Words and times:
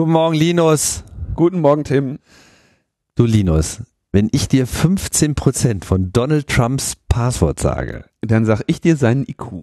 Guten 0.00 0.12
Morgen, 0.12 0.34
Linus. 0.34 1.04
Guten 1.34 1.60
Morgen, 1.60 1.84
Tim. 1.84 2.20
Du, 3.16 3.26
Linus, 3.26 3.82
wenn 4.12 4.30
ich 4.32 4.48
dir 4.48 4.66
15% 4.66 5.84
von 5.84 6.10
Donald 6.10 6.46
Trumps 6.46 6.96
Passwort 7.10 7.60
sage, 7.60 8.06
dann 8.22 8.46
sag 8.46 8.62
ich 8.66 8.80
dir 8.80 8.96
seinen 8.96 9.28
IQ. 9.28 9.62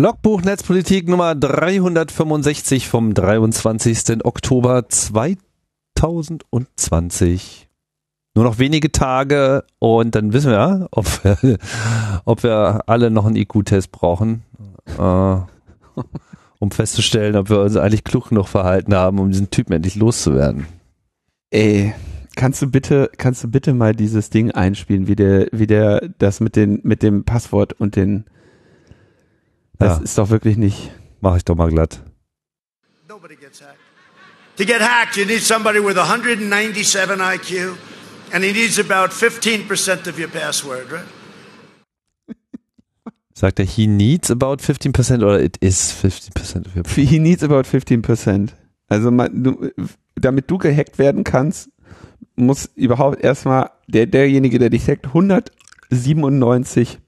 Logbuch 0.00 0.42
Netzpolitik 0.42 1.08
Nummer 1.08 1.34
365 1.34 2.86
vom 2.86 3.14
23. 3.14 4.24
Oktober 4.24 4.88
2020. 4.88 7.68
Nur 8.36 8.44
noch 8.44 8.60
wenige 8.60 8.92
Tage 8.92 9.64
und 9.80 10.14
dann 10.14 10.32
wissen 10.32 10.52
wir, 10.52 10.86
ob 10.92 11.24
wir, 11.24 11.58
ob 12.24 12.44
wir 12.44 12.84
alle 12.86 13.10
noch 13.10 13.26
einen 13.26 13.34
IQ-Test 13.34 13.90
brauchen, 13.90 14.44
äh, 15.00 15.36
um 16.60 16.70
festzustellen, 16.70 17.34
ob 17.34 17.50
wir 17.50 17.62
uns 17.62 17.76
eigentlich 17.76 18.04
klug 18.04 18.28
genug 18.28 18.46
verhalten 18.46 18.94
haben, 18.94 19.18
um 19.18 19.32
diesen 19.32 19.50
Typen 19.50 19.72
endlich 19.72 19.96
loszuwerden. 19.96 20.68
Ey, 21.50 21.92
kannst 22.36 22.62
du 22.62 22.70
bitte, 22.70 23.10
kannst 23.16 23.42
du 23.42 23.48
bitte 23.48 23.74
mal 23.74 23.96
dieses 23.96 24.30
Ding 24.30 24.52
einspielen, 24.52 25.08
wie 25.08 25.16
der, 25.16 25.48
wie 25.50 25.66
der 25.66 26.08
das 26.18 26.38
mit 26.38 26.54
den, 26.54 26.78
mit 26.84 27.02
dem 27.02 27.24
Passwort 27.24 27.72
und 27.72 27.96
den 27.96 28.26
das 29.78 29.98
ja. 29.98 30.04
ist 30.04 30.18
doch 30.18 30.30
wirklich 30.30 30.56
nicht. 30.56 30.90
Mach 31.20 31.36
ich 31.36 31.44
doch 31.44 31.56
mal 31.56 31.70
glatt. 31.70 32.02
Nobody 33.08 33.36
gets 33.36 33.60
hacked. 33.60 33.78
To 34.56 34.64
get 34.64 34.80
hacked, 34.80 35.16
you 35.16 35.24
need 35.24 35.42
somebody 35.42 35.78
with 35.78 35.96
197 35.96 37.20
IQ 37.20 37.76
and 38.32 38.44
he 38.44 38.52
needs 38.52 38.78
about 38.78 39.12
15% 39.12 40.08
of 40.08 40.18
your 40.18 40.28
password, 40.28 40.90
right? 40.90 41.06
Sagt 43.34 43.60
er, 43.60 43.64
he 43.64 43.86
needs 43.86 44.30
about 44.30 44.60
15% 44.60 45.22
oder 45.22 45.40
it 45.40 45.56
is 45.58 45.92
15% 45.92 46.66
of 46.66 46.74
your 46.74 46.82
password? 46.82 47.08
He 47.08 47.18
needs 47.18 47.42
about 47.42 47.68
15%. 47.68 48.50
Also 48.88 49.10
du, 49.10 49.70
damit 50.16 50.50
du 50.50 50.58
gehackt 50.58 50.98
werden 50.98 51.22
kannst, 51.22 51.70
muss 52.34 52.70
überhaupt 52.74 53.22
erstmal 53.22 53.70
der, 53.86 54.06
derjenige, 54.06 54.58
der 54.58 54.70
dich 54.70 54.88
hackt, 54.88 55.06
197 55.06 56.98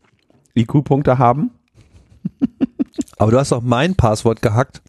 IQ-Punkte 0.54 1.18
haben. 1.18 1.50
Aber 3.18 3.30
du 3.30 3.38
hast 3.38 3.52
auch 3.52 3.62
mein 3.62 3.94
Passwort 3.94 4.42
gehackt, 4.42 4.82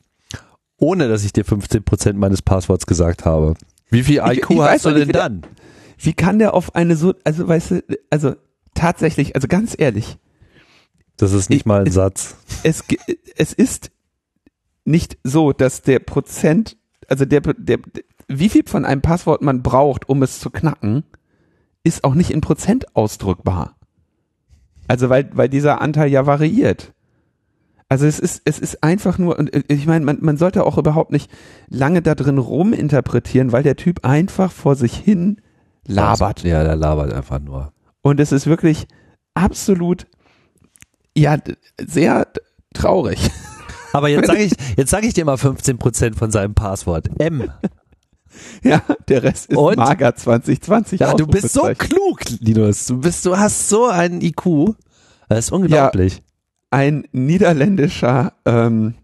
ohne 0.77 1.07
dass 1.09 1.23
ich 1.23 1.33
dir 1.33 1.45
15% 1.45 2.13
meines 2.13 2.41
Passworts 2.41 2.85
gesagt 2.85 3.25
habe. 3.25 3.55
Wie 3.89 4.03
viel 4.03 4.17
IQ 4.17 4.51
ich, 4.51 4.57
ich 4.57 4.61
hast 4.61 4.85
du 4.85 4.91
denn 4.91 5.07
wie 5.09 5.11
dann? 5.11 5.41
Der, 5.41 5.49
wie 5.99 6.13
kann 6.13 6.39
der 6.39 6.53
auf 6.53 6.75
eine 6.75 6.95
so, 6.95 7.13
also 7.23 7.47
weißt 7.47 7.71
du, 7.71 7.83
also 8.09 8.35
tatsächlich, 8.73 9.35
also 9.35 9.47
ganz 9.47 9.75
ehrlich. 9.77 10.17
Das 11.17 11.33
ist 11.33 11.49
nicht 11.49 11.61
ich, 11.61 11.65
mal 11.65 11.85
ein 11.85 11.91
Satz. 11.91 12.35
Es, 12.63 12.83
es 13.35 13.53
ist 13.53 13.91
nicht 14.85 15.17
so, 15.23 15.53
dass 15.53 15.81
der 15.81 15.99
Prozent, 15.99 16.77
also 17.07 17.25
der, 17.25 17.41
der, 17.41 17.79
wie 18.27 18.49
viel 18.49 18.63
von 18.66 18.85
einem 18.85 19.01
Passwort 19.01 19.41
man 19.41 19.61
braucht, 19.61 20.09
um 20.09 20.23
es 20.23 20.39
zu 20.39 20.49
knacken, 20.49 21.03
ist 21.83 22.03
auch 22.03 22.16
nicht 22.16 22.31
in 22.31 22.41
Prozent 22.41 22.95
ausdrückbar. 22.95 23.75
Also 24.88 25.09
weil, 25.09 25.29
weil 25.33 25.49
dieser 25.49 25.81
Anteil 25.81 26.09
ja 26.09 26.25
variiert. 26.25 26.93
Also 27.92 28.06
es 28.06 28.20
ist, 28.20 28.44
es 28.45 28.58
ist 28.58 28.84
einfach 28.86 29.17
nur, 29.17 29.38
und 29.38 29.53
äh, 29.53 29.64
ich 29.67 29.86
meine, 29.86 30.06
man, 30.06 30.20
man 30.22 30.38
sollte 30.38 30.66
auch 30.66 30.78
überhaupt 30.78 31.11
nicht 31.11 31.30
lange 31.67 32.02
da 32.02 32.16
drin 32.16 32.38
ruminterpretieren, 32.38 33.52
weil 33.52 33.64
der 33.64 33.75
Typ 33.75 34.06
einfach 34.06 34.50
vor 34.50 34.78
sich 34.78 34.96
hin 34.96 35.41
labert. 35.85 36.44
Ja, 36.44 36.63
der 36.63 36.78
labert 36.78 37.12
einfach 37.12 37.41
nur. 37.41 37.74
Und 38.01 38.22
es 38.22 38.31
ist 38.31 38.47
wirklich 38.47 38.88
absolut, 39.34 40.07
ja, 41.18 41.35
sehr 41.85 42.30
traurig. 42.74 43.30
Aber 43.91 44.07
jetzt 44.07 44.28
sage 44.28 44.44
ich, 44.44 44.53
jetzt 44.78 44.90
sage 44.90 45.07
ich 45.07 45.13
dir 45.13 45.25
mal 45.25 45.35
15 45.35 45.78
Prozent 45.78 46.16
von 46.16 46.31
seinem 46.31 46.53
Passwort. 46.53 47.09
M. 47.19 47.51
Ja, 48.63 48.81
der 49.09 49.24
Rest 49.24 49.51
ist 49.51 49.57
Und? 49.57 49.75
mager 49.75 50.16
2020. 50.16 51.01
Ja, 51.01 51.13
du 51.13 51.28
bist 51.28 51.51
so 51.51 51.69
klug, 51.78 52.22
Linus. 52.40 52.85
Du 52.85 53.01
bist, 53.01 53.25
du 53.25 53.38
hast 53.38 53.68
so 53.68 53.88
einen 53.88 54.22
IQ. 54.22 54.75
Das 55.28 55.40
ist 55.40 55.51
unglaublich. 55.51 56.16
Ja, 56.16 56.24
ein 56.71 57.07
niederländischer 57.11 58.33
ähm, 58.45 58.95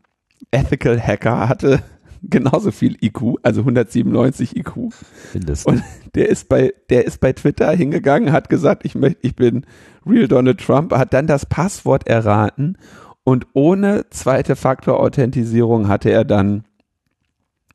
Ethical 0.51 0.99
Hacker 0.99 1.49
hatte 1.49 1.83
genauso 2.23 2.71
viel 2.71 2.97
IQ, 3.01 3.35
also 3.43 3.61
197 3.61 4.57
IQ. 4.57 4.89
Mindestens. 5.33 5.65
Und 5.65 5.83
der 6.15 6.29
ist 6.29 6.49
bei, 6.49 6.73
der 6.89 7.05
ist 7.05 7.19
bei 7.19 7.33
Twitter 7.33 7.69
hingegangen, 7.71 8.31
hat 8.31 8.49
gesagt, 8.49 8.85
ich 8.85 8.95
möchte, 8.95 9.19
ich 9.21 9.35
bin 9.35 9.65
Real 10.05 10.27
Donald 10.27 10.59
Trump, 10.59 10.93
hat 10.93 11.13
dann 11.13 11.27
das 11.27 11.45
Passwort 11.45 12.07
erraten 12.07 12.77
und 13.23 13.45
ohne 13.53 14.05
zweite 14.09 14.55
Faktor-Authentisierung 14.55 15.89
hatte 15.89 16.09
er 16.09 16.23
dann 16.23 16.63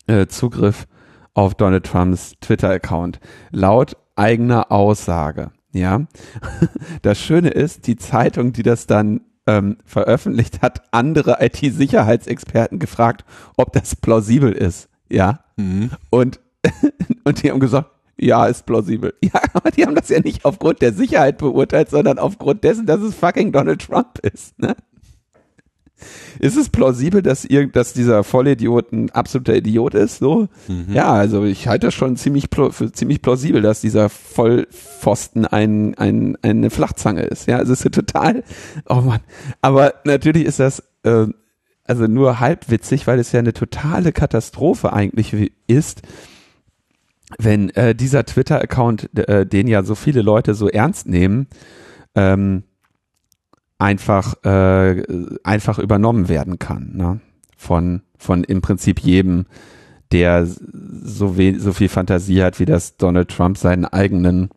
äh, 0.06 0.26
Zugriff 0.26 0.86
auf 1.34 1.54
Donald 1.54 1.84
Trumps 1.84 2.32
Twitter-Account. 2.40 3.20
Laut 3.50 3.96
eigener 4.16 4.72
Aussage. 4.72 5.50
Ja. 5.72 6.06
Das 7.02 7.18
Schöne 7.18 7.48
ist, 7.50 7.86
die 7.86 7.96
Zeitung, 7.96 8.52
die 8.52 8.62
das 8.62 8.86
dann 8.86 9.22
ähm, 9.46 9.78
veröffentlicht 9.84 10.62
hat, 10.62 10.82
andere 10.90 11.38
IT-Sicherheitsexperten 11.40 12.78
gefragt, 12.78 13.24
ob 13.56 13.72
das 13.72 13.96
plausibel 13.96 14.52
ist. 14.52 14.88
Ja. 15.08 15.44
Mhm. 15.56 15.90
Und, 16.10 16.40
und 17.24 17.42
die 17.42 17.50
haben 17.50 17.60
gesagt, 17.60 17.90
ja, 18.16 18.46
ist 18.46 18.66
plausibel. 18.66 19.14
Ja, 19.22 19.40
aber 19.52 19.70
die 19.70 19.84
haben 19.84 19.94
das 19.94 20.08
ja 20.08 20.20
nicht 20.20 20.44
aufgrund 20.44 20.82
der 20.82 20.92
Sicherheit 20.92 21.38
beurteilt, 21.38 21.90
sondern 21.90 22.18
aufgrund 22.18 22.62
dessen, 22.62 22.86
dass 22.86 23.00
es 23.00 23.14
fucking 23.14 23.52
Donald 23.52 23.82
Trump 23.82 24.18
ist. 24.22 24.58
Ne? 24.58 24.76
Ist 26.38 26.56
es 26.56 26.68
plausibel, 26.68 27.22
dass, 27.22 27.44
ihr, 27.44 27.66
dass 27.66 27.92
dieser 27.92 28.24
Vollidiot 28.24 28.92
ein 28.92 29.10
absoluter 29.10 29.54
Idiot 29.56 29.94
ist? 29.94 30.18
So? 30.18 30.48
Mhm. 30.68 30.92
Ja, 30.92 31.12
also 31.12 31.44
ich 31.44 31.68
halte 31.68 31.88
das 31.88 31.94
schon 31.94 32.16
ziemlich 32.16 32.46
für 32.70 32.92
ziemlich 32.92 33.22
plausibel, 33.22 33.62
dass 33.62 33.80
dieser 33.80 34.08
Vollpfosten 34.08 35.46
ein, 35.46 35.94
ein, 35.96 36.36
eine 36.42 36.70
Flachzange 36.70 37.22
ist. 37.22 37.46
Ja, 37.46 37.58
also 37.58 37.72
es 37.72 37.84
ist 37.84 37.94
total, 37.94 38.44
oh 38.88 39.00
Mann. 39.02 39.20
Aber 39.60 39.94
natürlich 40.04 40.44
ist 40.44 40.60
das, 40.60 40.82
äh, 41.04 41.26
also 41.84 42.06
nur 42.06 42.40
halb 42.40 42.70
witzig, 42.70 43.06
weil 43.06 43.18
es 43.18 43.32
ja 43.32 43.40
eine 43.40 43.52
totale 43.52 44.12
Katastrophe 44.12 44.92
eigentlich 44.92 45.52
ist, 45.66 46.02
wenn 47.38 47.70
äh, 47.70 47.94
dieser 47.94 48.24
Twitter-Account, 48.24 49.16
äh, 49.18 49.46
den 49.46 49.66
ja 49.66 49.82
so 49.82 49.94
viele 49.94 50.22
Leute 50.22 50.54
so 50.54 50.68
ernst 50.68 51.06
nehmen, 51.06 51.46
ähm, 52.14 52.64
einfach, 53.82 54.42
äh, 54.44 55.02
einfach 55.42 55.78
übernommen 55.80 56.28
werden 56.28 56.60
kann. 56.60 56.92
Ne? 56.94 57.20
Von, 57.56 58.02
von 58.16 58.44
im 58.44 58.62
Prinzip 58.62 59.00
jedem, 59.00 59.46
der 60.12 60.46
so, 60.46 61.36
we 61.36 61.58
so 61.58 61.72
viel 61.72 61.88
Fantasie 61.88 62.42
hat, 62.42 62.60
wie 62.60 62.64
das 62.64 62.96
Donald 62.96 63.28
Trump 63.28 63.58
seinen 63.58 63.84
eigenen 63.84 64.50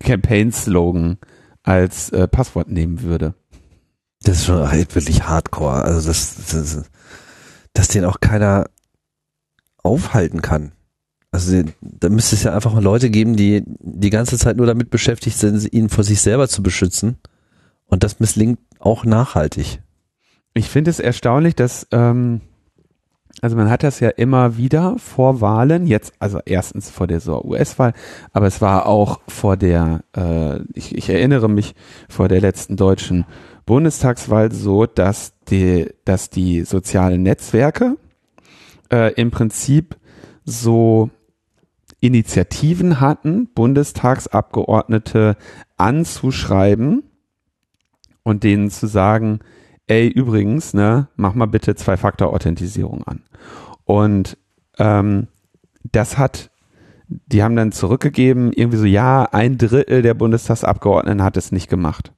Campaign-Slogan 0.00 1.18
als 1.62 2.10
äh, 2.10 2.26
Passwort 2.26 2.70
nehmen 2.70 3.02
würde. 3.02 3.34
Das 4.22 4.38
ist 4.38 4.46
schon 4.46 4.70
halt 4.70 4.94
wirklich 4.94 5.28
hardcore. 5.28 5.82
Also 5.82 6.08
das, 6.08 6.34
das, 6.50 6.84
dass 7.74 7.88
den 7.88 8.06
auch 8.06 8.20
keiner 8.20 8.70
aufhalten 9.82 10.40
kann. 10.40 10.72
Also 11.32 11.64
da 11.82 12.08
müsste 12.08 12.36
es 12.36 12.44
ja 12.44 12.54
einfach 12.54 12.72
mal 12.72 12.82
Leute 12.82 13.10
geben, 13.10 13.36
die 13.36 13.62
die 13.66 14.10
ganze 14.10 14.38
Zeit 14.38 14.56
nur 14.56 14.66
damit 14.66 14.88
beschäftigt 14.88 15.36
sind, 15.36 15.70
ihn 15.70 15.90
vor 15.90 16.04
sich 16.04 16.22
selber 16.22 16.48
zu 16.48 16.62
beschützen 16.62 17.18
und 17.86 18.04
das 18.04 18.20
misslingt 18.20 18.58
auch 18.78 19.04
nachhaltig. 19.04 19.80
Ich 20.54 20.68
finde 20.68 20.90
es 20.90 21.00
erstaunlich, 21.00 21.56
dass, 21.56 21.86
ähm, 21.90 22.40
also 23.40 23.56
man 23.56 23.68
hat 23.68 23.82
das 23.82 24.00
ja 24.00 24.10
immer 24.10 24.56
wieder 24.56 24.96
vor 24.98 25.40
Wahlen, 25.40 25.86
jetzt, 25.86 26.12
also 26.20 26.38
erstens 26.44 26.90
vor 26.90 27.06
der 27.06 27.20
US-Wahl, 27.44 27.92
aber 28.32 28.46
es 28.46 28.60
war 28.60 28.86
auch 28.86 29.20
vor 29.26 29.56
der, 29.56 30.04
äh, 30.16 30.60
ich, 30.74 30.94
ich 30.96 31.08
erinnere 31.08 31.48
mich, 31.48 31.74
vor 32.08 32.28
der 32.28 32.40
letzten 32.40 32.76
deutschen 32.76 33.26
Bundestagswahl 33.66 34.52
so, 34.52 34.86
dass 34.86 35.34
die, 35.48 35.90
dass 36.04 36.30
die 36.30 36.62
sozialen 36.62 37.22
Netzwerke 37.22 37.96
äh, 38.92 39.12
im 39.14 39.30
Prinzip 39.30 39.96
so 40.44 41.10
Initiativen 42.00 43.00
hatten, 43.00 43.48
Bundestagsabgeordnete 43.54 45.36
anzuschreiben, 45.78 47.02
und 48.24 48.42
denen 48.42 48.70
zu 48.70 48.88
sagen, 48.88 49.38
ey, 49.86 50.08
übrigens, 50.08 50.74
ne, 50.74 51.08
mach 51.14 51.34
mal 51.34 51.46
bitte 51.46 51.76
Zwei-Faktor-Authentisierung 51.76 53.04
an. 53.04 53.22
Und 53.84 54.36
ähm, 54.78 55.28
das 55.84 56.18
hat, 56.18 56.50
die 57.06 57.42
haben 57.42 57.54
dann 57.54 57.70
zurückgegeben, 57.70 58.52
irgendwie 58.52 58.78
so, 58.78 58.86
ja, 58.86 59.24
ein 59.30 59.58
Drittel 59.58 60.02
der 60.02 60.14
Bundestagsabgeordneten 60.14 61.22
hat 61.22 61.36
es 61.36 61.52
nicht 61.52 61.68
gemacht. 61.68 62.12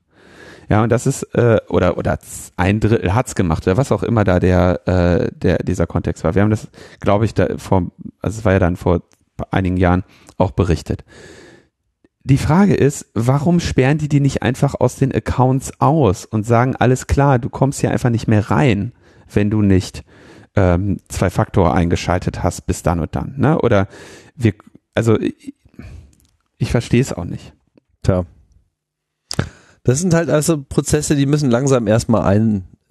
Ja, 0.69 0.83
und 0.83 0.91
das 0.91 1.07
ist, 1.07 1.23
äh, 1.35 1.61
oder, 1.69 1.97
oder 1.97 2.19
ein 2.57 2.81
Drittel 2.81 3.15
hat's 3.15 3.35
gemacht, 3.35 3.67
oder 3.67 3.77
was 3.77 3.93
auch 3.93 4.03
immer 4.03 4.25
da 4.25 4.41
der, 4.41 4.81
äh, 4.87 5.31
der, 5.33 5.59
dieser 5.59 5.87
Kontext 5.87 6.25
war. 6.25 6.35
Wir 6.35 6.43
haben 6.43 6.51
das, 6.51 6.69
glaube 7.01 7.25
ich, 7.25 7.35
da 7.35 7.59
vor, 7.59 7.91
also 8.21 8.39
es 8.39 8.45
war 8.45 8.53
ja 8.53 8.59
dann 8.59 8.77
vor 8.77 9.03
einigen 9.51 9.77
Jahren 9.77 10.05
auch 10.39 10.53
berichtet. 10.53 11.05
Die 12.29 12.39
Frage 12.39 12.75
ist, 12.75 13.07
warum 13.15 13.61
sperren 13.61 13.99
die 13.99 14.09
die 14.09 14.19
nicht 14.19 14.43
einfach 14.43 14.75
aus 14.75 14.97
den 14.97 15.15
Accounts 15.15 15.81
aus 15.81 16.25
und 16.25 16.45
sagen, 16.45 16.75
alles 16.75 17.07
klar, 17.07 17.39
du 17.39 17.49
kommst 17.49 17.81
hier 17.81 17.93
einfach 17.93 18.11
nicht 18.11 18.27
mehr 18.27 18.51
rein, 18.51 18.95
wenn 19.33 19.49
du 19.49 19.63
nicht 19.63 20.03
ähm, 20.57 20.97
zwei 21.09 21.31
Faktor 21.31 21.73
eingeschaltet 21.73 22.43
hast 22.43 22.67
bis 22.67 22.83
dann 22.83 22.99
und 22.99 23.15
dann, 23.15 23.35
ne? 23.37 23.61
Oder 23.61 23.87
wir, 24.35 24.55
also 24.93 25.21
ich, 25.21 25.55
ich 26.59 26.73
verstehe 26.73 27.01
es 27.01 27.13
auch 27.13 27.27
nicht. 27.27 27.53
Tja. 28.03 28.27
Das 29.85 30.01
sind 30.01 30.13
halt 30.13 30.29
also 30.29 30.61
Prozesse, 30.61 31.15
die 31.15 31.27
müssen 31.27 31.49
langsam 31.49 31.87
erstmal 31.87 32.25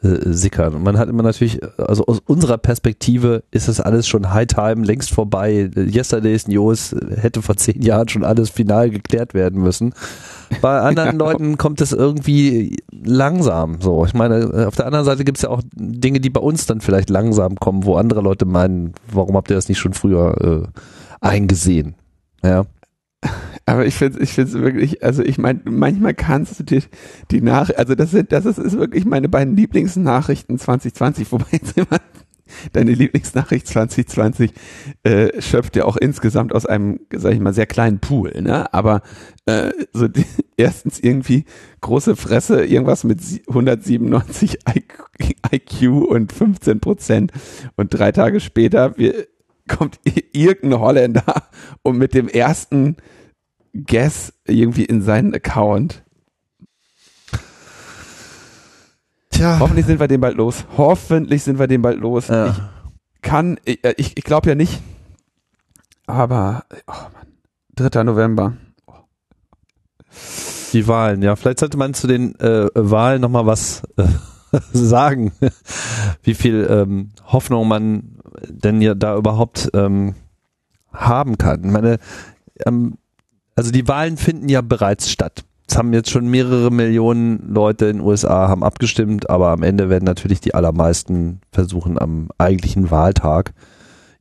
einsickern. 0.05 0.75
Und 0.75 0.83
man 0.83 0.97
hat 0.97 1.09
immer 1.09 1.23
natürlich, 1.23 1.59
also 1.77 2.05
aus 2.05 2.19
unserer 2.25 2.57
Perspektive 2.57 3.43
ist 3.51 3.67
das 3.67 3.79
alles 3.79 4.07
schon 4.07 4.33
High 4.33 4.47
Time, 4.47 4.85
längst 4.85 5.11
vorbei. 5.11 5.69
Yesterday's 5.75 6.47
News 6.47 6.95
hätte 7.15 7.41
vor 7.41 7.57
zehn 7.57 7.81
Jahren 7.81 8.07
schon 8.07 8.23
alles 8.23 8.49
final 8.49 8.89
geklärt 8.89 9.33
werden 9.33 9.61
müssen. 9.61 9.93
Bei 10.61 10.79
anderen. 10.81 11.17
Leuten 11.17 11.57
kommt 11.57 11.81
es 11.81 11.91
irgendwie 11.91 12.77
langsam 12.91 13.81
so. 13.81 14.05
Ich 14.05 14.13
meine, 14.13 14.67
auf 14.67 14.75
der 14.75 14.85
anderen 14.85 15.05
Seite 15.05 15.23
gibt 15.23 15.37
es 15.37 15.43
ja 15.43 15.49
auch 15.49 15.61
Dinge, 15.73 16.19
die 16.19 16.29
bei 16.29 16.41
uns 16.41 16.65
dann 16.65 16.81
vielleicht 16.81 17.09
langsam 17.09 17.55
kommen, 17.55 17.85
wo 17.85 17.95
andere 17.95 18.21
Leute 18.21 18.45
meinen, 18.45 18.93
warum 19.11 19.35
habt 19.35 19.49
ihr 19.49 19.55
das 19.55 19.69
nicht 19.69 19.79
schon 19.79 19.93
früher 19.93 20.63
äh, 20.65 21.25
eingesehen? 21.25 21.95
Ja. 22.43 22.65
Aber 23.65 23.85
ich 23.85 23.95
finde 23.95 24.19
ich 24.21 24.31
finde 24.31 24.51
es 24.51 24.61
wirklich, 24.61 25.03
also 25.03 25.23
ich 25.23 25.37
meine, 25.37 25.61
manchmal 25.65 26.13
kannst 26.13 26.59
du 26.59 26.63
dir 26.63 26.83
die 27.31 27.41
Nach, 27.41 27.71
also 27.75 27.95
das 27.95 28.11
sind, 28.11 28.31
das 28.31 28.45
ist, 28.45 28.59
ist 28.59 28.77
wirklich 28.77 29.05
meine 29.05 29.27
beiden 29.27 29.55
Lieblingsnachrichten 29.55 30.59
2020, 30.59 31.31
wobei 31.31 31.45
jetzt 31.51 31.77
immer 31.77 31.99
deine 32.73 32.91
Lieblingsnachricht 32.91 33.67
2020 33.67 34.51
äh, 35.03 35.41
schöpft 35.41 35.75
ja 35.75 35.85
auch 35.85 35.97
insgesamt 35.97 36.53
aus 36.53 36.67
einem, 36.67 36.99
sag 37.11 37.33
ich 37.33 37.39
mal, 37.39 37.55
sehr 37.55 37.65
kleinen 37.65 37.99
Pool, 37.99 38.39
ne? 38.39 38.71
Aber 38.71 39.01
äh, 39.47 39.71
so 39.93 40.07
die, 40.07 40.25
erstens 40.57 40.99
irgendwie 40.99 41.45
große 41.81 42.15
Fresse, 42.15 42.63
irgendwas 42.63 43.03
mit 43.03 43.19
197 43.47 44.59
IQ 45.51 45.87
und 46.07 46.31
15 46.31 46.79
Prozent 46.79 47.31
und 47.77 47.93
drei 47.93 48.11
Tage 48.11 48.39
später 48.39 48.95
wir, 48.95 49.25
kommt 49.67 49.99
irgendein 50.33 50.79
Holländer 50.79 51.49
und 51.81 51.97
mit 51.97 52.13
dem 52.13 52.27
ersten 52.27 52.97
Guess 53.75 54.33
irgendwie 54.45 54.85
in 54.85 55.01
seinen 55.01 55.33
Account. 55.33 56.03
Tja. 59.31 59.59
Hoffentlich 59.59 59.85
sind 59.85 59.99
wir 59.99 60.07
den 60.07 60.21
bald 60.21 60.37
los. 60.37 60.65
Hoffentlich 60.77 61.43
sind 61.43 61.59
wir 61.59 61.67
den 61.67 61.81
bald 61.81 61.99
los. 61.99 62.29
Ja. 62.29 62.47
Ich 63.15 63.21
kann, 63.21 63.59
ich, 63.65 63.83
äh, 63.83 63.93
ich, 63.97 64.17
ich 64.17 64.23
glaube 64.23 64.47
ja 64.47 64.55
nicht. 64.55 64.81
Aber, 66.07 66.63
oh 66.87 66.93
Mann, 67.13 67.89
3. 67.91 68.03
November. 68.03 68.53
Die 70.71 70.87
Wahlen, 70.87 71.21
ja. 71.21 71.35
Vielleicht 71.35 71.59
sollte 71.59 71.77
man 71.77 71.93
zu 71.93 72.07
den 72.07 72.39
äh, 72.39 72.69
Wahlen 72.75 73.21
nochmal 73.21 73.45
was 73.45 73.83
äh, 73.97 74.07
sagen. 74.71 75.33
Wie 76.23 76.33
viel 76.33 76.65
ähm, 76.69 77.11
Hoffnung 77.25 77.67
man 77.67 78.19
denn 78.47 78.81
ja 78.81 78.95
da 78.95 79.17
überhaupt 79.17 79.69
ähm, 79.73 80.15
haben 80.93 81.37
kann. 81.37 81.65
Ich 81.65 81.71
meine, 81.71 81.97
ähm, 82.65 82.97
also 83.55 83.71
die 83.71 83.87
Wahlen 83.87 84.17
finden 84.17 84.49
ja 84.49 84.61
bereits 84.61 85.09
statt. 85.09 85.45
Es 85.67 85.77
haben 85.77 85.93
jetzt 85.93 86.11
schon 86.11 86.27
mehrere 86.27 86.69
Millionen 86.71 87.51
Leute 87.51 87.85
in 87.85 87.97
den 87.97 88.05
USA 88.05 88.47
haben 88.47 88.63
abgestimmt, 88.63 89.29
aber 89.29 89.49
am 89.49 89.63
Ende 89.63 89.89
werden 89.89 90.05
natürlich 90.05 90.39
die 90.39 90.53
allermeisten 90.53 91.41
versuchen 91.51 91.99
am 91.99 92.29
eigentlichen 92.37 92.91
Wahltag 92.91 93.53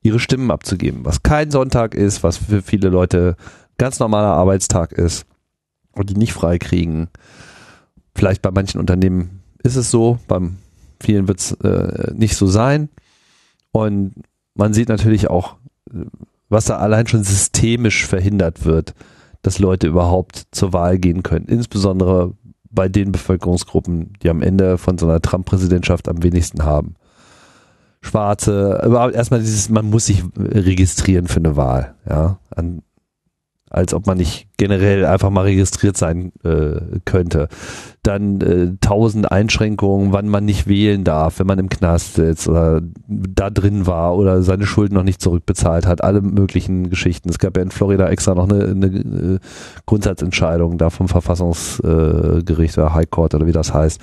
ihre 0.00 0.20
Stimmen 0.20 0.50
abzugeben, 0.50 1.04
was 1.04 1.22
kein 1.22 1.50
Sonntag 1.50 1.94
ist, 1.94 2.22
was 2.22 2.38
für 2.38 2.62
viele 2.62 2.88
Leute 2.88 3.36
ganz 3.76 3.98
normaler 3.98 4.32
Arbeitstag 4.32 4.92
ist 4.92 5.26
und 5.92 6.10
die 6.10 6.16
nicht 6.16 6.32
frei 6.32 6.58
kriegen. 6.58 7.08
Vielleicht 8.14 8.42
bei 8.42 8.50
manchen 8.50 8.80
Unternehmen 8.80 9.42
ist 9.62 9.76
es 9.76 9.90
so, 9.90 10.18
beim 10.28 10.56
vielen 11.00 11.28
wird 11.28 11.40
es 11.40 11.52
äh, 11.52 12.12
nicht 12.14 12.36
so 12.36 12.46
sein. 12.46 12.88
Und 13.72 14.14
man 14.54 14.72
sieht 14.72 14.88
natürlich 14.88 15.28
auch, 15.28 15.56
was 16.48 16.66
da 16.66 16.76
allein 16.76 17.06
schon 17.06 17.24
systemisch 17.24 18.06
verhindert 18.06 18.64
wird 18.64 18.94
dass 19.44 19.58
Leute 19.58 19.86
überhaupt 19.86 20.46
zur 20.50 20.72
Wahl 20.72 20.98
gehen 20.98 21.22
können. 21.22 21.46
Insbesondere 21.46 22.32
bei 22.70 22.88
den 22.88 23.12
Bevölkerungsgruppen, 23.12 24.14
die 24.22 24.30
am 24.30 24.42
Ende 24.42 24.78
von 24.78 24.98
so 24.98 25.06
einer 25.06 25.20
Trump-Präsidentschaft 25.20 26.08
am 26.08 26.22
wenigsten 26.22 26.64
haben. 26.64 26.94
Schwarze, 28.00 28.82
überhaupt 28.84 29.14
erstmal 29.14 29.40
dieses, 29.40 29.68
man 29.68 29.88
muss 29.88 30.06
sich 30.06 30.24
registrieren 30.36 31.28
für 31.28 31.40
eine 31.40 31.56
Wahl, 31.56 31.94
ja. 32.08 32.38
An, 32.54 32.82
als 33.70 33.92
ob 33.94 34.06
man 34.06 34.18
nicht 34.18 34.48
generell 34.56 35.04
einfach 35.04 35.30
mal 35.30 35.42
registriert 35.42 35.96
sein 35.96 36.32
äh, 36.44 37.00
könnte. 37.04 37.48
Dann 38.02 38.40
äh, 38.40 38.76
tausend 38.80 39.30
Einschränkungen, 39.30 40.12
wann 40.12 40.28
man 40.28 40.44
nicht 40.44 40.68
wählen 40.68 41.02
darf, 41.02 41.38
wenn 41.38 41.46
man 41.46 41.58
im 41.58 41.68
Knast 41.68 42.14
sitzt 42.14 42.48
oder 42.48 42.80
da 43.08 43.50
drin 43.50 43.86
war 43.86 44.16
oder 44.16 44.42
seine 44.42 44.66
Schulden 44.66 44.94
noch 44.94 45.02
nicht 45.02 45.20
zurückbezahlt 45.20 45.86
hat, 45.86 46.04
alle 46.04 46.20
möglichen 46.20 46.90
Geschichten. 46.90 47.30
Es 47.30 47.38
gab 47.38 47.56
ja 47.56 47.62
in 47.62 47.70
Florida 47.70 48.08
extra 48.08 48.34
noch 48.34 48.48
eine, 48.48 48.64
eine 48.64 48.86
äh, 48.86 49.38
Grundsatzentscheidung 49.86 50.78
da 50.78 50.90
vom 50.90 51.08
Verfassungsgericht 51.08 52.78
oder 52.78 52.94
High 52.94 53.10
Court 53.10 53.34
oder 53.34 53.46
wie 53.46 53.52
das 53.52 53.74
heißt, 53.74 54.00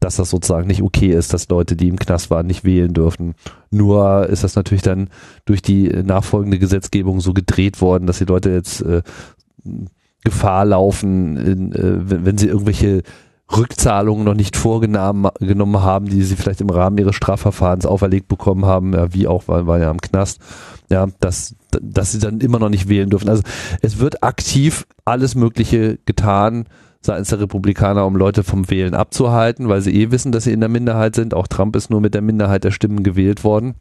dass 0.00 0.16
das 0.16 0.30
sozusagen 0.30 0.66
nicht 0.66 0.82
okay 0.82 1.12
ist, 1.12 1.32
dass 1.32 1.48
Leute, 1.48 1.76
die 1.76 1.88
im 1.88 1.98
Knast 1.98 2.30
waren, 2.30 2.46
nicht 2.46 2.64
wählen 2.64 2.92
dürfen. 2.92 3.34
Nur 3.70 4.26
ist 4.28 4.42
das 4.42 4.56
natürlich 4.56 4.82
dann 4.82 5.08
durch 5.44 5.62
die 5.62 5.88
nachfolgende 5.88 6.58
Gesetzgebung 6.58 7.20
so 7.20 7.32
gedreht 7.32 7.80
worden, 7.80 8.06
dass 8.06 8.18
die 8.18 8.24
Leute 8.24 8.50
jetzt 8.50 8.82
äh, 8.82 9.02
Gefahr 10.24 10.64
laufen, 10.64 11.36
in, 11.36 11.72
äh, 11.72 12.10
wenn, 12.10 12.24
wenn 12.24 12.38
sie 12.38 12.48
irgendwelche 12.48 13.02
Rückzahlungen 13.56 14.24
noch 14.24 14.34
nicht 14.34 14.56
vorgenommen 14.56 15.82
haben, 15.82 16.06
die 16.06 16.22
sie 16.22 16.36
vielleicht 16.36 16.60
im 16.60 16.70
Rahmen 16.70 16.98
ihres 16.98 17.16
Strafverfahrens 17.16 17.86
auferlegt 17.86 18.28
bekommen 18.28 18.64
haben, 18.64 18.94
ja, 18.94 19.12
wie 19.12 19.26
auch, 19.26 19.44
weil, 19.46 19.66
weil 19.66 19.82
ja 19.82 19.90
im 19.90 20.00
Knast, 20.00 20.40
ja, 20.90 21.06
dass, 21.20 21.54
dass 21.70 22.12
sie 22.12 22.18
dann 22.18 22.40
immer 22.40 22.58
noch 22.58 22.70
nicht 22.70 22.88
wählen 22.88 23.10
dürfen. 23.10 23.28
Also 23.28 23.42
es 23.82 23.98
wird 23.98 24.22
aktiv 24.22 24.86
alles 25.04 25.34
Mögliche 25.34 25.98
getan, 26.06 26.64
seitens 27.02 27.28
der 27.28 27.40
Republikaner, 27.40 28.06
um 28.06 28.16
Leute 28.16 28.44
vom 28.44 28.70
Wählen 28.70 28.94
abzuhalten, 28.94 29.68
weil 29.68 29.82
sie 29.82 29.92
eh 29.92 30.10
wissen, 30.10 30.32
dass 30.32 30.44
sie 30.44 30.52
in 30.52 30.60
der 30.60 30.68
Minderheit 30.68 31.14
sind. 31.14 31.34
Auch 31.34 31.48
Trump 31.48 31.76
ist 31.76 31.90
nur 31.90 32.00
mit 32.00 32.14
der 32.14 32.22
Minderheit 32.22 32.64
der 32.64 32.70
Stimmen 32.70 33.02
gewählt 33.02 33.44
worden. 33.44 33.74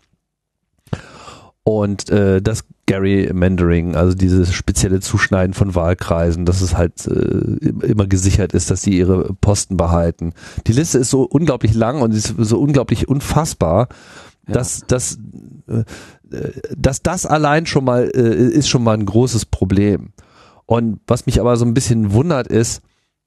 Und 1.63 2.09
äh, 2.09 2.41
das 2.41 2.65
Gerrymandering, 2.87 3.95
also 3.95 4.15
dieses 4.15 4.51
spezielle 4.53 4.99
Zuschneiden 4.99 5.53
von 5.53 5.75
Wahlkreisen, 5.75 6.45
dass 6.45 6.61
es 6.61 6.75
halt 6.75 7.05
äh, 7.07 7.69
immer 7.85 8.07
gesichert 8.07 8.53
ist, 8.53 8.71
dass 8.71 8.81
sie 8.81 8.97
ihre 8.97 9.33
Posten 9.35 9.77
behalten. 9.77 10.33
Die 10.65 10.73
Liste 10.73 10.97
ist 10.97 11.11
so 11.11 11.23
unglaublich 11.23 11.75
lang 11.75 12.01
und 12.01 12.13
ist 12.13 12.33
so 12.37 12.59
unglaublich 12.59 13.07
unfassbar, 13.07 13.89
ja. 14.47 14.55
dass, 14.55 14.81
dass, 14.87 15.19
äh, 15.67 15.83
dass 16.75 17.03
das 17.03 17.27
allein 17.27 17.67
schon 17.67 17.85
mal 17.85 18.09
äh, 18.13 18.47
ist 18.47 18.67
schon 18.67 18.83
mal 18.83 18.97
ein 18.97 19.05
großes 19.05 19.45
Problem. 19.45 20.13
Und 20.65 20.99
was 21.05 21.27
mich 21.27 21.39
aber 21.39 21.57
so 21.57 21.65
ein 21.65 21.75
bisschen 21.75 22.11
wundert 22.11 22.47
ist, 22.47 22.81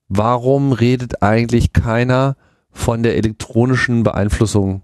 warum 0.09 0.73
redet 0.73 1.23
eigentlich 1.23 1.73
keiner 1.73 2.37
von 2.73 3.05
der 3.05 3.17
elektronischen 3.17 4.03
Beeinflussung, 4.03 4.83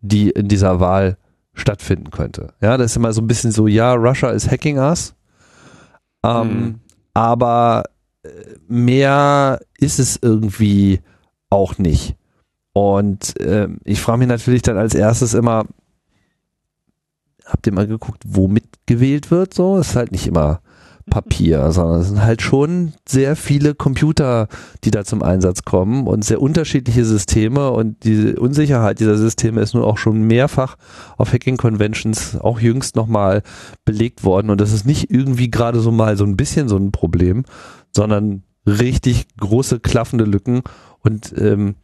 die 0.00 0.28
in 0.28 0.48
dieser 0.48 0.78
Wahl 0.80 1.16
stattfinden 1.54 2.10
könnte? 2.10 2.52
Ja, 2.60 2.76
das 2.76 2.92
ist 2.92 2.96
immer 2.96 3.12
so 3.12 3.22
ein 3.22 3.26
bisschen 3.26 3.52
so, 3.52 3.66
ja, 3.66 3.94
Russia 3.94 4.30
is 4.30 4.50
hacking 4.50 4.78
us, 4.78 5.14
ähm, 6.22 6.48
mhm. 6.48 6.80
aber 7.14 7.84
äh, 8.22 8.28
mehr 8.68 9.60
ist 9.78 9.98
es 9.98 10.18
irgendwie 10.20 11.00
auch 11.50 11.78
nicht. 11.78 12.16
Und 12.72 13.38
äh, 13.40 13.68
ich 13.84 14.00
frage 14.00 14.18
mich 14.18 14.28
natürlich 14.28 14.62
dann 14.62 14.76
als 14.76 14.94
erstes 14.94 15.34
immer, 15.34 15.64
habt 17.44 17.66
ihr 17.66 17.72
mal 17.72 17.86
geguckt, 17.86 18.22
womit 18.26 18.64
gewählt 18.86 19.30
wird? 19.30 19.54
So, 19.54 19.78
ist 19.78 19.94
halt 19.94 20.10
nicht 20.10 20.26
immer 20.26 20.60
Papier, 21.10 21.70
sondern 21.70 22.00
es 22.00 22.08
sind 22.08 22.22
halt 22.22 22.42
schon 22.42 22.94
sehr 23.06 23.36
viele 23.36 23.74
Computer, 23.74 24.48
die 24.84 24.90
da 24.90 25.04
zum 25.04 25.22
Einsatz 25.22 25.62
kommen 25.64 26.06
und 26.06 26.24
sehr 26.24 26.40
unterschiedliche 26.40 27.04
Systeme 27.04 27.70
und 27.70 28.04
die 28.04 28.34
Unsicherheit 28.34 29.00
dieser 29.00 29.16
Systeme 29.16 29.60
ist 29.60 29.74
nun 29.74 29.84
auch 29.84 29.98
schon 29.98 30.22
mehrfach 30.22 30.76
auf 31.16 31.32
Hacking 31.32 31.56
Conventions 31.56 32.36
auch 32.40 32.58
jüngst 32.58 32.96
nochmal 32.96 33.42
belegt 33.84 34.24
worden 34.24 34.50
und 34.50 34.60
das 34.60 34.72
ist 34.72 34.86
nicht 34.86 35.10
irgendwie 35.10 35.50
gerade 35.50 35.80
so 35.80 35.90
mal 35.90 36.16
so 36.16 36.24
ein 36.24 36.36
bisschen 36.36 36.68
so 36.68 36.76
ein 36.76 36.90
Problem, 36.90 37.44
sondern 37.92 38.42
richtig 38.66 39.26
große 39.38 39.80
klaffende 39.80 40.24
Lücken 40.24 40.62
und 41.00 41.34
ähm, 41.38 41.76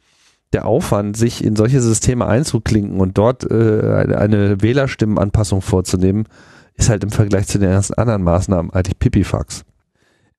der 0.53 0.67
Aufwand, 0.67 1.17
sich 1.17 1.45
in 1.45 1.55
solche 1.55 1.81
Systeme 1.81 2.27
einzuklinken 2.27 3.01
und 3.01 3.19
dort 3.19 3.49
äh, 3.49 4.07
eine 4.17 4.61
Wählerstimmenanpassung 4.63 5.63
vorzunehmen, 5.63 6.25
ist 6.81 6.91
halt 6.91 7.05
im 7.05 7.11
Vergleich 7.11 7.47
zu 7.47 7.59
den 7.59 7.71
ersten 7.71 7.95
anderen 7.95 8.23
Maßnahmen 8.23 8.73
eigentlich 8.73 8.99
Pipifax. 8.99 9.65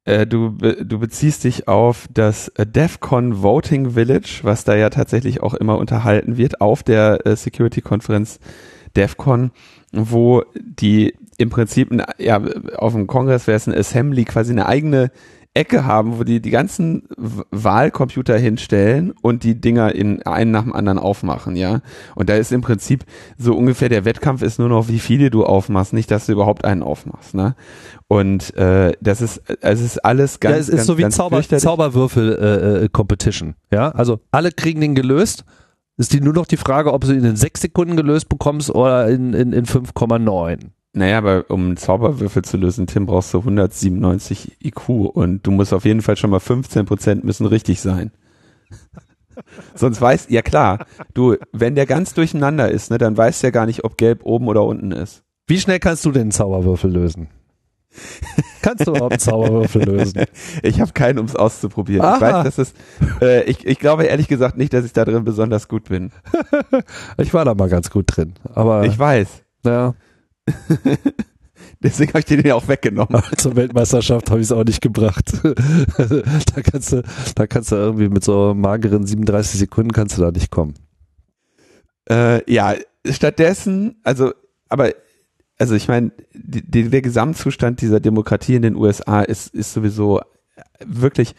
Äh, 0.04 0.26
du, 0.26 0.50
du 0.50 1.00
beziehst 1.00 1.44
dich 1.44 1.68
auf 1.68 2.08
das 2.12 2.52
DEFCON 2.58 3.44
Voting 3.44 3.92
Village, 3.92 4.40
was 4.44 4.64
da 4.64 4.76
ja 4.76 4.90
tatsächlich 4.90 5.44
auch 5.44 5.54
immer 5.54 5.78
unterhalten 5.78 6.38
wird, 6.38 6.60
auf 6.60 6.84
der 6.84 7.26
äh, 7.26 7.36
Security-Konferenz 7.36 8.40
DEFCON, 8.96 9.52
wo 9.92 10.44
die 10.56 11.14
im 11.38 11.50
Prinzip 11.50 11.90
ja, 12.18 12.42
auf 12.78 12.94
dem 12.94 13.08
Kongress 13.08 13.48
wäre 13.48 13.58
es 13.58 13.68
eine 13.68 13.78
Assembly 13.78 14.26
quasi 14.26 14.52
eine 14.52 14.66
eigene 14.66 15.12
Ecke 15.54 15.86
haben, 15.86 16.18
wo 16.18 16.24
die 16.24 16.42
die 16.42 16.50
ganzen 16.50 17.04
Wahlcomputer 17.52 18.38
hinstellen 18.38 19.14
und 19.22 19.44
die 19.44 19.60
Dinger 19.60 19.94
in 19.94 20.24
einen 20.24 20.52
nach 20.52 20.64
dem 20.64 20.74
anderen 20.74 20.98
aufmachen, 20.98 21.58
ja. 21.58 21.82
Und 22.16 22.30
da 22.30 22.36
ist 22.36 22.54
im 22.54 22.62
Prinzip 22.62 23.04
so 23.38 23.56
ungefähr 23.58 23.90
der 23.90 24.06
Wettkampf 24.06 24.44
ist 24.44 24.60
nur 24.60 24.70
noch, 24.70 24.88
wie 24.88 25.00
viele 25.00 25.30
du 25.30 25.44
aufmachst, 25.44 25.92
nicht, 25.92 26.10
dass 26.10 26.28
du 26.28 26.32
überhaupt 26.32 26.64
einen 26.64 26.84
aufmachst, 26.84 27.34
ne? 27.34 27.56
Und 28.08 28.56
äh, 28.56 28.94
das 29.02 29.22
ist, 29.22 29.42
es 29.60 29.82
ist 29.82 30.06
alles 30.06 30.40
ganz, 30.40 30.56
ja, 30.56 30.60
es 30.60 30.70
ist 30.70 30.76
ganz, 30.78 30.88
so 30.88 30.98
wie 30.98 31.10
Zauber, 31.10 31.42
Zauberwürfel 31.44 32.84
äh, 32.84 32.90
Competition, 32.90 33.56
ja. 33.74 33.90
Also 33.90 34.22
alle 34.32 34.52
kriegen 34.52 34.80
den 34.80 34.96
gelöst. 34.96 35.44
Ist 35.98 36.14
die 36.14 36.22
nur 36.22 36.34
noch 36.34 36.48
die 36.48 36.58
Frage, 36.58 36.94
ob 36.94 37.04
du 37.04 37.12
ihn 37.12 37.26
in 37.26 37.36
sechs 37.36 37.62
Sekunden 37.62 37.96
gelöst 37.96 38.28
bekommst 38.28 38.74
oder 38.74 39.08
in, 39.10 39.34
in, 39.34 39.54
in 39.54 39.66
5,9. 39.66 40.72
Naja, 40.94 41.20
aber 41.20 41.46
um 41.50 41.66
einen 41.66 41.78
Zauberwürfel 41.78 42.44
zu 42.44 42.58
lösen, 42.58 42.86
Tim, 42.86 43.06
brauchst 43.06 43.34
du 43.34 43.40
197 43.40 44.58
IQ 44.62 44.90
und 44.90 45.48
du 45.48 45.52
musst 45.52 45.74
auf 45.74 45.86
jeden 45.86 46.02
Fall 46.02 46.18
schon 46.18 46.30
mal 46.30 46.40
15 46.40 46.86
Prozent 46.86 47.24
müssen 47.24 47.46
richtig 47.46 47.80
sein. 47.80 48.12
Sonst 49.76 50.02
weißt, 50.02 50.30
ja 50.30 50.42
klar, 50.42 50.86
du, 51.14 51.38
wenn 51.54 51.76
der 51.76 51.86
ganz 51.86 52.14
durcheinander 52.14 52.70
ist, 52.70 52.92
ne, 52.92 52.98
dann 52.98 53.16
weißt 53.16 53.42
du 53.42 53.48
ja 53.48 53.52
gar 53.52 53.66
nicht, 53.66 53.86
ob 53.86 53.98
gelb 53.98 54.26
oben 54.26 54.50
oder 54.50 54.64
unten 54.66 54.92
ist. 54.92 55.24
Wie 55.48 55.60
schnell 55.60 55.80
kannst 55.80 56.06
du 56.06 56.12
den 56.12 56.32
Zauberwürfel 56.32 56.92
lösen? 56.92 57.30
Kannst 58.62 58.88
du 58.88 58.92
überhaupt 58.92 59.14
einen 59.14 59.20
Zauberwürfel 59.20 59.84
lösen? 59.84 60.26
Ich 60.64 60.80
habe 60.80 60.92
keinen, 60.94 61.20
um 61.20 61.26
es 61.26 61.36
auszuprobieren. 61.36 62.06
Aha. 62.06 62.16
Ich 62.16 62.22
weiß, 62.22 62.44
dass 62.44 62.58
es, 62.58 62.74
äh, 63.22 63.44
ich, 63.44 63.66
ich 63.66 63.80
glaube 63.80 64.04
ehrlich 64.04 64.28
gesagt 64.28 64.58
nicht, 64.58 64.74
dass 64.74 64.86
ich 64.86 64.94
da 64.94 65.06
drin 65.06 65.24
besonders 65.24 65.68
gut 65.68 65.90
bin. 65.90 66.12
ich 67.18 67.34
war 67.34 67.46
da 67.46 67.56
mal 67.56 67.70
ganz 67.70 67.90
gut 67.90 68.06
drin, 68.16 68.34
aber. 68.54 68.84
Ich 68.86 68.98
weiß. 68.98 69.44
Ja. 69.66 69.96
Deswegen 71.84 72.10
habe 72.10 72.20
ich 72.20 72.26
den 72.26 72.46
ja 72.46 72.56
auch 72.56 72.68
weggenommen. 72.68 73.22
Zur 73.38 73.56
Weltmeisterschaft 73.56 74.30
habe 74.30 74.40
ich 74.40 74.46
es 74.46 74.52
auch 74.52 74.64
nicht 74.64 74.82
gebracht. 74.82 75.32
da 75.98 76.62
kannst 76.62 76.94
du, 76.94 77.04
da 77.36 77.48
kannst 77.48 77.72
du 77.72 77.76
irgendwie 77.76 78.10
mit 78.10 78.24
so 78.24 78.54
mageren 78.54 79.06
37 79.06 79.60
Sekunden 79.60 79.92
kannst 79.92 80.18
du 80.18 80.22
da 80.22 80.32
nicht 80.32 80.52
kommen. 80.52 80.76
Äh, 82.10 82.52
ja, 82.52 82.76
stattdessen, 83.06 84.00
also, 84.04 84.34
aber, 84.70 84.92
also 85.58 85.74
ich 85.74 85.88
meine, 85.88 86.12
die, 86.34 86.90
der 86.90 87.02
Gesamtzustand 87.02 87.82
dieser 87.82 88.00
Demokratie 88.00 88.56
in 88.56 88.62
den 88.62 88.76
USA 88.76 89.22
ist, 89.22 89.54
ist 89.54 89.74
sowieso 89.74 90.22
wirklich 90.86 91.36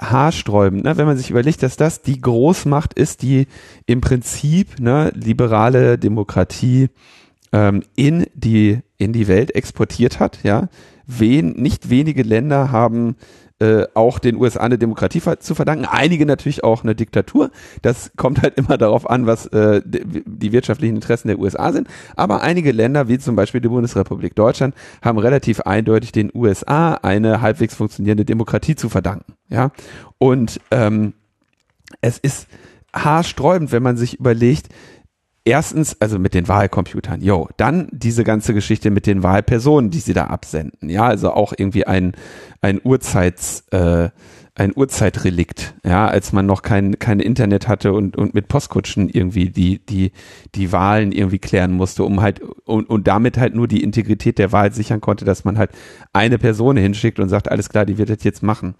haarsträubend, 0.00 0.84
ne? 0.84 0.96
wenn 0.96 1.06
man 1.06 1.16
sich 1.16 1.30
überlegt, 1.30 1.62
dass 1.62 1.76
das 1.76 2.02
die 2.02 2.20
Großmacht 2.20 2.94
ist, 2.94 3.22
die 3.22 3.46
im 3.86 4.00
Prinzip 4.00 4.80
ne, 4.80 5.12
liberale 5.14 5.98
Demokratie 5.98 6.88
ähm, 7.52 7.82
in 7.96 8.26
die 8.34 8.80
in 8.98 9.12
die 9.12 9.28
Welt 9.28 9.54
exportiert 9.54 10.20
hat. 10.20 10.42
Ja, 10.42 10.68
Wen, 11.06 11.50
nicht 11.52 11.90
wenige 11.90 12.22
Länder 12.22 12.70
haben 12.70 13.16
äh, 13.58 13.86
auch 13.94 14.18
den 14.18 14.36
USA 14.36 14.60
eine 14.60 14.78
Demokratie 14.78 15.20
zu 15.38 15.54
verdanken, 15.54 15.84
einige 15.84 16.26
natürlich 16.26 16.64
auch 16.64 16.82
eine 16.82 16.94
Diktatur. 16.94 17.50
Das 17.82 18.12
kommt 18.16 18.42
halt 18.42 18.56
immer 18.56 18.78
darauf 18.78 19.08
an, 19.08 19.26
was 19.26 19.46
äh, 19.46 19.82
die 19.84 20.52
wirtschaftlichen 20.52 20.96
Interessen 20.96 21.28
der 21.28 21.38
USA 21.38 21.72
sind. 21.72 21.88
Aber 22.16 22.42
einige 22.42 22.72
Länder, 22.72 23.08
wie 23.08 23.18
zum 23.18 23.36
Beispiel 23.36 23.60
die 23.60 23.68
Bundesrepublik 23.68 24.34
Deutschland, 24.34 24.74
haben 25.02 25.18
relativ 25.18 25.60
eindeutig 25.60 26.12
den 26.12 26.30
USA 26.34 26.94
eine 26.94 27.40
halbwegs 27.40 27.74
funktionierende 27.74 28.24
Demokratie 28.24 28.74
zu 28.74 28.88
verdanken. 28.88 29.34
Ja, 29.48 29.70
und 30.18 30.60
ähm, 30.70 31.14
es 32.00 32.18
ist 32.18 32.48
haarsträubend, 32.94 33.72
wenn 33.72 33.82
man 33.82 33.96
sich 33.96 34.18
überlegt, 34.18 34.68
erstens, 35.44 36.00
also 36.00 36.18
mit 36.18 36.34
den 36.34 36.48
Wahlcomputern, 36.48 37.20
yo, 37.20 37.48
dann 37.56 37.88
diese 37.90 38.24
ganze 38.24 38.54
Geschichte 38.54 38.90
mit 38.90 39.06
den 39.06 39.22
Wahlpersonen, 39.22 39.90
die 39.90 40.00
sie 40.00 40.12
da 40.12 40.26
absenden, 40.26 40.88
ja, 40.88 41.06
also 41.06 41.32
auch 41.32 41.52
irgendwie 41.56 41.86
ein, 41.86 42.12
ein 42.60 42.80
Urzeits, 42.82 43.64
äh, 43.70 44.10
ein 44.54 44.72
Urzeitrelikt, 44.74 45.74
ja, 45.82 46.06
als 46.06 46.32
man 46.32 46.44
noch 46.44 46.62
kein, 46.62 46.98
kein 46.98 47.20
Internet 47.20 47.68
hatte 47.68 47.94
und, 47.94 48.16
und 48.16 48.34
mit 48.34 48.48
Postkutschen 48.48 49.08
irgendwie 49.08 49.48
die, 49.48 49.84
die, 49.84 50.12
die 50.54 50.72
Wahlen 50.72 51.10
irgendwie 51.10 51.38
klären 51.38 51.72
musste, 51.72 52.04
um 52.04 52.20
halt, 52.20 52.40
und, 52.40 52.88
und 52.90 53.08
damit 53.08 53.38
halt 53.38 53.54
nur 53.54 53.66
die 53.66 53.82
Integrität 53.82 54.38
der 54.38 54.52
Wahl 54.52 54.72
sichern 54.72 55.00
konnte, 55.00 55.24
dass 55.24 55.44
man 55.44 55.56
halt 55.56 55.70
eine 56.12 56.38
Person 56.38 56.76
hinschickt 56.76 57.18
und 57.18 57.30
sagt, 57.30 57.50
alles 57.50 57.70
klar, 57.70 57.86
die 57.86 57.96
wird 57.96 58.10
das 58.10 58.24
jetzt 58.24 58.42
machen 58.42 58.74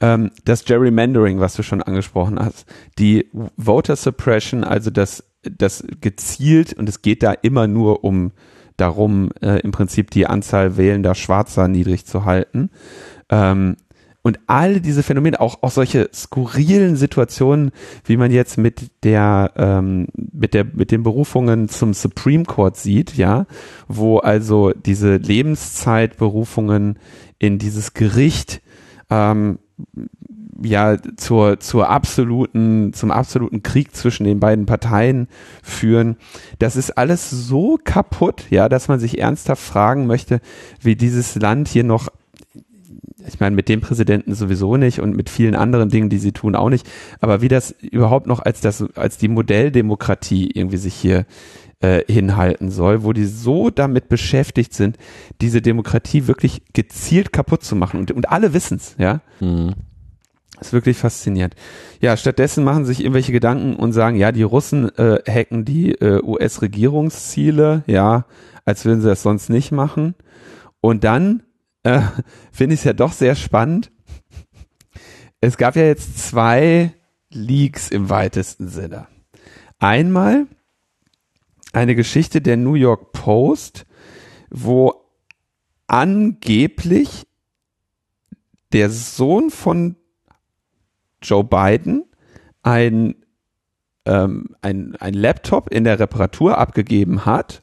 ähm, 0.00 0.30
das 0.44 0.64
Gerrymandering, 0.64 1.40
was 1.40 1.54
du 1.54 1.62
schon 1.62 1.82
angesprochen 1.82 2.38
hast, 2.38 2.66
die 2.98 3.30
Voter 3.56 3.96
Suppression, 3.96 4.64
also 4.64 4.90
das, 4.90 5.24
das 5.42 5.84
gezielt, 6.00 6.72
und 6.74 6.88
es 6.88 7.02
geht 7.02 7.22
da 7.22 7.32
immer 7.32 7.66
nur 7.66 8.04
um 8.04 8.32
darum, 8.76 9.30
äh, 9.40 9.60
im 9.60 9.72
Prinzip 9.72 10.10
die 10.10 10.26
Anzahl 10.26 10.76
wählender 10.76 11.14
Schwarzer 11.14 11.68
niedrig 11.68 12.04
zu 12.04 12.24
halten. 12.24 12.70
Ähm, 13.30 13.76
und 14.26 14.40
all 14.48 14.80
diese 14.80 15.04
Phänomene, 15.04 15.40
auch, 15.40 15.62
auch 15.62 15.70
solche 15.70 16.10
skurrilen 16.12 16.96
Situationen, 16.96 17.70
wie 18.04 18.16
man 18.16 18.32
jetzt 18.32 18.58
mit 18.58 18.90
der, 19.04 19.52
ähm, 19.54 20.08
mit 20.16 20.52
der, 20.52 20.64
mit 20.64 20.90
den 20.90 21.04
Berufungen 21.04 21.68
zum 21.68 21.94
Supreme 21.94 22.42
Court 22.44 22.76
sieht, 22.76 23.16
ja, 23.16 23.46
wo 23.86 24.18
also 24.18 24.72
diese 24.72 25.16
Lebenszeitberufungen 25.18 26.98
in 27.38 27.58
dieses 27.58 27.94
Gericht 27.94 28.62
ähm, 29.10 29.58
ja 30.62 30.96
zur 31.16 31.60
zur 31.60 31.90
absoluten 31.90 32.92
zum 32.94 33.10
absoluten 33.10 33.62
Krieg 33.62 33.94
zwischen 33.94 34.24
den 34.24 34.40
beiden 34.40 34.66
Parteien 34.66 35.28
führen. 35.62 36.16
Das 36.58 36.76
ist 36.76 36.96
alles 36.96 37.30
so 37.30 37.78
kaputt, 37.82 38.46
ja, 38.50 38.68
dass 38.68 38.88
man 38.88 38.98
sich 38.98 39.18
ernsthaft 39.18 39.62
fragen 39.62 40.06
möchte, 40.06 40.40
wie 40.80 40.96
dieses 40.96 41.34
Land 41.34 41.68
hier 41.68 41.84
noch 41.84 42.08
ich 43.26 43.40
meine, 43.40 43.56
mit 43.56 43.68
dem 43.68 43.80
Präsidenten 43.80 44.34
sowieso 44.34 44.76
nicht 44.76 45.00
und 45.00 45.16
mit 45.16 45.28
vielen 45.30 45.56
anderen 45.56 45.88
Dingen, 45.88 46.08
die 46.08 46.18
sie 46.18 46.32
tun, 46.32 46.54
auch 46.54 46.70
nicht. 46.70 46.88
Aber 47.20 47.40
wie 47.40 47.48
das 47.48 47.72
überhaupt 47.80 48.26
noch 48.26 48.40
als 48.40 48.60
das, 48.60 48.84
als 48.94 49.18
die 49.18 49.28
Modelldemokratie 49.28 50.50
irgendwie 50.54 50.76
sich 50.76 50.94
hier 50.94 51.26
äh, 51.80 52.02
hinhalten 52.10 52.70
soll, 52.70 53.02
wo 53.04 53.12
die 53.12 53.26
so 53.26 53.70
damit 53.70 54.08
beschäftigt 54.08 54.74
sind, 54.74 54.96
diese 55.40 55.60
Demokratie 55.60 56.26
wirklich 56.26 56.62
gezielt 56.72 57.32
kaputt 57.32 57.64
zu 57.64 57.76
machen. 57.76 58.00
Und, 58.00 58.10
und 58.12 58.30
alle 58.30 58.54
wissen's, 58.54 58.94
ja. 58.98 59.20
Mhm. 59.40 59.74
ist 60.60 60.72
wirklich 60.72 60.96
faszinierend. 60.96 61.54
Ja, 62.00 62.16
stattdessen 62.16 62.64
machen 62.64 62.84
sich 62.84 63.00
irgendwelche 63.00 63.32
Gedanken 63.32 63.76
und 63.76 63.92
sagen, 63.92 64.16
ja, 64.16 64.32
die 64.32 64.42
Russen 64.42 64.88
äh, 64.96 65.20
hacken 65.28 65.64
die 65.64 65.92
äh, 65.92 66.22
US-Regierungsziele, 66.22 67.84
ja, 67.86 68.24
als 68.64 68.84
würden 68.84 69.02
sie 69.02 69.08
das 69.08 69.22
sonst 69.22 69.50
nicht 69.50 69.70
machen. 69.70 70.14
Und 70.80 71.04
dann 71.04 71.42
äh, 71.82 72.00
finde 72.52 72.74
ich 72.74 72.80
es 72.80 72.84
ja 72.84 72.92
doch 72.94 73.12
sehr 73.12 73.34
spannend. 73.34 73.90
Es 75.42 75.58
gab 75.58 75.76
ja 75.76 75.84
jetzt 75.84 76.26
zwei 76.26 76.92
Leaks 77.30 77.90
im 77.90 78.08
weitesten 78.08 78.68
Sinne. 78.68 79.08
Einmal 79.78 80.46
eine 81.76 81.94
Geschichte 81.94 82.40
der 82.40 82.56
New 82.56 82.72
York 82.72 83.12
Post, 83.12 83.84
wo 84.48 84.94
angeblich 85.86 87.26
der 88.72 88.88
Sohn 88.88 89.50
von 89.50 89.96
Joe 91.20 91.44
Biden 91.44 92.04
ein, 92.62 93.16
ähm, 94.06 94.56
ein, 94.62 94.96
ein 94.96 95.12
Laptop 95.12 95.70
in 95.70 95.84
der 95.84 95.98
Reparatur 95.98 96.56
abgegeben 96.56 97.26
hat 97.26 97.62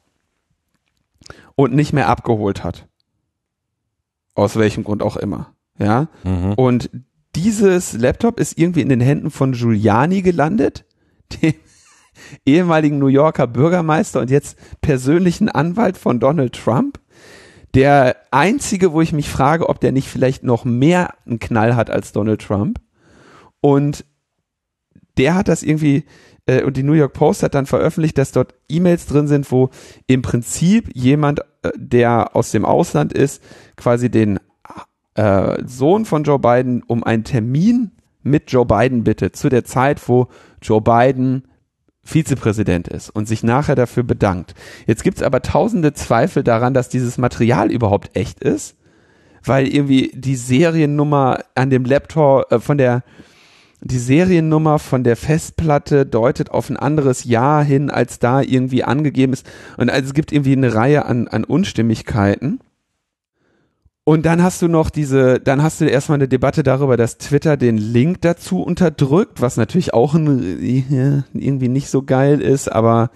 und 1.56 1.74
nicht 1.74 1.92
mehr 1.92 2.08
abgeholt 2.08 2.64
hat. 2.64 2.88
Aus 4.36 4.58
welchem 4.58 4.84
Grund 4.84 5.02
auch 5.02 5.18
immer. 5.18 5.56
Ja. 5.80 6.08
Mhm. 6.24 6.54
Und 6.54 6.92
dieses 7.36 7.94
Laptop 7.94 8.40
ist 8.40 8.60
irgendwie 8.60 8.82
in 8.82 8.90
den 8.90 9.02
Händen 9.02 9.32
von 9.32 9.54
Giuliani 9.54 10.22
gelandet, 10.22 10.86
dem 11.42 11.56
ehemaligen 12.46 13.00
New 13.00 13.08
Yorker 13.08 13.48
Bürgermeister 13.48 14.20
und 14.20 14.30
jetzt 14.30 14.58
persönlichen 14.82 15.50
Anwalt 15.50 15.98
von 15.98 16.20
Donald 16.20 16.54
Trump. 16.54 17.00
Der 17.74 18.18
einzige, 18.32 18.94
wo 18.94 19.02
ich 19.02 19.14
mich 19.14 19.30
frage, 19.30 19.68
ob 19.70 19.80
der 19.80 19.92
nicht 19.92 20.08
vielleicht 20.08 20.44
noch 20.44 20.64
mehr 20.64 21.16
einen 21.26 21.40
Knall 21.40 21.76
hat 21.76 21.90
als 21.90 22.12
Donald 22.12 22.42
Trump. 22.42 22.80
Und 23.62 24.06
der 25.18 25.36
hat 25.36 25.48
das 25.48 25.64
irgendwie, 25.64 26.06
äh, 26.46 26.64
und 26.64 26.78
die 26.78 26.84
New 26.84 26.94
York 26.94 27.14
Post 27.14 27.44
hat 27.44 27.56
dann 27.56 27.66
veröffentlicht, 27.66 28.18
dass 28.18 28.32
dort 28.32 28.54
E-Mails 28.70 29.06
drin 29.08 29.28
sind, 29.28 29.52
wo 29.52 29.70
im 30.08 30.22
Prinzip 30.22 30.90
jemand, 30.94 31.40
äh, 31.64 31.72
der 31.76 32.36
aus 32.36 32.52
dem 32.52 32.66
Ausland 32.66 33.14
ist, 33.14 33.42
quasi 33.76 34.10
den 34.10 34.40
äh, 35.16 35.64
Sohn 35.66 36.06
von 36.06 36.24
Joe 36.24 36.40
Biden 36.40 36.84
um 36.84 37.04
einen 37.04 37.24
Termin 37.24 37.92
mit 38.24 38.52
Joe 38.52 38.66
Biden 38.66 39.04
bittet, 39.04 39.36
zu 39.36 39.50
der 39.50 39.66
Zeit, 39.66 40.08
wo 40.08 40.28
Joe 40.62 40.82
Biden 40.82 41.48
Vizepräsident 42.04 42.88
ist 42.88 43.10
und 43.10 43.28
sich 43.28 43.44
nachher 43.44 43.76
dafür 43.76 44.04
bedankt. 44.04 44.54
Jetzt 44.86 45.04
gibt's 45.04 45.24
aber 45.24 45.42
tausende 45.42 45.94
Zweifel 45.94 46.44
daran, 46.44 46.74
dass 46.74 46.90
dieses 46.90 47.18
Material 47.18 47.72
überhaupt 47.72 48.16
echt 48.16 48.42
ist, 48.42 48.76
weil 49.44 49.68
irgendwie 49.68 50.12
die 50.14 50.36
Seriennummer 50.36 51.40
an 51.56 51.70
dem 51.70 51.86
Laptop 51.86 52.52
äh, 52.52 52.60
von 52.60 52.78
der 52.78 53.04
die 53.86 54.00
Seriennummer 54.00 54.80
von 54.80 55.04
der 55.04 55.18
Festplatte 55.18 56.06
deutet 56.06 56.52
auf 56.52 56.70
ein 56.70 56.78
anderes 56.78 57.26
Jahr 57.26 57.66
hin, 57.66 57.90
als 57.90 58.18
da 58.18 58.42
irgendwie 58.42 58.86
angegeben 58.86 59.34
ist. 59.34 59.46
Und 59.76 59.90
also 59.90 60.08
es 60.08 60.14
gibt 60.14 60.32
irgendwie 60.32 60.54
eine 60.54 60.74
Reihe 60.74 61.06
an, 61.06 61.28
an 61.28 61.44
Unstimmigkeiten. 61.44 62.62
Und 64.06 64.26
dann 64.26 64.44
hast 64.44 64.62
du 64.62 64.68
noch 64.68 64.90
diese, 64.90 65.40
dann 65.40 65.64
hast 65.64 65.80
du 65.80 65.86
erstmal 65.86 66.18
eine 66.18 66.28
Debatte 66.28 66.64
darüber, 66.64 66.98
dass 66.98 67.18
Twitter 67.18 67.56
den 67.56 67.78
Link 67.78 68.22
dazu 68.22 68.62
unterdrückt, 68.62 69.40
was 69.40 69.56
natürlich 69.56 69.94
auch 69.94 70.14
ein, 70.14 70.42
irgendwie 71.34 71.70
nicht 71.70 71.90
so 71.90 72.04
geil 72.04 72.42
ist, 72.42 72.70
aber 72.70 73.12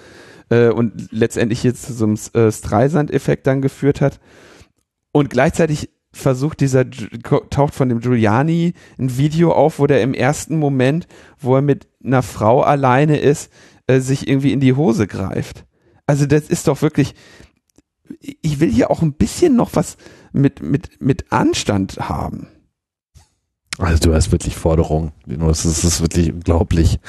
äh, 0.49 0.69
und 0.69 1.11
letztendlich 1.11 1.63
jetzt 1.63 1.83
zu 1.83 1.93
so 1.93 2.05
einem 2.05 2.17
äh, 2.33 2.51
Streisand-Effekt 2.51 3.47
dann 3.47 3.61
geführt 3.61 3.99
hat. 3.99 4.21
Und 5.11 5.29
gleichzeitig 5.29 5.89
versucht 6.13 6.61
dieser, 6.61 6.89
taucht 6.89 7.75
von 7.75 7.89
dem 7.89 7.99
Giuliani 7.99 8.73
ein 8.97 9.17
Video 9.17 9.51
auf, 9.51 9.79
wo 9.79 9.87
der 9.87 10.01
im 10.01 10.13
ersten 10.13 10.57
Moment, 10.57 11.07
wo 11.37 11.55
er 11.55 11.61
mit 11.61 11.87
einer 12.03 12.23
Frau 12.23 12.61
alleine 12.61 13.17
ist, 13.17 13.51
äh, 13.87 13.99
sich 13.99 14.27
irgendwie 14.27 14.53
in 14.53 14.61
die 14.61 14.73
Hose 14.73 15.05
greift. 15.05 15.65
Also 16.05 16.25
das 16.25 16.43
ist 16.49 16.69
doch 16.69 16.81
wirklich, 16.81 17.13
ich 18.19 18.59
will 18.59 18.71
hier 18.71 18.91
auch 18.91 19.01
ein 19.01 19.13
bisschen 19.13 19.55
noch 19.55 19.75
was 19.75 19.97
mit, 20.33 20.61
mit, 20.61 21.01
mit 21.01 21.31
Anstand 21.31 21.97
haben. 21.97 22.47
Also 23.77 24.09
du 24.09 24.15
hast 24.15 24.31
wirklich 24.31 24.55
Forderungen. 24.55 25.11
Das 25.25 25.65
ist, 25.65 25.83
das 25.83 25.93
ist 25.93 26.01
wirklich 26.01 26.33
unglaublich. 26.33 26.99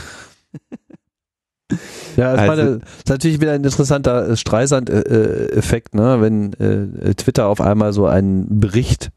Ja, 2.16 2.32
also, 2.32 2.46
meine, 2.46 2.80
ist 2.98 3.08
natürlich 3.08 3.40
wieder 3.40 3.52
ein 3.52 3.62
interessanter 3.62 4.36
Streisand-Effekt, 4.36 5.94
ne? 5.94 6.20
Wenn 6.20 6.52
äh, 6.54 7.14
Twitter 7.14 7.46
auf 7.46 7.60
einmal 7.60 7.92
so 7.92 8.06
einen 8.06 8.60
Bericht 8.60 9.10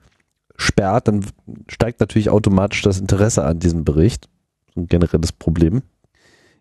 sperrt, 0.58 1.08
dann 1.08 1.26
steigt 1.70 2.00
natürlich 2.02 2.30
automatisch 2.30 2.82
das 2.82 3.00
Interesse 3.00 3.44
an 3.46 3.60
diesem 3.60 3.86
Bericht. 3.86 4.28
Ein 4.76 4.88
generelles 4.88 5.32
Problem. 5.32 5.82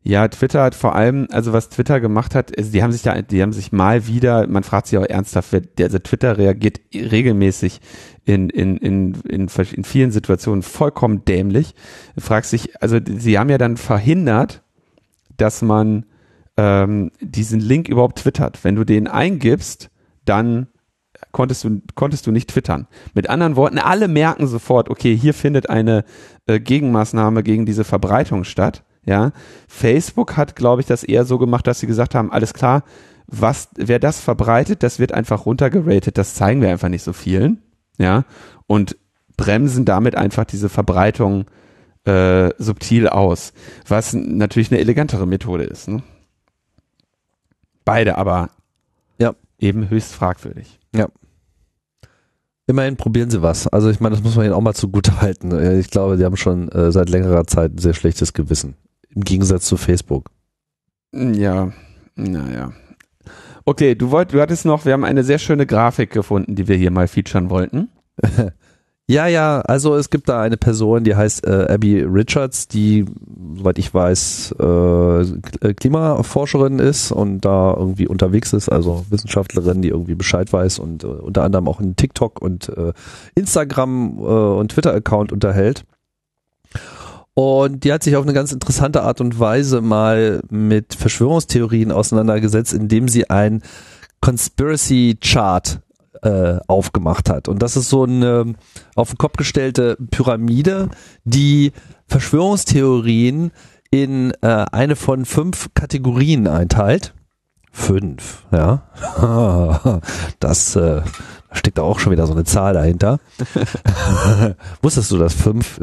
Ja, 0.03 0.27
Twitter 0.29 0.63
hat 0.63 0.75
vor 0.75 0.95
allem, 0.95 1.29
also 1.31 1.53
was 1.53 1.69
Twitter 1.69 2.01
gemacht 2.01 2.35
hat, 2.35 2.51
ist, 2.51 2.73
die 2.73 2.83
haben 2.83 2.93
sich 2.93 3.03
da, 3.03 3.21
die 3.21 3.43
haben 3.43 3.53
sich 3.53 3.71
mal 3.71 4.07
wieder, 4.07 4.47
man 4.47 4.63
fragt 4.63 4.87
sich 4.87 4.99
auch 4.99 5.05
ernsthaft, 5.05 5.55
also 5.79 5.99
Twitter 5.99 6.39
reagiert 6.39 6.81
regelmäßig 6.95 7.81
in, 8.25 8.49
in, 8.49 8.79
in, 8.79 9.15
in, 9.29 9.49
in 9.49 9.85
vielen 9.85 10.11
Situationen 10.11 10.63
vollkommen 10.63 11.25
dämlich. 11.27 11.75
Du 12.15 12.23
fragst 12.23 12.51
sich, 12.51 12.83
also 12.83 12.99
sie 13.05 13.39
haben 13.39 13.51
ja 13.51 13.59
dann 13.59 13.77
verhindert, 13.77 14.63
dass 15.37 15.61
man 15.61 16.07
ähm, 16.57 17.11
diesen 17.21 17.61
Link 17.61 17.89
überhaupt 17.89 18.21
twittert. 18.21 18.65
Wenn 18.65 18.77
du 18.77 18.85
den 18.85 19.07
eingibst, 19.07 19.91
dann 20.25 20.69
konntest 21.33 21.65
du, 21.65 21.83
konntest 21.95 22.27
du 22.27 22.31
nicht 22.31 22.49
twittern. 22.49 22.87
Mit 23.15 23.29
anderen 23.29 23.57
Worten, 23.57 23.79
alle 23.79 24.09
merken 24.09 24.47
sofort, 24.47 24.89
okay, 24.89 25.15
hier 25.15 25.35
findet 25.35 25.69
eine 25.69 26.05
äh, 26.47 26.59
Gegenmaßnahme 26.59 27.43
gegen 27.43 27.67
diese 27.67 27.85
Verbreitung 27.85 28.45
statt. 28.45 28.83
Ja, 29.05 29.33
Facebook 29.67 30.37
hat, 30.37 30.57
glaube 30.57 30.83
ich, 30.83 30.87
das 30.87 31.05
eher 31.05 31.25
so 31.25 31.39
gemacht, 31.39 31.67
dass 31.67 31.81
sie 31.81 31.87
gesagt 31.87 32.15
haben, 32.15 32.31
alles 32.31 32.53
klar, 32.53 32.85
was, 33.27 33.69
wer 33.77 33.99
das 33.99 34.21
verbreitet, 34.21 34.83
das 34.83 34.99
wird 34.99 35.13
einfach 35.13 35.47
runtergeratet, 35.47 36.19
das 36.19 36.35
zeigen 36.35 36.61
wir 36.61 36.71
einfach 36.71 36.89
nicht 36.89 37.03
so 37.03 37.13
vielen. 37.13 37.63
Ja, 37.99 38.25
und 38.67 38.97
bremsen 39.37 39.85
damit 39.85 40.17
einfach 40.17 40.45
diese 40.45 40.69
Verbreitung 40.69 41.47
äh, 42.05 42.51
subtil 42.59 43.09
aus, 43.09 43.53
was 43.87 44.13
natürlich 44.13 44.71
eine 44.71 44.81
elegantere 44.81 45.27
Methode 45.27 45.65
ist. 45.65 45.89
Ne? 45.89 46.03
Beide 47.85 48.19
aber 48.19 48.51
ja. 49.19 49.35
eben 49.59 49.91
höchst 49.91 50.15
fragwürdig. 50.15 50.79
Ja. 50.95 51.09
Immerhin 52.67 52.97
probieren 52.97 53.31
sie 53.31 53.43
was. 53.43 53.67
Also 53.67 53.91
ich 53.91 54.01
meine, 54.01 54.15
das 54.15 54.23
muss 54.23 54.37
man 54.37 54.45
ihnen 54.45 54.55
auch 54.55 54.61
mal 54.61 54.75
zugute 54.75 55.21
halten. 55.21 55.79
Ich 55.79 55.91
glaube, 55.91 56.17
die 56.17 56.25
haben 56.25 56.37
schon 56.37 56.69
äh, 56.69 56.93
seit 56.93 57.09
längerer 57.09 57.47
Zeit 57.47 57.75
ein 57.75 57.79
sehr 57.79 57.95
schlechtes 57.95 58.33
Gewissen. 58.33 58.77
Im 59.15 59.23
Gegensatz 59.23 59.67
zu 59.67 59.77
Facebook. 59.77 60.31
Ja, 61.13 61.73
naja. 62.15 62.73
Okay, 63.65 63.95
du 63.95 64.11
wollt, 64.11 64.33
du 64.33 64.41
hattest 64.41 64.65
noch, 64.65 64.85
wir 64.85 64.93
haben 64.93 65.05
eine 65.05 65.25
sehr 65.25 65.39
schöne 65.39 65.67
Grafik 65.67 66.11
gefunden, 66.11 66.55
die 66.55 66.69
wir 66.69 66.77
hier 66.77 66.91
mal 66.91 67.09
featuren 67.09 67.51
wollten. 67.51 67.89
Ja, 69.11 69.27
ja, 69.27 69.61
also 69.63 69.97
es 69.97 70.09
gibt 70.11 70.29
da 70.29 70.41
eine 70.41 70.57
Person, 70.57 71.03
die 71.03 71.17
heißt 71.17 71.45
äh, 71.45 71.67
Abby 71.69 72.01
Richards, 72.03 72.69
die, 72.69 73.07
soweit 73.57 73.77
ich 73.81 73.93
weiß, 73.93 74.55
äh, 74.61 75.73
Klimaforscherin 75.75 76.79
ist 76.79 77.11
und 77.11 77.41
da 77.41 77.75
irgendwie 77.77 78.07
unterwegs 78.07 78.53
ist, 78.53 78.69
also 78.69 79.05
Wissenschaftlerin, 79.11 79.83
die 79.83 79.89
irgendwie 79.89 80.15
Bescheid 80.15 80.53
weiß 80.53 80.79
und 80.79 81.03
äh, 81.03 81.09
unter 81.09 81.43
anderem 81.43 81.67
auch 81.67 81.81
einen 81.81 81.97
TikTok 81.97 82.41
und 82.41 82.69
äh, 82.69 82.93
Instagram 83.35 84.19
äh, 84.19 84.23
und 84.23 84.71
Twitter-Account 84.71 85.33
unterhält. 85.33 85.83
Und 87.41 87.85
die 87.85 87.93
hat 87.95 88.03
sich 88.03 88.17
auf 88.17 88.25
eine 88.25 88.35
ganz 88.35 88.53
interessante 88.53 89.03
Art 89.03 89.23
und 89.23 89.41
Weise 89.41 89.81
mal 89.81 90.43
mit 90.51 90.95
Verschwörungstheorien 90.95 91.91
auseinandergesetzt, 91.91 92.75
indem 92.75 93.09
sie 93.09 93.31
ein 93.31 93.63
Conspiracy 94.21 95.17
Chart 95.23 95.81
äh, 96.21 96.59
aufgemacht 96.67 97.31
hat. 97.31 97.49
Und 97.49 97.63
das 97.63 97.79
ist 97.79 97.89
so 97.89 98.05
eine 98.05 98.57
auf 98.95 99.09
den 99.09 99.17
Kopf 99.17 99.39
gestellte 99.39 99.97
Pyramide, 100.11 100.91
die 101.25 101.73
Verschwörungstheorien 102.09 103.53
in 103.91 104.33
äh, 104.43 104.67
eine 104.71 104.95
von 104.95 105.25
fünf 105.25 105.71
Kategorien 105.73 106.47
einteilt. 106.47 107.15
Fünf, 107.73 108.45
ja. 108.53 108.83
Das 110.41 110.77
äh, 110.77 111.01
steckt 111.53 111.79
da 111.79 111.83
auch 111.85 112.01
schon 112.01 112.13
wieder 112.13 112.27
so 112.27 112.35
eine 112.35 112.45
Zahl 112.45 112.75
dahinter. 112.75 113.19
Wusstest 114.83 115.11
du, 115.11 115.17
dass 115.17 115.33
fünf 115.33 115.81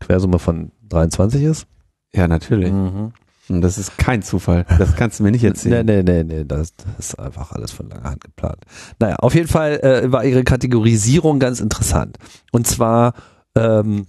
Quersumme 0.00 0.38
von 0.38 0.70
23 0.88 1.42
ist? 1.42 1.66
Ja, 2.14 2.28
natürlich. 2.28 2.72
Mhm. 2.72 3.12
Und 3.48 3.60
das 3.60 3.76
ist 3.76 3.98
kein 3.98 4.22
Zufall. 4.22 4.64
Das 4.78 4.96
kannst 4.96 5.18
du 5.18 5.22
mir 5.22 5.30
nicht 5.30 5.44
erzählen. 5.44 5.84
Nee, 5.86 6.02
nee, 6.02 6.22
nee, 6.22 6.36
nee. 6.38 6.44
Das, 6.44 6.74
das 6.76 7.10
ist 7.10 7.18
einfach 7.18 7.52
alles 7.52 7.72
von 7.72 7.90
langer 7.90 8.10
Hand 8.10 8.24
geplant. 8.24 8.64
Naja, 8.98 9.16
auf 9.16 9.34
jeden 9.34 9.48
Fall 9.48 9.80
äh, 9.80 10.10
war 10.10 10.24
ihre 10.24 10.44
Kategorisierung 10.44 11.38
ganz 11.38 11.60
interessant. 11.60 12.16
Und 12.52 12.66
zwar 12.66 13.12
ähm, 13.54 14.06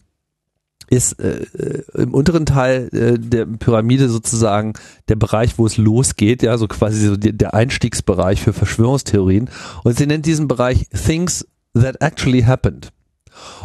ist 0.87 1.19
äh, 1.19 1.43
äh, 1.57 1.83
im 1.95 2.13
unteren 2.13 2.45
Teil 2.45 2.89
äh, 2.93 3.19
der 3.19 3.45
Pyramide 3.45 4.09
sozusagen 4.09 4.73
der 5.09 5.15
Bereich, 5.15 5.57
wo 5.57 5.65
es 5.65 5.77
losgeht, 5.77 6.43
ja, 6.43 6.57
so 6.57 6.67
quasi 6.67 7.05
so 7.05 7.17
die, 7.17 7.35
der 7.35 7.53
Einstiegsbereich 7.53 8.41
für 8.41 8.53
Verschwörungstheorien. 8.53 9.49
Und 9.83 9.97
sie 9.97 10.07
nennt 10.07 10.25
diesen 10.25 10.47
Bereich 10.47 10.87
Things 10.89 11.45
that 11.73 12.01
actually 12.01 12.43
happened. 12.43 12.91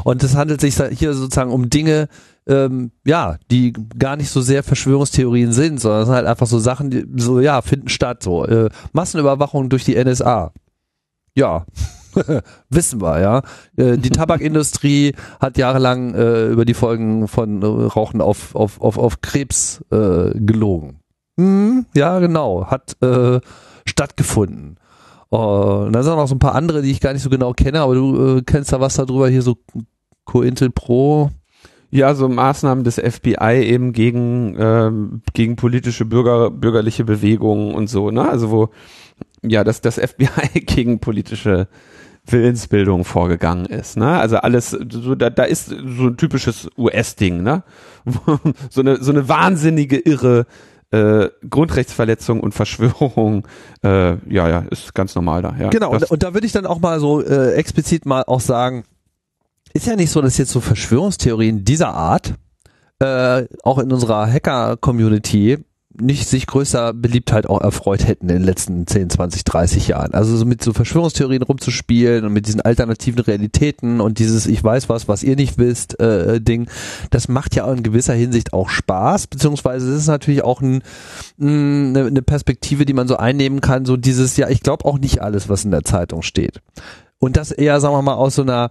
Und 0.02 0.22
es 0.24 0.34
handelt 0.34 0.60
sich 0.60 0.76
hier 0.76 1.14
sozusagen 1.14 1.52
um 1.52 1.70
Dinge, 1.70 2.08
ähm, 2.50 2.90
ja, 3.06 3.36
die 3.50 3.72
gar 3.72 4.16
nicht 4.16 4.30
so 4.30 4.40
sehr 4.40 4.62
Verschwörungstheorien 4.62 5.52
sind, 5.52 5.80
sondern 5.80 6.02
es 6.02 6.06
sind 6.06 6.16
halt 6.16 6.26
einfach 6.26 6.46
so 6.46 6.58
Sachen, 6.58 6.90
die 6.90 7.06
so, 7.16 7.40
ja, 7.40 7.62
finden 7.62 7.88
statt, 7.88 8.22
so. 8.22 8.44
Äh, 8.44 8.68
Massenüberwachung 8.92 9.68
durch 9.68 9.84
die 9.84 10.02
NSA. 10.02 10.52
Ja. 11.34 11.64
Wissen 12.68 13.00
wir, 13.00 13.20
ja. 13.20 13.42
Äh, 13.76 13.96
die 13.96 14.10
Tabakindustrie 14.10 15.14
hat 15.38 15.56
jahrelang 15.56 16.14
äh, 16.14 16.48
über 16.48 16.64
die 16.64 16.74
Folgen 16.74 17.28
von 17.28 17.62
äh, 17.62 17.66
Rauchen 17.66 18.20
auf, 18.20 18.54
auf, 18.54 18.80
auf, 18.80 18.98
auf 18.98 19.20
Krebs 19.20 19.84
äh, 19.90 20.32
gelogen. 20.34 21.00
Hm, 21.38 21.86
ja, 21.94 22.18
genau. 22.18 22.66
Hat 22.66 22.96
äh, 23.02 23.40
stattgefunden. 23.86 24.76
Uh, 25.32 25.86
und 25.86 25.92
da 25.92 26.02
sind 26.02 26.12
auch 26.12 26.16
noch 26.16 26.26
so 26.26 26.34
ein 26.34 26.40
paar 26.40 26.56
andere, 26.56 26.82
die 26.82 26.90
ich 26.90 27.00
gar 27.00 27.12
nicht 27.12 27.22
so 27.22 27.30
genau 27.30 27.52
kenne, 27.52 27.82
aber 27.82 27.94
du 27.94 28.38
äh, 28.38 28.42
kennst 28.42 28.72
da 28.72 28.80
was 28.80 28.94
darüber, 28.94 29.28
hier 29.28 29.42
so 29.42 29.58
Cointel 30.24 30.70
Pro, 30.70 31.30
ja, 31.90 32.14
so 32.14 32.28
Maßnahmen 32.28 32.84
des 32.84 32.96
FBI 32.96 33.62
eben 33.64 33.92
gegen, 33.92 34.56
ähm, 34.58 35.22
gegen 35.34 35.56
politische 35.56 36.04
Bürger, 36.04 36.50
bürgerliche 36.50 37.04
Bewegungen 37.04 37.74
und 37.74 37.88
so, 37.88 38.10
ne? 38.10 38.28
Also 38.28 38.50
wo, 38.50 38.68
ja, 39.42 39.64
dass 39.64 39.80
das 39.80 39.98
FBI 39.98 40.60
gegen 40.66 41.00
politische 41.00 41.68
Willensbildung 42.26 43.04
vorgegangen 43.04 43.66
ist, 43.66 43.96
ne? 43.96 44.18
Also 44.18 44.36
alles, 44.36 44.70
so, 44.70 45.14
da, 45.16 45.30
da 45.30 45.44
ist 45.44 45.66
so 45.66 46.06
ein 46.06 46.16
typisches 46.16 46.68
US-Ding, 46.78 47.42
ne? 47.42 47.64
so 48.70 48.80
eine, 48.82 49.02
so 49.02 49.10
eine 49.10 49.28
wahnsinnige, 49.28 49.98
irre 49.98 50.46
äh, 50.92 51.28
Grundrechtsverletzung 51.48 52.40
und 52.40 52.52
Verschwörung, 52.52 53.46
äh, 53.82 54.16
ja, 54.32 54.48
ja, 54.48 54.58
ist 54.70 54.94
ganz 54.94 55.14
normal 55.14 55.42
da, 55.42 55.56
ja. 55.58 55.70
Genau, 55.70 55.90
und, 55.90 56.10
und 56.10 56.22
da 56.22 56.34
würde 56.34 56.46
ich 56.46 56.52
dann 56.52 56.66
auch 56.66 56.80
mal 56.80 57.00
so 57.00 57.20
äh, 57.20 57.52
explizit 57.54 58.06
mal 58.06 58.22
auch 58.26 58.40
sagen, 58.40 58.84
ist 59.72 59.86
ja 59.86 59.96
nicht 59.96 60.10
so, 60.10 60.20
dass 60.20 60.38
jetzt 60.38 60.52
so 60.52 60.60
Verschwörungstheorien 60.60 61.64
dieser 61.64 61.94
Art 61.94 62.34
äh, 62.98 63.46
auch 63.62 63.78
in 63.78 63.92
unserer 63.92 64.30
Hacker-Community 64.30 65.58
nicht 65.98 66.28
sich 66.28 66.46
größer 66.46 66.94
Beliebtheit 66.94 67.46
auch 67.46 67.60
erfreut 67.60 68.06
hätten 68.06 68.28
in 68.28 68.36
den 68.36 68.44
letzten 68.44 68.86
10, 68.86 69.10
20, 69.10 69.44
30 69.44 69.88
Jahren. 69.88 70.14
Also 70.14 70.36
so 70.36 70.44
mit 70.44 70.62
so 70.62 70.72
Verschwörungstheorien 70.72 71.42
rumzuspielen 71.42 72.24
und 72.24 72.32
mit 72.32 72.46
diesen 72.46 72.60
alternativen 72.60 73.20
Realitäten 73.20 74.00
und 74.00 74.18
dieses 74.18 74.46
Ich 74.46 74.62
weiß 74.62 74.88
was, 74.88 75.08
was 75.08 75.22
ihr 75.22 75.34
nicht 75.34 75.58
wisst, 75.58 75.98
äh, 75.98 76.40
Ding, 76.40 76.68
das 77.10 77.28
macht 77.28 77.56
ja 77.56 77.70
in 77.72 77.82
gewisser 77.82 78.14
Hinsicht 78.14 78.52
auch 78.52 78.68
Spaß, 78.68 79.26
beziehungsweise 79.26 79.90
es 79.90 80.02
ist 80.02 80.08
natürlich 80.08 80.44
auch 80.44 80.60
ein, 80.60 80.82
eine, 81.40 82.06
eine 82.06 82.22
Perspektive, 82.22 82.84
die 82.84 82.94
man 82.94 83.08
so 83.08 83.16
einnehmen 83.16 83.60
kann, 83.60 83.84
so 83.84 83.96
dieses, 83.96 84.36
ja, 84.36 84.48
ich 84.48 84.60
glaube 84.60 84.84
auch 84.84 84.98
nicht 84.98 85.22
alles, 85.22 85.48
was 85.48 85.64
in 85.64 85.72
der 85.72 85.84
Zeitung 85.84 86.22
steht. 86.22 86.60
Und 87.18 87.36
das 87.36 87.50
eher, 87.50 87.80
sagen 87.80 87.94
wir 87.94 88.02
mal, 88.02 88.14
aus 88.14 88.36
so 88.36 88.42
einer 88.42 88.70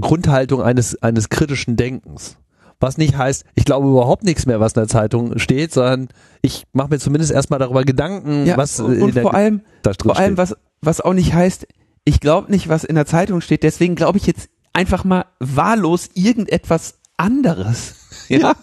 Grundhaltung 0.00 0.62
eines, 0.62 1.00
eines 1.02 1.28
kritischen 1.28 1.76
Denkens. 1.76 2.36
Was 2.80 2.98
nicht 2.98 3.16
heißt, 3.16 3.44
ich 3.54 3.64
glaube 3.64 3.88
überhaupt 3.88 4.24
nichts 4.24 4.46
mehr, 4.46 4.60
was 4.60 4.72
in 4.72 4.80
der 4.80 4.88
Zeitung 4.88 5.38
steht, 5.38 5.72
sondern 5.72 6.08
ich 6.42 6.64
mache 6.72 6.88
mir 6.90 6.98
zumindest 6.98 7.32
erstmal 7.32 7.58
darüber 7.58 7.84
Gedanken, 7.84 8.46
Ja, 8.46 8.56
was 8.56 8.80
und, 8.80 9.14
der, 9.14 9.22
vor 9.22 9.34
allem, 9.34 9.62
da 9.82 9.92
drin 9.92 10.10
vor 10.10 10.18
allem 10.18 10.34
steht. 10.34 10.38
was, 10.38 10.56
was 10.82 11.00
auch 11.00 11.14
nicht 11.14 11.32
heißt, 11.32 11.66
ich 12.04 12.20
glaube 12.20 12.50
nicht, 12.50 12.68
was 12.68 12.84
in 12.84 12.96
der 12.96 13.06
Zeitung 13.06 13.40
steht, 13.40 13.62
deswegen 13.62 13.94
glaube 13.94 14.18
ich 14.18 14.26
jetzt 14.26 14.50
einfach 14.72 15.04
mal 15.04 15.24
wahllos 15.38 16.10
irgendetwas 16.14 16.98
anderes. 17.16 17.94
Ja, 18.28 18.54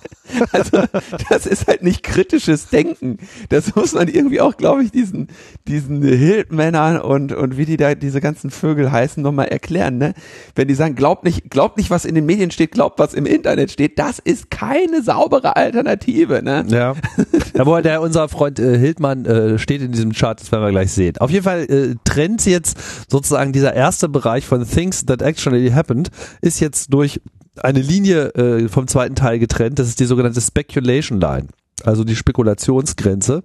also 0.53 0.85
das 1.29 1.45
ist 1.45 1.67
halt 1.67 1.83
nicht 1.83 2.01
kritisches 2.01 2.69
Denken. 2.69 3.17
Das 3.49 3.75
muss 3.75 3.93
man 3.93 4.07
irgendwie 4.07 4.41
auch, 4.41 4.57
glaube 4.57 4.83
ich, 4.83 4.91
diesen 4.91 5.27
diesen 5.67 6.01
Hildmännern 6.01 6.99
und 6.99 7.31
und 7.33 7.57
wie 7.57 7.65
die 7.65 7.77
da 7.77 7.93
diese 7.93 8.21
ganzen 8.21 8.49
Vögel 8.49 8.91
heißen 8.91 9.21
nochmal 9.21 9.49
erklären. 9.49 9.99
Ne, 9.99 10.13
wenn 10.55 10.67
die 10.67 10.73
sagen, 10.73 10.95
glaubt 10.95 11.25
nicht, 11.25 11.51
glaubt 11.51 11.77
nicht, 11.77 11.91
was 11.91 12.05
in 12.05 12.15
den 12.15 12.25
Medien 12.25 12.49
steht, 12.49 12.71
glaubt, 12.71 12.97
was 12.97 13.13
im 13.13 13.27
Internet 13.27 13.71
steht. 13.71 13.99
Das 13.99 14.17
ist 14.17 14.49
keine 14.49 15.03
saubere 15.03 15.55
Alternative. 15.55 16.41
Ne? 16.41 16.65
Ja. 16.69 16.95
Aber 17.59 17.83
der 17.83 18.01
unser 18.01 18.29
Freund 18.29 18.57
äh, 18.57 18.79
Hildmann 18.79 19.25
äh, 19.25 19.59
steht 19.59 19.83
in 19.83 19.91
diesem 19.91 20.13
Chart, 20.13 20.39
das 20.41 20.51
werden 20.51 20.63
wir 20.63 20.71
gleich 20.71 20.91
sehen. 20.91 21.17
Auf 21.19 21.29
jeden 21.29 21.43
Fall 21.43 21.69
äh, 21.69 21.95
trennt 22.03 22.47
jetzt 22.47 22.77
sozusagen 23.11 23.51
dieser 23.53 23.75
erste 23.75 24.09
Bereich 24.09 24.47
von 24.47 24.65
Things 24.65 25.05
that 25.05 25.21
actually 25.21 25.69
happened, 25.69 26.09
ist 26.41 26.59
jetzt 26.59 26.93
durch 26.93 27.21
eine 27.57 27.81
Linie 27.81 28.33
äh, 28.35 28.69
vom 28.69 28.87
zweiten 28.87 29.15
Teil 29.15 29.39
getrennt. 29.39 29.79
Das 29.79 29.87
ist 29.87 29.99
die 29.99 30.05
sogenannte 30.05 30.41
Speculation 30.41 31.19
Line, 31.19 31.47
also 31.83 32.03
die 32.03 32.15
Spekulationsgrenze. 32.15 33.43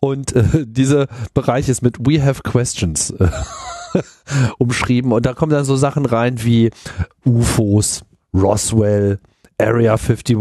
Und 0.00 0.34
äh, 0.34 0.44
dieser 0.66 1.06
Bereich 1.34 1.68
ist 1.68 1.82
mit 1.82 1.98
We 2.00 2.22
have 2.22 2.42
questions 2.42 3.10
äh, 3.10 3.28
umschrieben. 4.58 5.12
Und 5.12 5.26
da 5.26 5.34
kommen 5.34 5.52
dann 5.52 5.64
so 5.64 5.76
Sachen 5.76 6.06
rein 6.06 6.42
wie 6.44 6.70
UFOs, 7.24 8.04
Roswell, 8.34 9.20
Area 9.60 9.96
51, 9.96 10.36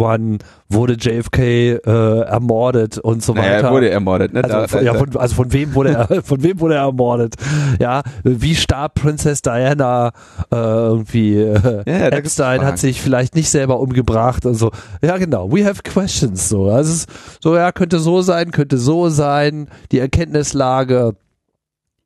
wurde 0.69 0.93
JFK 0.93 1.39
äh, 1.39 1.80
ermordet 2.21 2.99
und 2.99 3.23
so 3.23 3.34
Naja, 3.34 3.56
weiter. 3.58 3.67
er 3.67 3.73
wurde 3.73 3.89
ermordet. 3.89 4.34
Ne? 4.34 4.43
Also, 4.43 4.77
Da- 4.77 4.82
ja, 4.84 4.93
von, 4.93 5.17
also 5.17 5.34
von 5.36 5.51
wem 5.53 5.73
wurde 5.73 5.89
er, 6.10 6.21
von 6.23 6.43
wem 6.43 6.60
wurde 6.60 6.75
er 6.75 6.82
ermordet? 6.84 7.34
Ja, 7.80 8.03
wie 8.23 8.53
starb 8.56 8.93
Princess 8.95 9.41
Diana 9.41 10.12
äh, 10.51 10.56
irgendwie? 10.56 11.36
Äh, 11.36 11.82
Ja, 11.88 12.08
Epstein 12.10 12.62
hat 12.63 12.77
sich 12.77 13.01
vielleicht 13.01 13.34
nicht 13.36 13.49
selber 13.49 13.80
umgebracht 13.80 14.45
und 14.45 14.53
so. 14.56 14.71
Ja, 15.01 15.17
genau. 15.17 15.51
We 15.51 15.65
have 15.65 15.82
questions. 15.84 16.47
So, 16.49 16.69
also 16.69 17.06
so, 17.41 17.56
ja, 17.56 17.71
könnte 17.71 17.99
so 17.99 18.21
sein, 18.21 18.51
könnte 18.51 18.77
so 18.77 19.10
sein. 19.10 19.67
Die 19.91 19.99
Erkenntnislage 19.99 21.15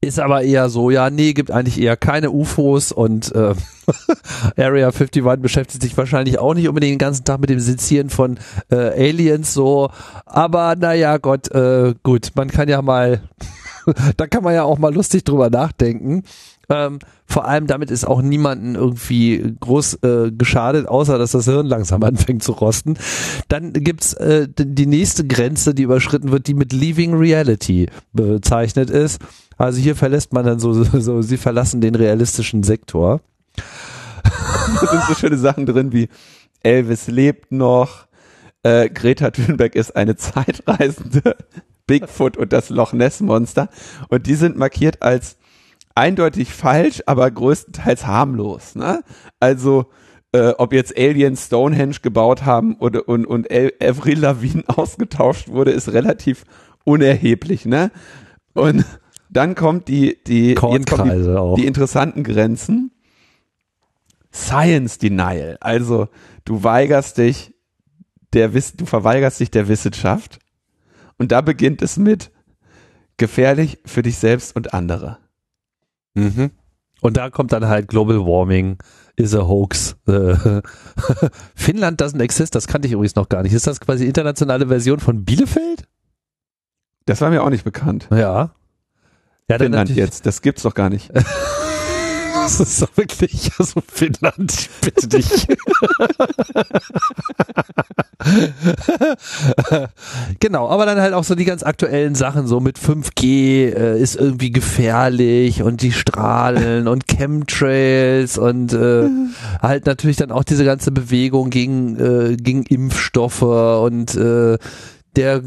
ist 0.02 0.20
aber 0.20 0.42
eher 0.42 0.70
so, 0.70 0.90
ja, 0.90 1.12
nee, 1.12 1.34
gibt 1.34 1.52
eigentlich 1.52 1.80
eher 1.80 1.96
keine 1.96 2.32
UFOs 2.32 2.92
und 2.92 3.34
äh, 3.36 3.54
Area 4.58 4.88
51 4.88 5.24
beschäftigt 5.40 5.84
sich 5.84 5.96
wahrscheinlich 5.96 6.40
auch 6.40 6.56
nicht 6.56 6.68
unbedingt 6.68 6.94
den 6.94 6.98
ganzen 6.98 7.24
Tag 7.24 7.40
mit 7.40 7.52
dem 7.52 7.60
Sezieren 7.60 8.10
von 8.10 8.40
äh, 8.72 8.76
Aliens 8.76 9.54
so, 9.54 9.92
aber 10.26 10.76
naja, 10.76 11.18
Gott, 11.18 11.52
äh, 11.52 11.94
gut, 12.02 12.32
man 12.34 12.50
kann 12.50 12.68
ja 12.68 12.82
mal, 12.82 13.22
da 14.18 14.26
kann 14.26 14.44
man 14.44 14.56
ja 14.56 14.64
auch 14.64 14.80
mal 14.80 14.94
lustig 14.94 15.24
drüber 15.24 15.52
nachdenken. 15.52 16.24
Ähm, 16.70 17.00
vor 17.28 17.46
allem 17.48 17.68
damit 17.68 17.92
ist 17.92 18.06
auch 18.06 18.22
niemanden 18.22 18.76
irgendwie 18.76 19.56
groß 19.60 20.00
äh, 20.04 20.32
geschadet, 20.32 20.88
außer 20.88 21.18
dass 21.18 21.32
das 21.32 21.46
Hirn 21.46 21.66
langsam 21.66 22.02
anfängt 22.04 22.44
zu 22.44 22.54
rosten. 22.54 22.98
Dann 23.50 23.74
gibt's 23.74 24.14
äh, 24.14 24.48
die 24.58 24.86
nächste 24.86 25.28
Grenze, 25.28 25.74
die 25.76 25.84
überschritten 25.84 26.32
wird, 26.32 26.48
die 26.48 26.54
mit 26.54 26.72
Leaving 26.72 27.14
Reality 27.14 27.88
bezeichnet 28.14 28.90
ist. 28.90 29.20
Also 29.62 29.80
hier 29.80 29.96
verlässt 29.96 30.34
man 30.34 30.46
dann 30.46 30.60
so, 30.60 30.74
so, 30.74 31.00
so 31.00 31.22
sie 31.22 31.38
verlassen 31.38 31.82
den 31.82 31.96
realistischen 31.96 32.64
Sektor. 32.64 33.22
Da 34.80 34.88
sind 34.88 35.04
so 35.08 35.16
schöne 35.16 35.38
Sachen 35.38 35.66
drin 35.66 35.92
wie 35.92 36.08
Elvis 36.64 37.08
lebt 37.08 37.52
noch, 37.52 38.06
äh, 38.64 38.90
Greta 38.90 39.32
Thunberg 39.32 39.76
ist 39.76 39.96
eine 39.96 40.16
Zeitreisende, 40.16 41.36
Bigfoot 41.88 42.38
und 42.38 42.54
das 42.54 42.70
Loch 42.70 42.94
Ness 42.94 43.20
Monster 43.22 43.70
und 44.10 44.28
die 44.28 44.36
sind 44.36 44.58
markiert 44.58 45.02
als 45.02 45.38
eindeutig 45.96 46.54
falsch, 46.54 47.02
aber 47.06 47.30
größtenteils 47.30 48.06
harmlos. 48.06 48.76
Ne? 48.76 49.04
Also 49.40 49.88
äh, 50.32 50.54
ob 50.58 50.74
jetzt 50.74 50.96
Aliens 50.98 51.48
Stonehenge 51.48 51.98
gebaut 52.02 52.46
haben 52.46 52.76
oder 52.76 53.10
und, 53.10 53.26
und 53.26 53.52
El- 53.52 53.74
Avril 53.82 54.20
Lavigne 54.20 54.64
ausgetauscht 54.68 55.50
wurde, 55.50 55.72
ist 55.72 55.92
relativ 55.92 56.46
unerheblich. 56.86 57.66
Ne? 57.66 57.92
Und 58.54 58.86
dann 59.32 59.56
kommt 59.56 59.88
die 59.88 60.18
die 60.28 60.50
jetzt 60.50 60.60
kommen 60.60 60.84
die, 60.86 61.36
auch. 61.36 61.56
die 61.56 61.66
interessanten 61.66 62.24
Grenzen. 62.24 62.92
Science 64.34 64.98
Denial. 64.98 65.58
Also 65.60 66.08
du 66.46 66.64
weigerst 66.64 67.18
dich 67.18 67.54
der 68.34 68.54
Wiss 68.54 68.74
du 68.76 68.86
verweigerst 68.86 69.40
dich 69.40 69.52
der 69.52 69.68
Wissenschaft 69.68 70.40
und 71.18 71.32
da 71.32 71.42
beginnt 71.42 71.82
es 71.82 71.98
mit 71.98 72.32
gefährlich 73.18 73.80
für 73.86 74.02
dich 74.02 74.18
selbst 74.18 74.56
und 74.56 74.74
andere. 74.74 75.18
Mhm. 76.14 76.52
Und 77.02 77.18
da 77.18 77.30
kommt 77.30 77.52
dann 77.52 77.68
halt 77.68 77.88
Global 77.88 78.20
Warming 78.20 78.78
is 79.16 79.36
a 79.36 79.48
hoax. 79.48 79.96
Äh, 80.08 80.36
Finnland 81.56 82.02
doesn't 82.02 82.22
exist, 82.22 82.56
das 82.56 82.68
kannte 82.68 82.88
ich 82.88 82.94
übrigens 82.94 83.16
noch 83.16 83.30
gar 83.30 83.44
nicht. 83.44 83.54
Ist 83.54 83.68
das 83.68 83.80
quasi 83.80 84.06
internationale 84.06 84.68
Version 84.68 85.00
von 85.00 85.26
Bielefeld? 85.26 85.88
Das 87.06 87.22
war 87.22 87.30
mir 87.30 87.44
auch 87.44 87.50
nicht 87.50 87.64
bekannt. 87.64 88.08
Ja. 88.12 88.54
Ja, 89.52 89.58
Finnland 89.58 89.90
jetzt, 89.90 90.26
das 90.26 90.42
gibt's 90.42 90.64
doch 90.64 90.74
gar 90.74 90.90
nicht. 90.90 91.12
Das 92.34 92.60
ist 92.60 92.82
doch 92.82 92.90
wirklich, 92.96 93.52
also 93.60 93.82
Finnland, 93.88 94.52
ich 94.52 94.70
bitte 94.82 95.08
dich. 95.08 95.48
genau, 100.40 100.68
aber 100.68 100.88
dann 100.88 101.00
halt 101.00 101.14
auch 101.14 101.24
so 101.24 101.36
die 101.36 101.46
ganz 101.46 101.62
aktuellen 101.62 102.16
Sachen, 102.16 102.48
so 102.48 102.60
mit 102.60 102.80
5G 102.80 103.76
äh, 103.76 104.02
ist 104.02 104.16
irgendwie 104.16 104.52
gefährlich 104.52 105.62
und 105.62 105.84
die 105.84 105.92
Strahlen 105.92 106.88
und 106.88 107.08
Chemtrails 107.08 108.40
und 108.40 108.74
äh, 108.74 109.08
halt 109.62 109.86
natürlich 109.86 110.18
dann 110.18 110.32
auch 110.32 110.44
diese 110.44 110.66
ganze 110.66 110.92
Bewegung 110.92 111.52
gegen, 111.52 112.00
äh, 112.00 112.38
gegen 112.38 112.64
Impfstoffe 112.64 113.44
und 113.44 114.16
äh, 114.16 114.58
der 115.16 115.42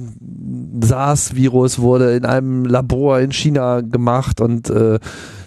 SARS-Virus 0.81 1.79
wurde 1.79 2.15
in 2.15 2.25
einem 2.25 2.65
Labor 2.65 3.21
in 3.21 3.33
China 3.33 3.81
gemacht 3.81 4.41
und 4.41 4.71
äh, 4.71 4.99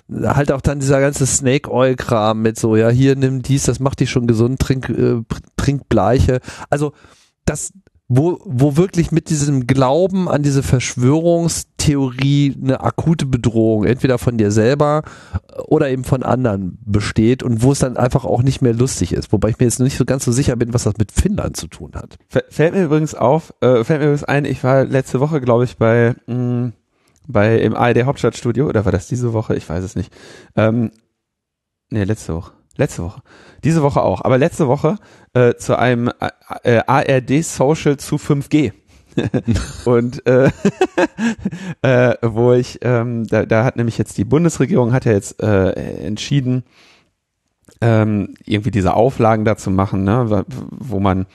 halt 0.10 0.51
auch 0.51 0.62
dann 0.62 0.80
dieser 0.80 0.99
ganze 1.01 1.25
Snake 1.25 1.71
Oil 1.71 1.95
Kram 1.95 2.41
mit 2.41 2.58
so, 2.58 2.75
ja, 2.75 2.89
hier 2.89 3.15
nimm 3.15 3.41
dies, 3.41 3.63
das 3.63 3.80
macht 3.80 3.99
dich 3.99 4.10
schon 4.10 4.27
gesund, 4.27 4.60
trink, 4.60 4.89
äh, 4.89 5.21
trink 5.58 5.89
Bleiche. 5.89 6.39
Also 6.69 6.93
das, 7.45 7.73
wo, 8.10 8.39
wo 8.46 8.78
wirklich 8.78 9.12
mit 9.12 9.30
diesem 9.30 9.67
Glauben 9.67 10.30
an 10.30 10.41
diese 10.41 10.63
Verschwörungstheorie 10.63 12.56
eine 12.62 12.80
akute 12.80 13.26
Bedrohung, 13.26 13.84
entweder 13.84 14.17
von 14.17 14.38
dir 14.38 14.50
selber 14.52 15.04
oder 15.65 15.89
eben 15.89 16.06
von 16.06 16.24
anderen 16.24 16.78
besteht 16.86 17.43
und 17.43 17.63
wo 17.63 17.74
es 17.74 17.80
dann 17.80 17.98
einfach 17.98 18.24
auch 18.24 18.43
nicht 18.43 18.62
mehr 18.62 18.74
lustig 18.74 19.12
ist. 19.12 19.34
Wobei 19.34 19.50
ich 19.50 19.60
mir 19.60 19.65
jetzt 19.65 19.82
nicht 19.82 19.98
so 19.98 20.06
ganz 20.06 20.24
so 20.24 20.32
sicher 20.32 20.56
bin, 20.56 20.74
was 20.74 20.84
das 20.84 20.98
mit 20.98 21.12
Finnland 21.12 21.58
zu 21.58 21.67
tun 21.67 21.91
hat. 21.96 22.17
Fällt 22.50 22.74
mir 22.74 22.86
übrigens 22.86 23.13
auf, 23.13 23.54
äh, 23.60 23.84
fällt 23.84 24.00
mir 24.00 24.06
übrigens 24.08 24.24
ein, 24.24 24.46
ich 24.46 24.63
war 24.63 24.86
letzte 24.86 25.20
Woche, 25.20 25.41
glaube 25.41 25.65
ich, 25.65 25.76
bei, 25.76 26.15
mh, 26.28 26.72
bei 27.28 27.60
im 27.60 27.76
ARD 27.76 28.04
Hauptstadtstudio, 28.06 28.67
oder 28.67 28.86
war 28.86 28.93
das 28.93 29.08
diese 29.08 29.34
Woche? 29.34 29.56
Ich 29.56 29.67
weiß 29.67 29.84
es 29.84 29.98
nicht. 29.98 30.13
Ähm, 30.56 30.91
nee, 31.89 32.06
letzte 32.06 32.36
Woche. 32.36 32.57
Letzte 32.78 33.04
Woche. 33.04 33.22
Diese 33.63 33.82
Woche 33.82 34.02
auch. 34.02 34.22
Aber 34.22 34.38
letzte 34.38 34.68
Woche 34.68 34.98
äh, 35.34 35.56
zu 35.56 35.78
einem 35.78 36.12
äh, 36.63 36.82
ARD 36.86 37.44
Social 37.44 37.98
zu 37.98 38.16
5G. 38.16 38.72
und 39.86 40.26
äh, 40.28 40.52
äh, 41.82 42.16
wo 42.22 42.54
ich, 42.54 42.80
ähm, 42.84 43.26
da, 43.28 43.46
da 43.46 43.63
hat 43.63 43.76
nämlich 43.76 43.98
jetzt 43.98 44.18
die 44.18 44.26
Bundesregierung 44.26 44.94
hat 44.94 45.06
ja 45.06 45.13
jetzt 45.13 45.42
äh, 45.42 45.72
entschieden, 46.06 46.63
ähm, 47.82 48.36
irgendwie 48.46 48.72
diese 48.72 48.94
Auflagen 48.94 49.44
dazu 49.44 49.72
machen, 49.72 50.04
ne, 50.04 50.46
wo 50.70 51.00
man, 51.00 51.26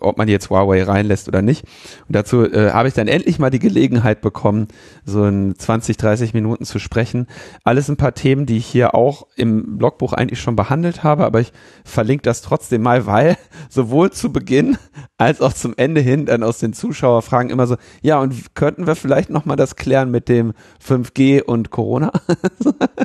ob 0.00 0.18
man 0.18 0.28
jetzt 0.28 0.50
Huawei 0.50 0.82
reinlässt 0.82 1.28
oder 1.28 1.42
nicht. 1.42 1.64
Und 2.06 2.14
dazu 2.14 2.44
äh, 2.44 2.72
habe 2.72 2.88
ich 2.88 2.94
dann 2.94 3.08
endlich 3.08 3.38
mal 3.38 3.50
die 3.50 3.58
Gelegenheit 3.58 4.20
bekommen, 4.20 4.68
so 5.04 5.24
in 5.24 5.54
20, 5.58 5.96
30 5.96 6.34
Minuten 6.34 6.64
zu 6.64 6.78
sprechen. 6.78 7.26
Alles 7.64 7.88
ein 7.88 7.96
paar 7.96 8.14
Themen, 8.14 8.46
die 8.46 8.58
ich 8.58 8.66
hier 8.66 8.94
auch 8.94 9.26
im 9.36 9.78
Blogbuch 9.78 10.12
eigentlich 10.12 10.40
schon 10.40 10.56
behandelt 10.56 11.04
habe, 11.04 11.24
aber 11.24 11.40
ich 11.40 11.52
verlinke 11.84 12.22
das 12.22 12.42
trotzdem 12.42 12.82
mal, 12.82 13.06
weil 13.06 13.36
sowohl 13.68 14.10
zu 14.10 14.32
Beginn 14.32 14.76
als 15.16 15.40
auch 15.40 15.52
zum 15.52 15.74
Ende 15.76 16.00
hin 16.00 16.26
dann 16.26 16.42
aus 16.42 16.58
den 16.58 16.72
Zuschauerfragen 16.72 17.50
immer 17.50 17.66
so, 17.66 17.76
ja, 18.02 18.20
und 18.20 18.54
könnten 18.54 18.86
wir 18.86 18.94
vielleicht 18.94 19.30
nochmal 19.30 19.56
das 19.56 19.76
klären 19.76 20.10
mit 20.10 20.28
dem 20.28 20.52
5G 20.86 21.42
und 21.42 21.70
Corona? 21.70 22.12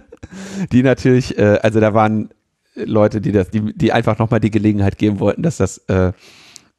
die 0.72 0.84
natürlich, 0.84 1.38
äh, 1.38 1.60
also 1.62 1.80
da 1.80 1.94
waren 1.94 2.30
Leute, 2.76 3.22
die 3.22 3.32
das, 3.32 3.50
die, 3.50 3.74
die 3.76 3.92
einfach 3.92 4.18
nochmal 4.18 4.40
die 4.40 4.52
Gelegenheit 4.52 4.98
geben 4.98 5.20
wollten, 5.20 5.44
dass 5.44 5.58
das 5.58 5.78
äh, 5.90 6.12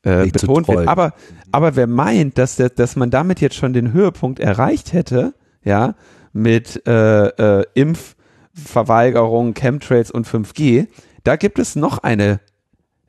äh, 0.05 0.27
betont 0.27 0.69
wird. 0.69 0.89
Aber, 0.89 1.15
aber 1.53 1.77
wer 1.77 1.87
meint, 1.87 2.39
dass, 2.39 2.57
der, 2.57 2.71
dass 2.71 2.97
man 2.97 3.11
damit 3.11 3.41
jetzt 3.41 3.57
schon 3.57 3.73
den 3.73 3.93
Höhepunkt 3.93 4.41
erreicht 4.41 4.93
hätte, 4.93 5.35
ja, 5.65 5.95
mit 6.33 6.87
äh, 6.87 7.61
äh, 7.61 7.65
Impfverweigerung, 7.75 9.55
Chemtrails 9.55 10.11
und 10.11 10.27
5G, 10.27 10.89
Da 11.23 11.37
gibt 11.37 11.59
es 11.59 11.75
noch 11.75 11.99
eine 11.99 12.41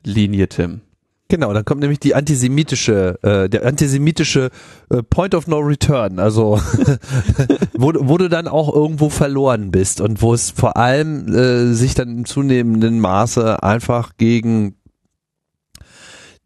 Linie, 0.04 0.48
Tim. 0.48 0.82
Genau, 1.28 1.52
dann 1.54 1.66
kommt 1.66 1.82
nämlich 1.82 2.00
die 2.00 2.14
antisemitische, 2.14 3.18
äh, 3.24 3.50
der 3.50 3.66
antisemitische 3.66 4.52
äh, 4.92 5.02
Point 5.02 5.34
of 5.34 5.48
No 5.48 5.58
Return, 5.58 6.20
also 6.20 6.60
wo, 7.74 7.92
wo 7.96 8.18
du 8.20 8.30
dann 8.30 8.48
auch 8.48 8.74
irgendwo 8.74 9.10
verloren 9.10 9.72
bist 9.72 10.02
und 10.02 10.22
wo 10.22 10.36
es 10.36 10.52
vor 10.52 10.78
allem 10.78 11.28
äh, 11.34 11.74
sich 11.74 11.96
dann 11.96 12.10
im 12.10 12.26
zunehmenden 12.26 13.00
Maße 13.00 13.64
einfach 13.64 14.18
gegen 14.18 14.76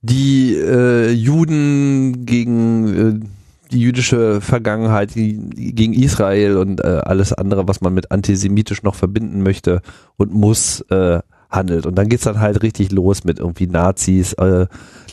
die 0.02 0.56
äh, 0.56 1.12
Juden, 1.12 2.26
gegen 2.26 3.22
äh, 3.24 3.26
die 3.72 3.80
jüdische 3.82 4.42
Vergangenheit, 4.42 5.12
gegen 5.14 5.94
Israel 5.94 6.58
und 6.58 6.84
äh, 6.84 7.02
alles 7.04 7.34
andere, 7.34 7.68
was 7.68 7.82
man 7.82 7.94
mit 7.94 8.12
antisemitisch 8.12 8.82
noch 8.84 8.96
verbinden 8.96 9.44
möchte 9.44 9.82
und 10.18 10.34
muss, 10.34 10.82
äh, 10.90 11.20
handelt. 11.50 11.86
Und 11.86 11.96
dann 11.96 12.10
geht's 12.10 12.24
dann 12.24 12.40
halt 12.40 12.62
richtig 12.64 12.92
los 12.92 13.24
mit 13.24 13.40
irgendwie 13.40 13.68
Nazis, 13.68 14.34
äh, 14.34 14.68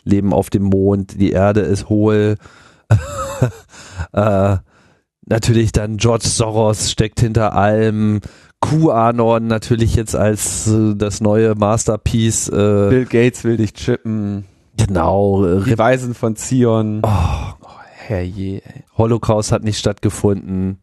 leben 0.04 0.32
auf 0.32 0.50
dem 0.50 0.64
Mond, 0.64 1.20
die 1.20 1.30
Erde 1.32 1.60
ist 1.60 1.88
hohl. 1.88 2.36
äh, 4.12 4.56
natürlich 5.26 5.72
dann 5.72 5.96
George 5.96 6.28
Soros 6.28 6.90
steckt 6.90 7.20
hinter 7.20 7.54
allem. 7.54 8.20
QAnon 8.60 9.46
natürlich 9.46 9.94
jetzt 9.96 10.16
als 10.16 10.66
äh, 10.68 10.94
das 10.94 11.20
neue 11.20 11.54
Masterpiece. 11.54 12.48
Äh, 12.48 12.88
Bill 12.88 13.06
Gates 13.06 13.44
will 13.44 13.56
dich 13.56 13.74
chippen. 13.74 14.44
Genau. 14.76 15.60
Die 15.60 15.78
Weisen 15.78 16.14
von 16.14 16.36
Zion. 16.36 17.02
Oh, 17.02 17.08
oh 17.08 17.68
herrje. 17.94 18.62
Ey. 18.64 18.84
Holocaust 18.96 19.52
hat 19.52 19.62
nicht 19.64 19.78
stattgefunden. 19.78 20.78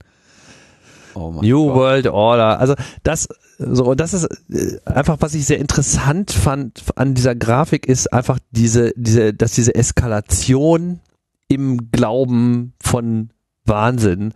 Oh 1.16 1.32
New 1.42 1.68
Gott. 1.68 1.76
World 1.76 2.08
Order. 2.08 2.60
Also 2.60 2.76
das 3.04 3.28
so 3.60 3.86
und 3.86 4.00
das 4.00 4.14
ist 4.14 4.28
äh, 4.50 4.80
einfach 4.86 5.18
was 5.20 5.36
ich 5.36 5.46
sehr 5.46 5.60
interessant 5.60 6.32
fand 6.32 6.84
an 6.96 7.14
dieser 7.14 7.36
Grafik 7.36 7.86
ist 7.86 8.12
einfach 8.12 8.40
diese 8.52 8.94
diese 8.96 9.34
dass 9.34 9.52
diese 9.54 9.76
Eskalation 9.76 11.00
im 11.48 11.92
Glauben 11.92 12.74
von 12.82 13.30
Wahnsinn 13.66 14.34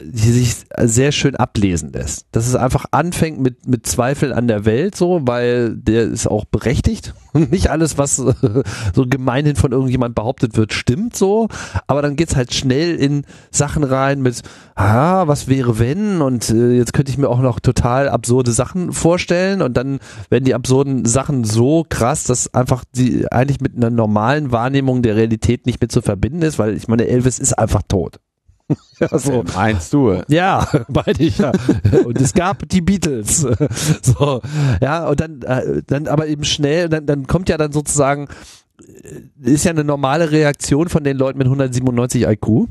die 0.00 0.30
sich 0.30 0.54
sehr 0.80 1.10
schön 1.10 1.34
ablesen 1.34 1.92
lässt. 1.92 2.26
Dass 2.30 2.46
es 2.46 2.54
einfach 2.54 2.86
anfängt 2.92 3.40
mit, 3.40 3.66
mit 3.66 3.86
Zweifel 3.86 4.32
an 4.32 4.46
der 4.46 4.64
Welt, 4.64 4.94
so, 4.94 5.22
weil 5.24 5.74
der 5.74 6.04
ist 6.04 6.28
auch 6.28 6.44
berechtigt. 6.44 7.14
Nicht 7.32 7.70
alles, 7.70 7.98
was 7.98 8.16
so 8.16 9.06
gemeinhin 9.06 9.56
von 9.56 9.72
irgendjemand 9.72 10.14
behauptet 10.14 10.56
wird, 10.56 10.72
stimmt 10.72 11.16
so. 11.16 11.48
Aber 11.88 12.02
dann 12.02 12.14
geht's 12.14 12.36
halt 12.36 12.54
schnell 12.54 12.94
in 12.94 13.24
Sachen 13.50 13.82
rein 13.82 14.22
mit, 14.22 14.42
ah, 14.76 15.26
was 15.26 15.48
wäre 15.48 15.78
wenn? 15.80 16.22
Und 16.22 16.50
äh, 16.50 16.72
jetzt 16.72 16.92
könnte 16.92 17.10
ich 17.10 17.18
mir 17.18 17.28
auch 17.28 17.40
noch 17.40 17.58
total 17.58 18.08
absurde 18.08 18.52
Sachen 18.52 18.92
vorstellen. 18.92 19.60
Und 19.60 19.76
dann 19.76 19.98
werden 20.30 20.44
die 20.44 20.54
absurden 20.54 21.04
Sachen 21.04 21.42
so 21.42 21.84
krass, 21.88 22.24
dass 22.24 22.54
einfach 22.54 22.84
die 22.94 23.30
eigentlich 23.32 23.60
mit 23.60 23.76
einer 23.76 23.90
normalen 23.90 24.52
Wahrnehmung 24.52 25.02
der 25.02 25.16
Realität 25.16 25.66
nicht 25.66 25.80
mehr 25.80 25.88
zu 25.88 26.00
verbinden 26.00 26.42
ist, 26.42 26.60
weil 26.60 26.76
ich 26.76 26.86
meine, 26.86 27.08
Elvis 27.08 27.40
ist 27.40 27.58
einfach 27.58 27.82
tot. 27.88 28.20
Ja, 29.00 29.18
so. 29.18 29.44
Meinst 29.54 29.92
du? 29.92 30.22
Ja, 30.28 30.68
meine 30.88 31.18
ich 31.18 31.38
ja. 31.38 31.52
Und 32.04 32.20
es 32.20 32.32
gab 32.32 32.68
die 32.68 32.80
Beatles. 32.80 33.46
So, 34.02 34.40
ja, 34.80 35.08
und 35.08 35.20
dann, 35.20 35.42
äh, 35.42 35.82
dann 35.86 36.06
aber 36.08 36.26
eben 36.28 36.44
schnell, 36.44 36.88
dann, 36.88 37.06
dann 37.06 37.26
kommt 37.26 37.48
ja 37.48 37.56
dann 37.56 37.72
sozusagen, 37.72 38.28
äh, 38.80 39.50
ist 39.50 39.64
ja 39.64 39.72
eine 39.72 39.84
normale 39.84 40.30
Reaktion 40.30 40.88
von 40.88 41.04
den 41.04 41.16
Leuten 41.16 41.38
mit 41.38 41.46
197 41.46 42.22
IQ 42.22 42.68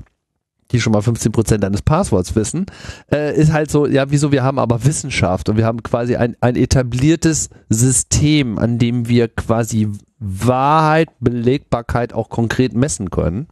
die 0.71 0.82
schon 0.82 0.93
mal 0.93 1.01
15 1.01 1.32
Prozent 1.32 1.63
deines 1.63 1.84
Passworts 1.84 2.36
wissen, 2.36 2.65
äh, 3.12 3.36
ist 3.36 3.53
halt 3.53 3.69
so, 3.69 3.86
ja, 3.86 4.10
wieso, 4.10 4.32
wir 4.32 4.43
haben 4.43 4.60
aber 4.60 4.84
Wissenschaft 4.86 5.47
und 5.49 5.58
wir 5.58 5.65
haben 5.65 5.84
quasi 5.84 6.15
ein, 6.15 6.36
ein 6.41 6.56
etabliertes 6.56 7.49
System, 7.69 8.58
an 8.58 8.79
dem 8.79 9.08
wir 9.08 9.27
quasi 9.27 9.88
Wahrheit, 10.19 11.10
Belegbarkeit 11.19 12.13
auch 12.13 12.29
konkret 12.29 12.73
messen 12.73 13.12
können. 13.12 13.47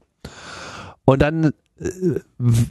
Und 1.05 1.21
dann 1.21 1.51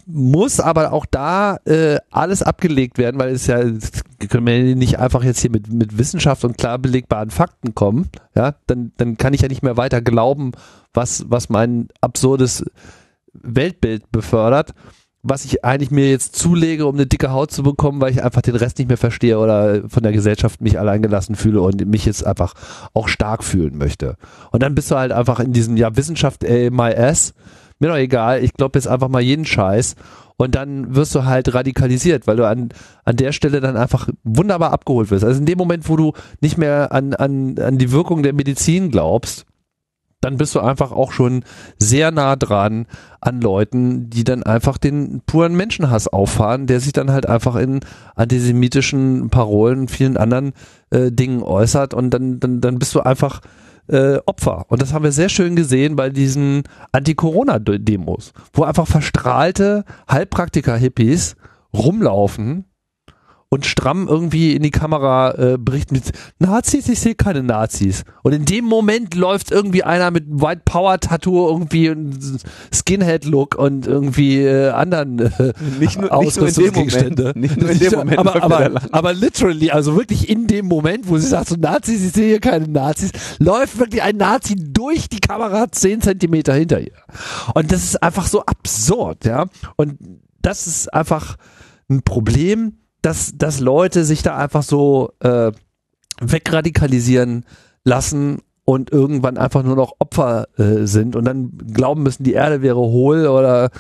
muss 0.06 0.60
aber 0.60 0.92
auch 0.92 1.06
da 1.06 1.56
äh, 1.64 1.98
alles 2.10 2.42
abgelegt 2.42 2.98
werden, 2.98 3.18
weil 3.18 3.30
es 3.30 3.46
ja, 3.46 3.58
können 4.28 4.46
wir 4.46 4.76
nicht 4.76 4.98
einfach 4.98 5.24
jetzt 5.24 5.40
hier 5.40 5.50
mit, 5.50 5.72
mit 5.72 5.98
Wissenschaft 5.98 6.44
und 6.44 6.58
klar 6.58 6.78
belegbaren 6.78 7.30
Fakten 7.30 7.74
kommen, 7.74 8.08
ja, 8.36 8.54
dann, 8.66 8.92
dann 8.98 9.16
kann 9.16 9.34
ich 9.34 9.40
ja 9.40 9.48
nicht 9.48 9.62
mehr 9.62 9.76
weiter 9.76 10.00
glauben, 10.00 10.52
was, 10.94 11.24
was 11.28 11.48
mein 11.48 11.88
absurdes 12.00 12.64
Weltbild 13.32 14.10
befördert, 14.12 14.74
was 15.22 15.44
ich 15.44 15.64
eigentlich 15.64 15.90
mir 15.90 16.08
jetzt 16.08 16.36
zulege, 16.36 16.86
um 16.86 16.94
eine 16.94 17.06
dicke 17.06 17.30
Haut 17.30 17.50
zu 17.50 17.62
bekommen, 17.62 18.00
weil 18.00 18.12
ich 18.12 18.22
einfach 18.22 18.42
den 18.42 18.56
Rest 18.56 18.78
nicht 18.78 18.88
mehr 18.88 18.96
verstehe 18.96 19.38
oder 19.38 19.88
von 19.88 20.02
der 20.02 20.12
Gesellschaft 20.12 20.60
mich 20.60 20.78
alleingelassen 20.78 21.34
fühle 21.34 21.60
und 21.60 21.84
mich 21.86 22.06
jetzt 22.06 22.24
einfach 22.24 22.54
auch 22.94 23.08
stark 23.08 23.44
fühlen 23.44 23.76
möchte. 23.76 24.16
Und 24.50 24.62
dann 24.62 24.74
bist 24.74 24.90
du 24.90 24.96
halt 24.96 25.12
einfach 25.12 25.40
in 25.40 25.52
diesem, 25.52 25.76
ja, 25.76 25.94
Wissenschaft 25.96 26.42
MIS, 26.42 27.34
mir 27.80 27.88
doch 27.88 27.96
egal, 27.96 28.42
ich 28.44 28.52
glaube 28.54 28.78
jetzt 28.78 28.86
einfach 28.86 29.08
mal 29.08 29.22
jeden 29.22 29.44
Scheiß 29.44 29.96
und 30.36 30.54
dann 30.54 30.94
wirst 30.94 31.14
du 31.14 31.24
halt 31.24 31.52
radikalisiert, 31.52 32.26
weil 32.26 32.36
du 32.36 32.46
an, 32.46 32.70
an 33.04 33.16
der 33.16 33.32
Stelle 33.32 33.60
dann 33.60 33.76
einfach 33.76 34.08
wunderbar 34.24 34.72
abgeholt 34.72 35.10
wirst. 35.10 35.24
Also 35.24 35.38
in 35.40 35.46
dem 35.46 35.58
Moment, 35.58 35.88
wo 35.88 35.96
du 35.96 36.12
nicht 36.40 36.56
mehr 36.56 36.92
an, 36.92 37.14
an, 37.14 37.58
an 37.58 37.78
die 37.78 37.92
Wirkung 37.92 38.22
der 38.22 38.32
Medizin 38.32 38.90
glaubst, 38.90 39.44
dann 40.20 40.36
bist 40.36 40.54
du 40.54 40.60
einfach 40.60 40.92
auch 40.92 41.12
schon 41.12 41.44
sehr 41.78 42.10
nah 42.10 42.36
dran 42.36 42.86
an 43.20 43.40
Leuten, 43.40 44.10
die 44.10 44.24
dann 44.24 44.42
einfach 44.42 44.76
den 44.76 45.22
puren 45.24 45.54
Menschenhass 45.54 46.08
auffahren, 46.08 46.66
der 46.66 46.80
sich 46.80 46.92
dann 46.92 47.10
halt 47.10 47.26
einfach 47.26 47.56
in 47.56 47.80
antisemitischen 48.16 49.30
Parolen 49.30 49.80
und 49.80 49.90
vielen 49.90 50.16
anderen 50.16 50.52
äh, 50.90 51.10
Dingen 51.10 51.42
äußert 51.42 51.94
und 51.94 52.10
dann, 52.10 52.38
dann, 52.38 52.60
dann 52.60 52.78
bist 52.78 52.94
du 52.94 53.00
einfach 53.00 53.40
äh, 53.90 54.18
Opfer. 54.26 54.66
Und 54.68 54.82
das 54.82 54.92
haben 54.92 55.04
wir 55.04 55.12
sehr 55.12 55.28
schön 55.28 55.56
gesehen 55.56 55.96
bei 55.96 56.10
diesen 56.10 56.62
Anti-Corona-Demos, 56.92 58.32
wo 58.52 58.64
einfach 58.64 58.86
verstrahlte 58.86 59.84
Heilpraktiker-Hippies 60.10 61.36
rumlaufen 61.72 62.64
und 63.52 63.66
stramm 63.66 64.06
irgendwie 64.06 64.54
in 64.54 64.62
die 64.62 64.70
Kamera 64.70 65.34
äh, 65.34 65.58
berichten 65.58 65.94
mit 65.94 66.12
Nazis, 66.38 66.88
ich 66.88 67.00
sehe 67.00 67.16
keine 67.16 67.42
Nazis. 67.42 68.04
Und 68.22 68.32
in 68.32 68.44
dem 68.44 68.64
Moment 68.64 69.16
läuft 69.16 69.50
irgendwie 69.50 69.82
einer 69.82 70.12
mit 70.12 70.24
White 70.28 70.62
Power 70.64 71.00
Tattoo 71.00 71.48
irgendwie 71.48 71.92
Skinhead 72.72 73.24
Look 73.24 73.56
und 73.56 73.88
irgendwie 73.88 74.38
äh, 74.38 74.70
anderen 74.70 75.18
äh, 75.18 75.52
nicht 75.80 76.00
nur, 76.00 76.16
nicht 76.22 76.36
nur 76.36 76.48
in 76.48 76.54
dem 76.54 76.74
Moment, 76.74 77.36
nicht 77.36 77.56
nur 77.56 77.70
in 77.70 77.78
dem 77.80 77.92
Moment 77.92 78.18
aber, 78.18 78.42
aber, 78.42 78.82
aber 78.92 79.12
literally, 79.12 79.72
also 79.72 79.96
wirklich 79.96 80.28
in 80.28 80.46
dem 80.46 80.66
Moment, 80.66 81.08
wo 81.08 81.18
sie 81.18 81.26
sagt 81.26 81.48
so 81.48 81.56
Nazis, 81.56 82.04
ich 82.04 82.12
sehe 82.12 82.28
hier 82.28 82.40
keine 82.40 82.68
Nazis, 82.68 83.10
läuft 83.40 83.80
wirklich 83.80 84.02
ein 84.02 84.16
Nazi 84.16 84.54
durch 84.56 85.08
die 85.08 85.20
Kamera 85.20 85.72
zehn 85.72 86.00
Zentimeter 86.00 86.54
hinter 86.54 86.80
ihr. 86.80 86.92
Und 87.54 87.72
das 87.72 87.82
ist 87.82 88.00
einfach 88.00 88.28
so 88.28 88.44
absurd, 88.44 89.24
ja. 89.24 89.46
Und 89.74 89.98
das 90.40 90.68
ist 90.68 90.94
einfach 90.94 91.36
ein 91.88 92.02
Problem, 92.02 92.74
dass, 93.02 93.32
dass 93.36 93.60
Leute 93.60 94.04
sich 94.04 94.22
da 94.22 94.36
einfach 94.36 94.62
so 94.62 95.12
äh, 95.20 95.52
wegradikalisieren 96.20 97.44
lassen 97.84 98.38
und 98.64 98.92
irgendwann 98.92 99.36
einfach 99.36 99.62
nur 99.62 99.76
noch 99.76 99.94
Opfer 99.98 100.48
äh, 100.58 100.86
sind 100.86 101.16
und 101.16 101.24
dann 101.24 101.58
glauben 101.72 102.02
müssen, 102.02 102.24
die 102.24 102.34
Erde 102.34 102.62
wäre 102.62 102.78
hohl 102.78 103.26
oder 103.26 103.70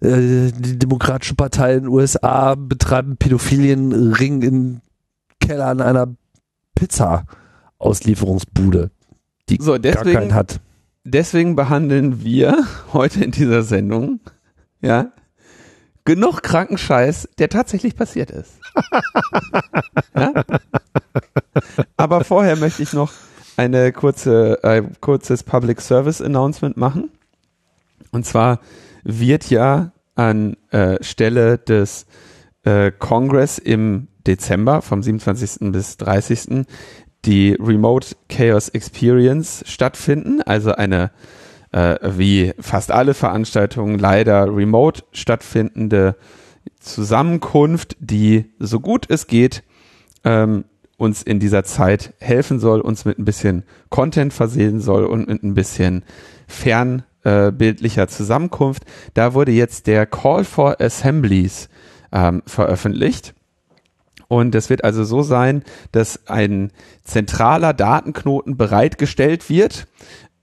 äh, 0.00 0.52
die 0.52 0.78
Demokratische 0.78 1.34
Partei 1.34 1.74
in 1.74 1.84
den 1.84 1.88
USA 1.88 2.54
betreiben 2.54 3.16
Pädophilienring 3.16 4.42
in 4.42 4.80
Kellern 5.40 5.80
einer 5.80 6.14
Pizza-Auslieferungsbude, 6.74 8.90
die 9.48 9.58
so, 9.60 9.78
deswegen, 9.78 10.12
gar 10.12 10.22
keinen 10.22 10.34
hat. 10.34 10.60
Deswegen 11.04 11.56
behandeln 11.56 12.22
wir 12.24 12.66
heute 12.92 13.24
in 13.24 13.30
dieser 13.30 13.62
Sendung 13.62 14.20
ja 14.80 15.12
genug 16.04 16.42
Krankenscheiß, 16.42 17.28
der 17.38 17.48
tatsächlich 17.48 17.96
passiert 17.96 18.30
ist. 18.30 18.52
ja? 20.14 20.32
Aber 21.96 22.24
vorher 22.24 22.56
möchte 22.56 22.82
ich 22.82 22.92
noch 22.92 23.12
eine 23.56 23.92
kurze, 23.92 24.62
äh, 24.62 24.82
kurzes 25.00 25.42
Public 25.42 25.80
Service 25.80 26.20
Announcement 26.20 26.76
machen. 26.76 27.10
Und 28.10 28.26
zwar 28.26 28.60
wird 29.02 29.50
ja 29.50 29.92
an 30.14 30.56
äh, 30.70 31.02
Stelle 31.02 31.58
des 31.58 32.06
äh, 32.64 32.90
Congress 32.92 33.58
im 33.58 34.08
Dezember 34.26 34.82
vom 34.82 35.02
27. 35.02 35.72
bis 35.72 35.96
30. 35.98 36.66
die 37.24 37.56
Remote 37.60 38.16
Chaos 38.28 38.68
Experience 38.68 39.64
stattfinden, 39.66 40.42
also 40.42 40.72
eine 40.72 41.10
äh, 41.74 41.98
wie 42.16 42.52
fast 42.60 42.92
alle 42.92 43.14
Veranstaltungen 43.14 43.98
leider 43.98 44.46
remote 44.46 45.02
stattfindende 45.12 46.14
Zusammenkunft, 46.78 47.96
die 47.98 48.52
so 48.60 48.78
gut 48.78 49.06
es 49.08 49.26
geht 49.26 49.64
ähm, 50.22 50.64
uns 50.96 51.24
in 51.24 51.40
dieser 51.40 51.64
Zeit 51.64 52.14
helfen 52.20 52.60
soll, 52.60 52.80
uns 52.80 53.04
mit 53.04 53.18
ein 53.18 53.24
bisschen 53.24 53.64
Content 53.90 54.32
versehen 54.32 54.80
soll 54.80 55.04
und 55.04 55.26
mit 55.26 55.42
ein 55.42 55.54
bisschen 55.54 56.04
fernbildlicher 56.46 58.04
äh, 58.04 58.08
Zusammenkunft. 58.08 58.84
Da 59.14 59.34
wurde 59.34 59.50
jetzt 59.50 59.88
der 59.88 60.06
Call 60.06 60.44
for 60.44 60.80
Assemblies 60.80 61.68
ähm, 62.12 62.42
veröffentlicht. 62.46 63.34
Und 64.28 64.54
es 64.54 64.70
wird 64.70 64.84
also 64.84 65.04
so 65.04 65.22
sein, 65.22 65.64
dass 65.92 66.28
ein 66.28 66.70
zentraler 67.02 67.74
Datenknoten 67.74 68.56
bereitgestellt 68.56 69.50
wird, 69.50 69.86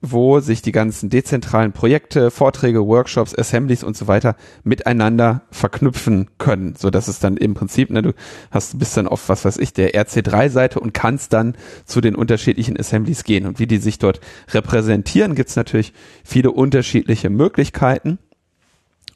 wo 0.01 0.39
sich 0.39 0.61
die 0.61 0.71
ganzen 0.71 1.09
dezentralen 1.09 1.71
Projekte, 1.71 2.31
Vorträge, 2.31 2.85
Workshops, 2.85 3.37
Assemblies 3.37 3.83
und 3.83 3.95
so 3.95 4.07
weiter 4.07 4.35
miteinander 4.63 5.43
verknüpfen 5.51 6.29
können, 6.39 6.75
so 6.75 6.89
dass 6.89 7.07
es 7.07 7.19
dann 7.19 7.37
im 7.37 7.53
Prinzip, 7.53 7.91
ne, 7.91 8.01
du 8.01 8.13
hast 8.49 8.79
bist 8.79 8.97
dann 8.97 9.07
auf 9.07 9.29
was 9.29 9.45
weiß 9.45 9.57
ich 9.57 9.73
der 9.73 9.93
RC3-Seite 9.93 10.79
und 10.79 10.93
kannst 10.93 11.33
dann 11.33 11.55
zu 11.85 12.01
den 12.01 12.15
unterschiedlichen 12.15 12.79
Assemblies 12.79 13.23
gehen 13.23 13.45
und 13.45 13.59
wie 13.59 13.67
die 13.67 13.77
sich 13.77 13.99
dort 13.99 14.19
repräsentieren, 14.49 15.35
gibt's 15.35 15.55
natürlich 15.55 15.93
viele 16.23 16.51
unterschiedliche 16.51 17.29
Möglichkeiten. 17.29 18.17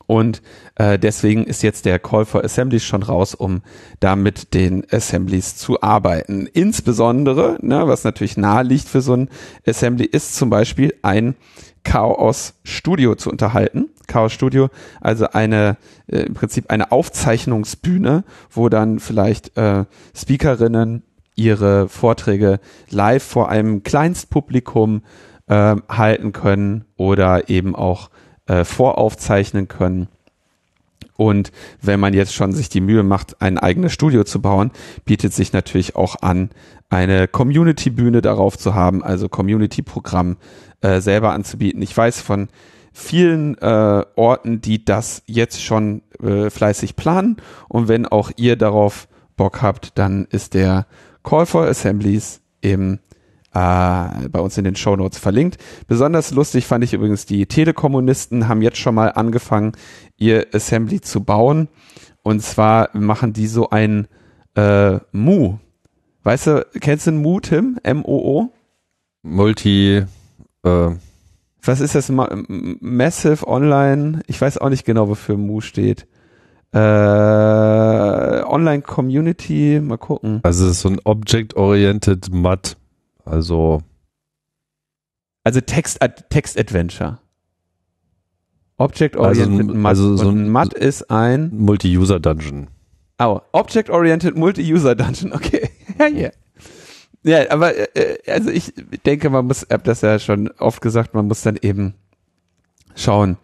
Und 0.08 0.42
äh, 0.76 1.00
deswegen 1.00 1.46
ist 1.46 1.64
jetzt 1.64 1.86
der 1.86 2.00
Call 2.00 2.26
for 2.26 2.44
Assemblies 2.44 2.84
schon 2.84 3.04
raus, 3.04 3.34
um 3.36 3.62
da 4.00 4.16
mit 4.16 4.54
den 4.54 4.86
Assemblies 4.92 5.56
zu 5.56 5.82
arbeiten. 5.82 6.48
Insbesondere, 6.52 7.58
ne, 7.62 7.88
was 7.88 8.04
natürlich 8.04 8.38
nahe 8.38 8.64
liegt 8.64 8.88
für 8.88 9.02
so 9.02 9.14
ein 9.14 9.30
Assembly, 9.66 10.06
ist 10.06 10.36
zum 10.36 10.50
Beispiel 10.50 10.94
ein 11.02 11.36
Chaos 11.84 12.56
Studio 12.64 13.16
zu 13.16 13.30
unterhalten. 13.30 13.90
Chaos 14.08 14.34
Studio, 14.34 14.70
also 15.02 15.28
eine 15.30 15.78
äh, 16.08 16.20
im 16.20 16.34
Prinzip 16.34 16.70
eine 16.70 16.92
Aufzeichnungsbühne, 16.92 18.24
wo 18.52 18.70
dann 18.70 19.00
vielleicht 19.00 19.58
äh, 19.58 19.86
Speakerinnen 20.16 21.04
ihre 21.36 21.90
Vorträge 21.90 22.60
live 22.90 23.24
vor 23.24 23.50
einem 23.50 23.84
Kleinstpublikum 23.84 25.02
äh, 25.48 25.76
halten 25.90 26.34
können 26.34 26.86
oder 26.98 27.50
eben 27.50 27.76
auch 27.76 28.10
äh, 28.48 28.64
voraufzeichnen 28.64 29.68
können. 29.68 30.08
Und 31.18 31.52
wenn 31.82 32.00
man 32.00 32.14
jetzt 32.14 32.34
schon 32.34 32.52
sich 32.52 32.70
die 32.70 32.82
Mühe 32.82 33.04
macht, 33.04 33.42
ein 33.42 33.58
eigenes 33.58 33.94
Studio 33.94 34.24
zu 34.24 34.42
bauen, 34.42 34.72
bietet 35.06 35.34
sich 35.34 35.54
natürlich 35.54 35.96
auch 35.96 36.18
an, 36.22 36.50
eine 36.90 37.28
Community-Bühne 37.28 38.22
darauf 38.22 38.58
zu 38.58 38.76
haben, 38.76 39.04
also 39.04 39.30
Community-Programm 39.30 40.38
äh, 40.82 41.00
selber 41.00 41.32
anzubieten. 41.32 41.82
Ich 41.82 41.96
weiß 41.96 42.22
von 42.22 42.50
vielen 42.94 43.58
äh, 43.58 44.04
Orten, 44.16 44.62
die 44.62 44.84
das 44.84 45.24
jetzt 45.26 45.62
schon 45.62 46.02
äh, 46.22 46.50
fleißig 46.50 46.96
planen. 46.96 47.38
Und 47.68 47.88
wenn 47.88 48.06
auch 48.06 48.32
ihr 48.36 48.56
darauf 48.56 49.08
Bock 49.36 49.62
habt, 49.62 49.98
dann 49.98 50.26
ist 50.30 50.54
der 50.54 50.86
Call 51.24 51.46
for 51.46 51.66
Assemblies 51.66 52.42
im 52.62 53.00
äh, 53.56 54.28
bei 54.30 54.40
uns 54.40 54.58
in 54.58 54.66
den 54.66 54.76
Show 54.76 54.96
Notes 54.96 55.18
verlinkt. 55.18 55.58
Besonders 55.88 56.32
lustig 56.32 56.68
fand 56.68 56.84
ich 56.84 56.94
übrigens, 56.94 57.26
die 57.26 57.46
Telekommunisten 57.46 58.48
haben 58.50 58.62
jetzt 58.62 58.78
schon 58.78 58.96
mal 58.96 59.08
angefangen, 59.08 59.72
ihr 60.18 60.48
Assembly 60.54 61.00
zu 61.02 61.24
bauen. 61.24 61.70
Und 62.22 62.42
zwar 62.42 62.90
machen 62.94 63.34
die 63.34 63.48
so 63.48 63.70
ein 63.70 64.08
äh, 64.56 65.00
Mu. 65.12 65.58
Weißt 66.24 66.48
du, 66.48 66.66
kennst 66.82 67.08
du 67.08 67.12
ein 67.12 67.22
Mu, 67.22 67.40
Tim? 67.40 67.80
M-O-O? 67.84 68.50
Multi, 69.24 70.04
äh, 70.64 70.90
Was 71.64 71.80
ist 71.80 71.96
das? 71.96 72.10
Ma 72.10 72.28
Massive 72.48 73.48
Online? 73.48 74.22
Ich 74.28 74.42
weiß 74.42 74.58
auch 74.58 74.70
nicht 74.70 74.86
genau, 74.86 75.08
wofür 75.08 75.38
Mu 75.38 75.62
steht. 75.62 76.08
Äh, 76.74 76.78
Online 78.46 78.82
Community, 78.82 79.80
mal 79.82 79.98
gucken. 79.98 80.42
also 80.44 80.66
es 80.66 80.72
ist 80.72 80.82
so 80.82 80.90
ein 80.90 81.00
Object-Oriented 81.04 82.34
MUD. 82.34 82.76
Also, 83.26 83.82
Also 85.44 85.62
Text, 85.62 86.00
Text 86.30 86.58
Adventure. 86.60 87.20
Object 88.78 89.16
Also 89.18 89.48
MUD. 89.50 89.86
also 89.86 90.18
so 90.18 90.30
ein- 90.30 90.50
MUD 90.50 90.74
ist 90.74 91.10
ein 91.10 91.52
Multi-User-Dungeon. 91.56 92.68
Oh, 93.20 93.40
Object 93.54 93.90
Oriented 93.90 94.36
Multi-User 94.36 94.96
Dungeon, 94.96 95.32
okay. 95.34 95.70
ja, 96.00 96.08
ja. 96.08 96.30
Ja, 97.24 97.50
aber 97.50 97.74
äh, 97.96 98.18
also 98.30 98.50
ich 98.52 98.74
denke, 99.06 99.30
man 99.32 99.48
muss, 99.48 99.66
hab 99.72 99.84
das 99.86 100.02
ja 100.02 100.20
schon 100.20 100.50
oft 100.60 100.82
gesagt, 100.82 101.14
man 101.16 101.26
muss 101.28 101.42
dann 101.42 101.58
eben 101.60 101.96
schauen, 102.96 103.38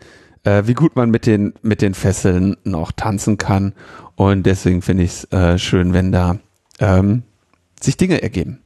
äh, 0.43 0.63
wie 0.67 0.75
gut 0.75 0.95
man 0.95 1.09
mit 1.09 1.25
den 1.25 1.53
mit 1.63 1.81
den 1.81 1.93
Fesseln 1.95 2.57
noch 2.63 2.91
tanzen 2.91 3.37
kann. 3.37 3.73
Und 4.15 4.43
deswegen 4.45 4.81
finde 4.83 5.03
ich 5.03 5.11
es 5.11 5.23
äh, 5.31 5.57
schön, 5.57 5.93
wenn 5.93 6.11
da 6.11 6.37
ähm, 6.79 7.23
sich 7.81 7.97
Dinge 7.97 8.21
ergeben. 8.21 8.60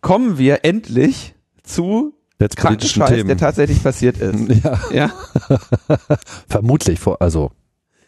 Kommen 0.00 0.38
wir 0.38 0.64
endlich 0.64 1.34
zu 1.62 2.14
Netzpolitischen 2.38 3.02
Krankenscheiß, 3.02 3.26
der 3.26 3.36
tatsächlich 3.36 3.82
passiert 3.82 4.18
ist. 4.18 4.48
Ja, 4.64 4.80
Ja, 4.92 5.10
vermutlich 6.48 7.00
vor, 7.00 7.20
also, 7.20 7.50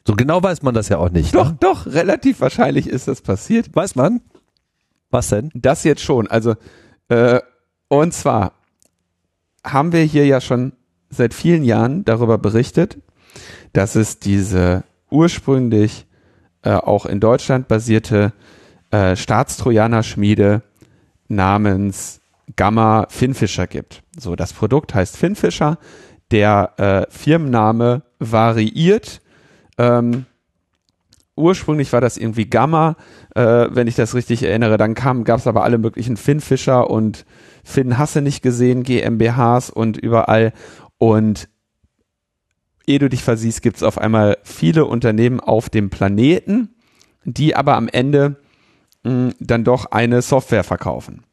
so 0.07 0.14
genau 0.14 0.42
weiß 0.42 0.62
man 0.62 0.74
das 0.74 0.88
ja 0.88 0.98
auch 0.98 1.11
nicht. 1.11 1.35
doch, 1.35 1.50
Ne? 1.50 1.57
doch, 1.61 1.87
relativ 1.87 2.40
wahrscheinlich 2.40 2.88
ist 2.88 3.09
das 3.09 3.22
passiert. 3.22 3.74
Weiß 3.74 3.96
man? 3.96 4.20
Was 5.11 5.29
denn? 5.29 5.50
Das 5.55 5.83
jetzt 5.85 6.03
schon. 6.03 6.29
Also, 6.29 6.55
äh, 7.09 7.40
und 7.88 8.14
zwar 8.14 8.53
haben 9.64 9.92
wir 9.92 10.03
hier 10.03 10.26
ja 10.26 10.40
schon 10.40 10.72
seit 11.11 11.35
vielen 11.35 11.64
Jahren 11.64 12.05
darüber 12.05 12.38
berichtet, 12.38 12.98
dass 13.72 13.96
es 13.96 14.20
diese 14.20 14.85
ursprünglich 15.11 16.07
äh, 16.62 16.70
auch 16.70 17.05
in 17.05 17.18
Deutschland 17.18 17.66
basierte 17.66 18.33
äh, 18.92 19.16
Staatstrojaner-Schmiede 19.16 20.62
namens 21.30 22.20
Gamma 22.56 23.06
Finfisher 23.08 23.66
gibt. 23.66 24.02
So, 24.18 24.36
das 24.36 24.52
Produkt 24.52 24.94
heißt 24.94 25.16
Finfisher. 25.16 25.78
Der 26.30 26.74
äh, 26.76 27.10
Firmenname 27.10 28.02
variiert. 28.18 29.20
Ähm, 29.78 30.26
ursprünglich 31.36 31.92
war 31.92 32.00
das 32.00 32.16
irgendwie 32.16 32.48
Gamma, 32.48 32.96
äh, 33.34 33.68
wenn 33.70 33.88
ich 33.88 33.96
das 33.96 34.14
richtig 34.14 34.42
erinnere. 34.42 34.76
Dann 34.76 34.94
gab 34.94 35.38
es 35.38 35.46
aber 35.46 35.64
alle 35.64 35.78
möglichen 35.78 36.16
Finfisher 36.16 36.88
und 36.90 37.24
Finn 37.64 37.98
Hasse 37.98 38.20
nicht 38.22 38.42
gesehen, 38.42 38.82
GmbHs 38.82 39.70
und 39.70 39.96
überall. 39.96 40.52
Und 40.98 41.48
ehe 42.86 42.98
du 42.98 43.08
dich 43.08 43.22
versiehst, 43.22 43.62
gibt 43.62 43.76
es 43.76 43.82
auf 43.82 43.98
einmal 43.98 44.38
viele 44.42 44.84
Unternehmen 44.84 45.40
auf 45.40 45.68
dem 45.68 45.90
Planeten, 45.90 46.74
die 47.24 47.56
aber 47.56 47.76
am 47.76 47.88
Ende 47.88 48.36
dann 49.02 49.64
doch 49.64 49.86
eine 49.86 50.22
Software 50.22 50.64
verkaufen. 50.64 51.24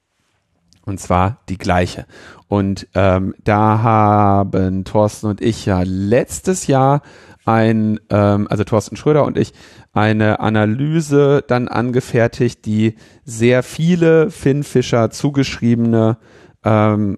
Und 0.85 1.01
zwar 1.01 1.41
die 1.49 1.57
gleiche. 1.57 2.05
Und 2.47 2.87
ähm, 2.95 3.35
da 3.43 3.81
haben 3.81 4.85
Thorsten 4.85 5.27
und 5.27 5.41
ich 5.41 5.65
ja 5.65 5.81
letztes 5.83 6.67
Jahr 6.67 7.01
ein, 7.45 7.99
ähm, 8.09 8.47
also 8.49 8.63
Thorsten 8.63 8.95
Schröder 8.95 9.25
und 9.25 9.37
ich, 9.37 9.53
eine 9.93 10.39
Analyse 10.39 11.43
dann 11.45 11.67
angefertigt, 11.67 12.65
die 12.65 12.95
sehr 13.25 13.63
viele 13.63 14.31
Finn 14.31 14.63
Fischer 14.63 15.09
zugeschriebene 15.09 16.17
ähm, 16.63 17.17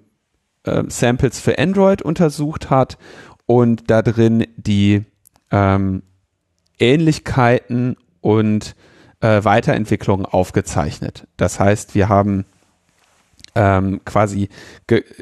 äh, 0.64 0.84
Samples 0.88 1.40
für 1.40 1.60
Android 1.60 2.02
untersucht 2.02 2.70
hat 2.70 2.98
und 3.46 3.90
da 3.90 4.02
drin 4.02 4.48
die 4.56 5.06
ähm, 5.52 6.04
Ähnlichkeiten 6.80 7.98
und 8.22 8.76
äh, 9.22 9.44
Weiterentwicklungen 9.44 10.26
aufgezeichnet. 10.26 11.28
Das 11.38 11.60
heißt, 11.60 11.96
wir 11.96 12.10
haben 12.10 12.46
ähm, 13.56 14.02
quasi 14.06 14.50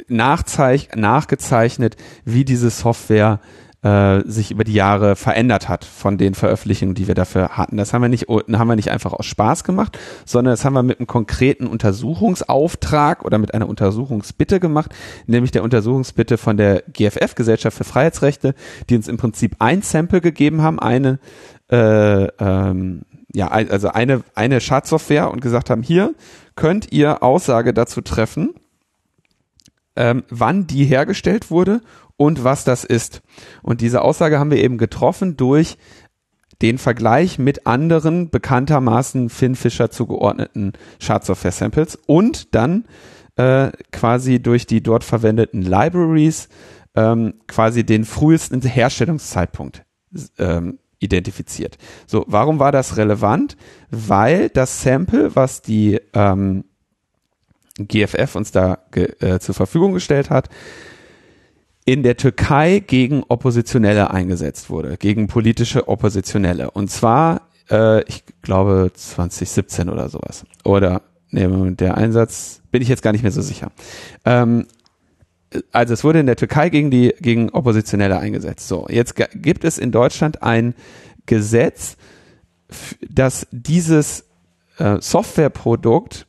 nachzeich 0.07 0.89
nachgezeichnet, 0.95 1.95
wie 2.25 2.45
diese 2.45 2.69
Software 2.69 3.39
äh, 3.83 4.21
sich 4.25 4.51
über 4.51 4.63
die 4.63 4.73
Jahre 4.73 5.15
verändert 5.15 5.69
hat 5.69 5.85
von 5.85 6.17
den 6.17 6.33
Veröffentlichungen, 6.33 6.95
die 6.95 7.07
wir 7.07 7.15
dafür 7.15 7.57
hatten. 7.57 7.77
Das 7.77 7.93
haben 7.93 8.01
wir 8.01 8.09
nicht, 8.09 8.27
haben 8.27 8.67
wir 8.67 8.75
nicht 8.75 8.91
einfach 8.91 9.13
aus 9.13 9.25
Spaß 9.25 9.63
gemacht, 9.63 9.97
sondern 10.25 10.53
das 10.53 10.65
haben 10.65 10.73
wir 10.73 10.83
mit 10.83 10.99
einem 10.99 11.07
konkreten 11.07 11.67
Untersuchungsauftrag 11.67 13.23
oder 13.23 13.37
mit 13.37 13.53
einer 13.53 13.69
Untersuchungsbitte 13.69 14.59
gemacht, 14.59 14.93
nämlich 15.25 15.51
der 15.51 15.63
Untersuchungsbitte 15.63 16.37
von 16.37 16.57
der 16.57 16.83
GFF, 16.91 17.35
Gesellschaft 17.35 17.77
für 17.77 17.83
Freiheitsrechte, 17.83 18.55
die 18.89 18.95
uns 18.95 19.07
im 19.07 19.17
Prinzip 19.17 19.55
ein 19.59 19.81
Sample 19.83 20.21
gegeben 20.21 20.63
haben, 20.63 20.79
eine 20.79 21.19
äh, 21.69 22.25
ähm, 22.39 23.03
ja, 23.33 23.47
also 23.49 23.89
eine, 23.89 24.23
eine 24.35 24.61
Schadsoftware 24.61 25.31
und 25.31 25.41
gesagt 25.41 25.69
haben, 25.69 25.83
hier 25.83 26.15
könnt 26.55 26.91
ihr 26.91 27.23
Aussage 27.23 27.73
dazu 27.73 28.01
treffen, 28.01 28.55
ähm, 29.95 30.23
wann 30.29 30.67
die 30.67 30.85
hergestellt 30.85 31.51
wurde 31.51 31.81
und 32.15 32.43
was 32.43 32.63
das 32.63 32.83
ist. 32.83 33.21
Und 33.61 33.81
diese 33.81 34.01
Aussage 34.01 34.39
haben 34.39 34.51
wir 34.51 34.63
eben 34.63 34.77
getroffen 34.77 35.37
durch 35.37 35.77
den 36.61 36.77
Vergleich 36.77 37.37
mit 37.37 37.67
anderen 37.67 38.29
bekanntermaßen 38.29 39.29
Finn 39.29 39.55
Fischer 39.55 39.91
zugeordneten 39.91 40.73
Schadsoftware-Samples 40.99 41.99
und 42.07 42.55
dann 42.55 42.85
äh, 43.35 43.71
quasi 43.91 44.41
durch 44.41 44.65
die 44.65 44.81
dort 44.81 45.03
verwendeten 45.03 45.61
Libraries 45.61 46.49
ähm, 46.95 47.35
quasi 47.47 47.85
den 47.85 48.05
frühesten 48.05 48.61
Herstellungszeitpunkt 48.61 49.83
ähm, 50.39 50.79
identifiziert. 50.99 51.77
So, 52.05 52.25
warum 52.27 52.59
war 52.59 52.71
das 52.71 52.97
relevant? 52.97 53.57
Weil 53.89 54.49
das 54.49 54.81
Sample, 54.81 55.35
was 55.35 55.61
die 55.61 55.99
ähm, 56.13 56.65
GFF 57.77 58.35
uns 58.35 58.51
da 58.51 58.79
äh, 58.91 59.39
zur 59.39 59.55
Verfügung 59.55 59.93
gestellt 59.93 60.29
hat, 60.29 60.49
in 61.85 62.03
der 62.03 62.17
Türkei 62.17 62.79
gegen 62.79 63.23
Oppositionelle 63.23 64.11
eingesetzt 64.11 64.69
wurde, 64.69 64.97
gegen 64.97 65.27
politische 65.27 65.87
Oppositionelle. 65.87 66.71
Und 66.71 66.89
zwar 66.89 67.47
Äh, 67.69 68.03
ich 68.07 68.23
glaube 68.41 68.91
2017 68.93 69.89
oder 69.89 70.09
sowas. 70.09 70.45
Oder 70.63 71.01
nee, 71.31 71.47
der 71.75 71.97
Einsatz 71.97 72.61
bin 72.71 72.81
ich 72.81 72.87
jetzt 72.87 73.01
gar 73.01 73.11
nicht 73.11 73.23
mehr 73.23 73.31
so 73.31 73.41
sicher. 73.41 73.71
Ähm, 74.25 74.67
also 75.71 75.93
es 75.93 76.03
wurde 76.03 76.19
in 76.19 76.25
der 76.25 76.35
Türkei 76.35 76.69
gegen 76.69 76.91
die 76.91 77.13
gegen 77.21 77.49
Oppositionelle 77.49 78.19
eingesetzt. 78.19 78.67
So, 78.67 78.87
jetzt 78.89 79.15
gibt 79.15 79.63
es 79.63 79.77
in 79.77 79.91
Deutschland 79.91 80.43
ein 80.43 80.73
Gesetz, 81.25 81.97
dass 83.09 83.47
dieses 83.51 84.25
äh, 84.77 84.97
Softwareprodukt 84.99 86.27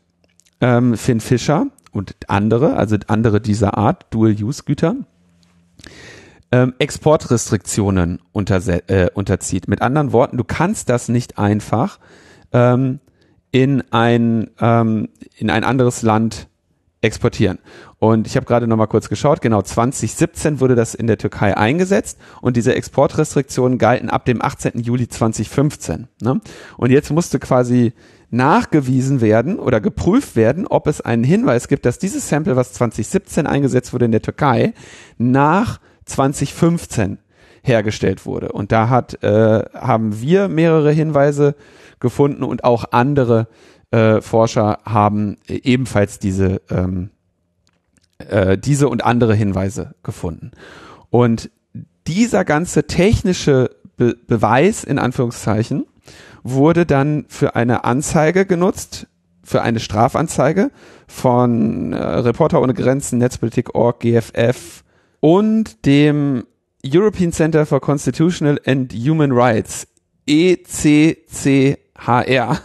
ähm, 0.60 0.96
Finn 0.96 1.20
Fischer 1.20 1.66
und 1.92 2.14
andere, 2.28 2.76
also 2.76 2.96
andere 3.08 3.40
dieser 3.40 3.76
Art, 3.76 4.06
Dual-Use-Güter, 4.10 4.96
ähm, 6.50 6.74
Exportrestriktionen 6.78 8.20
äh, 8.32 9.10
unterzieht. 9.12 9.68
Mit 9.68 9.82
anderen 9.82 10.12
Worten, 10.12 10.36
du 10.36 10.44
kannst 10.44 10.88
das 10.88 11.08
nicht 11.08 11.38
einfach 11.38 11.98
ähm, 12.52 13.00
in 13.50 13.82
ein 13.92 14.50
ähm, 14.60 15.08
in 15.36 15.50
ein 15.50 15.64
anderes 15.64 16.02
Land 16.02 16.48
exportieren. 17.00 17.58
Und 17.98 18.26
ich 18.26 18.36
habe 18.36 18.46
gerade 18.46 18.66
noch 18.66 18.76
mal 18.76 18.86
kurz 18.86 19.08
geschaut, 19.08 19.40
genau 19.40 19.62
2017 19.62 20.60
wurde 20.60 20.74
das 20.74 20.94
in 20.94 21.06
der 21.06 21.18
Türkei 21.18 21.56
eingesetzt 21.56 22.18
und 22.40 22.56
diese 22.56 22.74
Exportrestriktionen 22.74 23.78
galten 23.78 24.10
ab 24.10 24.24
dem 24.24 24.42
18. 24.42 24.80
Juli 24.80 25.08
2015. 25.08 26.08
Ne? 26.20 26.40
Und 26.76 26.90
jetzt 26.90 27.10
musste 27.10 27.38
quasi 27.38 27.92
nachgewiesen 28.30 29.20
werden 29.20 29.58
oder 29.58 29.80
geprüft 29.80 30.36
werden, 30.36 30.66
ob 30.66 30.86
es 30.86 31.00
einen 31.00 31.24
Hinweis 31.24 31.68
gibt, 31.68 31.86
dass 31.86 31.98
dieses 31.98 32.28
Sample, 32.28 32.56
was 32.56 32.72
2017 32.74 33.46
eingesetzt 33.46 33.92
wurde 33.92 34.04
in 34.04 34.12
der 34.12 34.22
Türkei, 34.22 34.74
nach 35.16 35.80
2015 36.04 37.18
hergestellt 37.62 38.26
wurde. 38.26 38.52
Und 38.52 38.72
da 38.72 38.88
hat, 38.88 39.22
äh, 39.22 39.64
haben 39.74 40.20
wir 40.20 40.48
mehrere 40.48 40.92
Hinweise 40.92 41.54
gefunden 42.00 42.42
und 42.42 42.64
auch 42.64 42.86
andere 42.92 43.48
äh, 43.90 44.20
Forscher 44.20 44.78
haben 44.84 45.36
ebenfalls 45.48 46.18
diese, 46.18 46.60
ähm, 46.70 47.10
äh, 48.18 48.58
diese 48.58 48.88
und 48.88 49.04
andere 49.04 49.34
Hinweise 49.34 49.94
gefunden. 50.02 50.50
Und 51.10 51.50
dieser 52.06 52.44
ganze 52.44 52.86
technische 52.86 53.70
Be 53.96 54.14
Beweis 54.26 54.84
in 54.84 54.98
Anführungszeichen 54.98 55.86
wurde 56.42 56.86
dann 56.86 57.24
für 57.28 57.56
eine 57.56 57.84
Anzeige 57.84 58.46
genutzt, 58.46 59.06
für 59.42 59.62
eine 59.62 59.80
Strafanzeige 59.80 60.70
von 61.06 61.92
äh, 61.92 61.96
Reporter 61.96 62.60
ohne 62.62 62.74
Grenzen, 62.74 63.18
Netzpolitik.org, 63.18 64.00
GFF 64.00 64.84
und 65.20 65.84
dem 65.86 66.44
European 66.86 67.32
Center 67.32 67.66
for 67.66 67.80
Constitutional 67.80 68.60
and 68.66 68.92
Human 68.92 69.32
Rights, 69.32 69.88
ECCHR. 70.26 71.78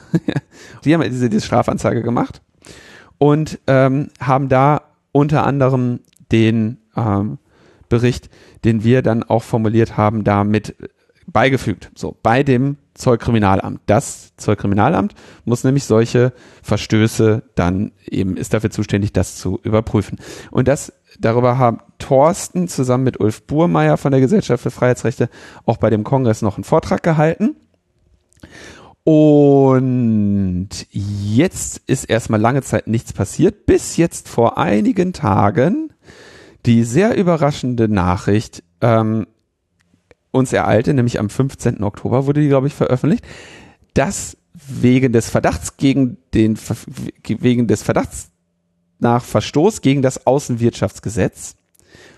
Die 0.86 0.94
haben 0.94 1.02
diese, 1.04 1.30
diese 1.30 1.46
Strafanzeige 1.46 2.02
gemacht 2.02 2.42
und 3.18 3.60
ähm, 3.68 4.10
haben 4.20 4.50
da 4.50 4.82
unter 5.12 5.46
anderem 5.46 6.00
den 6.32 6.80
ähm, 6.96 7.38
Bericht, 7.90 8.30
den 8.66 8.84
wir 8.84 9.02
dann 9.02 9.24
auch 9.24 9.44
formuliert 9.44 9.98
haben, 9.98 10.24
damit 10.24 10.76
beigefügt. 11.28 11.92
So, 11.96 12.18
bei 12.22 12.44
dem 12.44 12.78
Zollkriminalamt. 12.96 13.82
Das 13.86 14.36
Zollkriminalamt 14.38 15.16
muss 15.46 15.64
nämlich 15.64 15.86
solche 15.86 16.34
Verstöße 16.62 17.44
dann 17.56 17.92
eben, 18.06 18.38
ist 18.38 18.54
dafür 18.54 18.70
zuständig, 18.70 19.14
das 19.14 19.36
zu 19.36 19.60
überprüfen. 19.64 20.20
Und 20.52 20.68
das, 20.68 20.94
darüber 21.20 21.58
haben 21.58 21.80
Thorsten 21.98 22.68
zusammen 22.68 23.04
mit 23.04 23.20
Ulf 23.20 23.44
Burmeier 23.44 23.98
von 23.98 24.12
der 24.12 24.22
Gesellschaft 24.22 24.64
für 24.64 24.72
Freiheitsrechte 24.72 25.30
auch 25.66 25.78
bei 25.78 25.90
dem 25.90 26.04
Kongress 26.04 26.42
noch 26.42 26.58
einen 26.58 26.64
Vortrag 26.64 27.02
gehalten. 27.04 27.56
Und 29.04 30.70
jetzt 30.92 31.82
ist 31.88 32.06
erstmal 32.06 32.40
lange 32.40 32.62
Zeit 32.62 32.88
nichts 32.88 33.12
passiert, 33.12 33.66
bis 33.66 33.98
jetzt 33.98 34.30
vor 34.30 34.58
einigen 34.58 35.12
Tagen 35.12 35.94
die 36.66 36.84
sehr 36.84 37.18
überraschende 37.18 37.90
Nachricht, 37.90 38.64
ähm, 38.80 39.28
uns 40.32 40.54
ereilte, 40.54 40.94
nämlich 40.94 41.20
am 41.20 41.30
15. 41.30 41.84
Oktober 41.84 42.26
wurde 42.26 42.42
die, 42.42 42.48
glaube 42.48 42.68
ich, 42.68 42.74
veröffentlicht, 42.74 43.26
dass 43.94 44.38
wegen 44.54 45.12
des 45.12 45.30
Verdachts 45.30 45.78
gegen 45.78 46.18
den, 46.34 46.58
wegen 47.28 47.68
des 47.68 47.84
Verdachts 47.84 48.32
nach 49.00 49.24
Verstoß 49.24 49.82
gegen 49.82 50.02
das 50.02 50.26
Außenwirtschaftsgesetz 50.26 51.56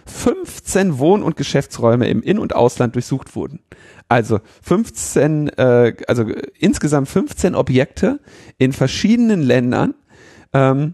15 0.06 1.00
Wohn- 1.00 1.24
und 1.24 1.36
Geschäftsräume 1.36 2.08
im 2.08 2.22
In- 2.22 2.40
und 2.40 2.56
Ausland 2.56 2.96
durchsucht 2.96 3.36
wurden. 3.36 3.60
Also 4.08 4.40
15, 4.62 5.50
äh, 5.50 5.96
also 6.08 6.26
insgesamt 6.60 7.10
15 7.10 7.56
Objekte 7.56 8.20
in 8.58 8.72
verschiedenen 8.72 9.42
Ländern 9.42 9.96
ähm, 10.54 10.94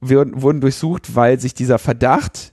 wurden, 0.00 0.60
durchsucht, 0.60 1.14
weil 1.14 1.40
sich 1.40 1.54
dieser 1.54 1.78
Verdacht 1.78 2.52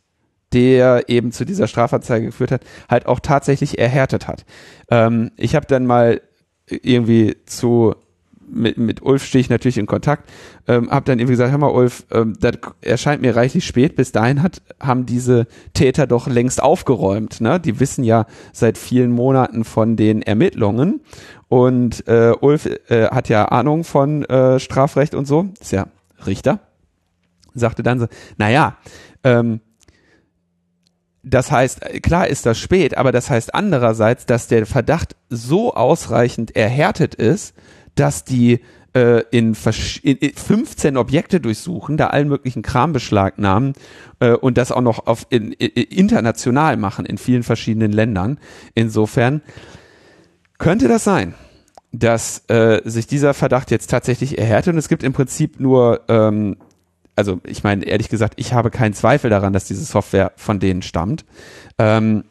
der 0.51 1.09
eben 1.09 1.31
zu 1.31 1.45
dieser 1.45 1.67
Strafanzeige 1.67 2.25
geführt 2.25 2.51
hat, 2.51 2.63
halt 2.89 3.05
auch 3.05 3.19
tatsächlich 3.19 3.77
erhärtet 3.77 4.27
hat. 4.27 4.45
Ähm, 4.89 5.29
ich 5.37 5.55
habe 5.55 5.67
dann 5.67 5.85
mal 5.85 6.21
irgendwie 6.65 7.37
zu 7.45 7.95
mit, 8.51 8.77
mit 8.77 9.01
Ulf 9.01 9.23
stehe 9.23 9.41
ich 9.41 9.49
natürlich 9.49 9.77
in 9.77 9.85
Kontakt, 9.85 10.29
ähm, 10.67 10.89
habe 10.89 11.05
dann 11.05 11.19
irgendwie 11.19 11.33
gesagt, 11.33 11.51
hör 11.51 11.57
mal 11.57 11.71
Ulf, 11.71 12.05
ähm, 12.11 12.35
das 12.39 12.55
erscheint 12.81 13.21
mir 13.21 13.35
reichlich 13.35 13.65
spät, 13.65 13.95
bis 13.95 14.11
dahin 14.11 14.41
hat, 14.41 14.61
haben 14.79 15.05
diese 15.05 15.47
Täter 15.73 16.07
doch 16.07 16.27
längst 16.27 16.61
aufgeräumt, 16.61 17.41
ne? 17.41 17.59
Die 17.59 17.79
wissen 17.79 18.03
ja 18.03 18.25
seit 18.53 18.77
vielen 18.77 19.11
Monaten 19.11 19.63
von 19.63 19.95
den 19.95 20.21
Ermittlungen 20.21 21.01
und 21.47 22.07
äh, 22.07 22.33
Ulf 22.39 22.67
äh, 22.89 23.07
hat 23.07 23.29
ja 23.29 23.45
Ahnung 23.45 23.83
von 23.83 24.23
äh, 24.25 24.59
Strafrecht 24.59 25.15
und 25.15 25.25
so, 25.25 25.49
ist 25.59 25.71
ja 25.71 25.87
Richter, 26.25 26.59
sagte 27.53 27.83
dann 27.83 27.99
so, 27.99 28.07
naja, 28.37 28.77
ähm, 29.23 29.61
das 31.23 31.51
heißt, 31.51 31.81
klar 32.01 32.27
ist 32.27 32.45
das 32.45 32.57
spät, 32.57 32.97
aber 32.97 33.11
das 33.11 33.29
heißt 33.29 33.53
andererseits, 33.53 34.25
dass 34.25 34.47
der 34.47 34.65
Verdacht 34.65 35.15
so 35.29 35.73
ausreichend 35.73 36.55
erhärtet 36.55 37.13
ist, 37.13 37.53
dass 37.95 38.23
die 38.23 38.59
äh, 38.93 39.23
in, 39.31 39.55
in 40.03 40.33
15 40.33 40.97
Objekte 40.97 41.39
durchsuchen, 41.39 41.97
da 41.97 42.07
allen 42.07 42.27
möglichen 42.27 42.61
Kram 42.61 42.93
beschlagnahmen 42.93 43.73
äh, 44.19 44.31
und 44.31 44.57
das 44.57 44.71
auch 44.71 44.81
noch 44.81 45.07
auf 45.07 45.27
in, 45.29 45.51
in, 45.53 45.69
international 45.69 46.77
machen 46.77 47.05
in 47.05 47.17
vielen 47.17 47.43
verschiedenen 47.43 47.91
Ländern. 47.91 48.39
Insofern 48.73 49.41
könnte 50.57 50.87
das 50.87 51.03
sein, 51.03 51.35
dass 51.91 52.43
äh, 52.49 52.81
sich 52.83 53.07
dieser 53.07 53.33
Verdacht 53.33 53.71
jetzt 53.71 53.89
tatsächlich 53.89 54.37
erhärtet 54.37 54.73
und 54.73 54.79
es 54.79 54.89
gibt 54.89 55.03
im 55.03 55.13
Prinzip 55.13 55.59
nur 55.59 56.01
ähm, 56.07 56.57
also 57.19 57.41
ich 57.45 57.65
meine, 57.65 57.83
ehrlich 57.83 58.07
gesagt, 58.07 58.35
ich 58.37 58.53
habe 58.53 58.71
keinen 58.71 58.93
Zweifel 58.93 59.29
daran, 59.29 59.51
dass 59.51 59.65
diese 59.65 59.83
Software 59.83 60.31
von 60.37 60.61
denen 60.61 60.81
stammt. 60.81 61.25
Ähm, 61.77 62.23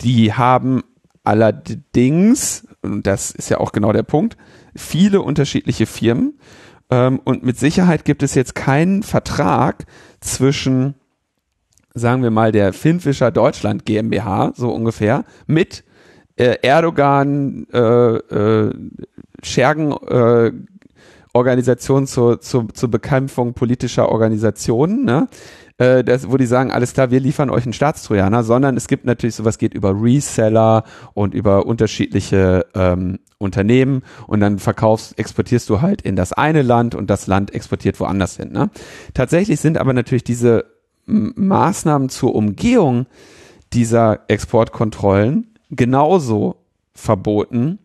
die 0.00 0.32
haben 0.32 0.82
allerdings, 1.22 2.66
und 2.82 3.06
das 3.06 3.30
ist 3.30 3.50
ja 3.50 3.58
auch 3.58 3.70
genau 3.70 3.92
der 3.92 4.02
Punkt, 4.02 4.36
viele 4.76 5.22
unterschiedliche 5.22 5.86
Firmen. 5.86 6.38
Ähm, 6.90 7.20
und 7.24 7.42
mit 7.42 7.58
Sicherheit 7.58 8.04
gibt 8.04 8.22
es 8.22 8.34
jetzt 8.34 8.54
keinen 8.54 9.02
Vertrag 9.02 9.86
zwischen, 10.20 10.94
sagen 11.94 12.22
wir 12.22 12.30
mal, 12.30 12.52
der 12.52 12.72
Finfischer 12.72 13.30
Deutschland 13.30 13.84
GmbH, 13.84 14.52
so 14.54 14.70
ungefähr, 14.70 15.24
mit 15.46 15.84
äh, 16.36 16.56
Erdogan, 16.62 17.66
äh, 17.72 17.78
äh, 17.78 18.74
Schergen, 19.42 19.92
äh, 19.92 20.52
Organisation 21.32 22.06
zur, 22.06 22.40
zur, 22.40 22.68
zur 22.72 22.90
Bekämpfung 22.90 23.52
politischer 23.52 24.08
Organisationen, 24.08 25.04
ne? 25.04 25.28
Äh, 25.78 26.04
das, 26.04 26.30
wo 26.30 26.36
die 26.36 26.46
sagen, 26.46 26.70
alles 26.70 26.94
klar, 26.94 27.10
wir 27.10 27.20
liefern 27.20 27.50
euch 27.50 27.64
einen 27.64 27.72
Staatstrojaner, 27.72 28.44
sondern 28.44 28.76
es 28.76 28.88
gibt 28.88 29.04
natürlich 29.04 29.34
sowas 29.34 29.58
geht 29.58 29.74
über 29.74 29.94
Reseller 30.00 30.84
und 31.14 31.34
über 31.34 31.66
unterschiedliche 31.66 32.66
ähm, 32.74 33.18
Unternehmen 33.38 34.02
und 34.26 34.40
dann 34.40 34.58
verkaufst, 34.58 35.18
exportierst 35.18 35.68
du 35.68 35.82
halt 35.82 36.00
in 36.00 36.16
das 36.16 36.32
eine 36.32 36.62
Land 36.62 36.94
und 36.94 37.10
das 37.10 37.26
Land 37.26 37.54
exportiert 37.54 38.00
woanders 38.00 38.36
hin. 38.36 38.52
Ne? 38.52 38.70
Tatsächlich 39.12 39.60
sind 39.60 39.76
aber 39.76 39.92
natürlich 39.92 40.24
diese 40.24 40.64
Maßnahmen 41.04 42.08
zur 42.08 42.34
Umgehung 42.34 43.06
dieser 43.72 44.20
Exportkontrollen 44.28 45.54
genauso 45.70 46.56
verboten 46.94 47.78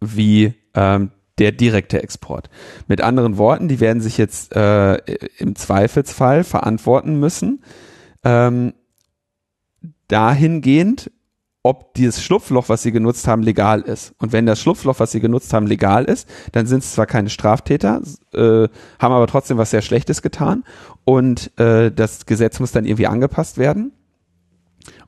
wie 0.00 0.54
ähm, 0.74 1.10
der 1.38 1.52
direkte 1.52 2.02
Export. 2.02 2.50
Mit 2.86 3.00
anderen 3.00 3.38
Worten, 3.38 3.68
die 3.68 3.80
werden 3.80 4.00
sich 4.00 4.18
jetzt 4.18 4.54
äh, 4.54 4.96
im 5.38 5.54
Zweifelsfall 5.54 6.44
verantworten 6.44 7.18
müssen, 7.18 7.62
ähm, 8.24 8.74
dahingehend, 10.08 11.10
ob 11.62 11.92
dieses 11.94 12.22
Schlupfloch, 12.22 12.68
was 12.68 12.82
sie 12.82 12.92
genutzt 12.92 13.28
haben, 13.28 13.42
legal 13.42 13.82
ist. 13.82 14.14
Und 14.18 14.32
wenn 14.32 14.46
das 14.46 14.60
Schlupfloch, 14.60 15.00
was 15.00 15.12
sie 15.12 15.20
genutzt 15.20 15.52
haben, 15.52 15.66
legal 15.66 16.04
ist, 16.04 16.28
dann 16.52 16.66
sind 16.66 16.82
es 16.82 16.92
zwar 16.92 17.06
keine 17.06 17.30
Straftäter, 17.30 18.00
äh, 18.32 18.68
haben 18.98 19.12
aber 19.12 19.26
trotzdem 19.26 19.58
was 19.58 19.70
sehr 19.70 19.82
Schlechtes 19.82 20.22
getan 20.22 20.64
und 21.04 21.50
äh, 21.58 21.90
das 21.90 22.26
Gesetz 22.26 22.60
muss 22.60 22.72
dann 22.72 22.86
irgendwie 22.86 23.06
angepasst 23.06 23.58
werden. 23.58 23.92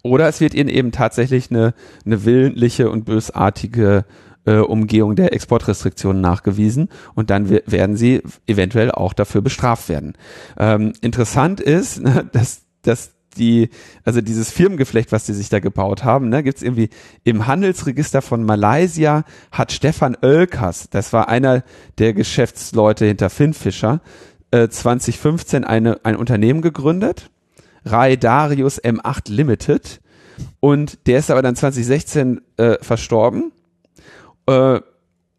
Oder 0.03 0.28
es 0.28 0.41
wird 0.41 0.55
ihnen 0.55 0.68
eben 0.68 0.93
tatsächlich 0.93 1.51
eine, 1.51 1.74
eine 2.05 2.24
willentliche 2.24 2.91
und 2.91 3.05
bösartige 3.05 4.05
äh, 4.45 4.57
Umgehung 4.57 5.16
der 5.16 5.32
Exportrestriktionen 5.32 6.20
nachgewiesen 6.20 6.88
und 7.14 7.30
dann 7.30 7.51
werden 7.51 7.97
sie 7.97 8.22
eventuell 8.47 8.91
auch 8.91 9.12
dafür 9.12 9.43
bestraft 9.43 9.88
werden. 9.88 10.14
Ähm, 10.59 10.93
interessant 11.01 11.61
ist, 11.61 12.01
ne, 12.01 12.28
dass, 12.32 12.62
dass 12.82 13.12
die, 13.36 13.70
also 14.05 14.20
dieses 14.20 14.51
Firmengeflecht, 14.51 15.12
was 15.12 15.24
die 15.24 15.32
sich 15.32 15.49
da 15.49 15.61
gebaut 15.61 16.05
haben, 16.05 16.28
ne, 16.28 16.43
gibt's 16.43 16.62
irgendwie 16.62 16.91
im 17.24 17.47
Handelsregister 17.47 18.22
von 18.22 18.45
Malaysia 18.45 19.24
hat 19.53 19.72
Stefan 19.72 20.16
Oelkers, 20.20 20.91
das 20.91 21.12
war 21.12 21.28
einer 21.28 21.62
der 21.99 22.12
Geschäftsleute 22.12 23.07
hinter 23.07 23.30
Finfischer, 23.30 24.01
äh, 24.51 24.68
2015 24.68 25.64
eine, 25.64 26.01
ein 26.05 26.16
Unternehmen 26.16 26.62
gegründet, 26.62 27.30
Rai 27.84 28.16
Darius 28.16 28.82
M8 28.82 29.30
Limited, 29.30 30.01
und 30.61 31.07
der 31.07 31.18
ist 31.18 31.30
aber 31.30 31.43
dann 31.43 31.57
2016 31.57 32.41
äh, 32.57 32.76
verstorben. 32.80 33.53
Äh, 34.47 34.80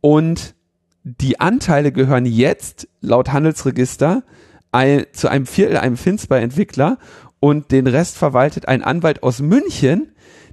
und 0.01 0.55
die 1.03 1.39
Anteile 1.39 1.91
gehören 1.91 2.25
jetzt 2.25 2.87
laut 3.01 3.31
Handelsregister 3.31 4.23
ein, 4.71 5.05
zu 5.13 5.29
einem 5.29 5.45
Viertel 5.45 5.77
einem 5.77 5.97
Finsper-Entwickler 5.97 6.97
und 7.39 7.71
den 7.71 7.87
Rest 7.87 8.17
verwaltet 8.17 8.67
ein 8.67 8.83
Anwalt 8.83 9.23
aus 9.23 9.39
München, 9.41 10.11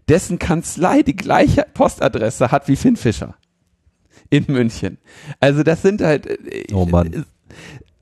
dessen 0.08 0.38
Kanzlei 0.38 1.02
die 1.02 1.16
gleiche 1.16 1.66
Postadresse 1.74 2.50
hat 2.50 2.66
wie 2.66 2.76
Finn 2.76 2.96
Fischer 2.96 3.36
in 4.30 4.44
München. 4.48 4.98
Also 5.40 5.62
das 5.62 5.82
sind 5.82 6.00
halt, 6.00 6.26
äh, 6.26 6.64
oh 6.72 6.86
Mann. 6.86 7.26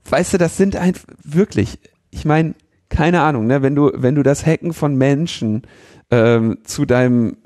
weißt 0.09 0.33
du, 0.33 0.37
das 0.37 0.57
sind 0.57 0.75
einfach 0.75 1.07
wirklich, 1.23 1.79
ich 2.09 2.25
meine, 2.25 2.55
keine 2.89 3.21
Ahnung, 3.21 3.47
ne, 3.47 3.61
wenn 3.61 3.75
du, 3.75 3.91
wenn 3.93 4.15
du 4.15 4.23
das 4.23 4.45
Hacken 4.45 4.73
von 4.73 4.95
Menschen 4.95 5.63
ähm, 6.11 6.59
zu 6.63 6.85
deinem, 6.85 7.37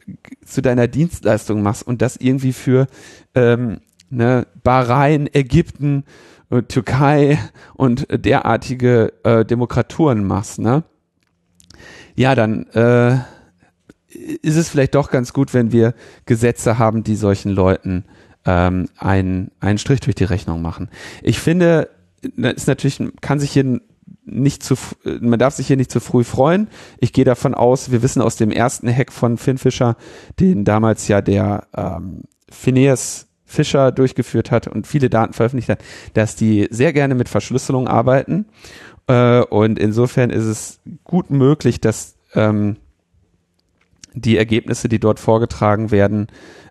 zu 0.45 0.61
deiner 0.61 0.87
Dienstleistung 0.87 1.61
machst 1.61 1.85
und 1.85 2.01
das 2.01 2.17
irgendwie 2.17 2.53
für 2.53 2.87
ähm, 3.35 3.81
ne, 4.09 4.47
Bahrain, 4.63 5.29
Ägypten, 5.33 6.03
äh, 6.49 6.61
Türkei 6.63 7.39
und 7.73 8.07
derartige 8.11 9.13
äh, 9.23 9.45
Demokraturen 9.45 10.25
machst, 10.25 10.59
ne? 10.59 10.83
Ja, 12.15 12.35
dann 12.35 12.67
äh, 12.73 13.19
ist 14.41 14.57
es 14.57 14.69
vielleicht 14.69 14.95
doch 14.95 15.09
ganz 15.09 15.33
gut, 15.33 15.53
wenn 15.53 15.71
wir 15.71 15.93
Gesetze 16.25 16.77
haben, 16.77 17.03
die 17.03 17.15
solchen 17.15 17.51
Leuten 17.51 18.05
ähm, 18.45 18.89
einen, 18.97 19.51
einen 19.59 19.77
Strich 19.77 20.01
durch 20.01 20.15
die 20.15 20.25
Rechnung 20.25 20.61
machen. 20.61 20.89
Ich 21.23 21.39
finde, 21.39 21.89
das 22.35 22.53
ist 22.53 22.67
natürlich, 22.67 23.01
kann 23.21 23.39
sich 23.39 23.51
hier 23.51 23.79
nicht 24.23 24.63
zu, 24.63 24.75
man 25.19 25.39
darf 25.39 25.55
sich 25.55 25.67
hier 25.67 25.77
nicht 25.77 25.91
zu 25.91 25.99
früh 25.99 26.23
freuen. 26.23 26.67
Ich 26.99 27.13
gehe 27.13 27.25
davon 27.25 27.53
aus, 27.53 27.91
wir 27.91 28.03
wissen 28.03 28.21
aus 28.21 28.35
dem 28.35 28.51
ersten 28.51 28.93
Hack 28.93 29.11
von 29.11 29.37
Finn 29.37 29.57
Fischer, 29.57 29.97
den 30.39 30.63
damals 30.63 31.07
ja 31.07 31.21
der 31.21 31.67
ähm, 31.75 32.23
Phineas 32.49 33.27
Fischer 33.43 33.91
durchgeführt 33.91 34.51
hat 34.51 34.67
und 34.67 34.87
viele 34.87 35.09
Daten 35.09 35.33
veröffentlicht 35.33 35.69
hat, 35.69 35.83
dass 36.13 36.35
die 36.35 36.67
sehr 36.71 36.93
gerne 36.93 37.15
mit 37.15 37.29
Verschlüsselung 37.29 37.87
arbeiten. 37.87 38.45
Äh, 39.07 39.41
und 39.41 39.77
insofern 39.77 40.29
ist 40.29 40.45
es 40.45 40.79
gut 41.03 41.29
möglich, 41.31 41.81
dass 41.81 42.15
ähm, 42.33 42.77
die 44.13 44.37
Ergebnisse, 44.37 44.89
die 44.89 44.99
dort 44.99 45.19
vorgetragen 45.19 45.91
werden, 45.91 46.27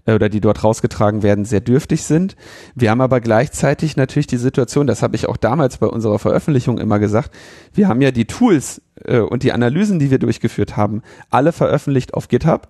äh, 0.06 0.14
oder 0.14 0.28
die 0.28 0.40
dort 0.40 0.64
rausgetragen 0.64 1.22
werden, 1.22 1.44
sehr 1.44 1.60
dürftig 1.60 2.04
sind. 2.04 2.36
Wir 2.74 2.90
haben 2.90 3.00
aber 3.00 3.20
gleichzeitig 3.20 3.96
natürlich 3.96 4.26
die 4.26 4.36
Situation, 4.36 4.86
das 4.86 5.02
habe 5.02 5.16
ich 5.16 5.28
auch 5.28 5.36
damals 5.36 5.78
bei 5.78 5.86
unserer 5.86 6.18
Veröffentlichung 6.18 6.78
immer 6.78 6.98
gesagt, 6.98 7.30
wir 7.72 7.88
haben 7.88 8.00
ja 8.00 8.10
die 8.10 8.26
Tools 8.26 8.82
äh, 9.04 9.18
und 9.18 9.42
die 9.42 9.52
Analysen, 9.52 9.98
die 9.98 10.10
wir 10.10 10.18
durchgeführt 10.18 10.76
haben, 10.76 11.02
alle 11.30 11.52
veröffentlicht 11.52 12.14
auf 12.14 12.28
GitHub 12.28 12.68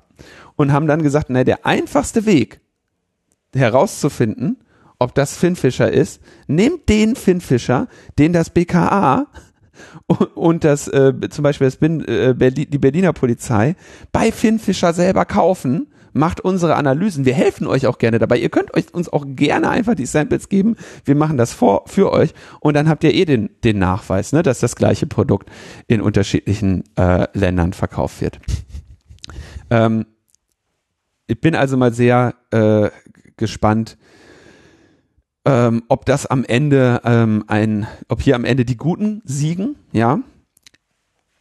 und 0.57 0.73
haben 0.73 0.87
dann 0.87 1.03
gesagt, 1.03 1.27
na, 1.31 1.45
der 1.45 1.67
einfachste 1.67 2.27
Weg 2.27 2.61
herauszufinden, 3.55 4.59
ob 4.99 5.15
das 5.15 5.37
Finfisher 5.37 5.91
ist, 5.91 6.21
nehmt 6.47 6.89
den 6.89 7.17
Finfisher, 7.17 7.89
den 8.19 8.33
das 8.33 8.51
BKA 8.51 9.27
und 10.35 10.65
das 10.65 10.89
äh, 10.89 11.15
zum 11.31 11.43
Beispiel 11.43 11.67
das 11.67 11.77
Bin, 11.77 12.05
äh, 12.05 12.35
Berlin, 12.37 12.67
die 12.69 12.79
Berliner 12.79 13.13
Polizei 13.13 13.77
bei 14.13 14.31
Finfisher 14.31 14.93
selber 14.93 15.25
kaufen 15.25 15.89
macht 16.13 16.41
unsere 16.41 16.77
Analysen. 16.77 17.25
Wir 17.25 17.35
helfen 17.35 17.67
euch 17.67 17.87
auch 17.87 17.99
gerne 17.99 18.19
dabei. 18.19 18.39
Ihr 18.39 18.49
könnt 18.49 18.75
euch 18.75 18.93
uns 18.93 19.09
auch 19.09 19.25
gerne 19.29 19.71
einfach 19.71 19.95
die 19.95 20.07
Samples 20.07 20.49
geben. 20.49 20.77
Wir 21.05 21.15
machen 21.15 21.37
das 21.37 21.53
vor, 21.53 21.85
für 21.87 22.13
euch 22.13 22.35
und 22.61 22.75
dann 22.75 22.89
habt 22.89 23.05
ihr 23.05 23.15
eh 23.15 23.25
den, 23.25 23.51
den 23.65 23.79
Nachweis, 23.79 24.33
ne, 24.33 24.43
dass 24.43 24.61
das 24.61 24.77
gleiche 24.77 25.07
Produkt 25.07 25.51
in 25.87 26.01
unterschiedlichen 26.01 26.85
äh, 26.97 27.27
Ländern 27.33 27.73
verkauft 27.73 28.21
wird. 28.21 28.39
Ähm, 29.71 30.07
ich 31.27 31.41
bin 31.41 31.55
also 31.55 31.77
mal 31.77 31.93
sehr 31.93 32.35
äh, 32.51 32.91
gespannt, 33.37 33.97
ähm, 35.45 35.83
ob 35.89 36.05
das 36.05 36.27
am 36.27 36.45
Ende 36.45 37.01
ähm, 37.05 37.45
ein, 37.47 37.87
ob 38.09 38.21
hier 38.21 38.35
am 38.35 38.45
Ende 38.45 38.65
die 38.65 38.77
Guten 38.77 39.23
siegen, 39.25 39.77
ja. 39.93 40.21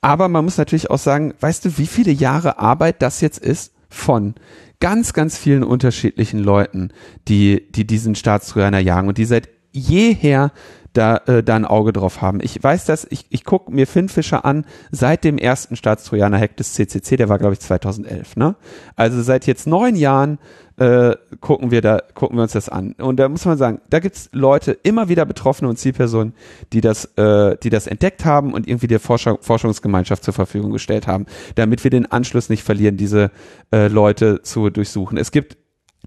Aber 0.02 0.30
man 0.30 0.46
muss 0.46 0.58
natürlich 0.58 0.90
auch 0.90 1.00
sagen, 1.00 1.34
weißt 1.40 1.66
du, 1.66 1.78
wie 1.78 1.88
viele 1.88 2.12
Jahre 2.12 2.60
Arbeit 2.60 3.02
das 3.02 3.20
jetzt 3.20 3.40
ist? 3.40 3.74
Von 3.90 4.36
ganz, 4.80 5.14
ganz 5.14 5.38
vielen 5.38 5.64
unterschiedlichen 5.64 6.40
Leuten, 6.40 6.90
die, 7.28 7.72
die 7.72 7.86
diesen 7.86 8.16
Staatstrojaner 8.16 8.80
jagen 8.80 9.08
und 9.08 9.18
die 9.18 9.26
seit 9.26 9.50
jeher 9.72 10.52
da, 10.94 11.18
äh, 11.28 11.44
da 11.44 11.56
ein 11.56 11.66
Auge 11.66 11.94
drauf 11.94 12.22
haben. 12.22 12.40
Ich 12.42 12.62
weiß 12.62 12.86
das, 12.86 13.08
ich, 13.10 13.26
ich 13.30 13.44
gucke 13.44 13.72
mir 13.72 13.88
Finn 13.88 14.10
Fischer 14.10 14.46
an 14.46 14.66
seit 14.92 15.24
dem 15.24 15.38
ersten 15.38 15.76
Staatstrojaner-Hack 15.76 16.58
des 16.58 16.74
CCC, 16.74 17.18
der 17.18 17.30
war 17.30 17.38
glaube 17.38 17.54
ich 17.54 17.60
2011, 17.60 18.36
ne? 18.36 18.56
Also 18.96 19.22
seit 19.22 19.46
jetzt 19.48 19.68
neun 19.68 19.96
Jahren 19.96 20.40
äh, 20.80 21.18
gucken 21.42 21.72
wir 21.72 21.82
da, 21.82 22.02
gucken 22.14 22.38
wir 22.38 22.44
uns 22.44 22.54
das 22.54 22.70
an. 22.70 22.94
Und 22.94 23.18
da 23.18 23.28
muss 23.28 23.46
man 23.46 23.58
sagen, 23.58 23.82
da 23.90 24.00
gibt's 24.00 24.30
Leute, 24.32 24.72
immer 24.72 25.10
wieder 25.10 25.26
Betroffene 25.26 25.70
und 25.70 25.78
Zielpersonen, 25.78 26.34
die 26.72 26.80
das, 26.80 27.06
äh, 27.18 27.58
die 27.62 27.70
das 27.70 27.86
entdeckt 27.86 28.24
haben 28.24 28.54
und 28.54 28.68
irgendwie 28.68 28.88
der 28.88 29.02
Forschung, 29.02 29.40
Forschungsgemeinschaft 29.42 30.24
zur 30.24 30.34
Verfügung 30.34 30.72
gestellt 30.72 31.06
haben, 31.06 31.26
damit 31.56 31.84
wir 31.84 31.92
den 31.92 32.10
Anschluss 32.10 32.50
nicht 32.50 32.64
verlieren, 32.64 32.96
diese 32.96 33.32
äh, 33.74 33.88
Leute 33.88 34.42
zu 34.42 34.70
durchsuchen. 34.70 35.18
Es 35.18 35.32
gibt 35.32 35.58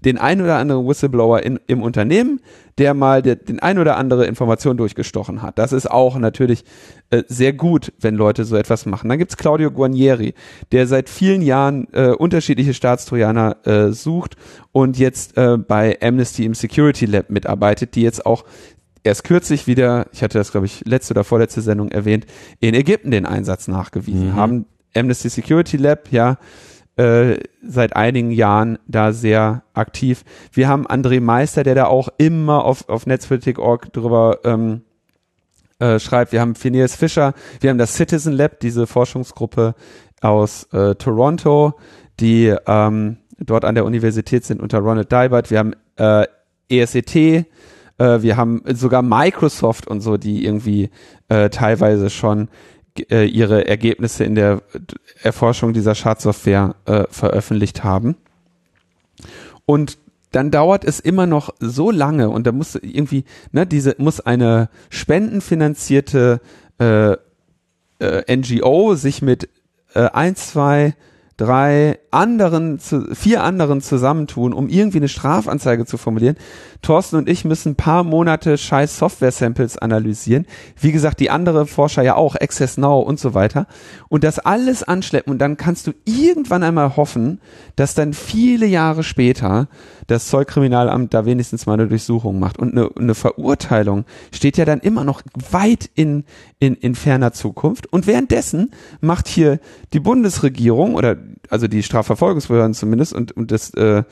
den 0.05 0.17
ein 0.17 0.41
oder 0.41 0.57
anderen 0.57 0.87
Whistleblower 0.87 1.41
in, 1.43 1.59
im 1.67 1.81
Unternehmen, 1.81 2.41
der 2.77 2.93
mal 2.93 3.21
der, 3.21 3.35
den 3.35 3.59
ein 3.59 3.77
oder 3.77 3.97
andere 3.97 4.25
Information 4.25 4.77
durchgestochen 4.77 5.41
hat. 5.41 5.57
Das 5.59 5.73
ist 5.73 5.89
auch 5.89 6.17
natürlich 6.17 6.65
äh, 7.09 7.23
sehr 7.27 7.53
gut, 7.53 7.93
wenn 7.99 8.15
Leute 8.15 8.45
so 8.45 8.55
etwas 8.55 8.85
machen. 8.85 9.09
Dann 9.09 9.19
gibt's 9.19 9.37
Claudio 9.37 9.71
Guarnieri, 9.71 10.33
der 10.71 10.87
seit 10.87 11.09
vielen 11.09 11.41
Jahren 11.41 11.87
äh, 11.93 12.09
unterschiedliche 12.09 12.73
Staatstrojaner 12.73 13.57
äh, 13.65 13.91
sucht 13.91 14.35
und 14.71 14.97
jetzt 14.97 15.37
äh, 15.37 15.57
bei 15.57 15.97
Amnesty 16.01 16.45
im 16.45 16.53
Security 16.53 17.05
Lab 17.05 17.29
mitarbeitet, 17.29 17.95
die 17.95 18.01
jetzt 18.01 18.25
auch 18.25 18.45
erst 19.03 19.23
kürzlich 19.23 19.67
wieder, 19.67 20.07
ich 20.11 20.23
hatte 20.23 20.37
das 20.37 20.51
glaube 20.51 20.65
ich 20.65 20.83
letzte 20.85 21.13
oder 21.13 21.23
vorletzte 21.23 21.61
Sendung 21.61 21.89
erwähnt, 21.89 22.25
in 22.59 22.73
Ägypten 22.73 23.11
den 23.11 23.25
Einsatz 23.25 23.67
nachgewiesen 23.67 24.29
mhm. 24.29 24.35
haben. 24.35 24.65
Amnesty 24.95 25.29
Security 25.29 25.77
Lab, 25.77 26.11
ja, 26.11 26.37
äh, 26.95 27.37
seit 27.61 27.95
einigen 27.95 28.31
Jahren 28.31 28.77
da 28.87 29.13
sehr 29.13 29.63
aktiv. 29.73 30.23
Wir 30.51 30.67
haben 30.67 30.87
André 30.87 31.21
Meister, 31.21 31.63
der 31.63 31.75
da 31.75 31.85
auch 31.85 32.09
immer 32.17 32.65
auf, 32.65 32.87
auf 32.89 33.05
Netzpolitik.org 33.05 33.91
drüber 33.93 34.39
ähm, 34.43 34.81
äh, 35.79 35.99
schreibt. 35.99 36.31
Wir 36.31 36.41
haben 36.41 36.55
Phineas 36.55 36.95
Fischer, 36.95 37.33
wir 37.59 37.69
haben 37.69 37.77
das 37.77 37.95
Citizen 37.95 38.33
Lab, 38.33 38.59
diese 38.59 38.87
Forschungsgruppe 38.87 39.75
aus 40.21 40.65
äh, 40.71 40.95
Toronto, 40.95 41.73
die 42.19 42.55
ähm, 42.67 43.17
dort 43.39 43.65
an 43.65 43.75
der 43.75 43.85
Universität 43.85 44.45
sind 44.45 44.61
unter 44.61 44.79
Ronald 44.79 45.11
Dybert. 45.11 45.51
Wir 45.51 45.59
haben 45.59 45.73
äh, 45.97 46.27
ESET, 46.69 47.15
äh, 47.15 47.43
wir 47.97 48.37
haben 48.37 48.61
sogar 48.67 49.01
Microsoft 49.01 49.87
und 49.87 50.01
so, 50.01 50.17
die 50.17 50.45
irgendwie 50.45 50.89
äh, 51.27 51.49
teilweise 51.49 52.09
schon 52.09 52.49
äh, 53.09 53.25
ihre 53.25 53.67
Ergebnisse 53.67 54.23
in 54.23 54.35
der 54.35 54.61
Erforschung 55.21 55.73
dieser 55.73 55.95
Schadsoftware 55.95 56.75
äh, 56.85 57.03
veröffentlicht 57.09 57.83
haben. 57.83 58.15
Und 59.65 59.97
dann 60.31 60.51
dauert 60.51 60.83
es 60.83 60.99
immer 60.99 61.27
noch 61.27 61.53
so 61.59 61.91
lange 61.91 62.29
und 62.29 62.47
da 62.47 62.51
muss 62.51 62.75
irgendwie, 62.75 63.23
ne, 63.51 63.67
diese 63.67 63.95
muss 63.99 64.19
eine 64.19 64.69
spendenfinanzierte 64.89 66.41
äh, 66.79 67.15
äh, 67.99 68.35
NGO 68.35 68.95
sich 68.95 69.21
mit 69.21 69.47
äh, 69.93 70.09
ein, 70.11 70.35
zwei 70.35 70.95
drei 71.37 71.99
anderen, 72.13 72.79
vier 72.79 73.43
anderen 73.43 73.81
zusammentun, 73.81 74.53
um 74.53 74.69
irgendwie 74.69 74.97
eine 74.97 75.07
Strafanzeige 75.07 75.85
zu 75.85 75.97
formulieren. 75.97 76.37
Thorsten 76.81 77.15
und 77.15 77.29
ich 77.29 77.45
müssen 77.45 77.71
ein 77.71 77.75
paar 77.75 78.03
Monate 78.03 78.57
scheiß 78.57 78.97
Software-Samples 78.97 79.77
analysieren. 79.77 80.45
Wie 80.79 80.91
gesagt, 80.91 81.19
die 81.19 81.29
andere 81.29 81.65
Forscher 81.65 82.03
ja 82.03 82.15
auch, 82.15 82.35
Access 82.35 82.77
Now 82.77 82.99
und 82.99 83.19
so 83.19 83.33
weiter. 83.33 83.67
Und 84.09 84.23
das 84.23 84.39
alles 84.39 84.83
anschleppen 84.83 85.31
und 85.31 85.39
dann 85.39 85.57
kannst 85.57 85.87
du 85.87 85.93
irgendwann 86.05 86.63
einmal 86.63 86.97
hoffen, 86.97 87.39
dass 87.75 87.95
dann 87.95 88.13
viele 88.13 88.65
Jahre 88.65 89.03
später 89.03 89.67
das 90.07 90.27
Zollkriminalamt 90.27 91.13
da 91.13 91.25
wenigstens 91.25 91.65
mal 91.65 91.73
eine 91.73 91.87
Durchsuchung 91.87 92.39
macht. 92.39 92.59
Und 92.59 92.73
eine, 92.73 92.89
eine 92.97 93.15
Verurteilung 93.15 94.05
steht 94.31 94.57
ja 94.57 94.65
dann 94.65 94.79
immer 94.79 95.03
noch 95.03 95.21
weit 95.51 95.89
in, 95.95 96.25
in, 96.59 96.75
in 96.75 96.95
ferner 96.95 97.33
Zukunft. 97.33 97.91
Und 97.91 98.07
währenddessen 98.07 98.71
macht 99.01 99.27
hier 99.27 99.59
die 99.93 99.99
Bundesregierung 99.99 100.95
oder 100.95 101.15
also 101.53 101.67
die 101.67 101.83
Strafverfolgungsbehörden 101.83 102.73
zumindest 102.73 103.13
und, 103.13 103.31
und 103.31 103.51
das 103.51 103.69
äh, 103.75 104.03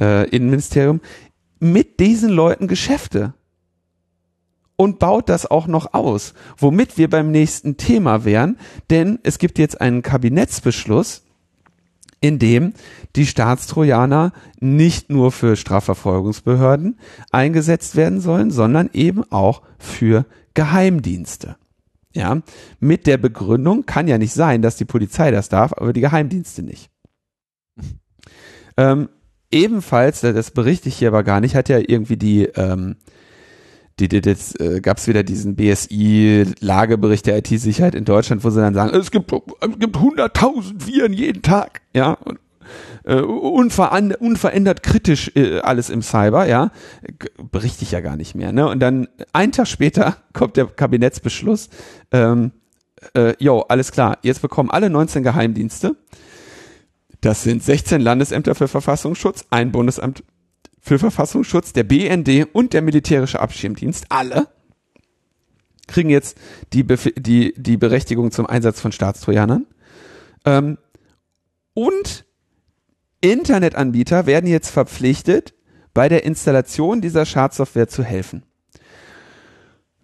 äh, 0.00 0.28
Innenministerium 0.30 1.00
mit 1.58 1.98
diesen 1.98 2.30
Leuten 2.30 2.68
Geschäfte 2.68 3.34
und 4.76 5.00
baut 5.00 5.28
das 5.28 5.50
auch 5.50 5.66
noch 5.66 5.92
aus, 5.92 6.34
womit 6.56 6.96
wir 6.96 7.10
beim 7.10 7.32
nächsten 7.32 7.76
Thema 7.76 8.24
wären, 8.24 8.58
denn 8.90 9.18
es 9.24 9.38
gibt 9.38 9.58
jetzt 9.58 9.80
einen 9.80 10.02
Kabinettsbeschluss, 10.02 11.22
in 12.20 12.38
dem 12.38 12.74
die 13.16 13.26
Staatstrojaner 13.26 14.32
nicht 14.60 15.10
nur 15.10 15.32
für 15.32 15.56
Strafverfolgungsbehörden 15.56 16.98
eingesetzt 17.32 17.96
werden 17.96 18.20
sollen, 18.20 18.52
sondern 18.52 18.88
eben 18.92 19.24
auch 19.30 19.62
für 19.78 20.26
Geheimdienste. 20.54 21.56
Ja, 22.14 22.42
mit 22.78 23.06
der 23.06 23.16
Begründung 23.16 23.86
kann 23.86 24.06
ja 24.06 24.18
nicht 24.18 24.32
sein, 24.32 24.62
dass 24.62 24.76
die 24.76 24.84
Polizei 24.84 25.30
das 25.30 25.48
darf, 25.48 25.72
aber 25.72 25.92
die 25.92 26.00
Geheimdienste 26.00 26.62
nicht. 26.62 26.90
Ähm, 28.76 29.08
ebenfalls, 29.52 30.22
das 30.22 30.50
berichte 30.50 30.88
ich 30.88 30.96
hier 30.96 31.06
aber 31.06 31.22
gar 31.22 31.40
nicht, 31.40 31.54
hat 31.54 31.68
ja 31.68 31.78
irgendwie 31.78 32.16
die 32.16 32.46
ähm, 32.56 32.96
die, 34.00 34.08
die, 34.08 34.20
jetzt 34.24 34.60
äh, 34.60 34.80
gab 34.80 34.98
es 34.98 35.06
wieder 35.06 35.22
diesen 35.22 35.54
BSI-Lagebericht 35.54 37.26
der 37.26 37.38
IT-Sicherheit 37.38 37.94
in 37.94 38.04
Deutschland, 38.04 38.42
wo 38.42 38.50
sie 38.50 38.60
dann 38.60 38.74
sagen, 38.74 38.96
es 38.96 39.10
gibt, 39.10 39.32
es 39.32 39.78
gibt 39.78 39.96
100.000 39.96 40.86
Viren 40.86 41.12
jeden 41.12 41.42
Tag, 41.42 41.82
ja, 41.94 42.12
und, 42.12 42.38
äh, 43.04 43.16
unverändert, 43.16 44.82
kritisch 44.82 45.30
äh, 45.34 45.60
alles 45.60 45.90
im 45.90 46.02
Cyber, 46.02 46.46
ja, 46.46 46.70
berichte 47.50 47.84
ich 47.84 47.92
ja 47.92 48.00
gar 48.00 48.16
nicht 48.16 48.34
mehr, 48.34 48.52
ne, 48.52 48.68
und 48.68 48.80
dann 48.80 49.08
einen 49.32 49.52
Tag 49.52 49.68
später 49.68 50.16
kommt 50.32 50.56
der 50.56 50.66
Kabinettsbeschluss, 50.66 51.68
ähm, 52.12 52.52
äh, 53.14 53.34
jo, 53.38 53.60
alles 53.60 53.92
klar, 53.92 54.18
jetzt 54.22 54.42
bekommen 54.42 54.70
alle 54.70 54.90
19 54.90 55.22
Geheimdienste, 55.22 55.96
das 57.20 57.42
sind 57.42 57.62
16 57.62 58.00
Landesämter 58.00 58.54
für 58.54 58.68
Verfassungsschutz, 58.68 59.46
ein 59.50 59.72
Bundesamt 59.72 60.24
für 60.80 60.98
Verfassungsschutz, 60.98 61.72
der 61.72 61.84
BND 61.84 62.48
und 62.52 62.74
der 62.74 62.82
militärische 62.82 63.40
Abschirmdienst, 63.40 64.06
alle 64.10 64.48
kriegen 65.86 66.10
jetzt 66.10 66.38
die, 66.72 66.82
Bef 66.82 67.12
die, 67.16 67.54
die 67.56 67.76
Berechtigung 67.76 68.30
zum 68.30 68.46
Einsatz 68.46 68.80
von 68.80 68.92
Staatstrojanern. 68.92 69.66
Ähm, 70.44 70.78
und 71.74 72.23
Internetanbieter 73.24 74.26
werden 74.26 74.46
jetzt 74.46 74.68
verpflichtet, 74.68 75.54
bei 75.94 76.10
der 76.10 76.24
Installation 76.24 77.00
dieser 77.00 77.24
Schadsoftware 77.24 77.88
zu 77.88 78.02
helfen. 78.04 78.42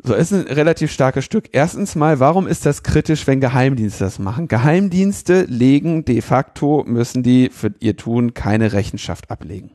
So, 0.03 0.15
ist 0.15 0.33
ein 0.33 0.47
relativ 0.47 0.91
starkes 0.91 1.27
Stück. 1.27 1.51
Erstens 1.53 1.95
mal, 1.95 2.21
warum 2.21 2.47
ist 2.47 2.65
das 2.65 2.83
kritisch, 2.83 3.27
wenn 3.27 3.41
Geheimdienste 3.41 4.05
das 4.05 4.19
machen? 4.19 4.49
Geheimdienste 4.49 5.43
legen 5.43 6.07
de 6.07 6.23
facto, 6.23 6.85
müssen 6.87 7.23
die 7.23 7.51
für 7.51 7.75
ihr 7.81 7.99
Tun 7.99 8.33
keine 8.33 8.73
Rechenschaft 8.73 9.31
ablegen. 9.31 9.73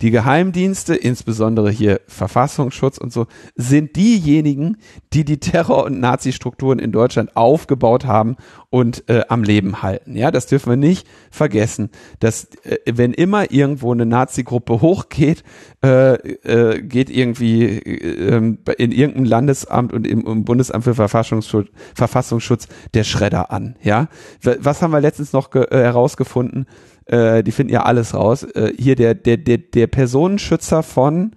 Die 0.00 0.10
Geheimdienste, 0.10 0.94
insbesondere 0.94 1.70
hier 1.70 2.00
Verfassungsschutz 2.06 2.98
und 2.98 3.12
so, 3.12 3.26
sind 3.54 3.96
diejenigen, 3.96 4.78
die 5.12 5.24
die 5.24 5.38
Terror- 5.38 5.84
und 5.84 6.00
Nazi-Strukturen 6.00 6.78
in 6.78 6.92
Deutschland 6.92 7.36
aufgebaut 7.36 8.04
haben 8.04 8.36
und 8.70 9.08
äh, 9.08 9.22
am 9.28 9.44
Leben 9.44 9.82
halten. 9.82 10.16
Ja, 10.16 10.30
das 10.30 10.46
dürfen 10.46 10.70
wir 10.70 10.76
nicht 10.76 11.06
vergessen, 11.30 11.90
dass 12.18 12.48
äh, 12.64 12.78
wenn 12.92 13.12
immer 13.12 13.52
irgendwo 13.52 13.92
eine 13.92 14.06
Nazi-Gruppe 14.06 14.80
hochgeht, 14.80 15.44
äh, 15.84 16.14
äh, 16.14 16.82
geht 16.82 17.08
irgendwie 17.08 17.64
äh, 17.64 18.34
ähm, 18.34 18.58
in 18.78 18.90
irgendeinem 18.90 19.26
Landesamt 19.26 19.92
und 19.92 20.06
im, 20.06 20.26
im 20.26 20.44
Bundesamt 20.44 20.84
für 20.84 20.94
Verfassungsschutz, 20.94 21.68
Verfassungsschutz 21.94 22.68
der 22.94 23.04
Schredder 23.04 23.52
an. 23.52 23.76
Ja, 23.82 24.08
was 24.42 24.82
haben 24.82 24.92
wir 24.92 25.00
letztens 25.00 25.32
noch 25.32 25.54
äh, 25.54 25.66
herausgefunden? 25.70 26.66
Äh, 27.06 27.42
die 27.42 27.52
finden 27.52 27.72
ja 27.72 27.82
alles 27.84 28.14
raus. 28.14 28.42
Äh, 28.42 28.72
hier 28.78 28.96
der, 28.96 29.14
der, 29.14 29.36
der, 29.36 29.58
der 29.58 29.86
Personenschützer 29.86 30.82
von, 30.82 31.32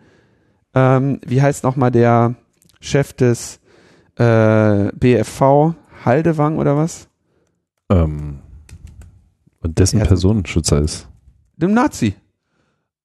ähm, 0.74 1.20
wie 1.26 1.42
heißt 1.42 1.64
nochmal 1.64 1.92
der 1.92 2.36
Chef 2.80 3.14
des 3.14 3.60
äh, 4.16 4.92
BFV, 4.94 5.74
Haldewang 6.06 6.58
oder 6.58 6.78
was? 6.78 7.08
Ähm, 7.90 8.40
und 9.62 9.80
dessen 9.80 10.00
Personenschützer 10.00 10.80
ist? 10.82 11.08
Dem 11.58 11.74
Nazi. 11.74 12.16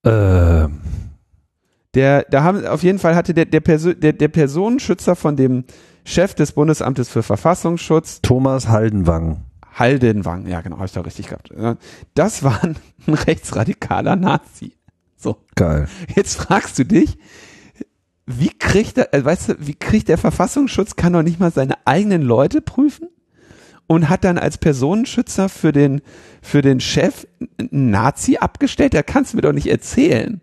Ähm. 0.05 0.81
Der, 1.95 2.23
da 2.31 2.43
haben, 2.43 2.67
auf 2.67 2.83
jeden 2.83 2.99
Fall 2.99 3.15
hatte 3.15 3.35
der, 3.35 3.45
der, 3.45 3.61
Perso 3.61 3.93
der, 3.93 4.15
der 4.15 4.29
Personenschützer 4.29 5.15
von 5.15 5.37
dem 5.37 5.65
Chef 6.05 6.35
des 6.35 6.53
Bundesamtes 6.53 7.09
für 7.09 7.23
Verfassungsschutz. 7.23 8.23
Thomas 8.23 8.69
Haldenwang. 8.69 9.43
Haldenwang, 9.75 10.47
ja 10.47 10.61
genau, 10.61 10.77
habe 10.77 10.87
ich 10.87 10.93
da 10.93 11.01
richtig 11.01 11.29
gehabt. 11.29 11.51
Das 12.15 12.43
war 12.43 12.63
ein 12.65 12.77
rechtsradikaler 13.07 14.17
Nazi. 14.17 14.75
So. 15.17 15.39
Geil. 15.55 15.89
Jetzt 16.15 16.37
fragst 16.37 16.79
du 16.79 16.85
dich, 16.85 17.17
wie 18.27 18.51
kriegt 18.51 18.97
der, 18.97 19.15
äh, 19.15 19.25
weißt 19.25 19.49
du, 19.51 19.55
wie 19.61 19.75
kriegt 19.75 20.09
der 20.09 20.19
Verfassungsschutz, 20.19 20.97
kann 20.97 21.13
doch 21.13 21.23
nicht 21.23 21.41
mal 21.41 21.53
seine 21.53 21.75
eigenen 21.87 22.23
Leute 22.23 22.61
prüfen? 22.61 23.09
Und 23.89 24.09
hat 24.09 24.25
dann 24.25 24.39
als 24.39 24.59
Personenschützer 24.59 25.49
für 25.49 25.73
den, 25.73 26.01
für 26.41 26.63
den 26.63 26.81
Chef 26.81 27.27
einen 27.59 27.91
Nazi 27.91 28.39
abgestellt? 28.39 28.95
Der 28.95 29.03
kannst 29.03 29.33
du 29.33 29.37
mir 29.37 29.43
doch 29.43 29.53
nicht 29.53 29.67
erzählen. 29.67 30.41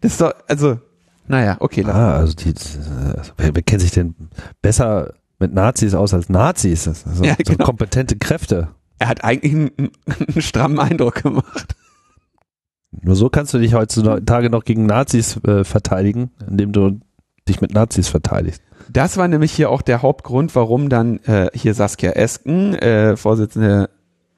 Das 0.00 0.12
ist 0.12 0.20
doch, 0.20 0.34
also, 0.48 0.80
naja, 1.28 1.56
okay. 1.60 1.84
Ah, 1.86 2.16
also 2.16 2.34
die, 2.34 2.48
also 2.48 3.32
wer, 3.36 3.54
wer 3.54 3.62
kennt 3.62 3.80
sich 3.80 3.92
denn 3.92 4.14
besser 4.60 5.14
mit 5.42 5.52
Nazis 5.52 5.94
aus 5.94 6.14
als 6.14 6.28
Nazis. 6.28 6.84
Das 6.84 7.02
sind 7.02 7.26
ja, 7.26 7.34
genau. 7.34 7.58
so 7.58 7.64
kompetente 7.64 8.16
Kräfte. 8.16 8.68
Er 8.98 9.08
hat 9.08 9.24
eigentlich 9.24 9.52
einen, 9.52 9.90
einen 10.06 10.40
strammen 10.40 10.78
Eindruck 10.78 11.22
gemacht. 11.22 11.76
Nur 12.92 13.16
so 13.16 13.28
kannst 13.28 13.52
du 13.52 13.58
dich 13.58 13.74
heutzutage 13.74 14.50
noch 14.50 14.64
gegen 14.64 14.86
Nazis 14.86 15.38
äh, 15.44 15.64
verteidigen, 15.64 16.30
indem 16.48 16.72
du 16.72 17.00
dich 17.48 17.60
mit 17.60 17.74
Nazis 17.74 18.08
verteidigst. 18.08 18.62
Das 18.90 19.16
war 19.16 19.26
nämlich 19.26 19.52
hier 19.52 19.70
auch 19.70 19.82
der 19.82 20.02
Hauptgrund, 20.02 20.54
warum 20.54 20.88
dann 20.88 21.18
äh, 21.20 21.50
hier 21.54 21.74
Saskia 21.74 22.12
Esken, 22.12 22.74
äh, 22.74 23.16
Vorsitzende 23.16 23.90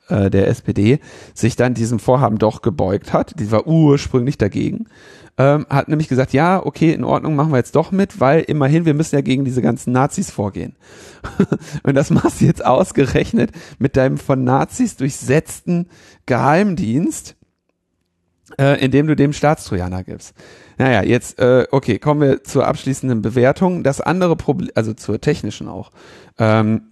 äh, 0.09 0.31
der 0.31 0.49
SPD, 0.49 1.01
sich 1.35 1.57
dann 1.57 1.75
diesem 1.75 1.99
Vorhaben 1.99 2.39
doch 2.39 2.63
gebeugt 2.63 3.13
hat. 3.13 3.39
Die 3.39 3.51
war 3.51 3.67
ursprünglich 3.67 4.39
dagegen 4.39 4.87
ähm, 5.37 5.67
hat 5.69 5.89
nämlich 5.89 6.09
gesagt, 6.09 6.33
ja, 6.33 6.65
okay, 6.65 6.93
in 6.93 7.03
Ordnung, 7.05 7.35
machen 7.35 7.51
wir 7.51 7.57
jetzt 7.57 7.75
doch 7.75 7.91
mit, 7.91 8.21
weil 8.21 8.43
immerhin, 8.43 8.85
wir 8.85 8.95
müssen 8.95 9.17
ja 9.17 9.21
gegen 9.21 9.45
diese 9.45 9.63
ganzen 9.63 9.93
Nazis 9.93 10.31
vorgehen. 10.31 10.77
und 11.83 11.95
das 11.95 12.11
machst 12.11 12.41
du 12.41 12.45
jetzt 12.45 12.65
ausgerechnet 12.65 13.51
mit 13.79 13.97
deinem 13.97 14.19
von 14.19 14.45
Nazis 14.45 14.97
durchsetzten 14.97 15.89
Geheimdienst, 16.27 17.37
äh, 18.59 18.85
indem 18.85 19.09
du 19.09 19.17
dem 19.17 19.33
Staatstrojaner 19.33 20.05
gibst. 20.05 20.35
Naja, 20.79 21.03
jetzt, 21.03 21.39
äh, 21.41 21.67
okay, 21.71 21.99
kommen 21.99 22.21
wir 22.21 22.45
zur 22.45 22.67
abschließenden 22.67 23.21
Bewertung. 23.21 23.83
Das 23.83 24.01
andere 24.01 24.37
Problem, 24.37 24.71
also 24.75 24.93
zur 24.93 25.21
technischen 25.21 25.69
auch. 25.69 25.91
Ähm, 26.39 26.91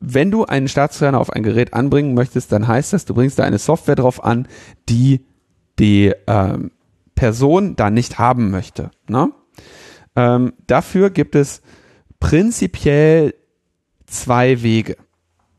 wenn 0.00 0.30
du 0.30 0.46
einen 0.46 0.68
Staatstrojaner 0.68 1.20
auf 1.20 1.30
ein 1.30 1.42
Gerät 1.42 1.74
anbringen 1.74 2.14
möchtest, 2.14 2.50
dann 2.50 2.66
heißt 2.66 2.92
das, 2.92 3.04
du 3.04 3.14
bringst 3.14 3.38
da 3.38 3.44
eine 3.44 3.58
Software 3.58 3.94
drauf 3.94 4.24
an, 4.24 4.48
die 4.88 5.26
die 5.78 6.12
ähm, 6.26 6.70
Person 7.14 7.76
da 7.76 7.90
nicht 7.90 8.18
haben 8.18 8.50
möchte. 8.50 8.90
Ne? 9.08 9.32
Ähm, 10.16 10.52
dafür 10.66 11.10
gibt 11.10 11.34
es 11.34 11.62
prinzipiell 12.20 13.34
zwei 14.06 14.62
Wege. 14.62 14.96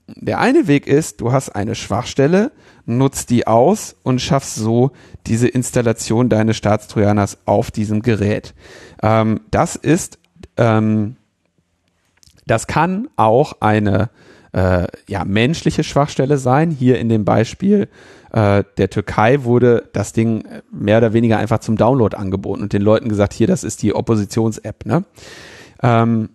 Der 0.08 0.39
eine 0.39 0.68
Weg 0.68 0.88
ist, 0.88 1.22
du 1.22 1.32
hast 1.32 1.49
eine 1.49 1.76
Schwachstelle, 1.76 2.51
nutzt 2.86 3.30
die 3.30 3.47
aus 3.47 3.95
und 4.04 4.22
schaffst 4.22 4.56
so 4.56 4.91
diese 5.26 5.47
Installation 5.47 6.30
deines 6.30 6.58
Staatstrojaners 6.58 7.39
auf 7.45 7.72
diesem 7.72 8.01
Gerät. 8.01 8.54
Ähm, 9.01 9.41
das 9.49 9.76
ist, 9.76 10.20
ähm, 10.58 11.16
das 12.45 12.68
kann 12.68 13.08
auch 13.16 13.54
eine 13.62 14.10
äh, 14.51 14.88
ja, 15.08 15.26
menschliche 15.26 15.84
Schwachstelle 15.84 16.38
sein. 16.38 16.72
Hier 16.72 16.99
in 16.99 17.10
dem 17.10 17.26
Beispiel 17.26 17.88
äh, 18.34 18.63
der 18.77 18.89
Türkei 18.89 19.43
wurde 19.43 19.89
das 19.93 20.11
Ding 20.11 20.43
mehr 20.71 20.97
oder 20.97 21.13
weniger 21.13 21.38
einfach 21.38 21.59
zum 21.59 21.77
Download 21.77 22.17
angeboten 22.17 22.63
und 22.63 22.73
den 22.73 22.81
Leuten 22.81 23.07
gesagt, 23.07 23.34
hier, 23.34 23.47
das 23.47 23.63
ist 23.63 23.84
die 23.84 23.93
Oppositions-App. 23.93 24.88
Ne? 24.88 25.05
Ähm, 25.84 26.29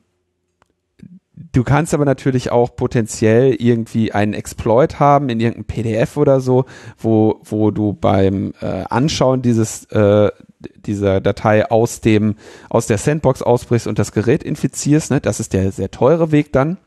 du 1.53 1.65
kannst 1.65 1.95
aber 1.95 2.05
natürlich 2.05 2.53
auch 2.53 2.77
potenziell 2.77 3.53
irgendwie 3.55 4.13
einen 4.13 4.33
Exploit 4.33 5.01
haben 5.01 5.29
in 5.29 5.41
irgendeinem 5.41 5.65
PDF 5.65 6.17
oder 6.17 6.41
so, 6.41 6.67
wo, 6.99 7.41
wo 7.43 7.73
du 7.73 7.95
beim 7.95 8.55
äh, 8.61 8.85
Anschauen 8.89 9.43
dieses, 9.43 9.85
äh, 9.87 10.31
dieser 10.77 11.21
Datei 11.21 11.69
aus 11.69 12.01
dem, 12.01 12.37
aus 12.71 12.87
der 12.87 12.99
Sandbox 12.99 13.43
ausbrichst 13.43 13.89
und 13.89 13.99
das 13.99 14.13
Gerät 14.13 14.45
infizierst. 14.45 15.11
Ne? 15.11 15.21
Das 15.21 15.41
ist 15.41 15.53
der 15.53 15.73
sehr 15.73 15.91
teure 15.91 16.31
Weg 16.31 16.53
dann. 16.53 16.79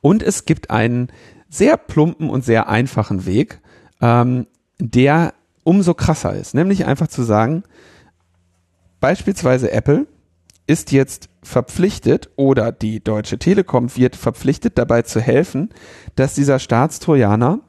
Und 0.00 0.24
es 0.24 0.46
gibt 0.46 0.70
einen 0.70 1.12
sehr 1.48 1.76
plumpen 1.76 2.28
und 2.28 2.44
sehr 2.44 2.68
einfachen 2.68 3.24
Weg, 3.24 3.60
ähm, 4.00 4.46
der 4.78 5.34
umso 5.64 5.94
krasser 5.94 6.34
ist. 6.34 6.54
Nämlich 6.54 6.86
einfach 6.86 7.08
zu 7.08 7.22
sagen, 7.22 7.64
beispielsweise 9.00 9.70
Apple 9.70 10.06
ist 10.66 10.92
jetzt 10.92 11.30
verpflichtet 11.42 12.30
oder 12.36 12.72
die 12.72 13.02
Deutsche 13.02 13.38
Telekom 13.38 13.96
wird 13.96 14.16
verpflichtet 14.16 14.76
dabei 14.76 15.02
zu 15.02 15.20
helfen, 15.20 15.70
dass 16.14 16.34
dieser 16.34 16.58
Staatstrojaner 16.58 17.60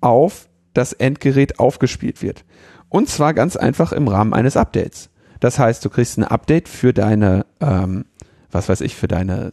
auf 0.00 0.48
das 0.72 0.92
Endgerät 0.92 1.58
aufgespielt 1.58 2.22
wird. 2.22 2.44
Und 2.88 3.08
zwar 3.08 3.34
ganz 3.34 3.56
einfach 3.56 3.92
im 3.92 4.08
Rahmen 4.08 4.32
eines 4.32 4.56
Updates. 4.56 5.10
Das 5.40 5.58
heißt, 5.58 5.84
du 5.84 5.90
kriegst 5.90 6.18
ein 6.18 6.24
Update 6.24 6.68
für 6.68 6.92
deine, 6.92 7.46
ähm, 7.60 8.06
was 8.50 8.68
weiß 8.68 8.80
ich, 8.80 8.94
für 8.94 9.08
deine 9.08 9.52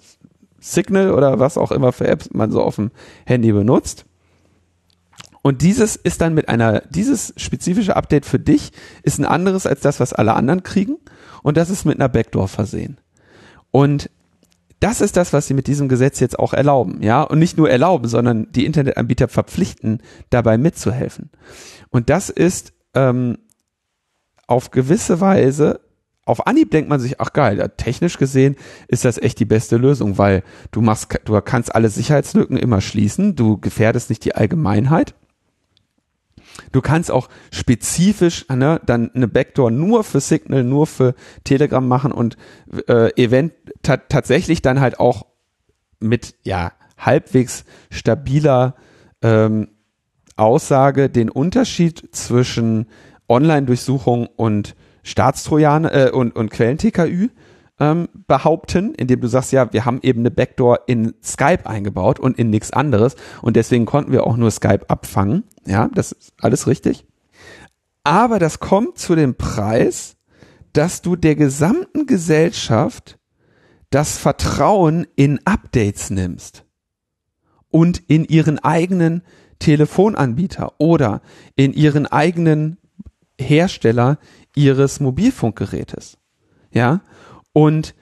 Signal 0.59 1.11
oder 1.11 1.39
was 1.39 1.57
auch 1.57 1.71
immer 1.71 1.91
für 1.91 2.07
Apps 2.07 2.29
man 2.31 2.51
so 2.51 2.61
auf 2.61 2.75
dem 2.75 2.91
Handy 3.25 3.51
benutzt. 3.51 4.05
Und 5.43 5.61
dieses 5.61 5.97
ist 5.97 6.21
dann 6.21 6.33
mit 6.33 6.47
einer, 6.47 6.81
dieses 6.89 7.33
spezifische 7.35 7.97
Update 7.97 8.25
für 8.25 8.39
dich 8.39 8.71
ist 9.03 9.19
ein 9.19 9.25
anderes 9.25 9.67
als 9.67 9.81
das, 9.81 9.99
was 9.99 10.13
alle 10.13 10.33
anderen 10.33 10.63
kriegen. 10.63 10.97
Und 11.43 11.57
das 11.57 11.69
ist 11.69 11.85
mit 11.85 11.99
einer 11.99 12.07
Backdoor 12.09 12.47
versehen. 12.47 12.97
Und 13.69 14.09
das 14.79 15.01
ist 15.01 15.17
das, 15.17 15.33
was 15.33 15.47
sie 15.47 15.53
mit 15.53 15.67
diesem 15.67 15.89
Gesetz 15.89 16.19
jetzt 16.21 16.39
auch 16.39 16.53
erlauben, 16.53 17.01
ja. 17.03 17.21
Und 17.21 17.39
nicht 17.39 17.57
nur 17.57 17.69
erlauben, 17.69 18.07
sondern 18.07 18.51
die 18.51 18.65
Internetanbieter 18.65 19.27
verpflichten, 19.27 20.01
dabei 20.29 20.57
mitzuhelfen. 20.57 21.29
Und 21.89 22.09
das 22.09 22.29
ist 22.29 22.73
ähm, 22.93 23.37
auf 24.47 24.71
gewisse 24.71 25.19
Weise, 25.19 25.81
auf 26.25 26.47
Anhieb 26.47 26.71
denkt 26.71 26.89
man 26.89 27.01
sich, 27.01 27.19
ach 27.19 27.33
geil, 27.33 27.57
ja, 27.57 27.67
technisch 27.67 28.17
gesehen 28.17 28.55
ist 28.87 29.03
das 29.03 29.17
echt 29.17 29.39
die 29.39 29.45
beste 29.45 29.75
Lösung, 29.75 30.17
weil 30.17 30.43
du 30.71 30.81
machst, 30.81 31.19
du 31.25 31.39
kannst 31.41 31.75
alle 31.75 31.89
Sicherheitslücken 31.89 32.55
immer 32.55 32.79
schließen, 32.79 33.35
du 33.35 33.57
gefährdest 33.57 34.09
nicht 34.09 34.23
die 34.23 34.35
Allgemeinheit. 34.35 35.15
Du 36.71 36.81
kannst 36.81 37.11
auch 37.11 37.29
spezifisch 37.51 38.45
ne, 38.49 38.79
dann 38.85 39.11
eine 39.13 39.27
Backdoor 39.27 39.71
nur 39.71 40.03
für 40.03 40.19
Signal, 40.19 40.63
nur 40.63 40.87
für 40.87 41.15
Telegram 41.43 41.87
machen 41.87 42.11
und 42.11 42.37
äh, 42.87 43.11
event 43.21 43.53
tatsächlich 43.81 44.61
dann 44.61 44.79
halt 44.79 44.99
auch 44.99 45.25
mit 45.99 46.35
ja 46.43 46.73
halbwegs 46.97 47.65
stabiler 47.89 48.75
ähm, 49.21 49.69
Aussage 50.35 51.09
den 51.09 51.29
Unterschied 51.29 52.09
zwischen 52.11 52.87
Online-Durchsuchung 53.29 54.27
und 54.27 54.75
Staatstrojan 55.03 55.85
äh, 55.85 56.11
und, 56.13 56.35
und 56.35 56.49
Quellen-TKÜ 56.49 57.29
ähm, 57.79 58.07
behaupten, 58.27 58.93
indem 58.93 59.21
du 59.21 59.27
sagst, 59.27 59.51
ja, 59.51 59.71
wir 59.73 59.85
haben 59.85 59.99
eben 60.03 60.19
eine 60.19 60.31
Backdoor 60.31 60.81
in 60.87 61.13
Skype 61.23 61.65
eingebaut 61.65 62.19
und 62.19 62.37
in 62.37 62.49
nichts 62.49 62.71
anderes 62.71 63.15
und 63.41 63.55
deswegen 63.55 63.85
konnten 63.85 64.11
wir 64.11 64.27
auch 64.27 64.37
nur 64.37 64.51
Skype 64.51 64.89
abfangen. 64.89 65.43
Ja, 65.65 65.89
das 65.93 66.11
ist 66.11 66.33
alles 66.39 66.67
richtig. 66.67 67.05
Aber 68.03 68.39
das 68.39 68.59
kommt 68.59 68.97
zu 68.97 69.15
dem 69.15 69.35
Preis, 69.35 70.17
dass 70.73 71.01
du 71.01 71.15
der 71.15 71.35
gesamten 71.35 72.05
Gesellschaft 72.05 73.17
das 73.89 74.17
Vertrauen 74.17 75.07
in 75.15 75.39
Updates 75.45 76.09
nimmst 76.09 76.65
und 77.69 78.01
in 78.07 78.25
ihren 78.25 78.59
eigenen 78.59 79.21
Telefonanbieter 79.59 80.73
oder 80.79 81.21
in 81.55 81.73
ihren 81.73 82.07
eigenen 82.07 82.77
Hersteller 83.39 84.17
ihres 84.55 84.99
Mobilfunkgerätes. 84.99 86.17
Ja, 86.71 87.01
und 87.53 87.95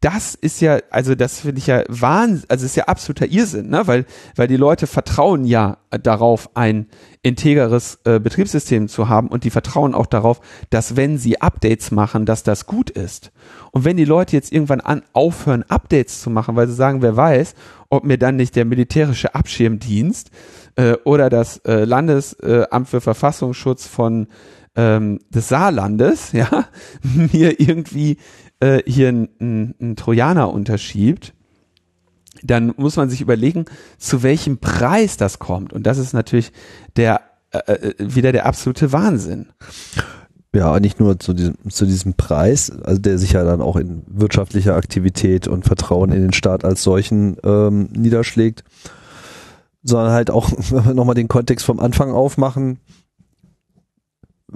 das 0.00 0.36
ist 0.36 0.60
ja, 0.60 0.78
also 0.90 1.16
das 1.16 1.40
finde 1.40 1.58
ich 1.58 1.66
ja 1.66 1.82
Wahnsinn, 1.88 2.44
also 2.48 2.64
ist 2.64 2.76
ja 2.76 2.84
absoluter 2.84 3.26
Irrsinn, 3.26 3.68
ne? 3.68 3.82
weil, 3.86 4.06
weil 4.36 4.46
die 4.46 4.56
Leute 4.56 4.86
vertrauen 4.86 5.44
ja 5.44 5.78
darauf, 5.90 6.50
ein 6.54 6.86
integeres 7.22 7.98
äh, 8.04 8.20
Betriebssystem 8.20 8.86
zu 8.86 9.08
haben 9.08 9.26
und 9.26 9.42
die 9.42 9.50
vertrauen 9.50 9.96
auch 9.96 10.06
darauf, 10.06 10.40
dass 10.70 10.94
wenn 10.94 11.18
sie 11.18 11.40
Updates 11.40 11.90
machen, 11.90 12.26
dass 12.26 12.44
das 12.44 12.66
gut 12.66 12.90
ist. 12.90 13.32
Und 13.72 13.84
wenn 13.84 13.96
die 13.96 14.04
Leute 14.04 14.36
jetzt 14.36 14.52
irgendwann 14.52 14.80
an, 14.80 15.02
aufhören, 15.14 15.64
Updates 15.64 16.22
zu 16.22 16.30
machen, 16.30 16.54
weil 16.54 16.68
sie 16.68 16.74
sagen, 16.74 17.02
wer 17.02 17.16
weiß, 17.16 17.54
ob 17.90 18.04
mir 18.04 18.18
dann 18.18 18.36
nicht 18.36 18.54
der 18.54 18.66
militärische 18.66 19.34
Abschirmdienst 19.34 20.30
äh, 20.76 20.92
oder 21.04 21.28
das 21.28 21.56
äh, 21.64 21.84
Landesamt 21.84 22.88
für 22.88 23.00
Verfassungsschutz 23.00 23.88
von 23.88 24.28
ähm, 24.78 25.18
des 25.28 25.48
Saarlandes, 25.48 26.32
ja, 26.32 26.66
mir 27.02 27.60
irgendwie 27.60 28.16
äh, 28.60 28.80
hier 28.86 29.08
einen 29.08 29.96
Trojaner 29.96 30.50
unterschiebt, 30.50 31.34
dann 32.42 32.72
muss 32.76 32.96
man 32.96 33.10
sich 33.10 33.20
überlegen, 33.20 33.64
zu 33.98 34.22
welchem 34.22 34.58
Preis 34.58 35.16
das 35.16 35.40
kommt. 35.40 35.72
Und 35.72 35.84
das 35.84 35.98
ist 35.98 36.12
natürlich 36.12 36.52
der 36.96 37.20
äh, 37.50 37.72
äh, 37.72 37.94
wieder 37.98 38.30
der 38.30 38.46
absolute 38.46 38.92
Wahnsinn. 38.92 39.48
Ja, 40.54 40.78
nicht 40.78 41.00
nur 41.00 41.18
zu 41.18 41.34
diesem, 41.34 41.56
zu 41.68 41.84
diesem 41.84 42.14
Preis, 42.14 42.70
also 42.70 43.00
der 43.00 43.18
sich 43.18 43.32
ja 43.32 43.44
dann 43.44 43.60
auch 43.60 43.76
in 43.76 44.02
wirtschaftlicher 44.06 44.76
Aktivität 44.76 45.48
und 45.48 45.64
Vertrauen 45.64 46.12
in 46.12 46.22
den 46.22 46.32
Staat 46.32 46.64
als 46.64 46.82
solchen 46.82 47.36
ähm, 47.42 47.88
niederschlägt, 47.92 48.64
sondern 49.82 50.12
halt 50.12 50.30
auch, 50.30 50.50
wenn 50.70 50.84
wir 50.84 50.94
nochmal 50.94 51.16
den 51.16 51.28
Kontext 51.28 51.66
vom 51.66 51.80
Anfang 51.80 52.12
aufmachen, 52.12 52.78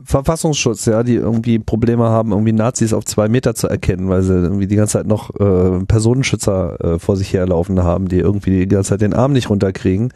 Verfassungsschutz, 0.05 0.87
ja, 0.87 1.03
die 1.03 1.17
irgendwie 1.17 1.59
Probleme 1.59 2.05
haben, 2.05 2.33
irgendwie 2.33 2.53
Nazis 2.53 2.95
auf 2.95 3.05
zwei 3.05 3.29
Meter 3.29 3.55
zu 3.55 3.69
erkennen, 3.69 4.09
weil 4.09 4.23
sie 4.23 4.35
irgendwie 4.35 4.67
die 4.67 4.77
ganze 4.77 4.95
Zeit 4.95 5.07
noch 5.07 5.31
äh, 5.39 5.85
Personenschützer 5.85 6.81
äh, 6.81 6.99
vor 6.99 7.17
sich 7.17 7.33
herlaufen 7.33 7.83
haben, 7.83 8.09
die 8.09 8.19
irgendwie 8.19 8.61
die 8.61 8.69
ganze 8.69 8.91
Zeit 8.91 9.03
den 9.03 9.15
Arm 9.15 9.33
nicht 9.33 9.51
runterkriegen. 9.51 10.13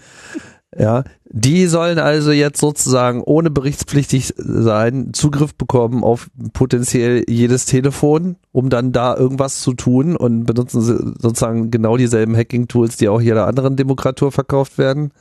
Ja, 0.79 1.05
die 1.25 1.67
sollen 1.67 1.99
also 1.99 2.33
jetzt 2.33 2.61
sozusagen 2.61 3.23
ohne 3.23 3.51
berichtspflichtig 3.51 4.35
sein 4.37 5.13
Zugriff 5.13 5.55
bekommen 5.55 6.05
auf 6.05 6.29
potenziell 6.53 7.25
jedes 7.29 7.67
Telefon, 7.67 8.37
um 8.53 8.69
dann 8.69 8.93
da 8.93 9.17
irgendwas 9.17 9.61
zu 9.61 9.73
tun 9.75 10.17
und 10.17 10.45
benutzen 10.45 10.83
sozusagen 10.83 11.71
genau 11.71 11.97
dieselben 11.97 12.37
Hacking-Tools, 12.37 12.97
die 12.97 13.09
auch 13.09 13.21
jeder 13.21 13.47
anderen 13.47 13.77
Demokratur 13.77 14.33
verkauft 14.33 14.77
werden. 14.77 15.13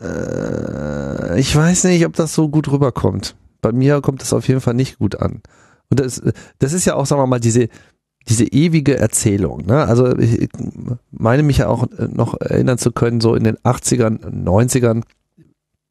Äh, 0.00 1.38
ich 1.40 1.54
weiß 1.54 1.84
nicht, 1.84 2.04
ob 2.06 2.14
das 2.14 2.34
so 2.34 2.48
gut 2.48 2.70
rüberkommt. 2.70 3.36
Bei 3.60 3.72
mir 3.72 4.00
kommt 4.00 4.22
das 4.22 4.32
auf 4.32 4.48
jeden 4.48 4.60
Fall 4.60 4.74
nicht 4.74 4.98
gut 4.98 5.16
an. 5.20 5.42
Und 5.90 6.00
das, 6.00 6.22
das 6.58 6.72
ist 6.72 6.84
ja 6.84 6.94
auch, 6.94 7.06
sagen 7.06 7.20
wir 7.20 7.26
mal, 7.26 7.40
diese, 7.40 7.68
diese 8.28 8.44
ewige 8.44 8.96
Erzählung. 8.98 9.66
Ne? 9.66 9.84
Also 9.84 10.16
ich 10.16 10.48
meine 11.10 11.42
mich 11.42 11.58
ja 11.58 11.68
auch 11.68 11.86
noch 11.98 12.40
erinnern 12.40 12.78
zu 12.78 12.92
können, 12.92 13.20
so 13.20 13.34
in 13.34 13.44
den 13.44 13.56
80ern, 13.58 14.24
90ern 14.24 15.02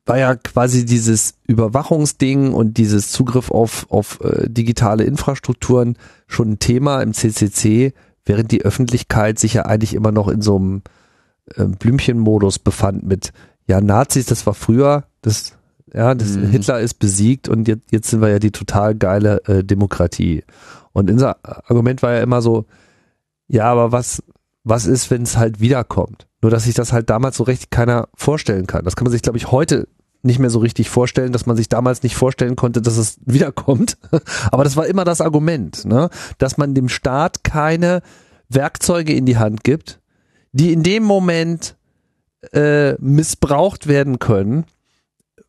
war 0.06 0.18
ja 0.18 0.36
quasi 0.36 0.86
dieses 0.86 1.36
Überwachungsding 1.48 2.54
und 2.54 2.78
dieses 2.78 3.12
Zugriff 3.12 3.52
auf, 3.52 3.86
auf 3.90 4.20
äh, 4.22 4.50
digitale 4.50 5.04
Infrastrukturen 5.04 5.98
schon 6.28 6.54
ein 6.54 6.60
Thema 6.60 7.02
im 7.02 7.14
CCC, 7.14 7.94
während 8.26 8.52
die 8.52 8.64
Öffentlichkeit 8.64 9.38
sich 9.38 9.54
ja 9.54 9.66
eigentlich 9.66 9.94
immer 9.94 10.12
noch 10.12 10.28
in 10.28 10.42
so 10.42 10.56
einem 10.56 10.82
äh, 11.56 11.66
Blümchenmodus 11.66 12.58
befand 12.58 13.04
mit 13.04 13.32
ja, 13.70 13.82
Nazis, 13.82 14.26
das 14.26 14.48
war 14.48 14.56
früher, 14.56 15.04
das, 15.22 15.54
ja, 15.94 16.16
das, 16.16 16.36
mhm. 16.36 16.48
Hitler 16.50 16.80
ist 16.80 16.96
besiegt 16.96 17.48
und 17.48 17.68
jetzt, 17.68 17.92
jetzt 17.92 18.10
sind 18.10 18.20
wir 18.20 18.30
ja 18.30 18.40
die 18.40 18.52
total 18.52 18.96
geile 18.96 19.44
äh, 19.46 19.64
Demokratie. 19.64 20.44
Und 20.92 21.12
unser 21.12 21.38
Argument 21.44 22.02
war 22.02 22.14
ja 22.14 22.22
immer 22.24 22.42
so, 22.42 22.66
ja, 23.48 23.66
aber 23.66 23.92
was, 23.92 24.24
was 24.64 24.88
ist, 24.88 25.12
wenn 25.12 25.22
es 25.22 25.38
halt 25.38 25.60
wiederkommt? 25.60 26.28
Nur, 26.42 26.50
dass 26.50 26.64
sich 26.64 26.74
das 26.74 26.92
halt 26.94 27.12
damals 27.12 27.38
so 27.38 27.44
recht 27.44 27.70
keiner 27.70 28.08
vorstellen 28.16 28.66
kann. 28.66 28.86
Das 28.86 28.96
kann 28.96 29.06
man 29.06 29.12
sich, 29.12 29.22
glaube 29.22 29.38
ich, 29.38 29.52
heute 29.52 29.88
nicht 30.24 30.40
mehr 30.40 30.50
so 30.50 30.60
richtig 30.60 30.90
vorstellen, 30.90 31.32
dass 31.32 31.46
man 31.46 31.56
sich 31.56 31.70
damals 31.70 32.02
nicht 32.02 32.16
vorstellen 32.16 32.56
konnte, 32.56 32.82
dass 32.82 32.98
es 32.98 33.20
wiederkommt. 33.26 34.00
Aber 34.52 34.64
das 34.64 34.78
war 34.78 34.88
immer 34.88 35.06
das 35.06 35.22
Argument, 35.22 35.86
ne? 35.86 36.10
dass 36.40 36.58
man 36.58 36.74
dem 36.74 36.90
Staat 36.90 37.44
keine 37.44 38.02
Werkzeuge 38.50 39.14
in 39.14 39.28
die 39.28 39.38
Hand 39.38 39.64
gibt, 39.64 40.00
die 40.54 40.74
in 40.74 40.82
dem 40.82 41.04
Moment 41.04 41.76
äh, 42.54 42.94
missbraucht 43.00 43.88
werden 43.88 44.20
können, 44.20 44.66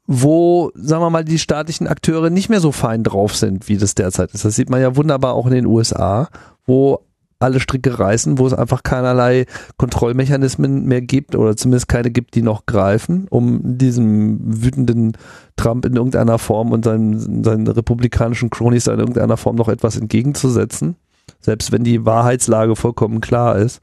wo, 0.06 0.72
sagen 0.74 1.02
wir 1.02 1.10
mal, 1.10 1.24
die 1.24 1.38
staatlichen 1.38 1.86
Akteure 1.86 2.30
nicht 2.30 2.48
mehr 2.48 2.60
so 2.60 2.72
fein 2.72 3.04
drauf 3.04 3.36
sind, 3.36 3.68
wie 3.68 3.76
das 3.76 3.94
derzeit 3.94 4.32
ist. 4.32 4.44
Das 4.44 4.56
sieht 4.56 4.70
man 4.70 4.80
ja 4.80 4.96
wunderbar 4.96 5.34
auch 5.34 5.46
in 5.46 5.52
den 5.52 5.66
USA, 5.66 6.28
wo 6.66 7.04
alle 7.40 7.58
Stricke 7.58 7.98
reißen, 7.98 8.38
wo 8.38 8.46
es 8.46 8.52
einfach 8.52 8.82
keinerlei 8.82 9.46
Kontrollmechanismen 9.78 10.84
mehr 10.84 11.00
gibt 11.00 11.34
oder 11.34 11.56
zumindest 11.56 11.88
keine 11.88 12.10
gibt, 12.10 12.34
die 12.34 12.42
noch 12.42 12.66
greifen, 12.66 13.26
um 13.30 13.78
diesem 13.78 14.62
wütenden 14.62 15.16
Trump 15.56 15.86
in 15.86 15.96
irgendeiner 15.96 16.38
Form 16.38 16.70
und 16.70 16.84
seinen, 16.84 17.42
seinen 17.42 17.66
republikanischen 17.66 18.50
Cronies 18.50 18.88
in 18.88 18.98
irgendeiner 18.98 19.38
Form 19.38 19.56
noch 19.56 19.68
etwas 19.68 19.96
entgegenzusetzen, 19.96 20.96
selbst 21.40 21.72
wenn 21.72 21.82
die 21.82 22.04
Wahrheitslage 22.04 22.76
vollkommen 22.76 23.22
klar 23.22 23.56
ist. 23.56 23.80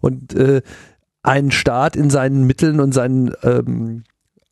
Und 0.00 0.34
äh, 0.34 0.60
einen 1.28 1.50
Staat 1.50 1.94
in 1.94 2.08
seinen 2.08 2.46
Mitteln 2.46 2.80
und 2.80 2.92
seinen 2.92 3.32
ähm, 3.42 4.04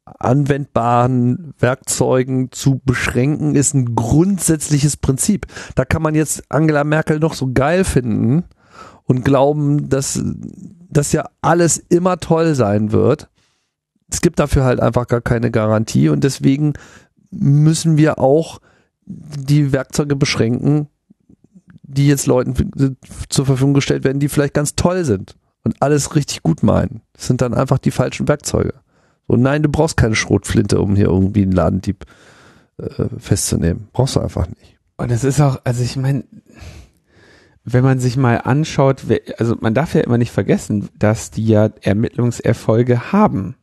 anwendbaren 0.05 1.55
Werkzeugen 1.59 2.53
zu 2.53 2.83
beschränken, 2.85 3.55
ist 3.55 3.72
ein 3.72 3.95
grundsätzliches 3.95 4.99
Prinzip. 4.99 5.47
Da 5.74 5.87
kann 5.87 6.03
man 6.03 6.14
jetzt 6.14 6.45
Angela 6.51 6.85
Merkel 6.85 7.18
noch 7.18 7.33
so 7.33 7.51
geil 7.53 7.83
finden 7.83 8.45
und 9.05 9.24
glauben, 9.24 9.89
dass 9.89 10.22
das 10.91 11.12
ja 11.12 11.31
alles 11.41 11.79
immer 11.79 12.18
toll 12.18 12.55
sein 12.55 12.93
wird. 12.93 13.31
Es 14.11 14.20
gibt 14.20 14.39
dafür 14.39 14.64
halt 14.64 14.79
einfach 14.79 15.07
gar 15.07 15.22
keine 15.22 15.51
Garantie 15.51 16.11
und 16.11 16.24
deswegen 16.24 16.74
müssen 17.31 17.97
wir 17.97 18.18
auch 18.18 18.61
die 19.09 19.72
Werkzeuge 19.72 20.14
beschränken, 20.14 20.89
die 21.83 22.07
jetzt 22.07 22.27
Leuten 22.27 22.99
zur 23.31 23.47
Verfügung 23.47 23.72
gestellt 23.72 24.05
werden, 24.05 24.20
die 24.20 24.29
vielleicht 24.29 24.55
ganz 24.55 24.77
toll 24.77 25.07
sind 25.07 25.37
und 25.67 25.83
alles 25.83 26.14
richtig 26.14 26.45
gut 26.45 26.62
meinen. 26.62 27.03
Das 27.12 27.27
sind 27.27 27.43
dann 27.43 27.53
einfach 27.53 27.79
die 27.79 27.91
falschen 27.91 28.29
Werkzeuge. 28.29 28.75
So, 29.27 29.35
nein, 29.35 29.64
du 29.64 29.69
brauchst 29.69 29.97
keine 29.97 30.14
Schrotflinte, 30.14 30.81
um 30.81 30.95
hier 30.95 31.07
irgendwie 31.07 31.43
einen 31.43 31.51
Ladendieb 31.51 32.05
äh, 32.79 33.07
festzunehmen. 33.19 33.89
Brauchst 33.93 34.14
du 34.14 34.21
einfach 34.21 34.47
nicht. 34.47 34.79
Und 34.97 35.11
es 35.11 35.25
ist 35.25 35.41
auch, 35.41 35.61
also 35.64 35.83
ich 35.83 35.97
meine, 35.97 36.23
wenn 37.64 37.83
man 37.83 37.99
sich 37.99 38.17
mal 38.17 38.37
anschaut, 38.37 39.03
also 39.39 39.57
man 39.59 39.75
darf 39.75 39.95
ja 39.95 40.03
immer 40.03 40.19
nicht 40.19 40.31
vergessen, 40.31 40.89
dass 40.97 41.33
die 41.33 41.47
ja 41.47 41.69
Ermittlungserfolge 41.83 43.12
haben. 43.12 43.57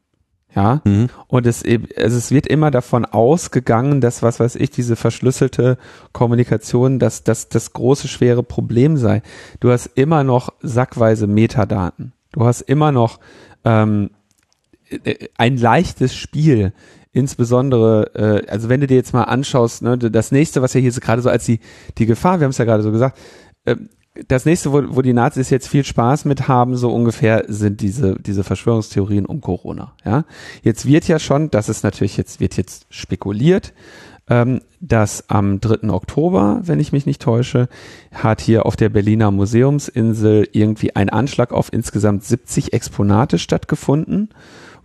Ja. 0.55 0.81
Mhm. 0.83 1.09
Und 1.27 1.47
es, 1.47 1.63
also 1.63 2.17
es 2.17 2.31
wird 2.31 2.47
immer 2.47 2.71
davon 2.71 3.05
ausgegangen, 3.05 4.01
dass, 4.01 4.21
was 4.21 4.39
weiß 4.39 4.55
ich, 4.55 4.69
diese 4.69 4.95
verschlüsselte 4.95 5.77
Kommunikation, 6.11 6.99
dass 6.99 7.23
das 7.23 7.49
das 7.49 7.73
große, 7.73 8.07
schwere 8.07 8.43
Problem 8.43 8.97
sei. 8.97 9.21
Du 9.59 9.71
hast 9.71 9.87
immer 9.95 10.23
noch 10.23 10.53
sackweise 10.61 11.27
Metadaten. 11.27 12.13
Du 12.31 12.45
hast 12.45 12.61
immer 12.61 12.91
noch 12.91 13.19
ähm, 13.63 14.11
äh, 14.89 15.27
ein 15.37 15.57
leichtes 15.57 16.15
Spiel. 16.15 16.73
Insbesondere, 17.11 18.11
äh, 18.15 18.49
also 18.49 18.69
wenn 18.69 18.81
du 18.81 18.87
dir 18.87 18.97
jetzt 18.97 19.13
mal 19.13 19.23
anschaust, 19.23 19.83
ne, 19.83 19.97
das 19.97 20.31
nächste, 20.31 20.61
was 20.61 20.73
ja 20.73 20.81
hier 20.81 20.91
gerade 20.91 21.21
so 21.21 21.29
als 21.29 21.45
die, 21.45 21.59
die 21.99 22.07
Gefahr, 22.07 22.39
wir 22.39 22.45
haben 22.45 22.51
es 22.51 22.57
ja 22.57 22.65
gerade 22.65 22.83
so 22.83 22.91
gesagt, 22.91 23.19
äh, 23.65 23.75
das 24.27 24.45
nächste, 24.45 24.71
wo, 24.71 24.83
wo 24.95 25.01
die 25.01 25.13
Nazis 25.13 25.49
jetzt 25.49 25.67
viel 25.67 25.83
Spaß 25.83 26.25
mit 26.25 26.47
haben, 26.47 26.75
so 26.75 26.93
ungefähr, 26.93 27.45
sind 27.47 27.81
diese, 27.81 28.15
diese 28.19 28.43
Verschwörungstheorien 28.43 29.25
um 29.25 29.41
Corona. 29.41 29.93
Ja, 30.05 30.25
jetzt 30.61 30.85
wird 30.85 31.07
ja 31.07 31.19
schon, 31.19 31.49
das 31.49 31.69
ist 31.69 31.83
natürlich 31.83 32.17
jetzt, 32.17 32.39
wird 32.39 32.55
jetzt 32.55 32.85
spekuliert, 32.89 33.73
ähm, 34.29 34.61
dass 34.79 35.29
am 35.29 35.59
3. 35.59 35.89
Oktober, 35.89 36.61
wenn 36.63 36.79
ich 36.79 36.91
mich 36.91 37.05
nicht 37.05 37.21
täusche, 37.21 37.67
hat 38.13 38.41
hier 38.41 38.65
auf 38.65 38.75
der 38.75 38.89
Berliner 38.89 39.31
Museumsinsel 39.31 40.47
irgendwie 40.51 40.95
ein 40.95 41.09
Anschlag 41.09 41.51
auf 41.51 41.73
insgesamt 41.73 42.23
70 42.23 42.73
Exponate 42.73 43.39
stattgefunden, 43.39 44.29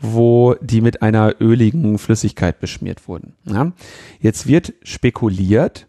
wo 0.00 0.54
die 0.60 0.80
mit 0.80 1.02
einer 1.02 1.34
öligen 1.40 1.98
Flüssigkeit 1.98 2.60
beschmiert 2.60 3.08
wurden. 3.08 3.34
Ja? 3.44 3.72
Jetzt 4.20 4.46
wird 4.46 4.72
spekuliert, 4.82 5.86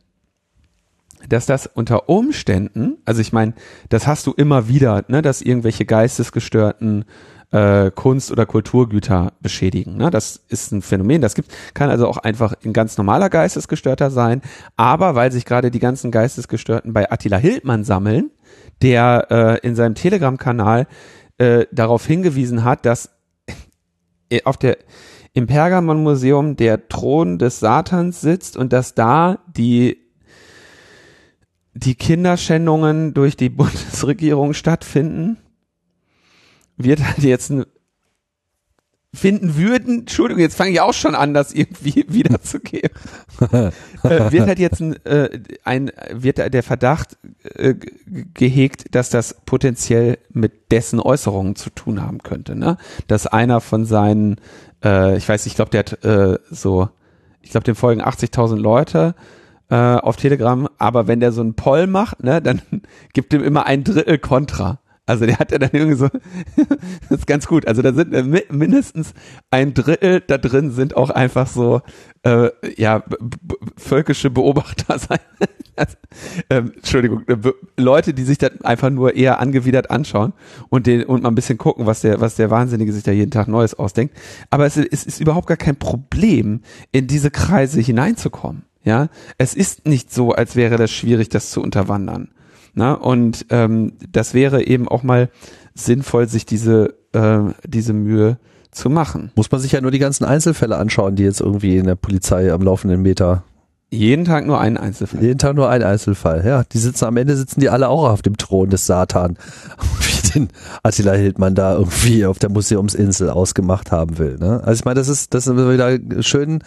dass 1.29 1.45
das 1.45 1.67
unter 1.67 2.09
Umständen, 2.09 2.97
also 3.05 3.21
ich 3.21 3.31
meine, 3.31 3.53
das 3.89 4.07
hast 4.07 4.27
du 4.27 4.33
immer 4.33 4.67
wieder, 4.67 5.03
ne, 5.07 5.21
dass 5.21 5.41
irgendwelche 5.41 5.85
geistesgestörten 5.85 7.05
äh, 7.51 7.91
Kunst- 7.91 8.31
oder 8.31 8.45
Kulturgüter 8.45 9.33
beschädigen. 9.41 9.97
Ne? 9.97 10.09
Das 10.11 10.39
ist 10.49 10.71
ein 10.71 10.81
Phänomen, 10.81 11.21
das 11.21 11.35
gibt, 11.35 11.51
kann 11.73 11.89
also 11.89 12.07
auch 12.07 12.17
einfach 12.17 12.53
ein 12.63 12.73
ganz 12.73 12.97
normaler 12.97 13.29
Geistesgestörter 13.29 14.11
sein, 14.11 14.41
aber 14.77 15.15
weil 15.15 15.31
sich 15.31 15.45
gerade 15.45 15.71
die 15.71 15.79
ganzen 15.79 16.11
Geistesgestörten 16.11 16.93
bei 16.93 17.11
Attila 17.11 17.37
Hildmann 17.37 17.83
sammeln, 17.83 18.31
der 18.81 19.27
äh, 19.29 19.67
in 19.67 19.75
seinem 19.75 19.95
Telegram-Kanal 19.95 20.87
äh, 21.37 21.65
darauf 21.71 22.05
hingewiesen 22.05 22.63
hat, 22.63 22.85
dass 22.85 23.09
auf 24.43 24.57
der 24.57 24.77
im 25.33 25.47
Pergamon-Museum 25.47 26.55
der 26.55 26.89
Thron 26.89 27.37
des 27.37 27.59
Satans 27.59 28.19
sitzt 28.19 28.57
und 28.57 28.73
dass 28.73 28.95
da 28.95 29.39
die 29.47 30.08
die 31.79 31.95
Kinderschändungen 31.95 33.13
durch 33.13 33.37
die 33.37 33.49
Bundesregierung 33.49 34.53
stattfinden, 34.53 35.37
wird 36.77 37.03
halt 37.03 37.19
jetzt 37.19 37.49
ein 37.49 37.65
finden 39.11 39.55
würden, 39.57 40.01
Entschuldigung, 40.01 40.39
jetzt 40.39 40.55
fange 40.55 40.69
ich 40.69 40.81
auch 40.81 40.93
schon 40.93 41.15
an, 41.15 41.33
das 41.33 41.51
irgendwie 41.51 42.05
wiederzugeben, 42.09 42.91
äh, 43.51 43.71
wird 44.03 44.47
halt 44.47 44.59
jetzt 44.59 44.81
ein, 44.81 45.03
äh, 45.05 45.39
ein 45.63 45.91
wird 46.11 46.53
der 46.53 46.63
Verdacht 46.63 47.17
äh, 47.55 47.73
gehegt, 48.35 48.93
dass 48.93 49.09
das 49.09 49.35
potenziell 49.45 50.19
mit 50.31 50.71
dessen 50.71 50.99
Äußerungen 50.99 51.55
zu 51.55 51.71
tun 51.71 52.03
haben 52.03 52.19
könnte, 52.19 52.55
ne? 52.55 52.77
Dass 53.07 53.25
einer 53.25 53.61
von 53.61 53.85
seinen, 53.85 54.35
äh, 54.83 55.17
ich 55.17 55.27
weiß, 55.27 55.47
ich 55.47 55.55
glaube, 55.55 55.71
der 55.71 55.79
hat 55.79 56.03
äh, 56.05 56.37
so, 56.51 56.89
ich 57.41 57.49
glaube, 57.49 57.63
dem 57.63 57.75
folgen 57.75 58.03
80.000 58.03 58.57
Leute 58.57 59.15
äh, 59.69 59.75
auf 59.75 60.15
Telegram, 60.17 60.67
aber 60.77 61.07
wenn 61.07 61.19
der 61.19 61.31
so 61.31 61.41
einen 61.41 61.53
Poll 61.55 61.87
macht, 61.87 62.23
ne, 62.23 62.41
dann 62.41 62.61
gibt 63.13 63.33
ihm 63.33 63.43
immer 63.43 63.65
ein 63.65 63.83
Drittel 63.83 64.17
Kontra. 64.17 64.79
Also 65.09 65.25
der 65.25 65.39
hat 65.39 65.51
ja 65.51 65.57
dann 65.57 65.71
irgendwie 65.73 65.97
so, 65.97 66.07
das 67.09 67.19
ist 67.19 67.25
ganz 67.25 67.47
gut. 67.47 67.67
Also 67.67 67.81
da 67.81 67.93
sind 67.93 68.13
äh, 68.13 68.43
mindestens 68.51 69.15
ein 69.49 69.73
Drittel 69.73 70.21
da 70.21 70.37
drin 70.37 70.69
sind 70.69 70.95
auch 70.95 71.09
einfach 71.09 71.47
so, 71.47 71.81
äh, 72.21 72.49
ja, 72.77 73.03
völkische 73.75 74.29
Beobachter 74.29 74.99
sein. 74.99 75.17
also, 75.75 75.95
ähm, 76.51 76.73
Entschuldigung, 76.75 77.23
äh, 77.27 77.37
Leute, 77.75 78.13
die 78.13 78.21
sich 78.21 78.37
dann 78.37 78.61
einfach 78.61 78.91
nur 78.91 79.15
eher 79.15 79.39
angewidert 79.39 79.89
anschauen 79.89 80.33
und 80.69 80.85
den 80.85 81.03
und 81.05 81.23
mal 81.23 81.29
ein 81.29 81.35
bisschen 81.35 81.57
gucken, 81.57 81.87
was 81.87 82.01
der, 82.01 82.21
was 82.21 82.35
der 82.35 82.51
Wahnsinnige 82.51 82.93
sich 82.93 83.01
da 83.01 83.11
jeden 83.11 83.31
Tag 83.31 83.47
Neues 83.47 83.73
ausdenkt. 83.73 84.15
Aber 84.51 84.67
es, 84.67 84.77
es 84.77 85.07
ist 85.07 85.19
überhaupt 85.19 85.47
gar 85.47 85.57
kein 85.57 85.77
Problem, 85.77 86.61
in 86.91 87.07
diese 87.07 87.31
Kreise 87.31 87.81
hineinzukommen. 87.81 88.68
Ja, 88.83 89.09
es 89.37 89.53
ist 89.53 89.85
nicht 89.87 90.13
so, 90.13 90.31
als 90.31 90.55
wäre 90.55 90.77
das 90.77 90.91
schwierig, 90.91 91.29
das 91.29 91.51
zu 91.51 91.61
unterwandern. 91.61 92.29
Na, 92.73 92.93
und 92.93 93.45
ähm, 93.49 93.93
das 94.11 94.33
wäre 94.33 94.63
eben 94.63 94.87
auch 94.87 95.03
mal 95.03 95.29
sinnvoll, 95.73 96.27
sich 96.27 96.45
diese, 96.45 96.95
äh, 97.13 97.39
diese 97.65 97.93
Mühe 97.93 98.37
zu 98.71 98.89
machen. 98.89 99.31
Muss 99.35 99.51
man 99.51 99.59
sich 99.59 99.71
ja 99.71 99.81
nur 99.81 99.91
die 99.91 99.99
ganzen 99.99 100.25
Einzelfälle 100.25 100.77
anschauen, 100.77 101.15
die 101.15 101.23
jetzt 101.23 101.41
irgendwie 101.41 101.77
in 101.77 101.85
der 101.85 101.95
Polizei 101.95 102.51
am 102.51 102.61
laufenden 102.61 103.01
Meter 103.01 103.43
jeden 103.91 104.25
Tag 104.25 104.45
nur 104.45 104.59
ein 104.59 104.77
Einzelfall. 104.77 105.23
Jeden 105.23 105.39
Tag 105.39 105.55
nur 105.55 105.69
ein 105.69 105.81
Einzelfall, 105.81 106.45
ja. 106.45 106.63
Die 106.63 106.77
sitzen 106.77 107.05
am 107.05 107.17
Ende 107.17 107.35
sitzen 107.35 107.59
die 107.59 107.69
alle 107.69 107.89
auch 107.89 108.07
auf 108.09 108.21
dem 108.21 108.37
Thron 108.37 108.69
des 108.69 108.85
Satan, 108.85 109.37
wie 110.01 110.29
den 110.29 110.49
Attila 110.83 111.13
Hildmann 111.13 111.55
da 111.55 111.75
irgendwie 111.75 112.25
auf 112.25 112.37
der 112.37 112.49
Museumsinsel 112.49 113.29
ausgemacht 113.31 113.91
haben 113.91 114.19
will. 114.19 114.37
Ne? 114.37 114.61
Also 114.63 114.79
ich 114.79 114.85
meine, 114.85 114.99
das 114.99 115.07
ist 115.07 115.33
das 115.33 115.47
ist 115.47 115.55
wieder 115.55 115.97
schön. 116.21 116.59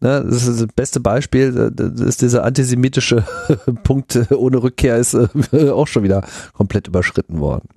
Ne? 0.00 0.24
Das 0.24 0.46
ist 0.46 0.60
das 0.60 0.68
beste 0.74 1.00
Beispiel. 1.00 1.72
Das 1.74 2.00
ist 2.00 2.22
dieser 2.22 2.44
antisemitische 2.44 3.24
Punkt 3.82 4.30
ohne 4.32 4.62
Rückkehr 4.62 4.96
ist 4.96 5.14
äh, 5.14 5.70
auch 5.70 5.88
schon 5.88 6.04
wieder 6.04 6.22
komplett 6.52 6.86
überschritten 6.86 7.40
worden. 7.40 7.68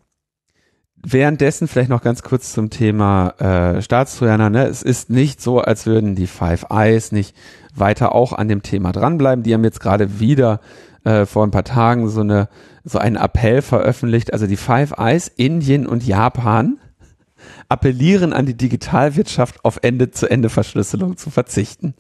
Währenddessen 1.04 1.68
vielleicht 1.68 1.90
noch 1.90 2.04
ganz 2.04 2.22
kurz 2.22 2.54
zum 2.54 2.70
Thema 2.70 3.30
äh, 3.40 3.82
Staatstrojaner. 3.82 4.50
Ne? 4.50 4.68
Es 4.68 4.84
ist 4.84 5.10
nicht 5.10 5.42
so, 5.42 5.60
als 5.60 5.86
würden 5.86 6.16
die 6.16 6.28
Five 6.28 6.68
Eyes 6.70 7.12
nicht 7.12 7.36
weiter 7.74 8.14
auch 8.14 8.34
an 8.34 8.48
dem 8.48 8.62
Thema 8.62 8.92
dranbleiben. 8.92 9.44
Die 9.44 9.54
haben 9.54 9.64
jetzt 9.64 9.80
gerade 9.80 10.20
wieder 10.20 10.60
äh, 11.04 11.26
vor 11.26 11.46
ein 11.46 11.52
paar 11.52 11.64
Tagen 11.64 12.10
so 12.10 12.22
eine 12.22 12.50
so 12.84 13.00
einen 13.00 13.16
Appell 13.16 13.62
veröffentlicht. 13.62 14.34
Also 14.34 14.48
die 14.48 14.58
Five 14.58 14.94
Eyes, 14.98 15.28
Indien 15.28 15.88
und 15.88 16.06
Japan 16.06 16.80
appellieren 17.70 18.34
an 18.34 18.46
die 18.46 18.58
Digitalwirtschaft 18.58 19.64
auf 19.66 19.80
Ende-zu-Ende-Verschlüsselung 19.82 21.18
zu 21.18 21.30
verzichten. 21.30 21.96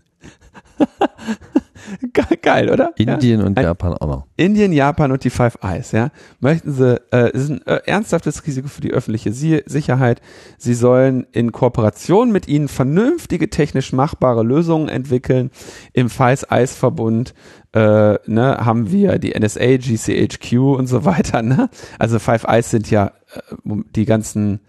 Geil, 2.42 2.70
oder? 2.70 2.92
Indien 2.98 3.40
ja. 3.40 3.46
und 3.46 3.60
Japan 3.60 3.94
auch 3.94 4.08
noch. 4.08 4.26
Indien, 4.38 4.74
Japan 4.74 5.12
und 5.12 5.24
die 5.24 5.30
Five 5.30 5.58
Eyes, 5.62 5.92
ja. 5.92 6.10
Möchten 6.40 6.72
sie, 6.74 7.02
äh, 7.12 7.32
ist 7.32 7.50
ein 7.50 7.66
äh, 7.66 7.82
ernsthaftes 7.86 8.46
Risiko 8.46 8.68
für 8.68 8.82
die 8.82 8.92
öffentliche 8.92 9.32
Sie 9.32 9.62
Sicherheit. 9.66 10.22
Sie 10.58 10.74
sollen 10.74 11.26
in 11.32 11.52
Kooperation 11.52 12.32
mit 12.32 12.48
ihnen 12.48 12.68
vernünftige, 12.68 13.50
technisch 13.50 13.94
machbare 13.94 14.44
Lösungen 14.44 14.90
entwickeln. 14.90 15.52
Im 15.94 16.10
Five 16.10 16.46
Eyes 16.50 16.76
Verbund 16.76 17.34
äh, 17.74 18.16
ne, 18.26 18.58
haben 18.60 18.92
wir 18.92 19.18
die 19.18 19.38
NSA, 19.38 19.78
GCHQ 19.78 20.54
und 20.78 20.88
so 20.88 21.06
weiter, 21.06 21.42
ne? 21.42 21.70
Also 22.00 22.20
Five 22.20 22.44
Eyes 22.46 22.70
sind 22.70 22.92
ja 22.92 23.14
äh, 23.34 23.76
die 23.96 24.06
ganzen 24.06 24.60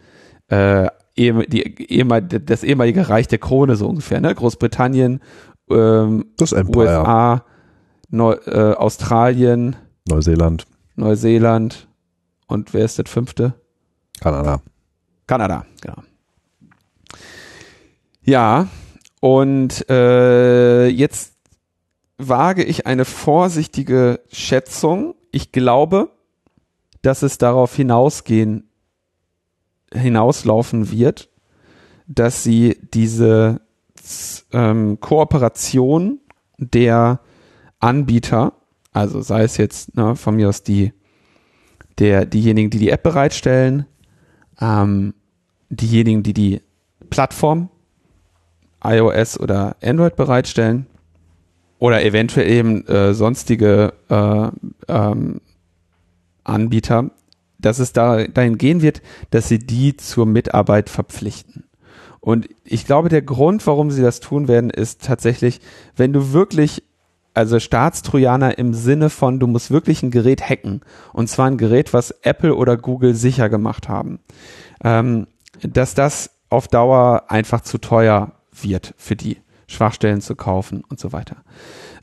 äh, 0.49 0.89
die, 1.17 1.75
das 2.45 2.65
ehemalige 2.65 3.09
Reich 3.09 3.29
der 3.29 3.39
Krone 3.39 3.77
so 3.77 3.89
ungefähr, 3.89 4.21
ne? 4.21 4.35
Großbritannien, 4.35 5.21
ähm, 5.75 6.27
das 6.37 6.53
USA, 6.53 7.45
Neu 8.11 8.35
äh, 8.47 8.75
Australien, 8.75 9.77
Neuseeland. 10.09 10.66
Neuseeland 10.97 11.89
und 12.47 12.75
wer 12.75 12.85
ist 12.85 12.99
das 12.99 13.09
fünfte? 13.09 13.55
Kanada. 14.20 14.61
Kanada, 15.27 15.64
genau. 15.81 16.03
Ja, 18.25 18.68
und 19.20 19.89
äh, 19.89 20.89
jetzt 20.89 21.35
wage 22.18 22.62
ich 22.64 22.87
eine 22.87 23.05
vorsichtige 23.05 24.20
Schätzung. 24.31 25.14
Ich 25.31 25.53
glaube, 25.53 26.11
dass 27.03 27.23
es 27.23 27.39
darauf 27.39 27.75
hinausgehen, 27.75 28.68
hinauslaufen 29.93 30.91
wird, 30.91 31.31
dass 32.07 32.43
sie 32.43 32.79
diese 32.95 33.61
ähm, 34.53 35.00
Kooperation 35.00 36.20
der 36.59 37.20
Anbieter, 37.80 38.55
also 38.92 39.20
sei 39.20 39.42
es 39.42 39.57
jetzt 39.57 39.96
ne, 39.96 40.16
von 40.16 40.36
mir 40.36 40.48
aus 40.48 40.62
die, 40.62 40.92
der, 41.98 42.26
diejenigen, 42.26 42.70
die 42.70 42.78
die 42.78 42.90
App 42.90 43.03
bereitstellen, 43.03 43.86
ähm, 44.61 45.14
diejenigen, 45.70 46.22
die 46.22 46.34
die 46.34 46.61
Plattform 47.11 47.68
iOS 48.84 49.38
oder 49.38 49.76
Android 49.82 50.16
bereitstellen 50.16 50.86
oder 51.78 52.05
eventuell 52.05 52.48
eben 52.48 52.86
äh, 52.86 53.14
sonstige 53.14 53.92
äh, 54.09 54.48
ähm, 54.88 55.40
Anbieter, 56.44 57.11
dass 57.59 57.78
es 57.78 57.92
da, 57.92 58.24
dahin 58.24 58.59
gehen 58.59 58.82
wird, 58.82 59.03
dass 59.30 59.48
sie 59.48 59.59
die 59.59 59.96
zur 59.96 60.26
Mitarbeit 60.26 60.90
verpflichten. 60.90 61.64
Und 62.23 62.49
ich 62.64 62.87
glaube, 62.87 63.11
der 63.11 63.20
Grund, 63.20 63.66
warum 63.66 63.91
sie 63.91 64.01
das 64.01 64.20
tun 64.20 64.49
werden, 64.49 64.70
ist 64.70 65.05
tatsächlich, 65.05 65.61
wenn 65.95 66.14
du 66.14 66.33
wirklich 66.33 66.83
also 67.35 67.59
Staatstrojaner 67.59 68.57
im 68.59 68.73
Sinne 68.73 69.11
von, 69.11 69.39
du 69.41 69.47
musst 69.47 69.70
wirklich 69.70 70.03
ein 70.03 70.11
Gerät 70.11 70.49
hacken. 70.49 70.81
Und 71.12 71.29
zwar 71.29 71.47
ein 71.47 71.59
Gerät, 71.59 71.93
was 71.93 72.11
Apple 72.23 72.55
oder 72.55 72.77
Google 72.77 73.14
sicher 73.14 73.49
gemacht 73.49 73.89
haben. 73.89 74.20
Ähm, 74.85 75.27
dass 75.62 75.95
das 75.95 76.31
auf 76.49 76.68
Dauer 76.68 77.25
einfach 77.29 77.62
zu 77.62 77.79
teuer 77.79 78.33
wird 78.53 78.95
für 78.97 79.16
die, 79.16 79.39
Schwachstellen 79.73 80.20
zu 80.20 80.37
kaufen 80.37 80.85
und 80.89 81.01
so 81.01 81.12
weiter. 81.12 81.37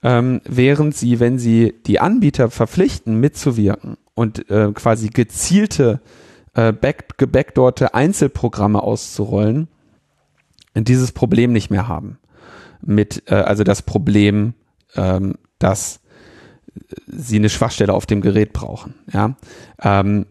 Ähm, 0.03 0.41
während 0.45 0.95
sie, 0.95 1.19
wenn 1.19 1.39
sie 1.39 1.75
die 1.85 1.99
Anbieter 1.99 2.49
verpflichten, 2.49 3.19
mitzuwirken 3.19 3.97
und 4.15 4.49
äh, 4.49 4.71
quasi 4.73 5.09
gezielte, 5.09 6.01
äh, 6.55 6.73
back, 6.73 7.17
gebackdorte 7.17 7.93
Einzelprogramme 7.93 8.81
auszurollen, 8.81 9.67
dieses 10.75 11.11
Problem 11.11 11.51
nicht 11.51 11.69
mehr 11.69 11.87
haben. 11.87 12.19
Mit, 12.81 13.23
äh, 13.27 13.35
also 13.35 13.63
das 13.63 13.81
Problem, 13.81 14.53
ähm, 14.95 15.35
dass 15.57 15.99
sie 17.07 17.37
eine 17.37 17.49
Schwachstelle 17.49 17.93
auf 17.93 18.05
dem 18.05 18.21
Gerät 18.21 18.53
brauchen. 18.53 18.95
Ja, 19.11 19.35
ähm, 19.81 20.25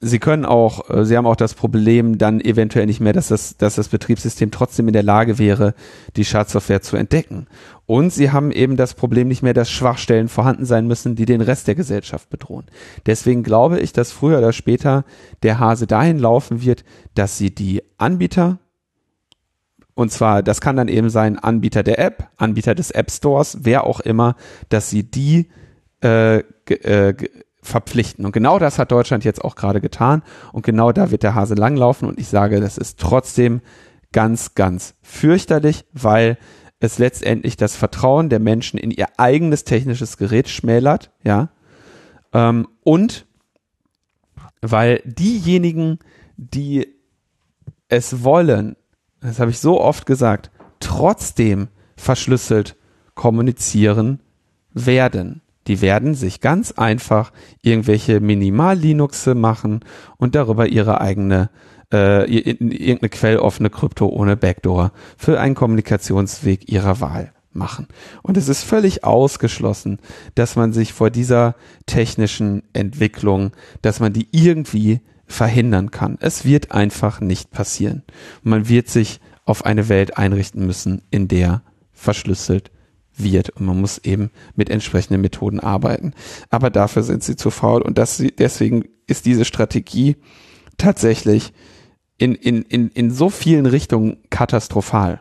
sie 0.00 0.18
können 0.18 0.44
auch, 0.44 0.88
äh, 0.90 1.04
sie 1.04 1.16
haben 1.16 1.26
auch 1.26 1.36
das 1.36 1.54
Problem 1.54 2.18
dann 2.18 2.40
eventuell 2.40 2.86
nicht 2.86 3.00
mehr, 3.00 3.12
dass 3.12 3.28
das, 3.28 3.56
dass 3.56 3.74
das 3.74 3.88
Betriebssystem 3.88 4.50
trotzdem 4.50 4.88
in 4.88 4.92
der 4.92 5.02
Lage 5.02 5.38
wäre, 5.38 5.74
die 6.16 6.24
Schadsoftware 6.24 6.82
zu 6.82 6.96
entdecken. 6.96 7.46
Und 7.86 8.12
sie 8.12 8.30
haben 8.30 8.50
eben 8.50 8.76
das 8.76 8.94
Problem 8.94 9.28
nicht 9.28 9.42
mehr, 9.42 9.54
dass 9.54 9.70
Schwachstellen 9.70 10.28
vorhanden 10.28 10.64
sein 10.64 10.86
müssen, 10.86 11.16
die 11.16 11.26
den 11.26 11.40
Rest 11.40 11.68
der 11.68 11.74
Gesellschaft 11.74 12.30
bedrohen. 12.30 12.66
Deswegen 13.06 13.42
glaube 13.42 13.80
ich, 13.80 13.92
dass 13.92 14.12
früher 14.12 14.38
oder 14.38 14.52
später 14.52 15.04
der 15.42 15.58
Hase 15.58 15.86
dahin 15.86 16.18
laufen 16.18 16.62
wird, 16.62 16.84
dass 17.14 17.36
sie 17.36 17.54
die 17.54 17.82
Anbieter 17.98 18.58
und 20.00 20.10
zwar, 20.10 20.42
das 20.42 20.62
kann 20.62 20.76
dann 20.76 20.88
eben 20.88 21.10
sein 21.10 21.38
Anbieter 21.38 21.82
der 21.82 21.98
App, 21.98 22.30
Anbieter 22.38 22.74
des 22.74 22.90
App 22.90 23.10
Stores, 23.10 23.58
wer 23.64 23.84
auch 23.84 24.00
immer, 24.00 24.34
dass 24.70 24.88
sie 24.88 25.02
die 25.02 25.50
äh, 26.02 26.38
äh, 26.38 27.14
verpflichten. 27.60 28.24
Und 28.24 28.32
genau 28.32 28.58
das 28.58 28.78
hat 28.78 28.92
Deutschland 28.92 29.24
jetzt 29.24 29.44
auch 29.44 29.56
gerade 29.56 29.82
getan. 29.82 30.22
Und 30.54 30.64
genau 30.64 30.92
da 30.92 31.10
wird 31.10 31.22
der 31.22 31.34
Hase 31.34 31.54
langlaufen. 31.54 32.08
Und 32.08 32.18
ich 32.18 32.28
sage, 32.28 32.60
das 32.60 32.78
ist 32.78 32.98
trotzdem 32.98 33.60
ganz, 34.10 34.54
ganz 34.54 34.94
fürchterlich, 35.02 35.84
weil 35.92 36.38
es 36.78 36.98
letztendlich 36.98 37.58
das 37.58 37.76
Vertrauen 37.76 38.30
der 38.30 38.40
Menschen 38.40 38.78
in 38.78 38.90
ihr 38.90 39.08
eigenes 39.18 39.64
technisches 39.64 40.16
Gerät 40.16 40.48
schmälert, 40.48 41.10
ja. 41.22 41.50
Ähm, 42.32 42.66
und 42.84 43.26
weil 44.62 45.02
diejenigen, 45.04 45.98
die 46.38 46.88
es 47.88 48.24
wollen, 48.24 48.76
das 49.20 49.40
habe 49.40 49.50
ich 49.50 49.58
so 49.58 49.80
oft 49.80 50.06
gesagt, 50.06 50.50
trotzdem 50.80 51.68
verschlüsselt 51.96 52.76
kommunizieren 53.14 54.20
werden. 54.72 55.42
Die 55.66 55.82
werden 55.82 56.14
sich 56.14 56.40
ganz 56.40 56.72
einfach 56.72 57.32
irgendwelche 57.62 58.20
Minimal-Linuxe 58.20 59.34
machen 59.34 59.80
und 60.16 60.34
darüber 60.34 60.66
ihre 60.66 61.00
eigene 61.00 61.50
äh, 61.92 62.24
irgendeine 62.30 63.08
quelloffene 63.08 63.68
Krypto 63.68 64.06
ohne 64.08 64.36
Backdoor 64.36 64.92
für 65.16 65.38
einen 65.38 65.54
Kommunikationsweg 65.54 66.70
ihrer 66.70 67.00
Wahl 67.00 67.32
machen. 67.52 67.88
Und 68.22 68.36
es 68.36 68.48
ist 68.48 68.62
völlig 68.62 69.04
ausgeschlossen, 69.04 69.98
dass 70.34 70.56
man 70.56 70.72
sich 70.72 70.92
vor 70.92 71.10
dieser 71.10 71.56
technischen 71.86 72.62
Entwicklung, 72.72 73.52
dass 73.82 74.00
man 74.00 74.12
die 74.12 74.28
irgendwie 74.30 75.00
verhindern 75.30 75.90
kann. 75.90 76.18
Es 76.20 76.44
wird 76.44 76.72
einfach 76.72 77.20
nicht 77.20 77.50
passieren. 77.50 78.02
Man 78.42 78.68
wird 78.68 78.88
sich 78.88 79.20
auf 79.44 79.64
eine 79.64 79.88
Welt 79.88 80.18
einrichten 80.18 80.66
müssen, 80.66 81.02
in 81.10 81.28
der 81.28 81.62
verschlüsselt 81.92 82.70
wird 83.16 83.50
und 83.50 83.66
man 83.66 83.80
muss 83.80 83.98
eben 83.98 84.30
mit 84.54 84.70
entsprechenden 84.70 85.20
Methoden 85.20 85.60
arbeiten. 85.60 86.14
Aber 86.48 86.70
dafür 86.70 87.02
sind 87.02 87.22
sie 87.22 87.36
zu 87.36 87.50
faul 87.50 87.82
und 87.82 87.98
das, 87.98 88.22
deswegen 88.38 88.84
ist 89.06 89.26
diese 89.26 89.44
Strategie 89.44 90.16
tatsächlich 90.78 91.52
in, 92.18 92.34
in, 92.34 92.62
in, 92.62 92.88
in 92.88 93.10
so 93.10 93.30
vielen 93.30 93.66
Richtungen 93.66 94.18
katastrophal 94.30 95.20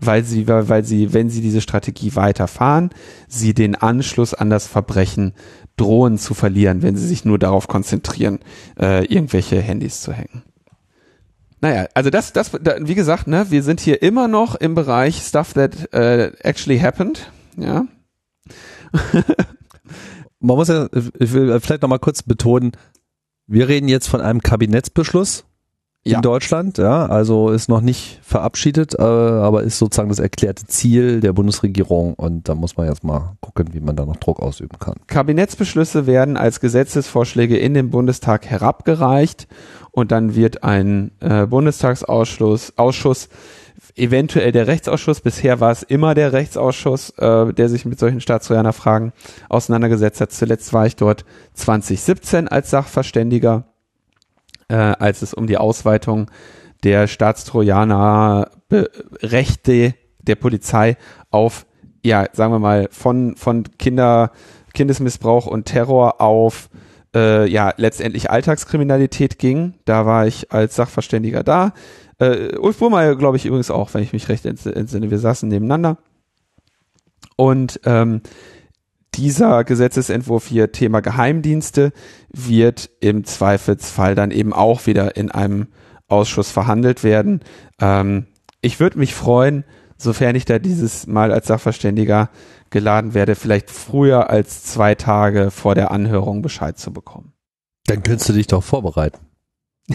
weil 0.00 0.24
sie, 0.24 0.48
weil 0.48 0.84
sie, 0.84 1.12
wenn 1.12 1.28
sie 1.28 1.42
diese 1.42 1.60
Strategie 1.60 2.16
weiterfahren, 2.16 2.90
sie 3.28 3.54
den 3.54 3.74
Anschluss 3.74 4.34
an 4.34 4.50
das 4.50 4.66
Verbrechen 4.66 5.34
drohen 5.80 6.18
zu 6.18 6.34
verlieren, 6.34 6.82
wenn 6.82 6.96
sie 6.96 7.06
sich 7.06 7.24
nur 7.24 7.38
darauf 7.38 7.68
konzentrieren, 7.68 8.40
äh, 8.78 9.04
irgendwelche 9.06 9.60
Handys 9.60 10.02
zu 10.02 10.12
hacken. 10.12 10.42
Naja, 11.62 11.86
also 11.94 12.10
das, 12.10 12.32
das, 12.32 12.52
wie 12.52 12.94
gesagt, 12.94 13.26
ne, 13.26 13.46
wir 13.50 13.62
sind 13.62 13.80
hier 13.80 14.02
immer 14.02 14.28
noch 14.28 14.54
im 14.54 14.74
Bereich 14.74 15.22
Stuff 15.22 15.52
that 15.54 15.74
uh, 15.94 16.34
actually 16.42 16.78
happened, 16.78 17.30
ja. 17.56 17.84
Man 20.40 20.56
muss 20.56 20.68
ja, 20.68 20.88
ich 20.94 21.32
will 21.34 21.60
vielleicht 21.60 21.82
nochmal 21.82 21.98
kurz 21.98 22.22
betonen, 22.22 22.72
wir 23.46 23.68
reden 23.68 23.88
jetzt 23.88 24.08
von 24.08 24.22
einem 24.22 24.40
Kabinettsbeschluss, 24.40 25.44
ja. 26.04 26.16
in 26.16 26.22
Deutschland, 26.22 26.78
ja, 26.78 27.06
also 27.06 27.50
ist 27.50 27.68
noch 27.68 27.82
nicht 27.82 28.20
verabschiedet, 28.22 28.94
äh, 28.98 29.02
aber 29.02 29.62
ist 29.62 29.78
sozusagen 29.78 30.08
das 30.08 30.18
erklärte 30.18 30.66
Ziel 30.66 31.20
der 31.20 31.32
Bundesregierung 31.32 32.14
und 32.14 32.48
da 32.48 32.54
muss 32.54 32.76
man 32.76 32.86
jetzt 32.86 33.04
mal 33.04 33.36
gucken, 33.40 33.68
wie 33.72 33.80
man 33.80 33.96
da 33.96 34.06
noch 34.06 34.16
Druck 34.16 34.40
ausüben 34.40 34.78
kann. 34.78 34.94
Kabinettsbeschlüsse 35.06 36.06
werden 36.06 36.36
als 36.36 36.60
Gesetzesvorschläge 36.60 37.58
in 37.58 37.74
den 37.74 37.90
Bundestag 37.90 38.46
herabgereicht 38.46 39.46
und 39.90 40.10
dann 40.10 40.34
wird 40.34 40.64
ein 40.64 41.10
äh, 41.20 41.46
Bundestagsausschuss 41.46 42.72
Ausschuss 42.76 43.28
eventuell 43.96 44.52
der 44.52 44.66
Rechtsausschuss, 44.66 45.20
bisher 45.20 45.60
war 45.60 45.72
es 45.72 45.82
immer 45.82 46.14
der 46.14 46.32
Rechtsausschuss, 46.32 47.10
äh, 47.18 47.52
der 47.52 47.68
sich 47.68 47.84
mit 47.84 47.98
solchen 47.98 48.20
Staatstrojaner-Fragen 48.20 49.12
auseinandergesetzt 49.48 50.20
hat. 50.20 50.32
Zuletzt 50.32 50.72
war 50.72 50.86
ich 50.86 50.96
dort 50.96 51.24
2017 51.54 52.48
als 52.48 52.70
Sachverständiger 52.70 53.64
äh, 54.70 54.74
als 54.74 55.22
es 55.22 55.34
um 55.34 55.46
die 55.46 55.58
Ausweitung 55.58 56.30
der 56.82 57.06
Staatstrojaner-Rechte 57.08 59.94
der 60.18 60.34
Polizei 60.36 60.96
auf, 61.30 61.66
ja, 62.04 62.26
sagen 62.32 62.54
wir 62.54 62.58
mal, 62.58 62.88
von, 62.90 63.36
von 63.36 63.64
Kinder, 63.78 64.32
Kindesmissbrauch 64.72 65.46
und 65.46 65.66
Terror 65.66 66.20
auf 66.20 66.70
äh, 67.14 67.48
ja, 67.48 67.72
letztendlich 67.76 68.30
Alltagskriminalität 68.30 69.38
ging. 69.38 69.74
Da 69.84 70.06
war 70.06 70.26
ich 70.26 70.52
als 70.52 70.76
Sachverständiger 70.76 71.42
da. 71.42 71.72
Äh, 72.18 72.56
Ulf 72.56 72.78
Burmeier, 72.78 73.16
glaube 73.16 73.36
ich, 73.36 73.46
übrigens 73.46 73.70
auch, 73.70 73.92
wenn 73.94 74.02
ich 74.02 74.12
mich 74.12 74.28
recht 74.28 74.46
entsinne. 74.46 75.10
Wir 75.10 75.18
saßen 75.18 75.48
nebeneinander. 75.48 75.98
Und 77.36 77.80
ähm, 77.84 78.20
dieser 79.14 79.64
Gesetzesentwurf 79.64 80.46
hier 80.46 80.72
Thema 80.72 81.00
Geheimdienste 81.00 81.92
wird 82.32 82.90
im 83.00 83.24
Zweifelsfall 83.24 84.14
dann 84.14 84.30
eben 84.30 84.52
auch 84.52 84.86
wieder 84.86 85.16
in 85.16 85.30
einem 85.30 85.68
Ausschuss 86.08 86.50
verhandelt 86.50 87.04
werden. 87.04 87.40
Ähm, 87.80 88.26
ich 88.60 88.80
würde 88.80 88.98
mich 88.98 89.14
freuen, 89.14 89.64
sofern 89.96 90.34
ich 90.36 90.44
da 90.44 90.58
dieses 90.58 91.06
Mal 91.06 91.32
als 91.32 91.46
Sachverständiger 91.46 92.30
geladen 92.70 93.14
werde, 93.14 93.34
vielleicht 93.34 93.70
früher 93.70 94.30
als 94.30 94.64
zwei 94.64 94.94
Tage 94.94 95.50
vor 95.50 95.74
der 95.74 95.90
Anhörung 95.90 96.42
Bescheid 96.42 96.78
zu 96.78 96.92
bekommen. 96.92 97.32
Dann 97.86 98.02
könntest 98.02 98.28
du 98.28 98.32
dich 98.32 98.46
doch 98.46 98.62
vorbereiten. 98.62 99.18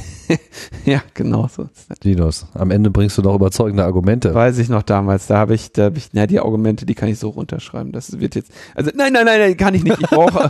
ja, 0.85 1.01
genau 1.13 1.47
so. 1.47 1.69
Dinos, 2.03 2.47
am 2.53 2.71
Ende 2.71 2.89
bringst 2.89 3.17
du 3.17 3.21
noch 3.21 3.35
überzeugende 3.35 3.83
Argumente. 3.83 4.33
Weiß 4.33 4.57
ich 4.57 4.69
noch 4.69 4.83
damals, 4.83 5.27
da 5.27 5.37
habe 5.37 5.55
ich, 5.55 5.71
da 5.71 5.85
habe 5.85 5.97
ich, 5.97 6.09
na, 6.13 6.27
die 6.27 6.39
Argumente, 6.39 6.85
die 6.85 6.95
kann 6.95 7.09
ich 7.09 7.19
so 7.19 7.29
runterschreiben. 7.29 7.91
Das 7.91 8.19
wird 8.19 8.35
jetzt, 8.35 8.51
also 8.73 8.91
nein, 8.95 9.13
nein, 9.13 9.25
nein, 9.25 9.39
nein 9.39 9.57
kann 9.57 9.73
ich 9.73 9.83
nicht. 9.83 10.01
Ich 10.01 10.07
brauche. 10.07 10.49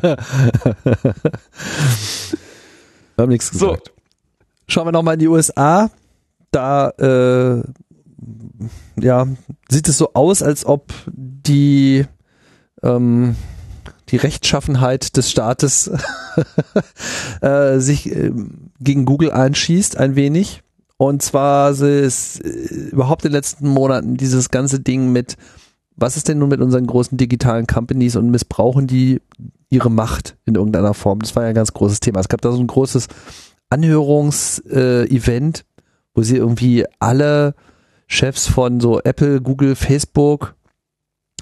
wir 0.00 0.16
haben 3.18 3.28
nichts 3.28 3.50
gesagt. 3.50 3.86
So. 3.86 3.92
Schauen 4.68 4.86
wir 4.86 4.92
nochmal 4.92 5.14
in 5.14 5.20
die 5.20 5.28
USA. 5.28 5.90
Da, 6.52 6.90
äh, 6.90 7.62
ja, 9.00 9.26
sieht 9.68 9.88
es 9.88 9.98
so 9.98 10.12
aus, 10.14 10.42
als 10.42 10.64
ob 10.66 10.92
die, 11.06 12.04
ähm, 12.82 13.36
die 14.10 14.16
Rechtschaffenheit 14.16 15.16
des 15.16 15.30
Staates 15.30 15.90
äh, 17.40 17.78
sich 17.78 18.10
äh, 18.10 18.32
gegen 18.80 19.04
Google 19.04 19.30
einschießt, 19.30 19.96
ein 19.96 20.16
wenig. 20.16 20.62
Und 20.96 21.22
zwar 21.22 21.70
ist 21.70 22.44
äh, 22.44 22.48
überhaupt 22.90 23.24
in 23.24 23.30
den 23.30 23.36
letzten 23.36 23.68
Monaten 23.68 24.16
dieses 24.16 24.50
ganze 24.50 24.80
Ding 24.80 25.12
mit, 25.12 25.36
was 25.96 26.16
ist 26.16 26.28
denn 26.28 26.38
nun 26.38 26.48
mit 26.48 26.60
unseren 26.60 26.86
großen 26.86 27.16
digitalen 27.16 27.66
Companies 27.66 28.16
und 28.16 28.30
missbrauchen 28.30 28.86
die 28.86 29.20
ihre 29.70 29.90
Macht 29.90 30.36
in 30.44 30.56
irgendeiner 30.56 30.94
Form? 30.94 31.20
Das 31.20 31.36
war 31.36 31.44
ja 31.44 31.50
ein 31.50 31.54
ganz 31.54 31.72
großes 31.72 32.00
Thema. 32.00 32.20
Es 32.20 32.28
gab 32.28 32.40
da 32.40 32.52
so 32.52 32.60
ein 32.60 32.66
großes 32.66 33.08
Anhörungsevent, 33.70 35.58
äh, 35.58 35.62
wo 36.14 36.22
sie 36.22 36.36
irgendwie 36.36 36.84
alle 36.98 37.54
Chefs 38.06 38.48
von 38.48 38.80
so 38.80 39.00
Apple, 39.00 39.40
Google, 39.40 39.76
Facebook 39.76 40.56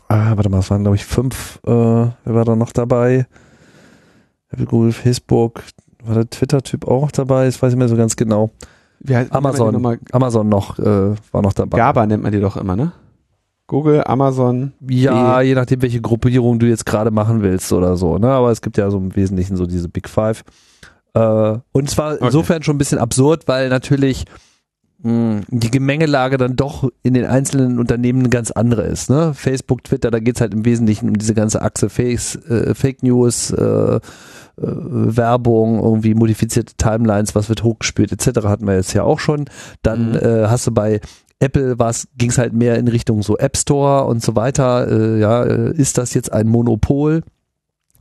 ah, 0.08 0.36
warte 0.36 0.48
mal, 0.48 0.58
es 0.60 0.70
waren 0.70 0.82
glaube 0.82 0.96
ich 0.96 1.04
fünf, 1.04 1.60
äh, 1.66 1.70
wer 1.70 2.14
war 2.24 2.44
da 2.44 2.56
noch 2.56 2.72
dabei? 2.72 3.26
Google, 4.66 4.92
Facebook, 4.92 5.62
war 6.04 6.14
der 6.14 6.30
Twitter-Typ 6.30 6.86
auch 6.88 7.02
noch 7.02 7.12
dabei? 7.12 7.44
Das 7.44 7.60
weiß 7.60 7.72
ich 7.72 7.76
nicht 7.76 7.80
mehr 7.80 7.88
so 7.88 7.96
ganz 7.96 8.16
genau. 8.16 8.50
Wie 9.00 9.14
heißt, 9.14 9.32
Amazon, 9.32 9.98
Amazon 10.12 10.48
noch, 10.48 10.78
äh, 10.78 11.14
war 11.32 11.42
noch 11.42 11.52
dabei. 11.52 11.76
GABA 11.76 12.06
nennt 12.06 12.22
man 12.22 12.32
die 12.32 12.40
doch 12.40 12.56
immer, 12.56 12.74
ne? 12.74 12.92
Google, 13.66 14.02
Amazon. 14.04 14.72
Ja, 14.88 15.42
je 15.42 15.54
nachdem, 15.54 15.82
welche 15.82 16.00
Gruppierung 16.00 16.58
du 16.58 16.66
jetzt 16.66 16.86
gerade 16.86 17.10
machen 17.10 17.42
willst 17.42 17.70
oder 17.72 17.96
so, 17.96 18.16
ne? 18.18 18.30
Aber 18.30 18.50
es 18.50 18.62
gibt 18.62 18.78
ja 18.78 18.90
so 18.90 18.96
im 18.96 19.14
Wesentlichen 19.14 19.56
so 19.56 19.66
diese 19.66 19.90
Big 19.90 20.08
Five. 20.08 20.42
Äh, 21.14 21.58
und 21.72 21.90
zwar 21.90 22.14
okay. 22.14 22.24
insofern 22.24 22.62
schon 22.62 22.76
ein 22.76 22.78
bisschen 22.78 22.98
absurd, 22.98 23.46
weil 23.46 23.68
natürlich 23.68 24.24
die 25.00 25.70
Gemengelage 25.70 26.38
dann 26.38 26.56
doch 26.56 26.88
in 27.04 27.14
den 27.14 27.24
einzelnen 27.24 27.78
Unternehmen 27.78 28.20
eine 28.20 28.30
ganz 28.30 28.50
andere 28.50 28.82
ist. 28.82 29.08
Ne? 29.08 29.32
Facebook, 29.32 29.84
Twitter, 29.84 30.10
da 30.10 30.18
geht's 30.18 30.40
halt 30.40 30.52
im 30.52 30.64
Wesentlichen 30.64 31.08
um 31.08 31.16
diese 31.16 31.34
ganze 31.34 31.62
Achse 31.62 31.88
Fakes, 31.88 32.34
äh, 32.46 32.74
Fake 32.74 33.04
News, 33.04 33.52
äh, 33.52 33.62
äh, 33.64 34.00
Werbung, 34.56 35.80
irgendwie 35.80 36.14
modifizierte 36.14 36.74
Timelines, 36.76 37.36
was 37.36 37.48
wird 37.48 37.62
hochgespielt, 37.62 38.10
etc. 38.10 38.44
hatten 38.46 38.66
wir 38.66 38.74
jetzt 38.74 38.92
ja 38.92 39.04
auch 39.04 39.20
schon. 39.20 39.44
Dann 39.82 40.10
mhm. 40.10 40.16
äh, 40.16 40.46
hast 40.48 40.66
du 40.66 40.72
bei 40.72 41.00
Apple 41.40 41.76
ging 42.16 42.30
es 42.30 42.38
halt 42.38 42.52
mehr 42.52 42.76
in 42.76 42.88
Richtung 42.88 43.22
so 43.22 43.38
App 43.38 43.56
Store 43.56 44.06
und 44.06 44.22
so 44.22 44.34
weiter. 44.34 44.88
Äh, 44.90 45.20
ja, 45.20 45.44
äh, 45.44 45.72
ist 45.76 45.96
das 45.96 46.14
jetzt 46.14 46.32
ein 46.32 46.48
Monopol? 46.48 47.22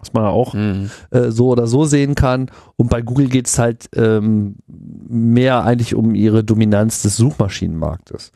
Was 0.07 0.13
man 0.13 0.25
auch 0.25 0.53
mhm. 0.53 0.89
äh, 1.11 1.31
so 1.31 1.49
oder 1.49 1.67
so 1.67 1.85
sehen 1.85 2.15
kann. 2.15 2.49
Und 2.75 2.89
bei 2.89 3.01
Google 3.01 3.27
geht 3.27 3.47
es 3.47 3.59
halt 3.59 3.89
ähm, 3.95 4.55
mehr 4.67 5.63
eigentlich 5.63 5.95
um 5.95 6.15
ihre 6.15 6.43
Dominanz 6.43 7.01
des 7.01 7.17
Suchmaschinenmarktes. 7.17 8.31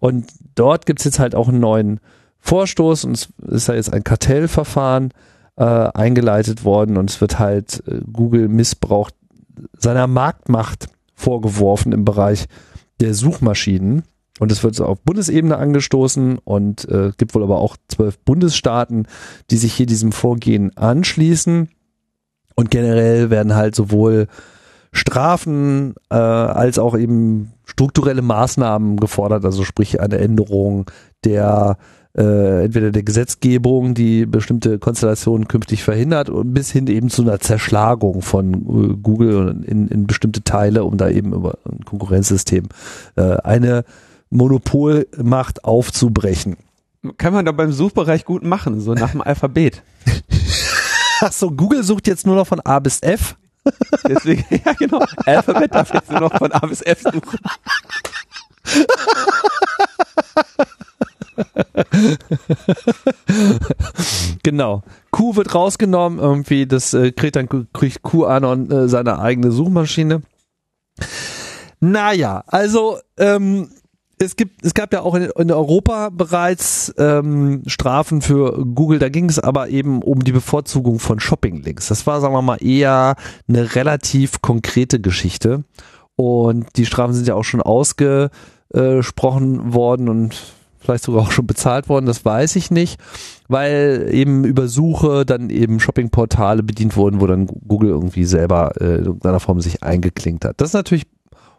Und 0.00 0.26
dort 0.54 0.86
gibt 0.86 1.00
es 1.00 1.04
jetzt 1.04 1.18
halt 1.18 1.34
auch 1.34 1.48
einen 1.48 1.60
neuen 1.60 2.00
Vorstoß 2.38 3.04
und 3.04 3.12
es 3.14 3.28
ist 3.48 3.68
ja 3.68 3.74
jetzt 3.74 3.92
ein 3.92 4.04
Kartellverfahren 4.04 5.10
äh, 5.56 5.64
eingeleitet 5.64 6.64
worden 6.64 6.96
und 6.96 7.10
es 7.10 7.20
wird 7.20 7.38
halt 7.38 7.82
äh, 7.88 8.00
Google 8.12 8.48
missbraucht 8.48 9.14
seiner 9.76 10.06
Marktmacht 10.06 10.86
vorgeworfen 11.14 11.92
im 11.92 12.04
Bereich 12.04 12.46
der 13.00 13.14
Suchmaschinen. 13.14 14.04
Und 14.38 14.52
es 14.52 14.62
wird 14.62 14.80
auf 14.80 15.00
Bundesebene 15.00 15.56
angestoßen 15.56 16.38
und 16.44 16.88
äh, 16.88 17.12
gibt 17.16 17.34
wohl 17.34 17.42
aber 17.42 17.58
auch 17.58 17.76
zwölf 17.88 18.18
Bundesstaaten, 18.18 19.06
die 19.50 19.56
sich 19.56 19.72
hier 19.72 19.86
diesem 19.86 20.12
Vorgehen 20.12 20.76
anschließen. 20.76 21.68
Und 22.54 22.70
generell 22.70 23.30
werden 23.30 23.54
halt 23.54 23.74
sowohl 23.74 24.28
Strafen 24.92 25.94
äh, 26.10 26.16
als 26.16 26.78
auch 26.78 26.96
eben 26.96 27.52
strukturelle 27.64 28.22
Maßnahmen 28.22 28.96
gefordert, 28.98 29.44
also 29.44 29.64
sprich 29.64 30.00
eine 30.00 30.18
Änderung 30.18 30.90
der 31.24 31.76
äh, 32.16 32.64
entweder 32.64 32.92
der 32.92 33.02
Gesetzgebung, 33.02 33.92
die 33.92 34.24
bestimmte 34.24 34.78
Konstellationen 34.78 35.48
künftig 35.48 35.82
verhindert, 35.84 36.30
bis 36.32 36.70
hin 36.70 36.86
eben 36.86 37.10
zu 37.10 37.22
einer 37.22 37.40
Zerschlagung 37.40 38.22
von 38.22 38.54
äh, 38.54 38.96
Google 39.02 39.64
in, 39.66 39.88
in 39.88 40.06
bestimmte 40.06 40.42
Teile, 40.42 40.84
um 40.84 40.96
da 40.96 41.10
eben 41.10 41.34
über 41.34 41.58
ein 41.70 41.84
Konkurrenzsystem 41.84 42.68
äh, 43.16 43.36
eine 43.44 43.84
Monopolmacht 44.30 45.64
aufzubrechen. 45.64 46.56
Kann 47.18 47.32
man 47.32 47.44
da 47.44 47.52
beim 47.52 47.72
Suchbereich 47.72 48.24
gut 48.24 48.42
machen, 48.42 48.80
so 48.80 48.94
nach 48.94 49.12
dem 49.12 49.22
Alphabet. 49.22 49.82
Achso, 51.20 51.50
Google 51.50 51.82
sucht 51.82 52.06
jetzt 52.06 52.26
nur 52.26 52.36
noch 52.36 52.46
von 52.46 52.60
A 52.60 52.78
bis 52.78 53.02
F. 53.02 53.36
Deswegen, 54.08 54.44
ja 54.64 54.72
genau, 54.74 55.00
Alphabet 55.24 55.74
darf 55.74 55.92
jetzt 55.92 56.10
nur 56.10 56.20
noch 56.20 56.36
von 56.36 56.52
A 56.52 56.66
bis 56.66 56.82
F 56.82 57.02
suchen. 57.02 57.38
genau. 64.42 64.82
Q 65.10 65.36
wird 65.36 65.54
rausgenommen, 65.54 66.18
irgendwie, 66.18 66.66
das 66.66 66.94
äh, 66.94 67.12
kriegt 67.12 67.36
dann 67.36 67.68
kriegt 67.72 68.02
QAnon 68.02 68.70
äh, 68.70 68.88
seine 68.88 69.18
eigene 69.18 69.50
Suchmaschine. 69.50 70.22
Naja, 71.80 72.44
also 72.46 72.98
ähm, 73.18 73.68
es 74.18 74.36
gibt, 74.36 74.64
es 74.64 74.74
gab 74.74 74.92
ja 74.92 75.02
auch 75.02 75.14
in, 75.14 75.24
in 75.24 75.50
Europa 75.50 76.10
bereits 76.10 76.94
ähm, 76.98 77.62
Strafen 77.66 78.22
für 78.22 78.64
Google. 78.64 78.98
Da 78.98 79.08
ging 79.08 79.28
es 79.28 79.38
aber 79.38 79.68
eben 79.68 80.02
um 80.02 80.24
die 80.24 80.32
Bevorzugung 80.32 80.98
von 80.98 81.20
Shopping-Links. 81.20 81.88
Das 81.88 82.06
war, 82.06 82.20
sagen 82.20 82.34
wir 82.34 82.42
mal, 82.42 82.62
eher 82.62 83.16
eine 83.48 83.74
relativ 83.74 84.40
konkrete 84.40 85.00
Geschichte. 85.00 85.64
Und 86.16 86.66
die 86.76 86.86
Strafen 86.86 87.12
sind 87.12 87.28
ja 87.28 87.34
auch 87.34 87.44
schon 87.44 87.60
ausgesprochen 87.60 89.74
worden 89.74 90.08
und 90.08 90.54
vielleicht 90.78 91.04
sogar 91.04 91.22
auch 91.22 91.32
schon 91.32 91.46
bezahlt 91.46 91.88
worden, 91.88 92.06
das 92.06 92.24
weiß 92.24 92.56
ich 92.56 92.70
nicht, 92.70 93.00
weil 93.48 94.08
eben 94.12 94.44
über 94.44 94.68
Suche 94.68 95.26
dann 95.26 95.50
eben 95.50 95.80
Shoppingportale 95.80 96.62
bedient 96.62 96.96
wurden, 96.96 97.20
wo 97.20 97.26
dann 97.26 97.46
Google 97.46 97.90
irgendwie 97.90 98.24
selber 98.24 98.72
äh, 98.80 98.98
in 98.98 99.04
irgendeiner 99.04 99.40
Form 99.40 99.60
sich 99.60 99.82
eingeklinkt 99.82 100.44
hat. 100.44 100.60
Das 100.60 100.70
ist 100.70 100.74
natürlich 100.74 101.04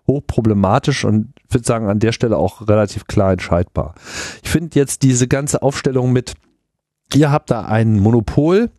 hochproblematisch 0.07 1.05
und 1.05 1.33
ich 1.47 1.53
würde 1.53 1.65
sagen, 1.65 1.89
an 1.89 1.99
der 1.99 2.11
Stelle 2.11 2.37
auch 2.37 2.67
relativ 2.67 3.07
klar 3.07 3.33
entscheidbar. 3.33 3.95
Ich 4.43 4.49
finde 4.49 4.79
jetzt 4.79 5.03
diese 5.03 5.27
ganze 5.27 5.61
Aufstellung 5.61 6.11
mit, 6.11 6.33
ihr 7.13 7.31
habt 7.31 7.51
da 7.51 7.65
ein 7.65 7.99
Monopol, 7.99 8.69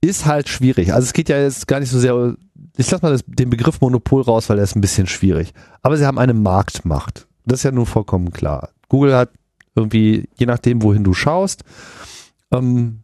ist 0.00 0.26
halt 0.26 0.48
schwierig. 0.48 0.92
Also 0.92 1.06
es 1.06 1.12
geht 1.12 1.28
ja 1.28 1.38
jetzt 1.38 1.66
gar 1.66 1.80
nicht 1.80 1.90
so 1.90 1.98
sehr, 1.98 2.36
ich 2.76 2.90
lasse 2.90 3.04
mal 3.04 3.12
das, 3.12 3.24
den 3.26 3.50
Begriff 3.50 3.80
Monopol 3.80 4.22
raus, 4.22 4.48
weil 4.48 4.56
der 4.56 4.64
ist 4.64 4.76
ein 4.76 4.80
bisschen 4.80 5.06
schwierig. 5.06 5.52
Aber 5.82 5.96
sie 5.96 6.06
haben 6.06 6.18
eine 6.18 6.34
Marktmacht. 6.34 7.26
Das 7.44 7.60
ist 7.60 7.64
ja 7.64 7.72
nun 7.72 7.86
vollkommen 7.86 8.32
klar. 8.32 8.70
Google 8.88 9.14
hat 9.14 9.30
irgendwie, 9.74 10.28
je 10.36 10.46
nachdem, 10.46 10.82
wohin 10.82 11.04
du 11.04 11.12
schaust, 11.12 11.64
ähm, 12.50 13.00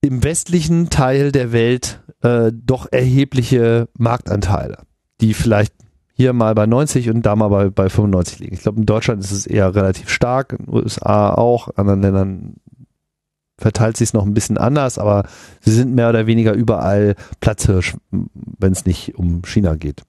im 0.00 0.24
westlichen 0.24 0.88
Teil 0.88 1.32
der 1.32 1.52
Welt 1.52 2.00
äh, 2.22 2.50
doch 2.52 2.86
erhebliche 2.90 3.88
Marktanteile, 3.98 4.84
die 5.20 5.34
vielleicht 5.34 5.74
hier 6.20 6.34
mal 6.34 6.54
bei 6.54 6.66
90 6.66 7.08
und 7.08 7.24
da 7.24 7.34
mal 7.34 7.48
bei, 7.48 7.70
bei 7.70 7.88
95 7.88 8.40
liegen. 8.40 8.54
Ich 8.54 8.60
glaube, 8.60 8.78
in 8.78 8.84
Deutschland 8.84 9.24
ist 9.24 9.30
es 9.30 9.46
eher 9.46 9.74
relativ 9.74 10.10
stark, 10.10 10.52
in 10.52 10.66
den 10.66 10.74
USA 10.74 11.32
auch, 11.32 11.68
in 11.68 11.78
anderen 11.78 12.02
Ländern 12.02 12.56
verteilt 13.56 13.96
sich 13.96 14.10
es 14.10 14.12
noch 14.12 14.26
ein 14.26 14.34
bisschen 14.34 14.58
anders, 14.58 14.98
aber 14.98 15.26
sie 15.62 15.72
sind 15.72 15.94
mehr 15.94 16.10
oder 16.10 16.26
weniger 16.26 16.52
überall 16.52 17.14
Platzhirsch, 17.40 17.96
wenn 18.10 18.72
es 18.72 18.84
nicht 18.84 19.14
um 19.14 19.46
China 19.46 19.76
geht. 19.76 20.02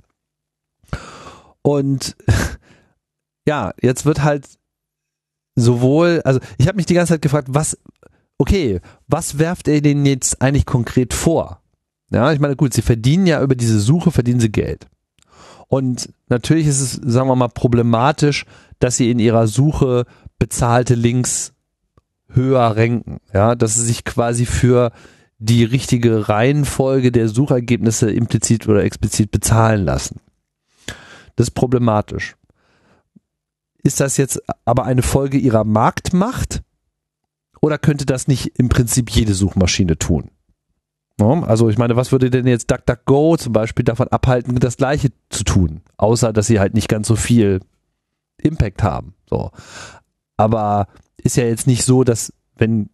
Und 1.62 2.18
ja, 3.48 3.72
jetzt 3.82 4.06
wird 4.06 4.22
halt 4.22 4.50
sowohl, 5.56 6.22
also 6.26 6.42
ich 6.58 6.68
habe 6.68 6.76
mich 6.76 6.88
die 6.88 6.94
ganze 6.94 7.14
Zeit 7.14 7.22
gefragt, 7.22 7.48
was, 7.52 7.78
okay, 8.38 8.82
was 9.08 9.40
werft 9.40 9.70
er 9.70 9.80
denen 9.80 10.06
jetzt 10.06 10.42
eigentlich 10.42 10.66
konkret 10.66 11.14
vor? 11.14 11.62
Ja, 12.10 12.34
ich 12.34 12.42
meine, 12.42 12.58
gut, 12.58 12.74
sie 12.74 12.82
verdienen 12.82 13.28
ja 13.28 13.42
über 13.42 13.56
diese 13.56 13.80
Suche, 13.80 14.12
verdienen 14.12 14.42
sie 14.42 14.52
Geld. 14.52 14.88
Und 15.72 16.10
natürlich 16.28 16.68
ist 16.68 16.82
es, 16.82 16.92
sagen 16.96 17.30
wir 17.30 17.36
mal, 17.38 17.48
problematisch, 17.48 18.46
dass 18.80 18.98
sie 18.98 19.10
in 19.10 19.20
ihrer 19.20 19.48
Suche 19.48 20.04
bezahlte 20.38 20.96
Links 20.96 21.54
höher 22.28 22.76
ranken. 22.76 23.22
Ja, 23.34 23.56
dass 23.56 23.76
sie 23.76 23.86
sich 23.86 24.04
quasi 24.04 24.46
für 24.46 24.92
die 25.38 25.64
richtige 25.64 26.28
Reihenfolge 26.28 27.14
der 27.14 27.30
Suchergebnisse 27.30 28.12
implizit 28.12 28.68
oder 28.68 28.84
explizit 28.84 29.32
bezahlen 29.32 29.86
lassen. 29.86 30.20
Das 31.38 31.48
ist 31.48 31.52
problematisch. 31.52 32.36
Ist 33.82 34.02
das 34.02 34.18
jetzt 34.18 34.42
aber 34.66 34.84
eine 34.84 35.04
Folge 35.04 35.38
ihrer 35.38 35.64
Marktmacht? 35.64 36.64
Oder 37.62 37.78
könnte 37.78 38.06
das 38.06 38.28
nicht 38.28 38.60
im 38.60 38.68
Prinzip 38.68 39.10
jede 39.10 39.36
Suchmaschine 39.36 39.98
tun? 39.98 40.32
Also 41.22 41.70
ich 41.70 41.78
meine, 41.78 41.96
was 41.96 42.12
würde 42.12 42.30
denn 42.30 42.48
jetzt 42.48 42.72
DuckDuckGo 42.72 43.38
zum 43.38 43.54
Beispiel 43.54 43.86
davon 43.86 44.08
abhalten, 44.08 44.56
das 44.56 44.78
Gleiche 44.78 45.10
zu 45.30 45.44
tun? 45.44 45.82
Außer, 45.98 46.34
dass 46.34 46.48
sie 46.48 46.60
halt 46.60 46.74
nicht 46.74 46.90
ganz 46.90 47.08
so 47.08 47.16
viel 47.16 47.60
Impact 48.42 48.84
haben. 48.84 49.14
So. 49.30 49.52
Aber 50.38 50.88
ist 51.18 51.38
ja 51.38 51.46
jetzt 51.46 51.68
nicht 51.68 51.84
so, 51.84 52.04
dass 52.04 52.34
wenn 52.56 52.90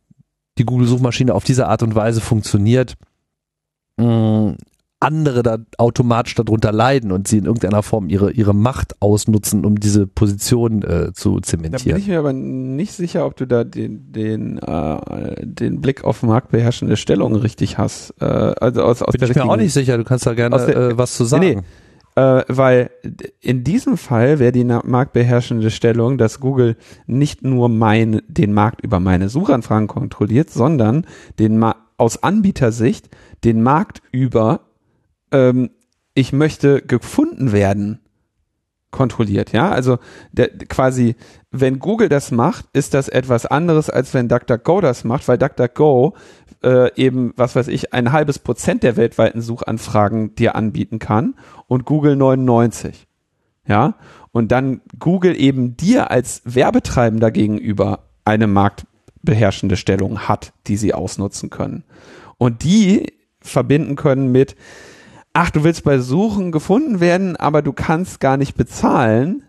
die 0.57 0.65
Google-Suchmaschine 0.65 1.33
auf 1.33 1.43
diese 1.43 1.67
Art 1.67 1.83
und 1.83 1.95
Weise 1.95 2.21
funktioniert, 2.21 2.95
mh, 3.97 4.55
andere 4.99 5.43
da 5.43 5.57
automatisch 5.77 6.33
darunter 6.35 6.71
leiden 6.71 7.11
und 7.11 7.27
sie 7.27 7.37
in 7.37 7.45
irgendeiner 7.45 7.83
Form 7.83 8.09
ihre, 8.09 8.31
ihre 8.31 8.55
Macht 8.55 8.99
ausnutzen, 8.99 9.63
um 9.63 9.79
diese 9.79 10.07
Position 10.07 10.81
äh, 10.81 11.13
zu 11.13 11.39
zementieren. 11.39 11.89
Da 11.89 11.95
bin 11.95 12.01
ich 12.01 12.07
mir 12.07 12.19
aber 12.19 12.33
nicht 12.33 12.93
sicher, 12.93 13.25
ob 13.25 13.35
du 13.35 13.45
da 13.45 13.63
den, 13.63 14.11
den, 14.11 14.57
äh, 14.57 15.45
den 15.45 15.81
Blick 15.81 16.03
auf 16.03 16.23
marktbeherrschende 16.23 16.97
Stellung 16.97 17.35
richtig 17.35 17.77
hast. 17.77 18.15
Äh, 18.19 18.25
also 18.25 18.83
aus, 18.83 19.03
aus 19.03 19.13
bin 19.13 19.29
ich 19.29 19.35
mir 19.35 19.45
auch 19.45 19.55
nicht 19.55 19.73
sicher, 19.73 19.97
du 19.97 20.03
kannst 20.03 20.25
da 20.25 20.33
gerne 20.33 20.57
der, 20.65 20.75
äh, 20.75 20.97
was 20.97 21.15
zu 21.15 21.25
sagen. 21.25 21.43
Nee, 21.43 21.55
nee. 21.55 21.61
Äh, 22.17 22.43
weil 22.47 22.89
in 23.39 23.63
diesem 23.63 23.95
Fall 23.95 24.39
wäre 24.39 24.51
die 24.51 24.63
marktbeherrschende 24.63 25.69
Stellung, 25.69 26.17
dass 26.17 26.39
Google 26.39 26.75
nicht 27.05 27.43
nur 27.43 27.69
mein, 27.69 28.21
den 28.27 28.53
Markt 28.53 28.81
über 28.81 28.99
meine 28.99 29.29
Suchanfragen 29.29 29.87
kontrolliert, 29.87 30.49
sondern 30.49 31.05
den 31.37 31.59
Ma 31.59 31.75
aus 31.97 32.21
Anbietersicht 32.21 33.09
den 33.43 33.61
Markt 33.61 34.01
über 34.11 34.66
ähm, 35.31 35.71
ich 36.13 36.33
möchte 36.33 36.81
gefunden 36.81 37.51
werden 37.51 37.99
kontrolliert, 38.91 39.51
ja? 39.51 39.69
Also 39.69 39.99
der, 40.31 40.49
quasi, 40.49 41.15
wenn 41.51 41.79
Google 41.79 42.09
das 42.09 42.31
macht, 42.31 42.65
ist 42.73 42.93
das 42.93 43.09
etwas 43.09 43.45
anderes, 43.45 43.89
als 43.89 44.13
wenn 44.13 44.27
DuckDuckGo 44.29 44.81
das 44.81 45.03
macht, 45.03 45.27
weil 45.27 45.37
DuckDuckGo 45.37 46.15
äh, 46.63 46.93
eben, 46.95 47.33
was 47.35 47.55
weiß 47.55 47.67
ich, 47.67 47.93
ein 47.93 48.11
halbes 48.11 48.39
Prozent 48.39 48.83
der 48.83 48.97
weltweiten 48.97 49.41
Suchanfragen 49.41 50.35
dir 50.35 50.55
anbieten 50.55 50.99
kann 50.99 51.35
und 51.67 51.85
Google 51.85 52.15
99. 52.15 53.07
ja, 53.67 53.95
und 54.31 54.51
dann 54.51 54.81
Google 54.99 55.39
eben 55.39 55.77
dir 55.77 56.11
als 56.11 56.41
Werbetreibender 56.45 57.31
gegenüber 57.31 58.07
eine 58.23 58.47
marktbeherrschende 58.47 59.77
Stellung 59.77 60.27
hat, 60.27 60.53
die 60.67 60.77
sie 60.77 60.93
ausnutzen 60.93 61.49
können. 61.49 61.83
Und 62.37 62.63
die 62.63 63.13
verbinden 63.39 63.95
können 63.95 64.31
mit, 64.31 64.55
ach, 65.37 65.51
du 65.51 65.63
willst 65.63 65.83
bei 65.83 65.99
Suchen 65.99 66.51
gefunden 66.51 66.99
werden, 66.99 67.35
aber 67.35 67.61
du 67.61 67.71
kannst 67.71 68.19
gar 68.19 68.37
nicht 68.37 68.55
bezahlen, 68.55 69.43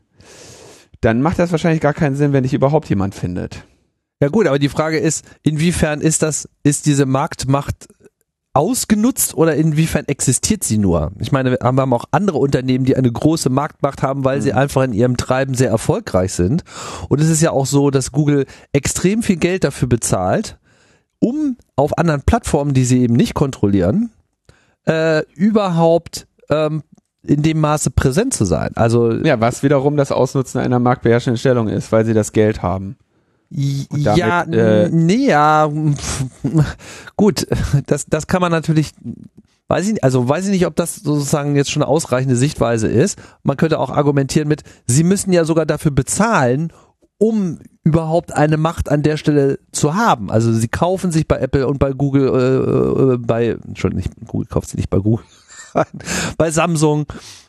dann 1.01 1.23
macht 1.23 1.39
das 1.39 1.51
wahrscheinlich 1.51 1.81
gar 1.81 1.95
keinen 1.95 2.15
Sinn, 2.15 2.35
wenn 2.35 2.43
dich 2.43 2.53
überhaupt 2.53 2.91
jemand 2.91 3.15
findet. 3.15 3.65
Ja 4.21 4.29
gut, 4.29 4.47
aber 4.47 4.59
die 4.59 4.69
Frage 4.69 4.99
ist, 4.99 5.25
inwiefern 5.43 6.03
ist 6.03 6.23
das, 6.23 6.47
ist 6.63 6.85
diese 6.85 7.07
Marktmacht 7.07 7.89
ausgenutzt 8.53 9.35
oder 9.35 9.55
inwiefern 9.55 10.05
existiert 10.09 10.63
sie 10.63 10.77
nur? 10.77 11.13
Ich 11.21 11.33
meine, 11.33 11.53
wir 11.53 11.59
haben 11.63 11.95
auch 11.95 12.05
andere 12.11 12.37
Unternehmen, 12.37 12.85
die 12.85 12.97
eine 12.97 13.11
große 13.11 13.49
Marktmacht 13.49 14.03
haben, 14.03 14.25
weil 14.25 14.39
mhm. 14.39 14.43
sie 14.43 14.53
einfach 14.53 14.83
in 14.83 14.93
ihrem 14.93 15.17
Treiben 15.17 15.55
sehr 15.55 15.71
erfolgreich 15.71 16.35
sind. 16.35 16.65
Und 17.09 17.19
es 17.21 17.31
ist 17.31 17.41
ja 17.41 17.53
auch 17.53 17.67
so, 17.67 17.91
dass 17.91 18.13
Google 18.13 18.45
extrem 18.73 19.23
viel 19.23 19.37
Geld 19.37 19.65
dafür 19.65 19.89
bezahlt, 19.89 20.59
um 21.19 21.57
auf 21.77 21.97
anderen 21.97 22.23
Plattformen, 22.23 22.75
die 22.75 22.85
sie 22.85 23.01
eben 23.01 23.15
nicht 23.15 23.33
kontrollieren, 23.33 24.11
äh, 24.89 25.23
überhaupt 25.35 26.27
ähm, 26.49 26.83
in 27.23 27.43
dem 27.43 27.61
Maße 27.61 27.91
präsent 27.91 28.33
zu 28.33 28.45
sein. 28.45 28.71
Also 28.75 29.13
ja, 29.13 29.41
was 29.41 29.63
wiederum 29.63 29.97
das 29.97 30.13
Ausnutzen 30.13 30.61
einer 30.61 30.79
marktbeherrschenden 30.79 31.39
Stellung 31.39 31.69
ist, 31.69 31.93
weil 31.93 32.05
sie 32.05 32.15
das 32.15 32.33
Geld 32.33 32.63
haben. 32.63 32.97
Damit, 33.51 34.19
ja, 34.19 34.43
äh, 34.43 34.89
nee, 34.91 35.29
ja, 35.29 35.71
gut, 37.17 37.47
das, 37.87 38.07
das 38.07 38.27
kann 38.27 38.43
man 38.43 38.53
natürlich, 38.53 38.93
weiß 39.69 39.87
ich, 39.87 39.93
nicht, 39.95 40.05
also 40.05 40.29
weiß 40.29 40.47
ich 40.47 40.51
nicht, 40.51 40.67
ob 40.67 40.77
das 40.77 40.97
sozusagen 40.97 41.57
jetzt 41.57 41.71
schon 41.71 41.83
eine 41.83 41.91
ausreichende 41.91 42.37
Sichtweise 42.37 42.89
ist. 42.89 43.19
Man 43.43 43.57
könnte 43.57 43.79
auch 43.79 43.91
argumentieren 43.91 44.49
mit, 44.49 44.65
sie 44.87 45.03
müssen 45.03 45.33
ja 45.33 45.45
sogar 45.45 45.65
dafür 45.65 45.91
bezahlen, 45.91 46.73
um 47.19 47.59
überhaupt 47.85 48.35
eine 48.35 48.57
Macht 48.57 48.91
an 48.91 49.03
der 49.03 49.17
Stelle 49.17 49.59
zu 49.73 49.95
haben. 49.95 50.31
Also 50.31 50.53
sie 50.53 50.69
kaufen 50.69 51.11
sich 51.11 51.27
bei 51.27 51.39
Apple 51.39 51.67
und 51.67 51.79
bei 51.79 51.93
Google, 51.93 52.29
äh, 52.29 53.15
äh, 53.15 53.19
bei, 53.19 53.59
Entschuldigung, 53.67 54.05
nicht, 54.05 54.29
Google 54.29 54.49
kauft 54.49 54.69
sie 54.69 54.77
nicht 54.77 54.91
bei 54.91 54.99
Google, 54.99 55.25
bei 56.39 56.51
Samsung, 56.51 57.07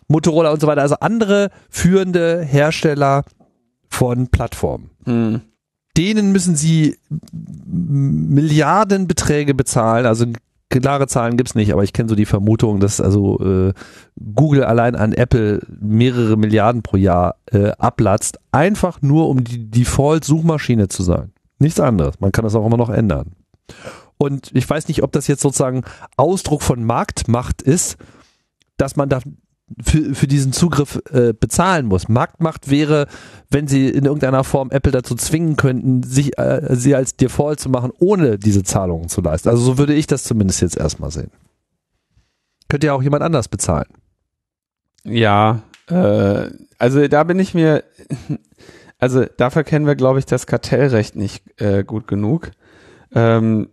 Motorola 0.08 0.52
und 0.52 0.62
so 0.62 0.68
weiter, 0.68 0.82
also 0.82 0.96
andere 0.96 1.52
führende 1.70 2.42
Hersteller 2.42 3.26
von 3.90 4.28
Plattformen. 4.28 4.92
Hm 5.06 5.42
denen 6.00 6.32
müssen 6.32 6.56
sie 6.56 6.98
Milliardenbeträge 7.34 9.54
bezahlen, 9.54 10.06
also 10.06 10.26
klare 10.70 11.08
Zahlen 11.08 11.38
gibt's 11.38 11.56
nicht, 11.56 11.74
aber 11.74 11.84
ich 11.84 11.94
kenne 11.94 12.10
so 12.10 12.16
die 12.16 12.26
Vermutung, 12.26 12.80
dass 12.80 13.02
also 13.02 13.40
äh, 13.40 13.74
Google 14.36 14.64
allein 14.64 14.96
an 14.96 15.14
Apple 15.14 15.62
mehrere 15.80 16.38
Milliarden 16.38 16.84
pro 16.84 16.98
Jahr 16.98 17.36
äh, 17.52 17.72
ablatzt, 17.72 18.40
einfach 18.52 19.02
nur 19.02 19.30
um 19.30 19.44
die 19.44 19.70
Default-Suchmaschine 19.70 20.88
zu 20.88 21.04
sein. 21.04 21.32
Nichts 21.58 21.80
anderes. 21.80 22.20
Man 22.20 22.32
kann 22.32 22.44
das 22.44 22.56
auch 22.56 22.66
immer 22.66 22.78
noch 22.78 22.90
ändern. 22.90 23.32
Und 24.18 24.52
ich 24.54 24.70
weiß 24.70 24.88
nicht, 24.88 25.04
ob 25.04 25.12
das 25.12 25.28
jetzt 25.28 25.42
sozusagen 25.42 25.84
Ausdruck 26.18 26.62
von 26.62 26.84
Marktmacht 26.84 27.62
ist, 27.62 27.98
dass 28.78 28.96
man 28.96 29.10
da 29.10 29.20
für, 29.82 30.16
für 30.16 30.28
diesen 30.28 30.54
Zugriff 30.54 31.02
äh, 31.12 31.34
bezahlen 31.34 31.86
muss. 31.86 32.08
Marktmacht 32.08 32.70
wäre, 32.70 33.08
wenn 33.50 33.68
sie 33.68 33.90
in 33.90 34.06
irgendeiner 34.06 34.44
Form 34.44 34.72
Apple 34.72 34.92
dazu 34.92 35.16
zwingen 35.16 35.56
könnten, 35.56 36.04
sich 36.04 36.38
äh, 36.38 36.76
sie 36.76 36.96
als 36.96 37.16
Default 37.16 37.60
zu 37.60 37.70
machen, 37.70 37.92
ohne 38.00 38.38
diese 38.38 38.64
Zahlungen 38.64 39.10
zu 39.10 39.22
leisten. 39.22 39.50
Also 39.50 39.64
so 39.64 39.78
würde 39.78 39.94
ich 39.94 40.08
das 40.08 40.24
zumindest 40.24 40.62
jetzt 40.62 40.78
erstmal 40.78 41.12
sehen. 41.12 41.32
Könnte 42.68 42.88
ja 42.88 42.94
auch 42.94 43.04
jemand 43.04 43.24
anders 43.24 43.48
bezahlen. 43.48 43.88
Ja, 45.04 45.62
äh, 45.88 46.50
also 46.78 47.08
da 47.08 47.24
bin 47.24 47.40
ich 47.40 47.54
mir, 47.54 47.84
also 49.00 49.26
dafür 49.38 49.64
kennen 49.64 49.88
wir, 49.88 49.96
glaube 49.96 50.20
ich, 50.20 50.26
das 50.26 50.48
Kartellrecht 50.48 51.16
nicht 51.16 51.44
äh, 51.62 51.84
gut 51.84 52.08
genug. 52.08 52.52
Ähm, 53.14 53.70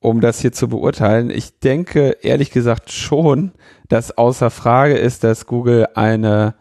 um 0.00 0.20
das 0.20 0.40
hier 0.40 0.52
zu 0.52 0.68
beurteilen. 0.68 1.30
Ich 1.30 1.58
denke 1.58 2.16
ehrlich 2.22 2.50
gesagt 2.50 2.92
schon, 2.92 3.52
dass 3.88 4.16
außer 4.16 4.50
Frage 4.50 4.96
ist, 4.96 5.24
dass 5.24 5.46
Google 5.46 5.88
eine 5.94 6.54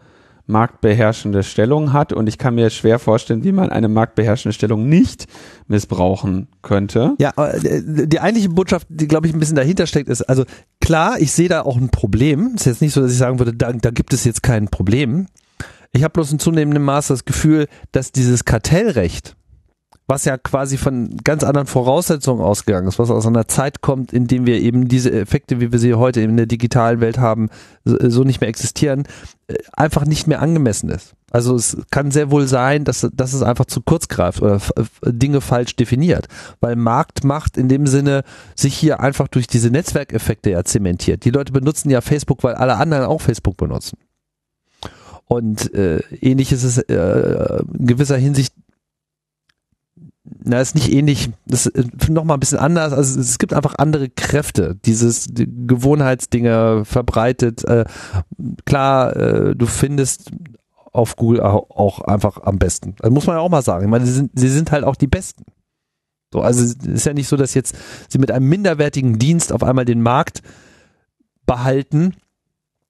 marktbeherrschende 0.48 1.44
Stellung 1.44 1.92
hat 1.92 2.14
und 2.14 2.28
ich 2.28 2.38
kann 2.38 2.56
mir 2.56 2.70
schwer 2.70 3.00
vorstellen, 3.00 3.44
wie 3.44 3.52
man 3.52 3.70
eine 3.70 3.90
marktbeherrschende 3.90 4.54
Stellung 4.54 4.88
nicht 4.88 5.28
missbrauchen 5.68 6.48
könnte. 6.62 7.16
Ja, 7.20 7.32
äh, 7.36 7.82
die 7.84 8.20
eigentliche 8.22 8.50
Botschaft, 8.50 8.88
die 8.90 9.08
glaube 9.08 9.28
ich 9.28 9.34
ein 9.34 9.40
bisschen 9.40 9.58
dahinter 9.58 9.86
steckt, 9.88 10.08
ist, 10.08 10.22
also 10.22 10.46
klar, 10.80 11.20
ich 11.20 11.34
sehe 11.34 11.50
da 11.50 11.62
auch 11.62 11.76
ein 11.76 11.90
Problem. 11.90 12.54
Es 12.56 12.62
ist 12.62 12.66
jetzt 12.66 12.82
nicht 12.82 12.94
so, 12.94 13.02
dass 13.02 13.12
ich 13.12 13.18
sagen 13.18 13.40
würde, 13.40 13.54
da, 13.54 13.74
da 13.74 13.92
gibt 13.92 14.14
es 14.14 14.24
jetzt 14.24 14.42
kein 14.42 14.70
Problem. 14.70 15.28
Ich 15.92 16.04
habe 16.04 16.14
bloß 16.14 16.32
in 16.32 16.40
zunehmendem 16.40 16.84
Maße 16.84 17.14
das 17.14 17.26
Gefühl, 17.26 17.68
dass 17.92 18.12
dieses 18.12 18.46
Kartellrecht, 18.46 19.36
was 20.08 20.24
ja 20.24 20.38
quasi 20.38 20.78
von 20.78 21.18
ganz 21.24 21.44
anderen 21.44 21.68
Voraussetzungen 21.68 22.42
ausgegangen 22.42 22.88
ist, 22.88 22.98
was 22.98 23.12
aus 23.12 23.28
einer 23.28 23.48
Zeit 23.48 23.82
kommt, 23.82 24.14
in 24.14 24.26
dem 24.26 24.46
wir 24.46 24.60
eben 24.62 24.88
diese 24.88 25.12
Effekte, 25.12 25.60
wie 25.60 25.74
wir 25.74 25.80
sie 25.80 25.94
heute 25.96 26.22
in 26.22 26.38
der 26.38 26.46
digitalen 26.46 27.02
Welt 27.02 27.18
haben, 27.18 27.50
so 27.84 28.24
nicht 28.24 28.40
mehr 28.40 28.50
existieren, 28.50 29.04
äh, 29.48 29.56
einfach 29.74 30.06
nicht 30.06 30.26
mehr 30.26 30.42
angemessen 30.42 30.90
ist. 30.90 31.14
Also 31.30 31.56
es 31.56 31.78
kann 31.92 32.12
sehr 32.12 32.32
wohl 32.32 32.48
sein, 32.48 32.86
dass, 32.86 33.06
dass 33.14 33.34
es 33.34 33.42
einfach 33.42 33.66
zu 33.66 33.82
kurz 33.82 34.08
greift 34.08 34.42
oder 34.42 34.62
Dinge 35.06 35.42
falsch 35.42 35.76
definiert, 35.76 36.28
weil 36.62 36.78
Marktmacht 36.78 37.58
in 37.58 37.68
dem 37.68 37.86
Sinne 37.86 38.24
sich 38.56 38.76
hier 38.76 39.02
einfach 39.02 39.28
durch 39.28 39.48
diese 39.48 39.70
Netzwerkeffekte 39.70 40.52
ja 40.52 40.64
zementiert. 40.64 41.26
Die 41.26 41.32
Leute 41.32 41.52
benutzen 41.52 41.90
ja 41.90 42.00
Facebook, 42.00 42.44
weil 42.44 42.56
alle 42.56 42.78
anderen 42.78 43.04
auch 43.06 43.20
Facebook 43.20 43.58
benutzen. 43.58 43.98
Und 45.26 45.74
äh, 45.74 46.00
ähnlich 46.22 46.54
ist 46.54 46.64
es 46.64 46.78
äh, 46.78 47.62
in 47.78 47.88
gewisser 47.88 48.16
Hinsicht 48.16 48.54
na, 50.48 50.62
ist 50.62 50.76
nicht 50.76 50.92
ähnlich, 50.92 51.30
das 51.46 51.66
ist 51.66 52.10
noch 52.10 52.24
mal 52.24 52.36
ein 52.36 52.40
bisschen 52.40 52.58
anders. 52.60 52.94
Also 52.94 53.20
es 53.20 53.38
gibt 53.38 53.54
einfach 53.54 53.76
andere 53.78 54.10
Kräfte, 54.10 54.76
dieses 54.86 55.26
die 55.26 55.48
Gewohnheitsdinge 55.68 56.86
verbreitet. 56.86 57.66
Äh, 57.66 57.86
klar, 58.66 59.16
äh, 59.16 59.56
du 59.56 59.66
findest 59.66 60.32
auf 60.94 61.16
Google 61.16 61.42
auch, 61.42 62.02
einfach 62.02 62.42
am 62.44 62.58
besten. 62.58 62.96
Das 62.98 63.12
muss 63.12 63.28
man 63.28 63.36
ja 63.36 63.42
auch 63.42 63.50
mal 63.50 63.62
sagen. 63.62 63.84
Ich 63.86 63.90
meine, 63.90 64.06
sie 64.06 64.14
sind, 64.14 64.32
sie 64.34 64.50
sind 64.50 64.72
halt 64.72 64.84
auch 64.84 64.96
die 64.96 65.08
Besten. 65.08 65.44
So, 66.34 66.42
also 66.42 66.64
es 66.64 66.76
ist 66.86 67.06
ja 67.06 67.14
nicht 67.14 67.28
so, 67.28 67.38
dass 67.38 67.54
jetzt 67.54 67.78
sie 68.10 68.18
mit 68.18 68.32
einem 68.32 68.48
minderwertigen 68.50 69.20
Dienst 69.20 69.54
auf 69.54 69.64
einmal 69.64 69.86
den 69.86 70.02
Markt 70.02 70.42
behalten. 71.46 72.16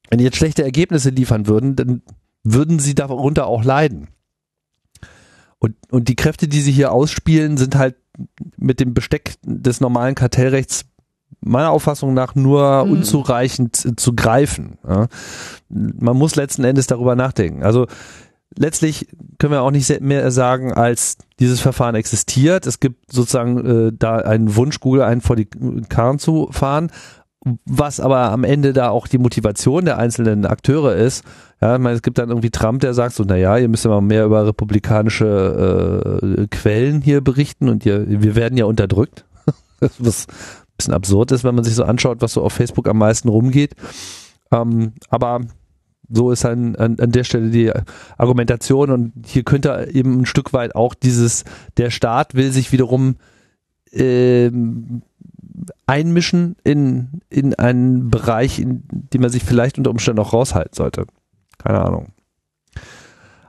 Wenn 0.09 0.19
die 0.19 0.23
jetzt 0.23 0.37
schlechte 0.37 0.63
Ergebnisse 0.63 1.09
liefern 1.09 1.47
würden, 1.47 1.75
dann 1.75 2.01
würden 2.43 2.79
sie 2.79 2.95
darunter 2.95 3.47
auch 3.47 3.63
leiden. 3.63 4.07
Und, 5.59 5.75
und 5.91 6.07
die 6.07 6.15
Kräfte, 6.15 6.47
die 6.47 6.61
sie 6.61 6.71
hier 6.71 6.91
ausspielen, 6.91 7.57
sind 7.57 7.75
halt 7.75 7.95
mit 8.57 8.79
dem 8.79 8.93
Besteck 8.93 9.35
des 9.43 9.81
normalen 9.81 10.15
Kartellrechts 10.15 10.85
meiner 11.41 11.71
Auffassung 11.71 12.13
nach 12.13 12.35
nur 12.35 12.85
mhm. 12.85 12.91
unzureichend 12.91 13.99
zu 13.99 14.13
greifen. 14.13 14.77
Ja. 14.87 15.07
Man 15.69 16.17
muss 16.17 16.35
letzten 16.35 16.63
Endes 16.63 16.87
darüber 16.87 17.15
nachdenken. 17.15 17.63
Also 17.63 17.87
letztlich 18.55 19.07
können 19.37 19.53
wir 19.53 19.61
auch 19.61 19.71
nicht 19.71 20.01
mehr 20.01 20.31
sagen, 20.31 20.73
als 20.73 21.17
dieses 21.39 21.59
Verfahren 21.59 21.95
existiert. 21.95 22.65
Es 22.65 22.79
gibt 22.79 23.11
sozusagen 23.11 23.87
äh, 23.87 23.91
da 23.97 24.17
einen 24.17 24.55
Wunsch, 24.55 24.79
Google 24.79 25.03
einen 25.03 25.21
vor 25.21 25.35
die 25.35 25.47
Karren 25.89 26.19
zu 26.19 26.49
fahren 26.51 26.91
was 27.65 27.99
aber 27.99 28.31
am 28.31 28.43
Ende 28.43 28.73
da 28.73 28.89
auch 28.89 29.07
die 29.07 29.17
Motivation 29.17 29.85
der 29.85 29.97
einzelnen 29.97 30.45
Akteure 30.45 30.95
ist. 30.95 31.23
Ja, 31.59 31.75
ich 31.75 31.81
meine, 31.81 31.95
es 31.95 32.03
gibt 32.03 32.19
dann 32.19 32.29
irgendwie 32.29 32.51
Trump, 32.51 32.81
der 32.81 32.93
sagt 32.93 33.15
so, 33.15 33.23
naja, 33.23 33.57
ihr 33.57 33.67
müsst 33.67 33.83
ja 33.85 33.89
mal 33.89 34.01
mehr 34.01 34.25
über 34.25 34.45
republikanische 34.45 36.21
äh, 36.21 36.47
Quellen 36.47 37.01
hier 37.01 37.21
berichten 37.21 37.67
und 37.67 37.85
ihr, 37.85 38.05
wir 38.07 38.35
werden 38.35 38.57
ja 38.57 38.65
unterdrückt. 38.65 39.25
was 39.99 40.27
ein 40.27 40.77
bisschen 40.77 40.93
absurd 40.93 41.31
ist, 41.31 41.43
wenn 41.43 41.55
man 41.55 41.63
sich 41.63 41.75
so 41.75 41.83
anschaut, 41.83 42.21
was 42.21 42.33
so 42.33 42.43
auf 42.43 42.53
Facebook 42.53 42.87
am 42.87 42.97
meisten 42.97 43.29
rumgeht. 43.29 43.75
Ähm, 44.51 44.93
aber 45.09 45.41
so 46.09 46.31
ist 46.31 46.45
an, 46.45 46.75
an, 46.75 46.97
an 46.99 47.11
der 47.11 47.23
Stelle 47.23 47.49
die 47.49 47.71
Argumentation 48.17 48.91
und 48.91 49.13
hier 49.25 49.43
könnte 49.43 49.89
eben 49.91 50.21
ein 50.21 50.25
Stück 50.25 50.53
weit 50.53 50.75
auch 50.75 50.93
dieses, 50.93 51.43
der 51.77 51.89
Staat 51.89 52.33
will 52.35 52.51
sich 52.51 52.71
wiederum 52.71 53.15
ähm, 53.91 55.01
einmischen 55.85 56.55
in, 56.63 57.21
in 57.29 57.55
einen 57.55 58.09
Bereich, 58.09 58.59
in 58.59 58.83
dem 58.91 59.21
man 59.21 59.31
sich 59.31 59.43
vielleicht 59.43 59.77
unter 59.77 59.89
Umständen 59.89 60.21
auch 60.21 60.33
raushalten 60.33 60.73
sollte. 60.73 61.07
Keine 61.57 61.81
Ahnung. 61.81 62.07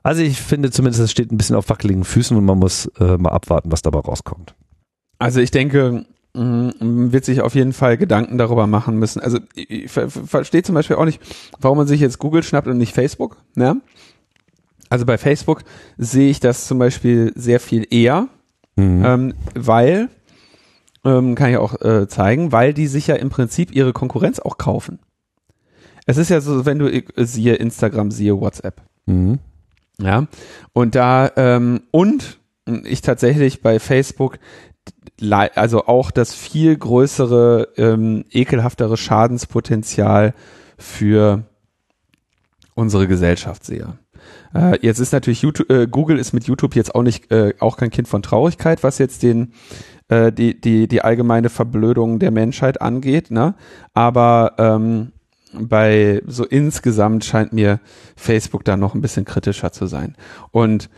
Also 0.02 0.22
ich 0.22 0.40
finde 0.40 0.70
zumindest, 0.70 1.02
es 1.02 1.10
steht 1.10 1.32
ein 1.32 1.36
bisschen 1.36 1.56
auf 1.56 1.68
wackeligen 1.68 2.04
Füßen 2.04 2.36
und 2.36 2.44
man 2.44 2.58
muss 2.58 2.86
äh, 2.98 3.18
mal 3.18 3.30
abwarten, 3.30 3.70
was 3.70 3.82
dabei 3.82 3.98
rauskommt. 4.00 4.54
Also 5.18 5.40
ich 5.40 5.50
denke, 5.50 6.06
man 6.32 6.72
mm, 6.80 7.12
wird 7.12 7.24
sich 7.24 7.40
auf 7.40 7.54
jeden 7.54 7.72
Fall 7.72 7.96
Gedanken 7.96 8.38
darüber 8.38 8.66
machen 8.66 8.98
müssen. 8.98 9.20
Also 9.20 9.38
ich 9.54 9.90
verstehe 9.90 10.62
zum 10.62 10.74
Beispiel 10.74 10.96
auch 10.96 11.04
nicht, 11.04 11.20
warum 11.60 11.78
man 11.78 11.86
sich 11.86 12.00
jetzt 12.00 12.18
Google 12.18 12.42
schnappt 12.42 12.68
und 12.68 12.78
nicht 12.78 12.94
Facebook. 12.94 13.36
Ne? 13.54 13.80
Also 14.88 15.04
bei 15.04 15.18
Facebook 15.18 15.64
sehe 15.96 16.30
ich 16.30 16.40
das 16.40 16.66
zum 16.66 16.78
Beispiel 16.78 17.32
sehr 17.34 17.60
viel 17.60 17.86
eher, 17.90 18.28
mhm. 18.76 19.04
ähm, 19.04 19.34
weil 19.54 20.08
ähm, 21.04 21.34
kann 21.34 21.50
ich 21.50 21.56
auch 21.56 21.80
äh, 21.80 22.08
zeigen, 22.08 22.52
weil 22.52 22.72
die 22.72 22.86
sich 22.86 23.06
ja 23.08 23.16
im 23.16 23.30
Prinzip 23.30 23.74
ihre 23.74 23.92
Konkurrenz 23.92 24.38
auch 24.38 24.58
kaufen. 24.58 25.00
Es 26.08 26.16
ist 26.16 26.30
ja 26.30 26.40
so, 26.40 26.64
wenn 26.64 26.78
du 26.78 26.90
äh, 26.90 27.04
siehe 27.16 27.54
Instagram, 27.56 28.10
siehe 28.10 28.40
WhatsApp. 28.40 28.80
Mhm. 29.04 29.40
Ja. 30.00 30.26
Und 30.72 30.94
da, 30.94 31.30
ähm, 31.36 31.82
und 31.90 32.38
ich 32.84 33.02
tatsächlich 33.02 33.60
bei 33.60 33.78
Facebook 33.78 34.38
also 35.54 35.86
auch 35.86 36.10
das 36.10 36.32
viel 36.32 36.76
größere, 36.76 37.68
ähm, 37.76 38.24
ekelhaftere 38.30 38.96
Schadenspotenzial 38.96 40.32
für 40.78 41.44
unsere 42.74 43.06
Gesellschaft 43.06 43.66
sehe. 43.66 43.98
Äh, 44.54 44.78
jetzt 44.80 45.00
ist 45.00 45.12
natürlich 45.12 45.42
YouTube, 45.42 45.70
äh, 45.70 45.86
Google 45.88 46.18
ist 46.18 46.32
mit 46.32 46.44
YouTube 46.44 46.74
jetzt 46.74 46.94
auch 46.94 47.02
nicht 47.02 47.30
äh, 47.30 47.52
auch 47.58 47.76
kein 47.76 47.90
Kind 47.90 48.08
von 48.08 48.22
Traurigkeit, 48.22 48.82
was 48.82 48.96
jetzt 48.98 49.22
den 49.22 49.52
äh, 50.08 50.32
die 50.32 50.58
die 50.58 50.88
die 50.88 51.02
allgemeine 51.02 51.50
Verblödung 51.50 52.18
der 52.18 52.30
Menschheit 52.30 52.80
angeht, 52.80 53.30
ne? 53.30 53.56
Aber 53.92 54.54
ähm, 54.58 55.12
bei 55.52 56.22
so 56.26 56.44
insgesamt 56.44 57.24
scheint 57.24 57.52
mir 57.52 57.80
Facebook 58.16 58.64
da 58.64 58.76
noch 58.76 58.94
ein 58.94 59.00
bisschen 59.00 59.24
kritischer 59.24 59.72
zu 59.72 59.86
sein. 59.86 60.16
Und 60.50 60.90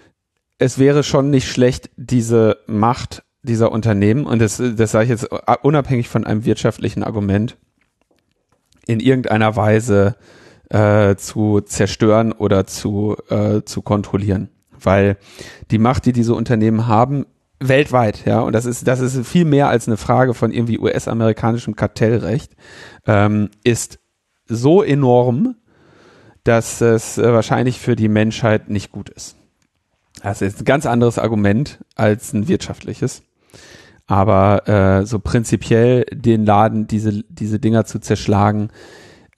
es 0.59 0.79
wäre 0.79 1.03
schon 1.03 1.31
nicht 1.31 1.49
schlecht, 1.49 1.91
diese 1.97 2.59
Macht 2.67 3.23
dieser 3.43 3.73
Unternehmen, 3.73 4.27
und 4.27 4.41
das, 4.41 4.63
das 4.77 4.91
sage 4.91 5.05
ich 5.05 5.11
jetzt 5.11 5.29
unabhängig 5.63 6.09
von 6.09 6.27
einem 6.27 6.45
wirtschaftlichen 6.45 7.03
Argument, 7.03 7.57
in 8.87 9.01
irgendeiner 9.01 9.57
Weise 9.57 10.17
äh, 10.69 11.17
zu 11.17 11.61
zerstören 11.61 12.33
oder 12.33 12.67
zu, 12.67 13.17
äh, 13.29 13.63
zu 13.63 13.83
kontrollieren. 13.83 14.51
Weil 14.79 15.17
die 15.71 15.79
Macht, 15.79 16.07
die 16.07 16.13
diese 16.13 16.35
Unternehmen 16.35 16.87
haben, 16.87 17.27
weltweit, 17.61 18.25
ja, 18.25 18.41
und 18.41 18.55
das 18.55 18.65
ist, 18.65 18.89
das 18.89 19.01
ist 19.01 19.27
viel 19.27 19.45
mehr 19.45 19.69
als 19.69 19.87
eine 19.87 19.99
Frage 19.99 20.33
von 20.33 20.51
irgendwie 20.51 20.79
US-amerikanischem 20.79 21.77
Kartellrecht, 21.77 22.57
ähm, 23.07 23.51
ist 23.65 23.99
so 24.51 24.83
enorm, 24.83 25.57
dass 26.45 26.81
es 26.81 27.19
äh, 27.19 27.33
wahrscheinlich 27.33 27.79
für 27.79 27.97
die 27.97 28.09
Menschheit 28.09 28.69
nicht 28.69 28.93
gut 28.93 29.09
ist. 29.09 29.37
Das 30.23 30.43
ist 30.43 30.61
ein 30.61 30.65
ganz 30.65 30.87
anderes 30.87 31.19
Argument 31.19 31.79
als 31.95 32.33
ein 32.33 32.49
wirtschaftliches. 32.49 33.23
Aber 34.07 34.69
äh, 34.69 35.07
so 35.07 35.19
prinzipiell 35.21 36.05
den 36.13 36.45
Laden, 36.45 36.87
diese, 36.87 37.23
diese 37.29 37.61
Dinger 37.61 37.85
zu 37.85 38.01
zerschlagen, 38.01 38.71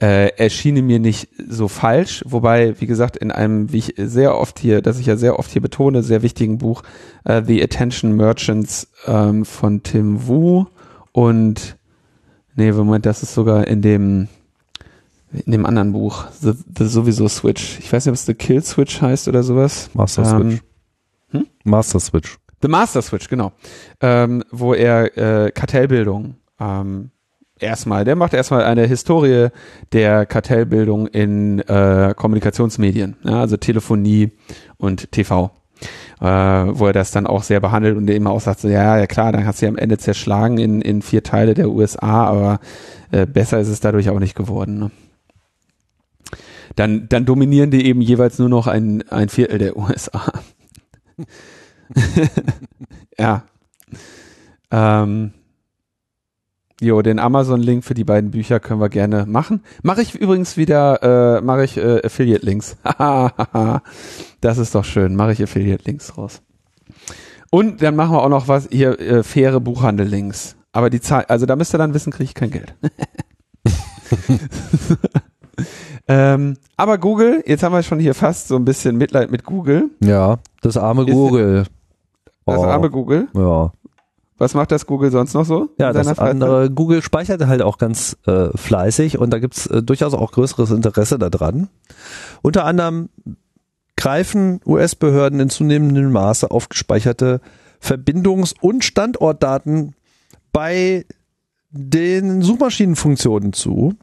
äh, 0.01 0.30
erschiene 0.36 0.82
mir 0.82 0.98
nicht 0.98 1.28
so 1.48 1.68
falsch. 1.68 2.24
Wobei, 2.26 2.80
wie 2.80 2.86
gesagt, 2.86 3.16
in 3.16 3.30
einem, 3.30 3.72
wie 3.72 3.78
ich 3.78 3.94
sehr 3.97 4.36
oft 4.36 4.59
hier, 4.59 4.82
das 4.82 4.98
ich 4.98 5.06
ja 5.06 5.16
sehr 5.16 5.39
oft 5.39 5.51
hier 5.51 5.62
betone, 5.62 6.02
sehr 6.02 6.22
wichtigen 6.22 6.59
Buch, 6.59 6.82
äh, 7.24 7.43
The 7.47 7.62
Attention 7.62 8.16
Merchants 8.16 8.89
ähm, 9.06 9.44
von 9.44 9.82
Tim 9.82 10.26
Wu 10.26 10.64
und 11.12 11.76
nee, 12.56 12.72
Moment, 12.72 13.06
das 13.06 13.22
ist 13.22 13.34
sogar 13.34 13.68
in 13.68 13.82
dem 13.82 14.28
in 15.32 15.52
dem 15.52 15.66
anderen 15.66 15.92
Buch, 15.92 16.26
The, 16.40 16.52
the 16.76 16.86
sowieso 16.86 17.28
Switch. 17.28 17.78
Ich 17.78 17.92
weiß 17.92 18.04
nicht, 18.04 18.10
ob 18.10 18.14
es 18.14 18.26
The 18.26 18.34
Kill 18.34 18.62
Switch 18.62 19.00
heißt 19.00 19.28
oder 19.28 19.42
sowas. 19.42 19.90
Master 19.94 20.22
ähm, 20.22 20.50
Switch. 20.50 20.62
Hm? 21.30 21.46
Master 21.64 22.00
Switch. 22.00 22.38
The 22.60 22.68
Master 22.68 23.02
Switch, 23.02 23.28
genau. 23.28 23.52
Ähm, 24.00 24.44
wo 24.50 24.74
er 24.74 25.16
äh, 25.16 25.50
Kartellbildung 25.50 26.36
ähm, 26.60 27.10
erstmal, 27.59 28.04
der 28.04 28.16
macht 28.16 28.34
erstmal 28.34 28.64
eine 28.64 28.86
Historie 28.86 29.48
der 29.92 30.26
Kartellbildung 30.26 31.06
in 31.06 31.60
äh, 31.60 32.14
Kommunikationsmedien, 32.16 33.16
ja, 33.24 33.40
also 33.40 33.56
Telefonie 33.56 34.32
und 34.76 35.10
TV. 35.12 35.50
Äh, 36.20 36.24
wo 36.24 36.86
er 36.86 36.92
das 36.92 37.10
dann 37.10 37.26
auch 37.26 37.42
sehr 37.42 37.59
behandelt 37.59 37.96
und 37.96 38.09
immer 38.09 38.30
auch 38.30 38.40
sagt, 38.40 38.60
so, 38.60 38.68
ja, 38.68 38.96
ja 38.96 39.09
klar, 39.09 39.32
dann 39.32 39.44
hast 39.44 39.60
du 39.60 39.66
ja 39.66 39.70
am 39.70 39.76
Ende 39.76 39.98
zerschlagen 39.98 40.59
in, 40.59 40.80
in 40.80 41.02
vier 41.02 41.24
Teile 41.24 41.54
der 41.54 41.68
USA, 41.68 42.26
aber 42.26 42.60
äh, 43.10 43.26
besser 43.26 43.59
ist 43.59 43.66
es 43.66 43.80
dadurch 43.80 44.09
auch 44.09 44.20
nicht 44.20 44.36
geworden. 44.36 44.78
Ne? 44.78 44.90
Dann, 46.76 47.09
dann 47.09 47.24
dominieren 47.24 47.70
die 47.70 47.84
eben 47.86 48.00
jeweils 48.00 48.38
nur 48.38 48.48
noch 48.48 48.66
ein, 48.66 49.09
ein 49.10 49.28
Viertel 49.28 49.59
der 49.59 49.76
USA. 49.76 50.32
ja. 53.18 53.44
Ähm, 54.70 55.32
jo, 56.80 57.02
den 57.02 57.18
Amazon-Link 57.18 57.84
für 57.84 57.94
die 57.94 58.04
beiden 58.04 58.30
Bücher 58.30 58.60
können 58.60 58.80
wir 58.80 58.88
gerne 58.88 59.26
machen. 59.26 59.62
Mache 59.82 60.02
ich 60.02 60.14
übrigens 60.14 60.56
wieder, 60.56 61.38
äh, 61.38 61.40
mache 61.42 61.64
ich 61.64 61.76
äh, 61.76 62.04
Affiliate-Links. 62.04 62.76
das 64.40 64.59
ist 64.59 64.74
doch 64.74 64.84
schön. 64.84 65.14
Mache 65.14 65.32
ich 65.32 65.42
Affiliate-Links 65.42 66.16
raus. 66.16 66.42
Und 67.50 67.82
dann 67.82 67.96
machen 67.96 68.12
wir 68.12 68.22
auch 68.22 68.30
noch 68.30 68.48
was 68.48 68.68
hier, 68.70 68.98
äh, 68.98 69.22
faire 69.22 69.60
Buchhandel-Links. 69.60 70.56
Aber 70.72 70.88
die 70.88 71.00
Zahl, 71.00 71.26
also 71.26 71.44
da 71.44 71.54
müsst 71.54 71.74
ihr 71.74 71.78
dann 71.78 71.92
wissen, 71.92 72.10
kriege 72.10 72.24
ich 72.24 72.34
kein 72.34 72.50
Geld. 72.50 72.74
ähm, 76.08 76.56
aber 76.76 76.98
Google, 76.98 77.42
jetzt 77.46 77.62
haben 77.62 77.72
wir 77.72 77.82
schon 77.82 77.98
hier 77.98 78.14
fast 78.14 78.48
so 78.48 78.56
ein 78.56 78.64
bisschen 78.64 78.96
Mitleid 78.96 79.30
mit 79.30 79.44
Google. 79.44 79.90
Ja, 80.00 80.38
das 80.60 80.76
arme 80.76 81.06
Google. 81.06 81.64
Das 82.44 82.58
oh. 82.58 82.64
arme 82.64 82.90
Google? 82.90 83.28
Ja. 83.34 83.72
Was 84.38 84.54
macht 84.54 84.72
das 84.72 84.86
Google 84.86 85.12
sonst 85.12 85.34
noch 85.34 85.44
so? 85.44 85.70
Ja, 85.78 85.92
das 85.92 86.18
andere, 86.18 86.68
Google 86.68 87.00
speichert 87.02 87.46
halt 87.46 87.62
auch 87.62 87.78
ganz 87.78 88.16
äh, 88.26 88.48
fleißig 88.56 89.18
und 89.18 89.30
da 89.30 89.38
gibt's 89.38 89.68
äh, 89.68 89.84
durchaus 89.84 90.14
auch 90.14 90.32
größeres 90.32 90.72
Interesse 90.72 91.16
daran. 91.18 91.68
Unter 92.42 92.64
anderem 92.64 93.08
greifen 93.96 94.60
US-Behörden 94.66 95.38
in 95.38 95.48
zunehmendem 95.48 96.10
Maße 96.10 96.50
auf 96.50 96.68
gespeicherte 96.68 97.40
Verbindungs- 97.80 98.54
und 98.60 98.82
Standortdaten 98.82 99.94
bei 100.52 101.06
den 101.70 102.42
Suchmaschinenfunktionen 102.42 103.52
zu. 103.52 103.94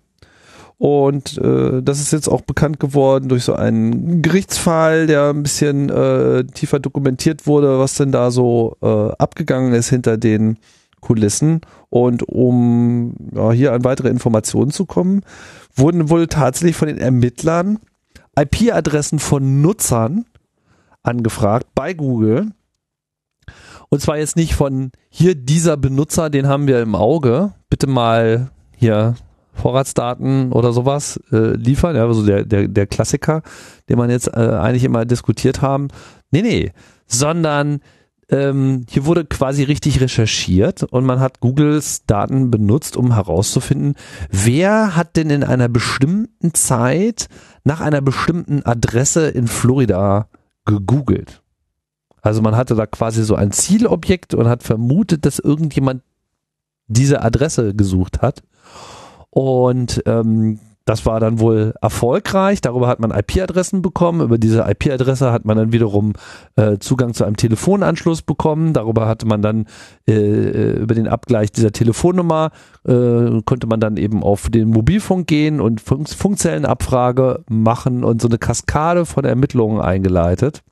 Und 0.80 1.38
äh, 1.40 1.84
das 1.84 2.00
ist 2.00 2.14
jetzt 2.14 2.30
auch 2.30 2.40
bekannt 2.40 2.80
geworden 2.80 3.28
durch 3.28 3.44
so 3.44 3.54
einen 3.54 4.22
Gerichtsfall, 4.22 5.08
der 5.08 5.30
ein 5.30 5.44
bisschen 5.44 5.90
äh, 5.90 6.46
tiefer 6.46 6.80
dokumentiert 6.80 7.48
wurde, 7.48 7.80
was 7.80 7.96
denn 7.96 8.14
da 8.14 8.32
so 8.32 8.78
äh, 8.82 9.12
abgegangen 9.18 9.74
ist 9.74 9.90
hinter 9.90 10.18
den 10.18 10.58
Kulissen. 11.02 11.60
Und 11.90 12.24
um 12.30 13.14
ja, 13.36 13.52
hier 13.52 13.74
an 13.74 13.84
weitere 13.84 14.08
Informationen 14.08 14.72
zu 14.72 14.86
kommen, 14.86 15.24
wurden 15.76 16.10
wohl 16.10 16.28
tatsächlich 16.28 16.78
von 16.78 16.88
den 16.88 16.98
Ermittlern 16.98 17.80
IP-Adressen 18.38 19.20
von 19.20 19.62
Nutzern 19.62 20.24
angefragt 21.04 21.68
bei 21.76 21.94
Google. 21.94 22.52
Und 23.90 24.02
zwar 24.02 24.18
jetzt 24.18 24.38
nicht 24.38 24.56
von 24.56 24.92
hier 25.10 25.36
dieser 25.36 25.76
Benutzer, 25.76 26.30
den 26.30 26.48
haben 26.48 26.68
wir 26.68 26.82
im 26.82 26.96
Auge. 26.96 27.54
Bitte 27.70 27.88
mal 27.88 28.50
hier 28.78 29.16
Vorratsdaten 29.60 30.52
oder 30.52 30.72
sowas 30.74 31.20
äh, 31.32 31.56
liefern, 31.56 31.96
ja, 31.96 32.06
also 32.06 32.26
der, 32.26 32.46
der, 32.46 32.68
der 32.68 32.88
Klassiker, 32.88 33.42
den 33.90 33.98
man 33.98 34.10
jetzt 34.10 34.28
äh, 34.28 34.40
eigentlich 34.40 34.84
immer 34.84 35.06
diskutiert 35.06 35.62
haben. 35.62 35.90
Nee, 36.32 36.42
nee, 36.42 36.72
sondern 37.08 37.82
ähm, 38.30 38.86
hier 38.90 39.06
wurde 39.06 39.26
quasi 39.26 39.64
richtig 39.64 40.02
recherchiert 40.02 40.84
und 40.84 41.06
man 41.06 41.20
hat 41.20 41.40
Googles 41.40 42.06
Daten 42.06 42.52
benutzt, 42.52 42.96
um 42.96 43.14
herauszufinden, 43.14 43.96
wer 44.30 44.96
hat 44.96 45.16
denn 45.16 45.30
in 45.32 45.44
einer 45.44 45.68
bestimmten 45.68 46.54
Zeit 46.54 47.28
nach 47.64 47.82
einer 47.82 48.02
bestimmten 48.02 48.64
Adresse 48.64 49.30
in 49.30 49.48
Florida 49.48 50.28
gegoogelt. 50.66 51.42
Also 52.22 52.42
man 52.42 52.56
hatte 52.56 52.76
da 52.76 52.86
quasi 52.86 53.24
so 53.24 53.36
ein 53.36 53.52
Zielobjekt 53.52 54.34
und 54.36 54.48
hat 54.48 54.62
vermutet, 54.64 55.26
dass 55.26 55.40
irgendjemand 55.40 56.04
diese 56.88 57.22
Adresse 57.22 57.74
gesucht 57.74 58.22
hat. 58.22 58.44
Und 59.32 60.02
ähm, 60.06 60.60
das 60.90 61.06
war 61.06 61.20
dann 61.20 61.40
wohl 61.40 61.76
erfolgreich. 61.82 62.62
Darüber 62.62 62.88
hat 62.88 63.00
man 63.00 63.12
IP-Adressen 63.12 63.84
bekommen. 63.84 64.22
Über 64.22 64.40
diese 64.40 64.62
IP-Adresse 64.68 65.32
hat 65.32 65.46
man 65.46 65.56
dann 65.56 65.72
wiederum 65.72 66.14
äh, 66.56 66.80
Zugang 66.80 67.14
zu 67.14 67.26
einem 67.26 67.38
Telefonanschluss 67.38 68.24
bekommen. 68.24 68.74
Darüber 68.74 69.08
hatte 69.08 69.28
man 69.28 69.44
dann 69.44 69.68
äh, 70.08 70.14
äh, 70.14 70.72
über 70.80 70.96
den 70.96 71.08
Abgleich 71.08 71.52
dieser 71.52 71.72
Telefonnummer 71.72 72.50
äh, 72.88 73.40
konnte 73.46 73.68
man 73.68 73.80
dann 73.80 73.98
eben 73.98 74.24
auf 74.24 74.50
den 74.50 74.70
Mobilfunk 74.70 75.28
gehen 75.28 75.62
und 75.62 75.80
Funk 75.80 76.10
Funkzellenabfrage 76.10 77.44
machen 77.48 78.04
und 78.04 78.20
so 78.20 78.28
eine 78.28 78.40
Kaskade 78.40 79.06
von 79.06 79.26
Ermittlungen 79.26 79.80
eingeleitet, 79.80 80.64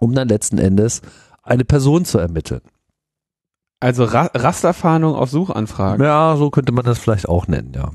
um 0.00 0.14
dann 0.14 0.28
letzten 0.28 0.58
Endes 0.58 1.00
eine 1.42 1.64
Person 1.64 2.04
zu 2.04 2.18
ermitteln. 2.18 2.60
Also 3.80 4.04
Ra 4.04 4.30
Rasterfahndung 4.34 5.14
auf 5.14 5.30
Suchanfragen. 5.30 6.04
Ja, 6.04 6.36
so 6.36 6.50
könnte 6.50 6.72
man 6.72 6.84
das 6.84 6.98
vielleicht 6.98 7.28
auch 7.28 7.46
nennen, 7.46 7.72
ja. 7.74 7.90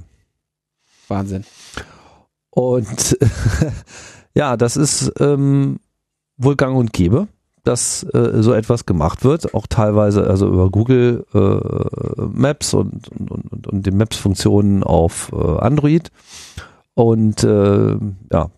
Wahnsinn. 1.08 1.44
Und 2.52 3.18
ja, 4.34 4.58
das 4.58 4.78
ist 4.78 5.12
ähm, 5.20 5.80
wohl 6.38 6.56
gang 6.56 6.78
und 6.78 6.94
gäbe, 6.94 7.28
dass 7.64 8.04
äh, 8.14 8.42
so 8.42 8.54
etwas 8.54 8.86
gemacht 8.86 9.24
wird, 9.24 9.54
auch 9.54 9.68
teilweise 9.68 10.28
also 10.28 10.48
über 10.48 10.70
Google 10.70 11.26
äh, 11.34 12.22
Maps 12.22 12.74
und, 12.74 13.08
und, 13.10 13.32
und, 13.52 13.68
und 13.68 13.86
die 13.86 13.92
Maps-Funktionen 13.92 14.84
auf 14.84 15.32
äh, 15.34 15.58
Android 15.60 16.12
und 16.94 17.44
äh, 17.44 17.98
ja, 18.32 18.50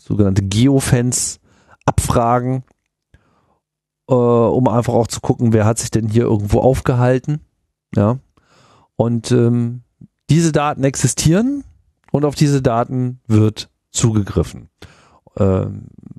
sogenannte 0.00 0.42
Geofans 0.42 1.40
abfragen 1.84 2.64
äh, 4.08 4.12
um 4.12 4.68
einfach 4.68 4.94
auch 4.94 5.06
zu 5.06 5.20
gucken, 5.20 5.52
wer 5.52 5.66
hat 5.66 5.78
sich 5.78 5.90
denn 5.90 6.08
hier 6.08 6.24
irgendwo 6.24 6.60
aufgehalten. 6.60 7.40
Ja. 7.94 8.18
Und 8.96 9.30
ähm, 9.30 9.82
diese 10.30 10.52
Daten 10.52 10.84
existieren 10.84 11.64
und 12.10 12.24
auf 12.24 12.34
diese 12.34 12.62
Daten 12.62 13.20
wird 13.26 13.68
zugegriffen. 13.90 14.68
Äh, 15.36 15.66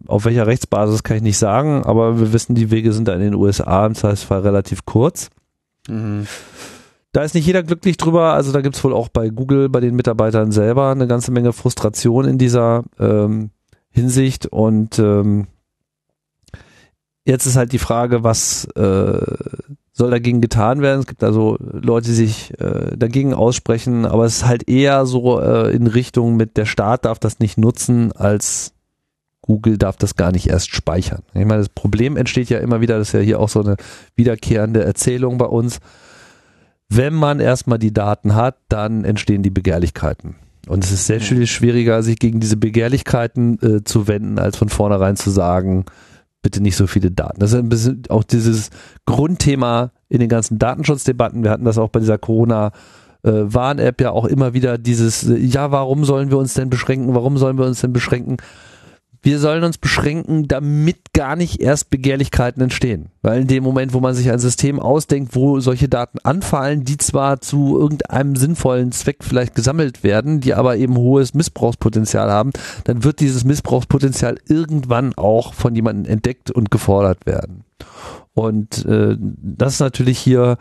auf 0.07 0.25
welcher 0.25 0.47
Rechtsbasis 0.47 1.03
kann 1.03 1.17
ich 1.17 1.23
nicht 1.23 1.37
sagen, 1.37 1.83
aber 1.83 2.19
wir 2.19 2.33
wissen, 2.33 2.55
die 2.55 2.71
Wege 2.71 2.93
sind 2.93 3.07
da 3.07 3.13
in 3.13 3.21
den 3.21 3.35
USA 3.35 3.85
im 3.85 3.95
Zweifelsfall 3.95 4.41
relativ 4.41 4.85
kurz. 4.85 5.29
Mhm. 5.87 6.25
Da 7.11 7.23
ist 7.23 7.33
nicht 7.33 7.45
jeder 7.45 7.63
glücklich 7.63 7.97
drüber, 7.97 8.33
also 8.33 8.51
da 8.51 8.61
gibt 8.61 8.75
es 8.75 8.83
wohl 8.83 8.93
auch 8.93 9.09
bei 9.09 9.29
Google, 9.29 9.67
bei 9.67 9.79
den 9.79 9.95
Mitarbeitern 9.95 10.51
selber 10.51 10.91
eine 10.91 11.07
ganze 11.07 11.31
Menge 11.31 11.53
Frustration 11.53 12.25
in 12.25 12.37
dieser 12.37 12.83
ähm, 12.99 13.49
Hinsicht 13.89 14.45
und 14.45 14.99
ähm, 14.99 15.47
jetzt 17.25 17.45
ist 17.45 17.55
halt 17.55 17.71
die 17.71 17.79
Frage, 17.79 18.23
was 18.23 18.65
äh, 18.75 19.21
soll 19.93 20.11
dagegen 20.11 20.41
getan 20.41 20.81
werden? 20.81 21.01
Es 21.01 21.07
gibt 21.07 21.23
also 21.23 21.57
Leute, 21.59 22.07
die 22.07 22.13
sich 22.13 22.59
äh, 22.59 22.95
dagegen 22.97 23.33
aussprechen, 23.33 24.05
aber 24.05 24.25
es 24.25 24.37
ist 24.37 24.45
halt 24.45 24.69
eher 24.69 25.05
so 25.05 25.39
äh, 25.39 25.73
in 25.75 25.87
Richtung 25.87 26.37
mit 26.37 26.57
der 26.57 26.65
Staat 26.65 27.05
darf 27.05 27.19
das 27.19 27.39
nicht 27.39 27.57
nutzen, 27.57 28.11
als 28.13 28.73
Google 29.41 29.77
darf 29.77 29.97
das 29.97 30.15
gar 30.15 30.31
nicht 30.31 30.47
erst 30.47 30.73
speichern. 30.73 31.23
Ich 31.33 31.45
meine, 31.45 31.57
das 31.57 31.69
Problem 31.69 32.17
entsteht 32.17 32.49
ja 32.49 32.59
immer 32.59 32.81
wieder, 32.81 32.97
das 32.97 33.09
ist 33.09 33.13
ja 33.13 33.19
hier 33.19 33.39
auch 33.39 33.49
so 33.49 33.61
eine 33.61 33.77
wiederkehrende 34.15 34.83
Erzählung 34.83 35.37
bei 35.37 35.47
uns. 35.47 35.79
Wenn 36.87 37.13
man 37.13 37.39
erstmal 37.39 37.79
die 37.79 37.93
Daten 37.93 38.35
hat, 38.35 38.57
dann 38.69 39.05
entstehen 39.05 39.43
die 39.43 39.49
Begehrlichkeiten. 39.49 40.35
Und 40.67 40.83
es 40.83 40.91
ist 40.91 41.07
sehr 41.07 41.19
viel 41.19 41.47
schwieriger, 41.47 42.03
sich 42.03 42.19
gegen 42.19 42.39
diese 42.39 42.57
Begehrlichkeiten 42.57 43.59
äh, 43.61 43.83
zu 43.83 44.07
wenden, 44.07 44.37
als 44.37 44.55
von 44.55 44.69
vornherein 44.69 45.15
zu 45.15 45.31
sagen, 45.31 45.85
bitte 46.41 46.61
nicht 46.61 46.75
so 46.75 46.87
viele 46.87 47.11
Daten. 47.11 47.39
Das 47.39 47.53
ist 47.53 47.59
ein 47.59 47.69
bisschen 47.69 48.03
auch 48.09 48.23
dieses 48.23 48.69
Grundthema 49.05 49.91
in 50.07 50.19
den 50.19 50.29
ganzen 50.29 50.57
Datenschutzdebatten. 50.59 51.43
Wir 51.43 51.51
hatten 51.51 51.65
das 51.65 51.77
auch 51.77 51.89
bei 51.89 51.99
dieser 51.99 52.17
Corona- 52.17 52.71
Warn-App 53.21 53.99
ja 53.99 54.11
auch 54.11 54.23
immer 54.23 54.53
wieder 54.53 54.77
dieses, 54.77 55.27
äh, 55.27 55.35
ja, 55.35 55.71
warum 55.71 56.05
sollen 56.05 56.31
wir 56.31 56.37
uns 56.37 56.53
denn 56.53 56.69
beschränken? 56.69 57.13
Warum 57.13 57.37
sollen 57.37 57.57
wir 57.57 57.65
uns 57.65 57.81
denn 57.81 57.91
beschränken? 57.91 58.37
Wir 59.21 59.39
sollen 59.39 59.63
uns 59.63 59.77
beschränken, 59.77 60.47
damit 60.47 61.13
gar 61.13 61.35
nicht 61.35 61.61
erst 61.61 61.89
Begehrlichkeiten 61.89 62.61
entstehen. 62.61 63.09
Weil 63.21 63.41
in 63.41 63.47
dem 63.47 63.63
Moment, 63.63 63.93
wo 63.93 63.99
man 63.99 64.13
sich 64.13 64.31
ein 64.31 64.39
System 64.39 64.79
ausdenkt, 64.79 65.35
wo 65.35 65.59
solche 65.59 65.89
Daten 65.89 66.19
anfallen, 66.23 66.85
die 66.85 66.97
zwar 66.97 67.41
zu 67.41 67.77
irgendeinem 67.77 68.35
sinnvollen 68.35 68.91
Zweck 68.91 69.17
vielleicht 69.21 69.55
gesammelt 69.55 70.03
werden, 70.03 70.39
die 70.39 70.53
aber 70.53 70.77
eben 70.77 70.95
hohes 70.95 71.33
Missbrauchspotenzial 71.33 72.31
haben, 72.31 72.51
dann 72.85 73.03
wird 73.03 73.19
dieses 73.19 73.43
Missbrauchspotenzial 73.43 74.37
irgendwann 74.47 75.13
auch 75.15 75.53
von 75.53 75.75
jemandem 75.75 76.11
entdeckt 76.11 76.51
und 76.51 76.71
gefordert 76.71 77.25
werden. 77.25 77.65
Und 78.33 78.85
äh, 78.85 79.17
das 79.19 79.73
ist 79.73 79.79
natürlich 79.81 80.17
hier 80.17 80.57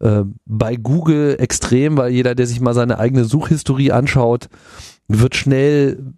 äh, 0.00 0.22
bei 0.46 0.74
Google 0.74 1.36
extrem, 1.38 1.96
weil 1.96 2.10
jeder, 2.10 2.34
der 2.34 2.46
sich 2.46 2.60
mal 2.60 2.74
seine 2.74 2.98
eigene 2.98 3.24
Suchhistorie 3.24 3.92
anschaut, 3.92 4.48
wird 5.06 5.36
schnell 5.36 6.14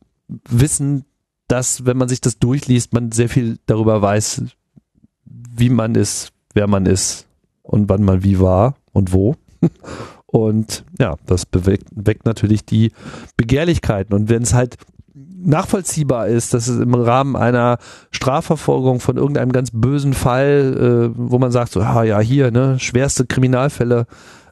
wissen, 0.49 1.05
dass, 1.53 1.85
wenn 1.85 1.99
man 1.99 2.09
sich 2.09 2.23
das 2.23 2.39
durchliest, 2.39 2.95
man 2.95 3.13
sehr 3.13 3.29
viel 3.29 3.59
darüber 3.67 4.01
weiß, 4.01 4.43
wie 5.25 5.69
man 5.69 5.95
ist, 5.95 6.33
wer 6.55 6.67
man 6.67 6.87
ist 6.87 7.27
und 7.63 7.91
wann 7.91 8.03
man 8.03 8.25
wie 8.25 8.41
war 8.41 8.75
und 8.93 9.13
wo. 9.13 9.37
Und 10.27 10.87
ja, 10.99 11.17
das 11.27 11.45
bewegt, 11.45 11.89
weckt 11.95 12.25
natürlich 12.25 12.65
die 12.65 12.93
Begehrlichkeiten. 13.37 14.15
Und 14.15 14.31
wenn 14.31 14.41
es 14.41 14.55
halt 14.55 14.79
nachvollziehbar 15.15 16.29
ist, 16.29 16.55
dass 16.55 16.69
es 16.69 16.81
im 16.81 16.95
Rahmen 16.95 17.37
einer 17.37 17.77
Strafverfolgung 18.13 18.99
von 19.01 19.19
irgendeinem 19.19 19.53
ganz 19.53 19.69
bösen 19.75 20.15
Fall, 20.15 21.13
äh, 21.13 21.19
wo 21.19 21.39
man 21.39 21.53
sagt, 21.53 21.73
so, 21.73 21.83
ah 21.83 22.03
ja, 22.03 22.19
hier, 22.21 22.51
ne, 22.51 22.79
schwerste 22.79 23.27
Kriminalfälle, 23.27 24.07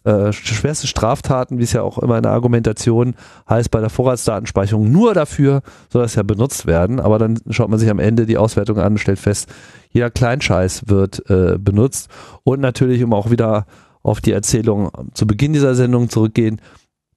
äh, 0.05 0.32
schwerste 0.32 0.86
Straftaten, 0.86 1.59
wie 1.59 1.62
es 1.62 1.72
ja 1.72 1.82
auch 1.82 1.98
immer 1.98 2.16
in 2.16 2.22
der 2.22 2.32
Argumentation 2.32 3.14
heißt, 3.48 3.70
bei 3.70 3.81
der 3.81 3.90
Vorratsdatenspeicherung 3.90 4.90
nur 4.90 5.14
dafür 5.14 5.62
soll 5.90 6.02
das 6.02 6.14
ja 6.14 6.22
benutzt 6.22 6.66
werden. 6.66 7.01
Aber 7.01 7.18
dann 7.18 7.39
schaut 7.51 7.68
man 7.68 7.78
sich 7.78 7.90
am 7.90 7.98
Ende 7.98 8.27
die 8.27 8.39
Auswertung 8.39 8.78
an 8.78 8.93
und 8.93 8.98
stellt 8.98 9.18
fest, 9.18 9.48
jeder 9.90 10.10
Kleinscheiß 10.10 10.85
wird 10.89 11.28
äh, 11.28 11.59
benutzt. 11.59 12.09
Und 12.44 12.60
natürlich, 12.60 13.02
um 13.02 13.12
auch 13.12 13.31
wieder 13.31 13.66
auf 14.02 14.20
die 14.20 14.32
Erzählung 14.32 14.90
zu 15.12 15.27
Beginn 15.27 15.52
dieser 15.52 15.74
Sendung 15.74 16.09
zurückgehen, 16.09 16.60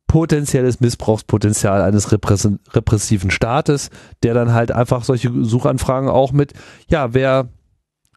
potenzielles 0.07 0.79
Missbrauchspotenzial 0.79 1.81
eines 1.81 2.11
repressiven 2.11 3.31
Staates, 3.31 3.89
der 4.21 4.33
dann 4.33 4.53
halt 4.53 4.71
einfach 4.71 5.03
solche 5.03 5.31
Suchanfragen 5.43 6.09
auch 6.09 6.33
mit, 6.33 6.53
ja, 6.87 7.13
wer 7.13 7.47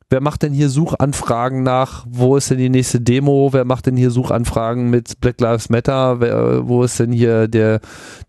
wer 0.08 0.20
macht 0.20 0.42
denn 0.42 0.52
hier 0.52 0.68
Suchanfragen 0.68 1.62
nach, 1.62 2.06
wo 2.08 2.36
ist 2.36 2.50
denn 2.50 2.58
die 2.58 2.68
nächste 2.68 3.00
Demo, 3.00 3.52
wer 3.52 3.64
macht 3.64 3.86
denn 3.86 3.96
hier 3.96 4.10
Suchanfragen 4.10 4.88
mit 4.88 5.20
Black 5.20 5.40
Lives 5.40 5.68
Matter, 5.68 6.20
wer, 6.20 6.68
wo 6.68 6.82
ist 6.82 7.00
denn 7.00 7.12
hier 7.12 7.48
der, 7.48 7.80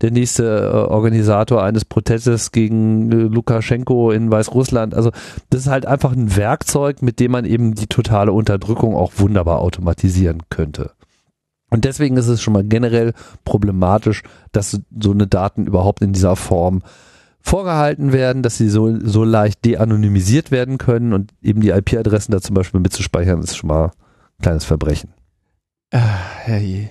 der 0.01 0.11
nächste 0.11 0.43
äh, 0.43 0.91
Organisator 0.91 1.63
eines 1.63 1.85
Protestes 1.85 2.51
gegen 2.51 3.11
äh, 3.11 3.15
Lukaschenko 3.15 4.11
in 4.11 4.31
Weißrussland. 4.31 4.95
Also 4.95 5.11
das 5.49 5.61
ist 5.61 5.67
halt 5.67 5.85
einfach 5.85 6.13
ein 6.13 6.35
Werkzeug, 6.35 7.01
mit 7.01 7.19
dem 7.19 7.31
man 7.31 7.45
eben 7.45 7.75
die 7.75 7.87
totale 7.87 8.31
Unterdrückung 8.31 8.95
auch 8.95 9.13
wunderbar 9.17 9.59
automatisieren 9.59 10.43
könnte. 10.49 10.91
Und 11.69 11.83
deswegen 11.85 12.17
ist 12.17 12.27
es 12.27 12.41
schon 12.41 12.53
mal 12.53 12.63
generell 12.63 13.13
problematisch, 13.43 14.23
dass 14.51 14.79
so 14.99 15.11
eine 15.11 15.27
Daten 15.27 15.67
überhaupt 15.67 16.01
in 16.01 16.13
dieser 16.13 16.35
Form 16.35 16.81
vorgehalten 17.47 18.11
werden, 18.11 18.43
dass 18.43 18.57
sie 18.57 18.69
so, 18.69 18.99
so 18.99 19.23
leicht 19.23 19.63
de-anonymisiert 19.63 20.51
werden 20.51 20.77
können 20.77 21.13
und 21.13 21.31
eben 21.41 21.61
die 21.61 21.69
IP-Adressen 21.69 22.31
da 22.31 22.41
zum 22.41 22.55
Beispiel 22.55 22.81
mitzuspeichern, 22.81 23.39
ist 23.41 23.55
schon 23.55 23.69
mal 23.69 23.85
ein 23.85 24.41
kleines 24.41 24.65
Verbrechen. 24.65 25.13
Ah, 25.91 26.17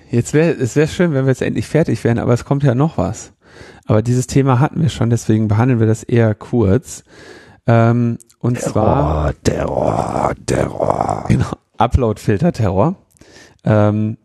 jetzt 0.09 0.33
wäre 0.33 0.51
es 0.53 0.75
wäre 0.75 0.87
schön, 0.87 1.13
wenn 1.13 1.25
wir 1.25 1.29
jetzt 1.29 1.43
endlich 1.43 1.67
fertig 1.67 2.03
wären, 2.03 2.17
aber 2.17 2.33
es 2.33 2.45
kommt 2.45 2.63
ja 2.63 2.73
noch 2.73 2.97
was. 2.97 3.33
Aber 3.85 4.01
dieses 4.01 4.25
Thema 4.25 4.59
hatten 4.59 4.81
wir 4.81 4.89
schon, 4.89 5.11
deswegen 5.11 5.47
behandeln 5.47 5.79
wir 5.79 5.87
das 5.87 6.03
eher 6.03 6.33
kurz. 6.33 7.03
Ähm, 7.67 8.17
und 8.39 8.55
Terror, 8.55 8.71
zwar 8.71 9.33
Terror, 9.43 10.33
Terror. 10.45 11.25
Genau, 11.27 11.51
Upload-Filter-Terror. 11.77 12.95
Ähm, 13.63 14.17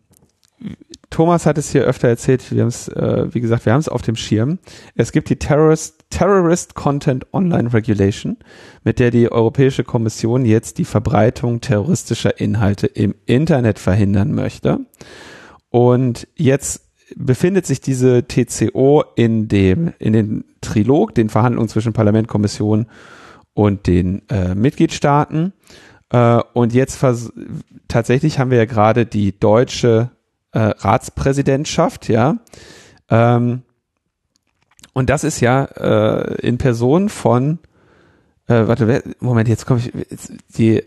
Thomas 1.13 1.45
hat 1.45 1.59
es 1.59 1.69
hier 1.69 1.83
öfter 1.83 2.07
erzählt, 2.07 2.51
wir 2.51 2.61
haben 2.61 2.69
es, 2.69 2.87
äh, 2.87 3.27
wie 3.31 3.41
gesagt, 3.41 3.67
wir 3.67 3.73
haben 3.73 3.79
es 3.79 3.87
auf 3.87 4.01
dem 4.01 4.15
Schirm. 4.15 4.57
Es 4.95 5.11
gibt 5.11 5.29
die 5.29 5.35
Terrorist, 5.35 6.02
Terrorist 6.13 6.75
Content 6.75 7.25
Online 7.33 7.73
Regulation, 7.73 8.37
mit 8.83 8.99
der 8.99 9.09
die 9.09 9.31
Europäische 9.31 9.83
Kommission 9.83 10.45
jetzt 10.45 10.77
die 10.77 10.85
Verbreitung 10.85 11.59
terroristischer 11.59 12.39
Inhalte 12.39 12.85
im 12.85 13.15
Internet 13.25 13.79
verhindern 13.79 14.31
möchte. 14.31 14.81
Und 15.71 16.27
jetzt 16.35 16.83
befindet 17.15 17.65
sich 17.65 17.81
diese 17.81 18.27
TCO 18.27 19.03
in 19.15 19.47
dem, 19.47 19.93
in 19.97 20.13
den 20.13 20.45
Trilog, 20.61 21.15
den 21.15 21.29
Verhandlungen 21.29 21.67
zwischen 21.67 21.93
Parlament, 21.93 22.27
Kommission 22.27 22.85
und 23.55 23.87
den 23.87 24.21
äh, 24.29 24.53
Mitgliedstaaten. 24.53 25.53
Äh, 26.11 26.41
und 26.53 26.75
jetzt 26.75 27.03
tatsächlich 27.87 28.37
haben 28.37 28.51
wir 28.51 28.59
ja 28.59 28.65
gerade 28.65 29.07
die 29.07 29.39
deutsche 29.39 30.11
äh, 30.51 30.59
Ratspräsidentschaft, 30.59 32.07
ja. 32.07 32.37
Ähm, 33.09 33.62
und 34.93 35.09
das 35.09 35.23
ist 35.23 35.39
ja 35.39 35.65
äh, 35.65 36.35
in 36.47 36.57
Person 36.57 37.09
von, 37.09 37.59
äh, 38.47 38.67
warte, 38.67 38.87
wer, 38.87 39.03
Moment, 39.19 39.49
jetzt 39.49 39.65
komme 39.65 39.79
ich, 39.79 39.91
die 40.55 40.83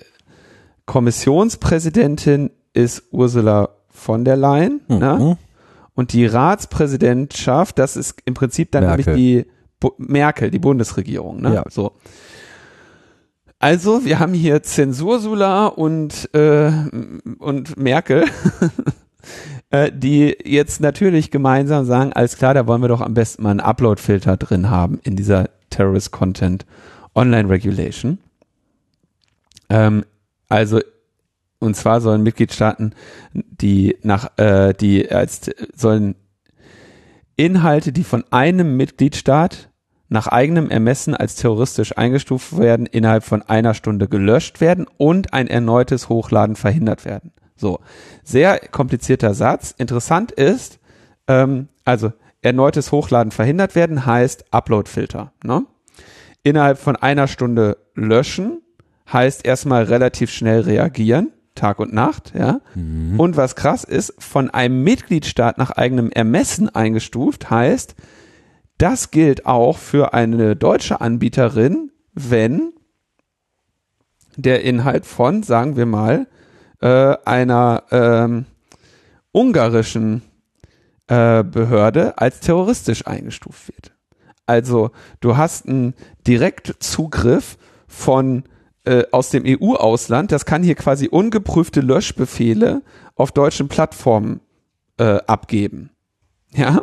Kommissionspräsidentin 0.87 2.51
ist 2.73 3.03
Ursula 3.11 3.71
von 3.89 4.25
der 4.25 4.37
Leyen, 4.37 4.81
mhm. 4.89 4.99
ne? 4.99 5.39
Und 5.95 6.13
die 6.13 6.27
Ratspräsidentschaft, 6.27 7.79
das 7.79 7.97
ist 7.97 8.21
im 8.27 8.35
Prinzip 8.35 8.71
dann 8.71 8.87
nämlich 8.87 9.07
die 9.07 9.47
Bu 9.81 9.93
Merkel, 9.97 10.51
die 10.51 10.59
Bundesregierung, 10.59 11.41
ne? 11.41 11.55
Ja. 11.55 11.65
So. 11.69 11.93
Also, 13.59 14.05
wir 14.05 14.19
haben 14.19 14.35
hier 14.35 14.63
Zensursula 14.63 15.67
und, 15.67 16.33
äh, 16.35 16.71
und 17.39 17.77
Merkel. 17.77 18.27
äh, 19.71 19.91
die 19.93 20.37
jetzt 20.45 20.81
natürlich 20.81 21.31
gemeinsam 21.31 21.85
sagen, 21.85 22.13
alles 22.13 22.37
klar, 22.37 22.55
da 22.55 22.67
wollen 22.67 22.83
wir 22.83 22.89
doch 22.89 23.01
am 23.01 23.15
besten 23.15 23.43
mal 23.43 23.51
einen 23.51 23.61
Upload-Filter 23.61 24.37
drin 24.37 24.71
haben 24.71 25.01
in 25.03 25.17
dieser 25.17 25.51
Terrorist 25.71 26.13
Content 26.13 26.67
Online 27.15 27.49
Regulation. 27.49 28.19
Ähm, 29.69 30.05
also 30.49 30.81
und 31.59 31.75
zwar 31.75 32.01
sollen 32.01 32.23
Mitgliedstaaten, 32.23 32.95
die 33.33 33.97
nach, 34.03 34.37
äh, 34.39 34.75
die 34.75 35.11
als 35.11 35.51
sollen 35.75 36.15
Inhalte, 37.37 37.93
die 37.93 38.05
von 38.05 38.25
einem 38.31 38.77
Mitgliedstaat 38.77 39.71
nach 40.09 40.29
eigenem 40.29 40.71
Ermessen 40.71 41.15
als 41.15 41.35
terroristisch 41.35 41.97
eingestuft 41.97 42.59
werden, 42.59 42.87
innerhalb 42.87 43.25
von 43.25 43.43
einer 43.43 43.75
Stunde 43.75 44.09
gelöscht 44.09 44.61
werden 44.61 44.87
und 44.97 45.33
ein 45.33 45.49
erneutes 45.49 46.09
Hochladen 46.09 46.57
verhindert 46.57 47.05
werden. 47.05 47.33
So, 47.57 47.81
sehr 48.23 48.59
komplizierter 48.59 49.35
Satz. 49.35 49.75
Interessant 49.77 50.33
ist, 50.33 50.79
ähm, 51.27 51.69
also 51.85 52.13
erneutes 52.43 52.93
Hochladen 52.93 53.33
verhindert 53.33 53.75
werden 53.75 54.07
heißt 54.07 54.53
Upload-Filter. 54.53 55.33
Ne? 55.43 55.65
Innerhalb 56.43 56.79
von 56.79 56.97
einer 56.97 57.29
Stunde 57.29 57.79
löschen 57.95 58.63
heißt 59.13 59.45
erstmal 59.45 59.85
relativ 59.85 60.31
schnell 60.31 60.61
reagieren, 60.61 61.33
Tag 61.55 61.79
und 61.79 61.95
Nacht, 61.95 62.35
ja. 62.39 62.61
Mhm. 62.75 63.19
Und 63.19 63.37
was 63.37 63.57
krass 63.57 63.83
ist, 63.85 64.15
von 64.19 64.51
einem 64.51 64.85
Mitgliedstaat 64.85 65.59
nach 65.59 65.71
eigenem 65.71 66.11
Ermessen 66.11 66.69
eingestuft 66.69 67.51
heißt, 67.51 67.95
Das 68.79 69.11
gilt 69.11 69.47
auch 69.47 69.79
für 69.79 70.13
eine 70.13 70.55
deutsche 70.55 71.01
Anbieterin, 71.01 71.93
wenn 72.13 72.73
der 74.37 74.65
Inhalt 74.65 75.07
von, 75.07 75.43
sagen 75.43 75.77
wir 75.77 75.87
mal, 75.87 76.27
äh, 76.87 77.17
einer 77.25 77.83
ähm, 77.91 78.47
ungarischen 79.33 80.23
äh, 81.09 81.43
Behörde 81.43 82.17
als 82.17 82.39
terroristisch 82.39 83.09
eingestuft 83.09 83.69
wird. 83.69 83.93
Also 84.47 84.93
du 85.19 85.37
hast 85.37 85.67
einen 85.67 85.95
Direktzugriff 86.29 87.59
von 87.89 88.45
äh, 88.85 89.03
aus 89.11 89.31
dem 89.31 89.43
EU-Ausland, 89.45 90.31
das 90.31 90.47
kann 90.47 90.63
hier 90.63 90.77
quasi 90.77 91.09
ungeprüfte 91.09 91.81
Löschbefehle 91.81 92.83
auf 93.17 93.33
deutschen 93.33 93.67
Plattformen 93.67 94.41
äh, 94.99 95.19
abgeben. 95.27 95.91
Ja. 96.53 96.83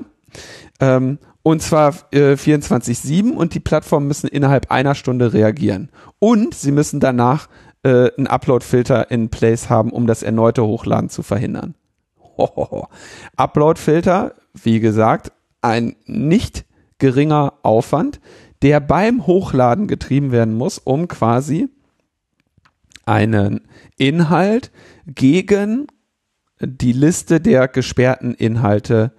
Ähm, 0.82 1.18
und 1.44 1.62
zwar 1.62 1.96
äh, 2.12 2.34
24-7 2.34 3.32
und 3.32 3.54
die 3.54 3.62
Plattformen 3.62 4.08
müssen 4.08 4.28
innerhalb 4.28 4.70
einer 4.70 4.96
Stunde 4.96 5.32
reagieren. 5.32 5.90
Und 6.20 6.56
sie 6.56 6.72
müssen 6.72 7.00
danach 7.00 7.48
äh, 7.84 8.10
einen 8.18 8.28
Upload-Filter 8.28 9.12
in 9.12 9.30
place 9.30 9.70
haben, 9.70 9.92
um 9.92 10.08
das 10.08 10.24
erneute 10.24 10.66
Hochladen 10.66 11.10
zu 11.10 11.24
verhindern. 11.24 11.76
Upload-Filter, 13.36 14.34
wie 14.54 14.80
gesagt, 14.80 15.32
ein 15.62 15.96
nicht 16.06 16.66
geringer 16.98 17.54
Aufwand, 17.64 18.20
der 18.62 18.80
beim 18.80 19.28
Hochladen 19.28 19.88
getrieben 19.88 20.32
werden 20.32 20.54
muss, 20.56 20.80
um 20.80 21.08
quasi 21.08 21.70
einen 23.06 23.62
Inhalt 23.98 24.72
gegen 25.06 25.88
die 26.62 26.94
Liste 26.94 27.42
der 27.42 27.68
gesperrten 27.68 28.34
Inhalte 28.34 29.12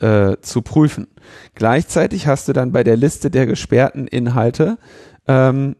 äh, 0.00 0.36
zu 0.40 0.62
prüfen. 0.62 1.06
Gleichzeitig 1.54 2.26
hast 2.26 2.48
du 2.48 2.52
dann 2.52 2.72
bei 2.72 2.82
der 2.82 2.96
Liste 2.96 3.30
der 3.30 3.46
gesperrten 3.46 4.08
Inhalte 4.08 4.78
ähm, 5.26 5.76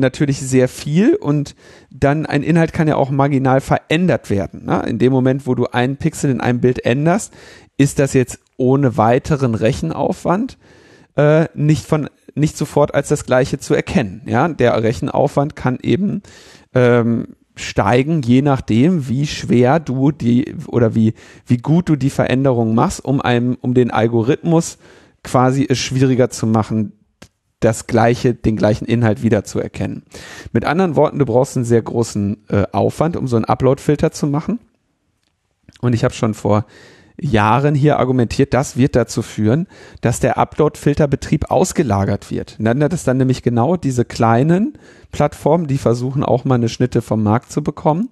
natürlich 0.00 0.40
sehr 0.40 0.68
viel 0.68 1.14
und 1.14 1.54
dann 1.90 2.26
ein 2.26 2.42
Inhalt 2.42 2.72
kann 2.72 2.88
ja 2.88 2.96
auch 2.96 3.10
marginal 3.10 3.60
verändert 3.60 4.30
werden. 4.30 4.66
Ne? 4.66 4.82
In 4.86 4.98
dem 4.98 5.12
Moment, 5.12 5.46
wo 5.46 5.54
du 5.54 5.66
einen 5.66 5.96
Pixel 5.96 6.30
in 6.30 6.40
einem 6.40 6.60
Bild 6.60 6.84
änderst, 6.84 7.32
ist 7.76 7.98
das 7.98 8.12
jetzt 8.12 8.38
ohne 8.56 8.96
weiteren 8.96 9.54
Rechenaufwand 9.54 10.58
äh, 11.16 11.46
nicht 11.54 11.86
von 11.86 12.08
nicht 12.34 12.56
sofort 12.56 12.94
als 12.94 13.08
das 13.08 13.24
gleiche 13.24 13.58
zu 13.58 13.74
erkennen. 13.74 14.22
Ja, 14.26 14.46
der 14.48 14.82
Rechenaufwand 14.82 15.56
kann 15.56 15.78
eben 15.82 16.22
ähm, 16.74 17.28
steigen, 17.54 18.20
je 18.20 18.42
nachdem, 18.42 19.08
wie 19.08 19.26
schwer 19.26 19.80
du 19.80 20.12
die 20.12 20.54
oder 20.66 20.94
wie 20.94 21.14
wie 21.46 21.56
gut 21.56 21.88
du 21.88 21.96
die 21.96 22.10
Veränderung 22.10 22.74
machst, 22.74 23.04
um 23.04 23.20
einem 23.22 23.56
um 23.60 23.72
den 23.72 23.90
Algorithmus 23.90 24.78
quasi 25.22 25.66
es 25.68 25.78
schwieriger 25.78 26.30
zu 26.30 26.46
machen, 26.46 26.92
das 27.60 27.86
gleiche, 27.86 28.34
den 28.34 28.56
gleichen 28.56 28.84
Inhalt 28.84 29.22
wiederzuerkennen. 29.22 30.02
Mit 30.52 30.64
anderen 30.64 30.96
Worten, 30.96 31.18
du 31.18 31.24
brauchst 31.24 31.56
einen 31.56 31.64
sehr 31.64 31.82
großen 31.82 32.44
äh, 32.48 32.64
Aufwand, 32.72 33.16
um 33.16 33.26
so 33.26 33.36
einen 33.36 33.46
Upload-Filter 33.46 34.10
zu 34.12 34.26
machen. 34.26 34.58
Und 35.80 35.94
ich 35.94 36.04
habe 36.04 36.14
schon 36.14 36.34
vor 36.34 36.66
Jahren 37.18 37.74
hier 37.74 37.98
argumentiert, 37.98 38.52
das 38.52 38.76
wird 38.76 38.94
dazu 38.94 39.22
führen, 39.22 39.68
dass 40.02 40.20
der 40.20 40.36
Upload-Filterbetrieb 40.36 41.50
ausgelagert 41.50 42.30
wird. 42.30 42.56
dann 42.58 42.82
hat 42.82 42.92
es 42.92 43.04
dann 43.04 43.16
nämlich 43.16 43.42
genau 43.42 43.76
diese 43.76 44.04
kleinen 44.04 44.76
Plattformen, 45.12 45.66
die 45.66 45.78
versuchen 45.78 46.22
auch 46.22 46.44
mal 46.44 46.56
eine 46.56 46.68
Schnitte 46.68 47.00
vom 47.00 47.22
Markt 47.22 47.50
zu 47.50 47.62
bekommen, 47.62 48.10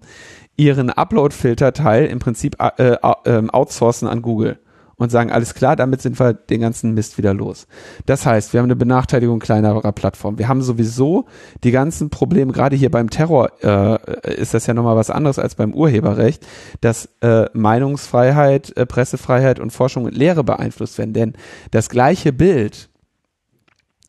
ihren 0.56 0.88
Upload-Filter-Teil 0.88 2.06
im 2.06 2.18
Prinzip 2.18 2.56
äh, 2.60 2.92
äh, 2.92 3.48
outsourcen 3.48 4.08
an 4.08 4.22
Google 4.22 4.58
und 4.96 5.10
sagen, 5.10 5.30
alles 5.30 5.54
klar, 5.54 5.76
damit 5.76 6.02
sind 6.02 6.18
wir 6.18 6.34
den 6.34 6.60
ganzen 6.60 6.94
Mist 6.94 7.18
wieder 7.18 7.34
los. 7.34 7.66
Das 8.06 8.26
heißt, 8.26 8.52
wir 8.52 8.60
haben 8.60 8.66
eine 8.66 8.76
Benachteiligung 8.76 9.40
kleinerer 9.40 9.92
Plattformen. 9.92 10.38
Wir 10.38 10.48
haben 10.48 10.62
sowieso 10.62 11.26
die 11.62 11.70
ganzen 11.70 12.10
Probleme, 12.10 12.52
gerade 12.52 12.76
hier 12.76 12.90
beim 12.90 13.10
Terror 13.10 13.52
äh, 13.62 14.34
ist 14.34 14.54
das 14.54 14.66
ja 14.66 14.74
nochmal 14.74 14.96
was 14.96 15.10
anderes 15.10 15.38
als 15.38 15.54
beim 15.54 15.74
Urheberrecht, 15.74 16.46
dass 16.80 17.08
äh, 17.20 17.46
Meinungsfreiheit, 17.52 18.76
äh, 18.76 18.86
Pressefreiheit 18.86 19.60
und 19.60 19.70
Forschung 19.70 20.04
und 20.04 20.16
Lehre 20.16 20.44
beeinflusst 20.44 20.98
werden. 20.98 21.12
Denn 21.12 21.32
das 21.70 21.88
gleiche 21.88 22.32
Bild 22.32 22.88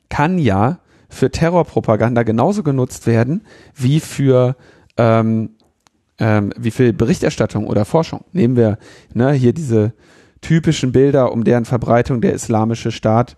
kann 0.09 0.37
ja 0.37 0.79
für 1.09 1.31
Terrorpropaganda 1.31 2.23
genauso 2.23 2.63
genutzt 2.63 3.07
werden 3.07 3.43
wie 3.73 3.99
für 3.99 4.55
ähm, 4.97 5.51
ähm, 6.17 6.53
wie 6.57 6.71
für 6.71 6.93
Berichterstattung 6.93 7.67
oder 7.67 7.85
Forschung. 7.85 8.23
Nehmen 8.31 8.55
wir 8.55 8.77
ne, 9.13 9.33
hier 9.33 9.53
diese 9.53 9.93
typischen 10.45 10.91
Bilder, 10.91 11.31
um 11.31 11.43
deren 11.43 11.65
Verbreitung 11.65 12.21
der 12.21 12.33
islamische 12.33 12.91
Staat 12.91 13.35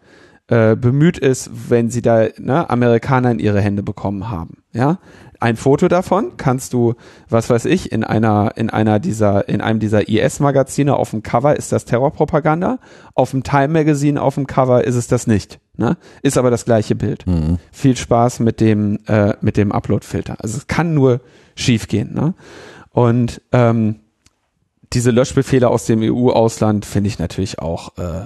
äh, 0.47 0.75
bemüht 0.75 1.17
ist, 1.17 1.49
wenn 1.69 1.89
sie 1.89 2.01
da 2.01 2.27
ne, 2.37 2.69
Amerikaner 2.69 3.31
in 3.31 3.39
ihre 3.39 3.61
Hände 3.61 3.81
bekommen 3.81 4.29
haben. 4.29 4.63
Ja, 4.73 4.99
ein 5.39 5.55
Foto 5.55 5.87
davon 5.87 6.35
kannst 6.35 6.73
du, 6.73 6.95
was 7.29 7.49
weiß 7.49 7.63
ich, 7.65 7.93
in 7.93 8.03
einer 8.03 8.53
in 8.57 8.69
einer 8.69 8.99
dieser 8.99 9.47
in 9.47 9.61
einem 9.61 9.79
dieser 9.79 10.09
IS-Magazine 10.09 10.97
auf 10.97 11.11
dem 11.11 11.23
Cover 11.23 11.55
ist 11.55 11.71
das 11.71 11.85
Terrorpropaganda, 11.85 12.79
auf 13.13 13.31
dem 13.31 13.43
Time 13.43 13.69
Magazine 13.69 14.21
auf 14.21 14.35
dem 14.35 14.45
Cover 14.45 14.83
ist 14.83 14.95
es 14.95 15.07
das 15.07 15.27
nicht. 15.27 15.59
Ne? 15.77 15.95
Ist 16.23 16.37
aber 16.37 16.51
das 16.51 16.65
gleiche 16.65 16.95
Bild. 16.95 17.25
Mhm. 17.25 17.57
Viel 17.71 17.95
Spaß 17.95 18.41
mit 18.41 18.59
dem 18.59 18.99
äh, 19.07 19.33
mit 19.39 19.55
dem 19.55 19.71
Upload-Filter. 19.71 20.35
Also 20.39 20.57
es 20.57 20.67
kann 20.67 20.93
nur 20.93 21.21
schiefgehen. 21.55 22.13
Ne? 22.13 22.33
Und 22.91 23.41
ähm, 23.53 23.99
diese 24.93 25.11
Löschbefehle 25.11 25.69
aus 25.69 25.85
dem 25.85 26.01
EU-Ausland 26.01 26.85
finde 26.85 27.09
ich 27.09 27.19
natürlich 27.19 27.59
auch 27.59 27.97
äh, 27.97 28.25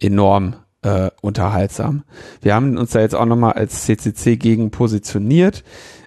enorm 0.00 0.56
äh, 0.82 1.10
unterhaltsam. 1.22 2.04
Wir 2.40 2.54
haben 2.54 2.76
uns 2.76 2.90
da 2.90 3.00
jetzt 3.00 3.14
auch 3.14 3.26
nochmal 3.26 3.52
als 3.52 3.84
CCC 3.84 4.36
gegen 4.36 4.70
positioniert. 4.70 5.64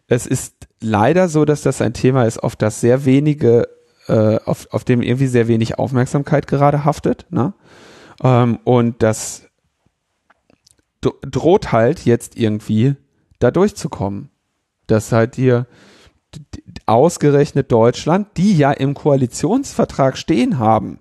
Es 0.08 0.26
ist 0.26 0.68
leider 0.82 1.30
so, 1.30 1.46
dass 1.46 1.62
das 1.62 1.82
ein 1.82 1.94
Thema 1.94 2.26
ist, 2.26 2.40
auf 2.40 2.56
das 2.56 2.82
sehr 2.82 3.06
wenige, 3.06 3.68
äh, 4.08 4.40
auf, 4.46 4.68
auf 4.72 4.84
dem 4.84 5.02
irgendwie 5.02 5.28
sehr 5.28 5.48
wenig 5.48 5.80
Aufmerksamkeit 5.80 6.48
gerade 6.48 6.86
haftet. 6.86 7.26
Ne? 7.30 7.54
Ähm, 8.24 8.60
und 8.64 9.02
das 9.04 9.44
droht 11.02 11.72
halt 11.72 12.06
jetzt 12.06 12.38
irgendwie 12.38 12.96
da 13.40 13.52
durchzukommen. 13.52 14.30
Dass 14.88 15.12
halt 15.14 15.36
hier 15.36 15.68
ausgerechnet 16.86 17.72
Deutschland, 17.72 18.28
die 18.38 18.58
ja 18.58 18.72
im 18.72 18.94
Koalitionsvertrag 18.94 20.18
stehen 20.18 20.60
haben, 20.60 21.00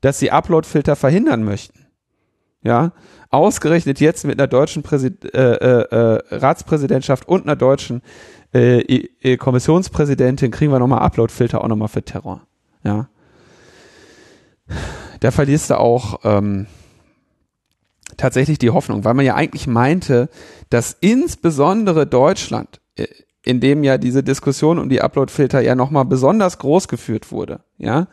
dass 0.00 0.18
sie 0.18 0.30
Uploadfilter 0.30 0.96
verhindern 0.96 1.44
möchten. 1.44 1.86
Ja, 2.64 2.92
ausgerechnet 3.30 3.98
jetzt 4.00 4.24
mit 4.24 4.38
einer 4.38 4.46
deutschen 4.46 4.82
Präsid 4.82 5.34
äh, 5.34 5.54
äh, 5.54 5.82
äh, 5.90 6.22
Ratspräsidentschaft 6.30 7.26
und 7.26 7.42
einer 7.42 7.56
deutschen 7.56 8.02
äh, 8.52 9.36
Kommissionspräsidentin 9.36 10.50
kriegen 10.50 10.70
wir 10.70 10.78
nochmal 10.78 11.00
Uploadfilter 11.00 11.62
auch 11.62 11.68
nochmal 11.68 11.88
für 11.88 12.04
Terror. 12.04 12.42
Ja, 12.84 13.08
da 15.20 15.30
verlierst 15.30 15.70
du 15.70 15.78
auch 15.78 16.20
ähm, 16.24 16.66
tatsächlich 18.16 18.58
die 18.58 18.70
Hoffnung, 18.70 19.04
weil 19.04 19.14
man 19.14 19.24
ja 19.24 19.34
eigentlich 19.34 19.66
meinte, 19.66 20.28
dass 20.70 20.96
insbesondere 21.00 22.06
Deutschland 22.06 22.80
äh, 22.96 23.06
in 23.44 23.60
dem 23.60 23.82
ja 23.84 23.98
diese 23.98 24.22
Diskussion 24.22 24.78
um 24.78 24.88
die 24.88 25.02
Uploadfilter 25.02 25.60
ja 25.60 25.74
nochmal 25.74 26.04
besonders 26.04 26.58
groß 26.58 26.88
geführt 26.88 27.32
wurde, 27.32 27.60
ja. 27.78 28.08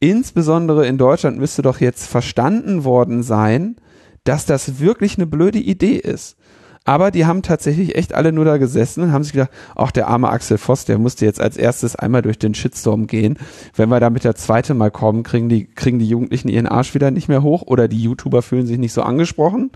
Insbesondere 0.00 0.86
in 0.86 0.98
Deutschland 0.98 1.38
müsste 1.38 1.62
doch 1.62 1.78
jetzt 1.78 2.08
verstanden 2.08 2.82
worden 2.82 3.22
sein, 3.22 3.76
dass 4.24 4.46
das 4.46 4.80
wirklich 4.80 5.16
eine 5.16 5.26
blöde 5.26 5.60
Idee 5.60 5.96
ist. 5.96 6.36
Aber 6.84 7.12
die 7.12 7.26
haben 7.26 7.42
tatsächlich 7.42 7.94
echt 7.94 8.12
alle 8.12 8.32
nur 8.32 8.44
da 8.44 8.56
gesessen 8.56 9.04
und 9.04 9.12
haben 9.12 9.22
sich 9.22 9.32
gedacht, 9.32 9.52
ach, 9.76 9.92
der 9.92 10.08
arme 10.08 10.30
Axel 10.30 10.58
Voss, 10.58 10.84
der 10.84 10.98
musste 10.98 11.24
jetzt 11.24 11.40
als 11.40 11.56
erstes 11.56 11.94
einmal 11.94 12.22
durch 12.22 12.38
den 12.38 12.54
Shitstorm 12.54 13.06
gehen. 13.06 13.38
Wenn 13.76 13.88
wir 13.88 14.00
damit 14.00 14.24
der 14.24 14.34
zweite 14.34 14.74
Mal 14.74 14.90
kommen, 14.90 15.22
kriegen 15.22 15.48
die, 15.48 15.66
kriegen 15.66 16.00
die 16.00 16.08
Jugendlichen 16.08 16.48
ihren 16.48 16.66
Arsch 16.66 16.94
wieder 16.94 17.12
nicht 17.12 17.28
mehr 17.28 17.44
hoch 17.44 17.62
oder 17.62 17.86
die 17.86 18.02
YouTuber 18.02 18.42
fühlen 18.42 18.66
sich 18.66 18.78
nicht 18.78 18.92
so 18.92 19.02
angesprochen. 19.02 19.70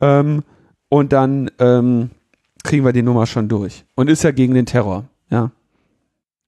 Ähm, 0.00 0.44
und 0.88 1.12
dann, 1.12 1.50
ähm, 1.58 2.10
kriegen 2.62 2.84
wir 2.84 2.92
die 2.92 3.02
Nummer 3.02 3.26
schon 3.26 3.48
durch. 3.48 3.84
Und 3.94 4.08
ist 4.08 4.22
ja 4.22 4.30
gegen 4.30 4.54
den 4.54 4.66
Terror, 4.66 5.04
ja. 5.30 5.50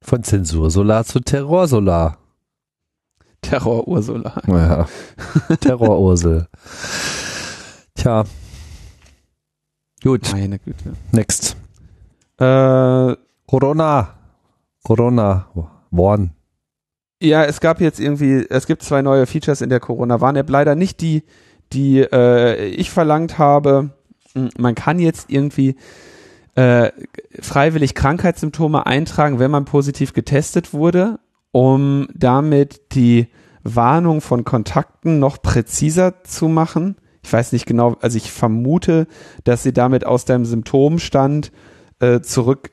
Von 0.02 0.22
Zensursolar 0.22 1.04
zu 1.04 1.20
Terrorsolar. 1.20 2.18
Terror-Ursula. 3.44 4.42
Ja. 4.46 4.88
Terror-Ursel. 5.60 6.46
Tja. 7.94 8.24
Gut. 10.02 10.32
Meine 10.32 10.58
Güte. 10.58 10.94
Next. 11.12 11.56
Äh, 12.38 13.16
Corona. 13.46 14.14
Corona. 14.82 15.46
One. 15.90 16.30
Ja, 17.22 17.44
es 17.44 17.60
gab 17.60 17.80
jetzt 17.80 18.00
irgendwie, 18.00 18.46
es 18.50 18.66
gibt 18.66 18.82
zwei 18.82 19.00
neue 19.02 19.26
Features 19.26 19.60
in 19.60 19.70
der 19.70 19.80
Corona-Warn-App. 19.80 20.50
Leider 20.50 20.74
nicht 20.74 21.00
die, 21.00 21.22
die 21.72 22.00
äh, 22.00 22.66
ich 22.66 22.90
verlangt 22.90 23.38
habe. 23.38 23.90
Hm, 24.34 24.50
man 24.58 24.74
kann 24.74 24.98
jetzt 24.98 25.30
irgendwie 25.30 25.76
äh, 26.54 26.90
freiwillig 27.40 27.94
Krankheitssymptome 27.94 28.86
eintragen, 28.86 29.38
wenn 29.38 29.50
man 29.50 29.64
positiv 29.64 30.12
getestet 30.12 30.72
wurde, 30.72 31.18
um 31.52 32.08
damit 32.14 32.94
die 32.94 33.28
Warnung 33.62 34.20
von 34.20 34.44
Kontakten 34.44 35.18
noch 35.18 35.42
präziser 35.42 36.22
zu 36.24 36.48
machen. 36.48 36.96
Ich 37.22 37.32
weiß 37.32 37.52
nicht 37.52 37.66
genau, 37.66 37.96
also 38.00 38.16
ich 38.18 38.30
vermute, 38.30 39.06
dass 39.44 39.62
sie 39.62 39.72
damit 39.72 40.04
aus 40.04 40.26
deinem 40.26 40.44
Symptomstand 40.44 41.50
äh, 41.98 42.20
zurück 42.20 42.70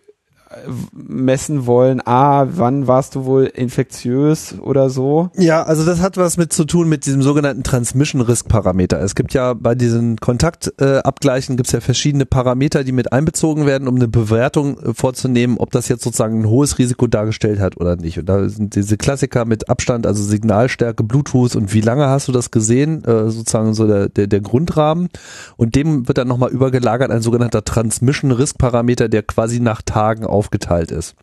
messen 0.94 1.66
wollen, 1.66 2.02
ah, 2.06 2.48
wann 2.50 2.88
warst 2.88 3.16
du 3.16 3.26
wohl 3.26 3.46
infektiös 3.46 4.56
oder 4.60 4.90
so? 4.90 5.30
Ja, 5.38 5.64
also 5.64 5.86
das 5.86 6.02
hat 6.02 6.18
was 6.18 6.38
mit 6.38 6.54
zu 6.54 6.66
tun 6.66 6.90
mit 6.90 7.06
diesem 7.06 7.22
sogenannten 7.22 7.64
Transmission 7.64 8.22
Risk 8.22 8.48
Parameter. 8.48 9.00
Es 9.02 9.16
gibt 9.16 9.34
ja 9.34 9.54
bei 9.54 9.76
diesen 9.76 10.18
Kontaktabgleichen 10.18 11.54
äh, 11.54 11.58
gibt 11.58 11.68
es 11.68 11.74
ja 11.74 11.82
verschiedene 11.82 12.26
Parameter, 12.26 12.84
die 12.84 12.92
mit 12.92 13.12
einbezogen 13.14 13.66
werden, 13.66 13.88
um 13.88 13.96
eine 13.96 14.08
Bewertung 14.08 14.80
äh, 14.80 14.94
vorzunehmen, 14.94 15.58
ob 15.58 15.72
das 15.72 15.88
jetzt 15.88 16.04
sozusagen 16.04 16.42
ein 16.42 16.48
hohes 16.48 16.78
Risiko 16.80 17.08
dargestellt 17.08 17.60
hat 17.60 17.78
oder 17.78 17.96
nicht. 17.96 18.20
Und 18.20 18.28
da 18.28 18.48
sind 18.50 18.76
diese 18.76 18.98
Klassiker 18.98 19.46
mit 19.46 19.70
Abstand, 19.70 20.06
also 20.06 20.24
Signalstärke, 20.24 21.04
Bluetooth 21.04 21.56
und 21.56 21.74
wie 21.74 21.82
lange 21.82 22.08
hast 22.08 22.28
du 22.28 22.32
das 22.32 22.52
gesehen, 22.52 23.04
äh, 23.06 23.30
sozusagen 23.30 23.74
so 23.74 23.88
der, 23.88 24.10
der, 24.10 24.28
der 24.28 24.42
Grundrahmen. 24.42 25.10
Und 25.58 25.76
dem 25.76 26.08
wird 26.08 26.18
dann 26.18 26.28
nochmal 26.28 26.50
übergelagert 26.50 27.12
ein 27.12 27.22
sogenannter 27.22 27.64
Transmission 27.64 28.32
Risk 28.32 28.58
Parameter, 28.58 29.10
der 29.10 29.24
quasi 29.24 29.60
nach 29.60 29.82
Tagen 29.82 30.26
auf 30.26 30.41
aufgeteilt 30.42 30.92
ist. 30.92 31.16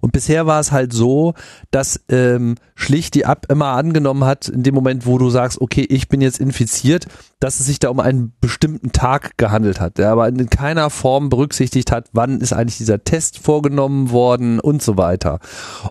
Und 0.00 0.12
bisher 0.12 0.46
war 0.46 0.60
es 0.60 0.72
halt 0.72 0.92
so, 0.92 1.34
dass 1.70 2.00
ähm, 2.08 2.56
schlicht 2.74 3.14
die 3.14 3.22
App 3.22 3.46
immer 3.50 3.68
angenommen 3.68 4.24
hat, 4.24 4.48
in 4.48 4.62
dem 4.62 4.74
Moment, 4.74 5.06
wo 5.06 5.18
du 5.18 5.30
sagst, 5.30 5.60
okay, 5.60 5.86
ich 5.88 6.08
bin 6.08 6.20
jetzt 6.20 6.40
infiziert, 6.40 7.06
dass 7.38 7.60
es 7.60 7.66
sich 7.66 7.78
da 7.78 7.88
um 7.88 8.00
einen 8.00 8.32
bestimmten 8.40 8.92
Tag 8.92 9.36
gehandelt 9.36 9.80
hat, 9.80 9.98
der 9.98 10.10
aber 10.10 10.28
in 10.28 10.50
keiner 10.50 10.90
Form 10.90 11.28
berücksichtigt 11.28 11.92
hat, 11.92 12.08
wann 12.12 12.40
ist 12.40 12.52
eigentlich 12.52 12.78
dieser 12.78 13.04
Test 13.04 13.38
vorgenommen 13.38 14.10
worden 14.10 14.58
und 14.58 14.82
so 14.82 14.96
weiter. 14.96 15.38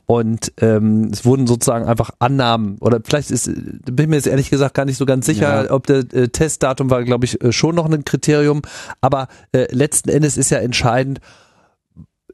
Und 0.06 0.52
ähm, 0.60 1.10
es 1.12 1.24
wurden 1.24 1.48
sozusagen 1.48 1.86
einfach 1.86 2.12
Annahmen 2.20 2.78
oder 2.80 3.00
vielleicht 3.04 3.32
ist, 3.32 3.50
bin 3.86 4.10
mir 4.10 4.18
jetzt 4.18 4.28
ehrlich 4.28 4.50
gesagt 4.50 4.74
gar 4.74 4.86
nicht 4.86 4.98
so 4.98 5.06
ganz 5.06 5.26
sicher, 5.26 5.66
ja. 5.66 5.72
ob 5.72 5.88
der 5.88 6.00
äh, 6.14 6.28
Testdatum 6.30 6.90
war, 6.90 7.04
glaube 7.04 7.26
ich, 7.26 7.42
äh, 7.42 7.52
schon 7.52 7.76
noch 7.76 7.90
ein 7.90 8.06
Kriterium, 8.06 8.62
aber 9.00 9.28
äh, 9.54 9.74
letzten 9.74 10.10
Endes 10.10 10.38
ist 10.38 10.52
ja 10.52 10.58
entscheidend, 10.58 11.22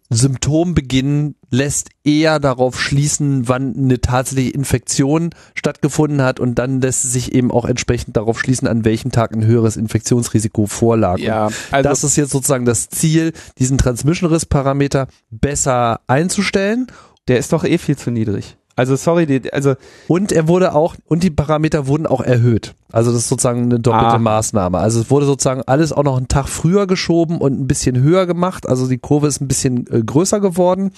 Symptombeginn 0.10 1.36
lässt 1.50 1.90
eher 2.04 2.40
darauf 2.40 2.80
schließen, 2.80 3.48
wann 3.48 3.76
eine 3.76 4.00
tatsächliche 4.00 4.52
Infektion 4.52 5.32
stattgefunden 5.54 6.22
hat 6.22 6.40
und 6.40 6.56
dann 6.56 6.82
lässt 6.82 7.04
sich 7.04 7.34
eben 7.34 7.52
auch 7.52 7.66
entsprechend 7.66 8.16
darauf 8.16 8.40
schließen, 8.40 8.68
an 8.68 8.86
welchem 8.86 9.12
Tag 9.12 9.34
ein 9.34 9.46
höheres 9.46 9.76
Infektionsrisiko 9.78 10.66
vorlag. 10.66 11.20
Ja, 11.20 11.50
also 11.72 11.90
das 11.90 12.04
ist 12.04 12.16
jetzt 12.16 12.32
sozusagen 12.32 12.66
das 12.66 12.90
Ziel, 12.90 13.34
diesen 13.58 13.78
Transmission 13.78 14.32
Risk 14.32 14.50
Parameter 14.50 15.08
besser 15.30 16.02
einzustellen. 16.08 16.88
Der 17.28 17.38
ist 17.38 17.52
doch 17.52 17.66
eh 17.66 17.78
viel 17.78 17.98
zu 17.98 18.12
niedrig. 18.12 18.58
Also 18.78 18.96
sorry, 18.96 19.26
die, 19.26 19.52
also 19.52 19.74
und 20.08 20.32
er 20.32 20.48
wurde 20.48 20.76
auch 20.76 20.96
und 21.06 21.24
die 21.24 21.32
Parameter 21.32 21.88
wurden 21.88 22.06
auch 22.06 22.22
erhöht. 22.22 22.76
Also 22.92 23.12
das 23.12 23.22
ist 23.22 23.30
sozusagen 23.30 23.64
eine 23.64 23.80
doppelte 23.80 24.14
ah. 24.14 24.20
Maßnahme. 24.20 24.78
Also 24.78 25.02
es 25.02 25.10
wurde 25.10 25.26
sozusagen 25.26 25.64
alles 25.66 25.92
auch 25.92 26.04
noch 26.04 26.16
einen 26.16 26.28
Tag 26.28 26.48
früher 26.48 26.86
geschoben 26.86 27.40
und 27.40 27.60
ein 27.60 27.68
bisschen 27.68 28.00
höher 28.00 28.28
gemacht. 28.28 28.70
Also 28.70 28.88
die 28.88 29.00
Kurve 29.00 29.28
ist 29.28 29.42
ein 29.42 29.48
bisschen 29.48 29.88
äh, 29.88 30.04
größer 30.04 30.40
geworden. 30.40 30.92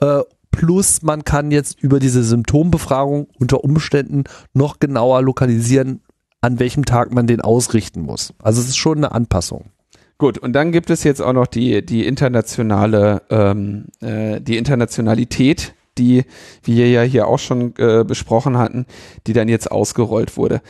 Äh, 0.00 0.20
plus 0.52 1.02
man 1.02 1.24
kann 1.24 1.50
jetzt 1.50 1.82
über 1.82 1.98
diese 1.98 2.22
Symptombefragung 2.22 3.26
unter 3.40 3.64
Umständen 3.64 4.22
noch 4.54 4.78
genauer 4.78 5.20
lokalisieren, 5.22 6.02
an 6.42 6.60
welchem 6.60 6.84
Tag 6.84 7.12
man 7.12 7.26
den 7.26 7.40
ausrichten 7.40 8.02
muss. 8.02 8.34
Also 8.40 8.60
es 8.60 8.68
ist 8.68 8.76
schon 8.76 8.98
eine 8.98 9.10
Anpassung. 9.10 9.72
Gut, 10.18 10.38
und 10.38 10.52
dann 10.54 10.70
gibt 10.70 10.90
es 10.90 11.02
jetzt 11.02 11.20
auch 11.20 11.32
noch 11.32 11.48
die, 11.48 11.84
die 11.84 12.06
internationale, 12.06 13.22
ähm, 13.30 13.86
äh, 14.00 14.40
die 14.40 14.56
Internationalität 14.56 15.74
die 15.98 16.24
wir 16.62 16.88
ja 16.88 17.02
hier 17.02 17.26
auch 17.26 17.38
schon 17.38 17.74
äh, 17.78 18.04
besprochen 18.06 18.58
hatten, 18.58 18.86
die 19.26 19.32
dann 19.32 19.48
jetzt 19.48 19.70
ausgerollt 19.70 20.36
wurde. 20.36 20.60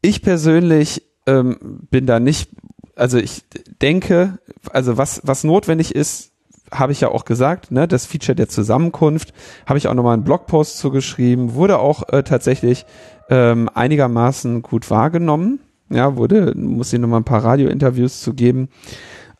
Ich 0.00 0.22
persönlich 0.22 1.02
ähm, 1.26 1.86
bin 1.90 2.06
da 2.06 2.20
nicht, 2.20 2.50
also 2.96 3.18
ich 3.18 3.42
denke, 3.80 4.38
also 4.70 4.98
was, 4.98 5.20
was 5.24 5.44
notwendig 5.44 5.94
ist, 5.94 6.32
habe 6.72 6.92
ich 6.92 7.02
ja 7.02 7.08
auch 7.08 7.24
gesagt, 7.24 7.70
ne, 7.70 7.86
das 7.86 8.06
Feature 8.06 8.34
der 8.34 8.48
Zusammenkunft, 8.48 9.34
habe 9.66 9.78
ich 9.78 9.88
auch 9.88 9.94
nochmal 9.94 10.14
einen 10.14 10.24
Blogpost 10.24 10.78
zugeschrieben, 10.78 11.54
wurde 11.54 11.78
auch 11.78 12.08
äh, 12.08 12.22
tatsächlich 12.22 12.86
ähm, 13.28 13.68
einigermaßen 13.72 14.62
gut 14.62 14.90
wahrgenommen. 14.90 15.60
Ja, 15.90 16.16
wurde, 16.16 16.54
muss 16.56 16.92
ich 16.92 16.98
nochmal 16.98 17.20
ein 17.20 17.24
paar 17.24 17.44
Radiointerviews 17.44 18.22
zu 18.22 18.32
geben. 18.32 18.70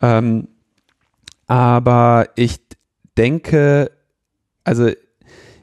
Ähm, 0.02 0.48
aber 1.46 2.26
ich 2.34 2.60
denke, 3.16 3.90
also 4.64 4.90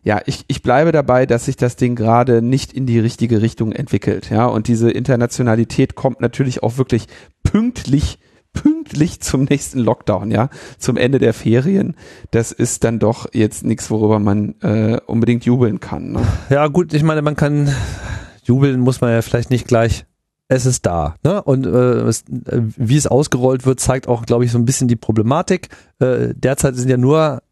ja, 0.04 0.22
ich, 0.26 0.46
ich 0.48 0.62
bleibe 0.62 0.92
dabei, 0.92 1.26
dass 1.26 1.46
sich 1.46 1.56
das 1.56 1.76
Ding 1.76 1.96
gerade 1.96 2.42
nicht 2.42 2.74
in 2.74 2.86
die 2.86 3.00
richtige 3.00 3.42
Richtung 3.42 3.72
entwickelt. 3.72 4.30
Ja, 4.30 4.46
und 4.46 4.68
diese 4.68 4.92
Internationalität 4.92 5.96
kommt 5.96 6.22
natürlich 6.22 6.64
auch 6.64 6.78
wirklich 6.78 7.08
pünktlich 7.44 8.20
pünktlich 8.54 9.20
zum 9.22 9.44
nächsten 9.44 9.80
Lockdown, 9.80 10.32
ja, 10.32 10.50
zum 10.78 10.98
Ende 10.98 11.20
der 11.20 11.34
Ferien. 11.34 11.96
Das 12.32 12.52
ist 12.52 12.84
dann 12.84 13.00
doch 13.00 13.28
jetzt 13.34 13.64
nichts, 13.64 13.92
worüber 13.92 14.20
man 14.20 14.56
äh, 14.62 15.00
unbedingt 15.06 15.46
jubeln 15.46 15.80
kann. 15.80 16.12
Ne? 16.12 16.22
Ja, 16.50 16.68
gut, 16.68 16.94
ich 16.94 17.04
meine, 17.04 17.22
man 17.22 17.36
kann 17.36 17.74
jubeln, 18.44 18.80
muss 18.80 19.02
man 19.02 19.12
ja 19.12 19.22
vielleicht 19.22 19.50
nicht 19.50 19.68
gleich. 19.68 20.06
Es 20.52 20.66
ist 20.66 20.88
da, 20.88 21.14
ne? 21.24 21.44
Und 21.44 21.68
äh, 21.68 21.70
es, 21.70 22.22
äh, 22.22 22.62
wie 22.76 22.98
es 22.98 23.06
ausgerollt 23.06 23.68
wird, 23.68 23.80
zeigt 23.80 24.08
auch, 24.08 24.26
glaube 24.26 24.46
ich, 24.46 24.52
so 24.52 24.58
ein 24.58 24.66
bisschen 24.66 24.88
die 24.88 24.96
Problematik. 24.96 25.70
Äh, 26.00 26.34
derzeit 26.34 26.76
sind 26.76 26.90
ja 26.90 26.98
nur 26.98 27.44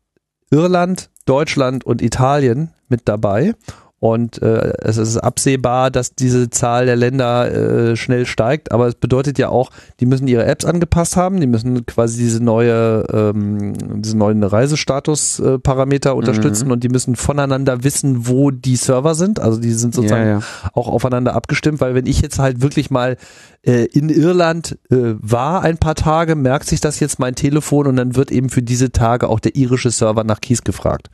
Irland, 0.49 1.10
Deutschland 1.26 1.86
und 1.86 2.02
Italien 2.02 2.74
mit 2.88 3.07
dabei. 3.07 3.53
Und 3.99 4.40
äh, 4.44 4.74
es 4.80 4.98
ist 4.98 5.18
absehbar, 5.18 5.90
dass 5.90 6.14
diese 6.14 6.52
Zahl 6.52 6.86
der 6.86 6.95
Länder 6.95 7.52
äh, 7.52 7.95
schnell 7.95 8.28
steigt, 8.28 8.72
aber 8.72 8.86
es 8.88 8.94
bedeutet 8.94 9.40
ja 9.40 9.49
auch, 9.49 9.72
die 9.99 10.06
müssen 10.06 10.28
ihre 10.28 10.45
Apps 10.45 10.65
angepasst 10.65 11.18
haben, 11.18 11.40
die 11.41 11.48
müssen 11.48 11.84
quasi 11.88 12.19
diese 12.19 12.44
neue, 12.44 13.03
ähm, 13.11 14.02
diese 14.02 14.15
neuen 14.15 14.44
Reisestatus-Parameter 14.44 16.11
mhm. 16.11 16.18
unterstützen 16.19 16.72
und 16.72 16.84
die 16.84 16.90
müssen 16.90 17.15
voneinander 17.15 17.84
wissen, 17.84 18.28
wo 18.28 18.52
die 18.52 18.76
Server 18.76 19.15
sind. 19.15 19.40
Also 19.40 19.60
die 19.60 19.72
sind 19.72 19.95
sozusagen 19.95 20.28
ja, 20.28 20.40
ja. 20.40 20.44
auch 20.74 20.88
aufeinander 20.88 21.34
abgestimmt, 21.34 21.82
weil 21.82 21.95
wenn 21.95 22.06
ich 22.06 22.22
jetzt 22.22 22.38
halt 22.38 22.61
wirklich 22.61 22.91
mal 22.91 23.18
äh, 23.64 23.86
in 23.86 24.10
Irland 24.10 24.78
äh, 24.91 25.15
war 25.19 25.64
ein 25.64 25.80
paar 25.80 25.95
Tage, 25.95 26.36
merkt 26.36 26.68
sich 26.68 26.82
das 26.82 26.99
jetzt 26.99 27.18
mein 27.18 27.34
Telefon 27.34 27.88
und 27.88 27.95
dann 27.95 28.15
wird 28.15 28.30
eben 28.30 28.49
für 28.49 28.61
diese 28.61 28.91
Tage 28.91 29.28
auch 29.28 29.40
der 29.40 29.56
irische 29.56 29.90
Server 29.90 30.24
nach 30.24 30.40
Keys 30.40 30.64
gefragt. 30.64 31.10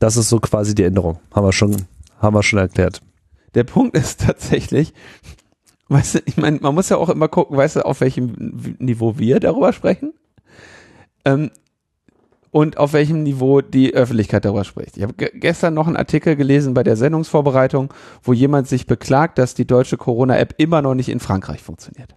Das 0.00 0.18
ist 0.18 0.28
so 0.28 0.38
quasi 0.38 0.74
die 0.74 0.84
Änderung. 0.84 1.18
Haben 1.32 1.46
wir 1.46 1.52
schon 1.52 1.86
haben 2.18 2.34
wir 2.34 2.42
schon 2.42 2.58
erklärt. 2.58 3.02
Der 3.54 3.64
Punkt 3.64 3.96
ist 3.96 4.20
tatsächlich, 4.26 4.92
weißt 5.88 6.16
du, 6.16 6.18
ich 6.26 6.36
meine, 6.36 6.58
man 6.60 6.74
muss 6.74 6.88
ja 6.88 6.96
auch 6.96 7.08
immer 7.08 7.28
gucken, 7.28 7.56
weißt 7.56 7.76
du, 7.76 7.84
auf 7.84 8.00
welchem 8.00 8.76
Niveau 8.78 9.18
wir 9.18 9.40
darüber 9.40 9.72
sprechen 9.72 10.12
ähm, 11.24 11.50
und 12.50 12.78
auf 12.78 12.92
welchem 12.92 13.22
Niveau 13.22 13.60
die 13.60 13.92
Öffentlichkeit 13.92 14.44
darüber 14.44 14.64
spricht. 14.64 14.96
Ich 14.96 15.02
habe 15.02 15.14
gestern 15.14 15.74
noch 15.74 15.86
einen 15.86 15.96
Artikel 15.96 16.36
gelesen 16.36 16.72
bei 16.72 16.82
der 16.82 16.96
Sendungsvorbereitung, 16.96 17.92
wo 18.22 18.32
jemand 18.32 18.68
sich 18.68 18.86
beklagt, 18.86 19.38
dass 19.38 19.54
die 19.54 19.66
deutsche 19.66 19.98
Corona-App 19.98 20.54
immer 20.56 20.80
noch 20.80 20.94
nicht 20.94 21.10
in 21.10 21.20
Frankreich 21.20 21.62
funktioniert. 21.62 22.14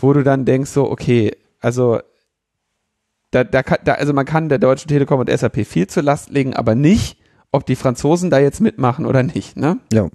Wo 0.00 0.12
du 0.12 0.22
dann 0.22 0.44
denkst 0.44 0.70
so, 0.70 0.90
okay, 0.90 1.36
also 1.60 2.00
da, 3.30 3.44
da, 3.44 3.62
da, 3.62 3.92
also 3.94 4.12
man 4.14 4.24
kann 4.24 4.48
der 4.48 4.58
Deutschen 4.58 4.88
Telekom 4.88 5.20
und 5.20 5.30
SAP 5.30 5.66
viel 5.66 5.86
zur 5.86 6.02
Last 6.02 6.30
legen, 6.30 6.54
aber 6.54 6.74
nicht, 6.74 7.17
ob 7.52 7.66
die 7.66 7.76
Franzosen 7.76 8.30
da 8.30 8.38
jetzt 8.38 8.60
mitmachen 8.60 9.06
oder 9.06 9.22
nicht. 9.22 9.56
Ne? 9.56 9.78
Ja. 9.92 10.08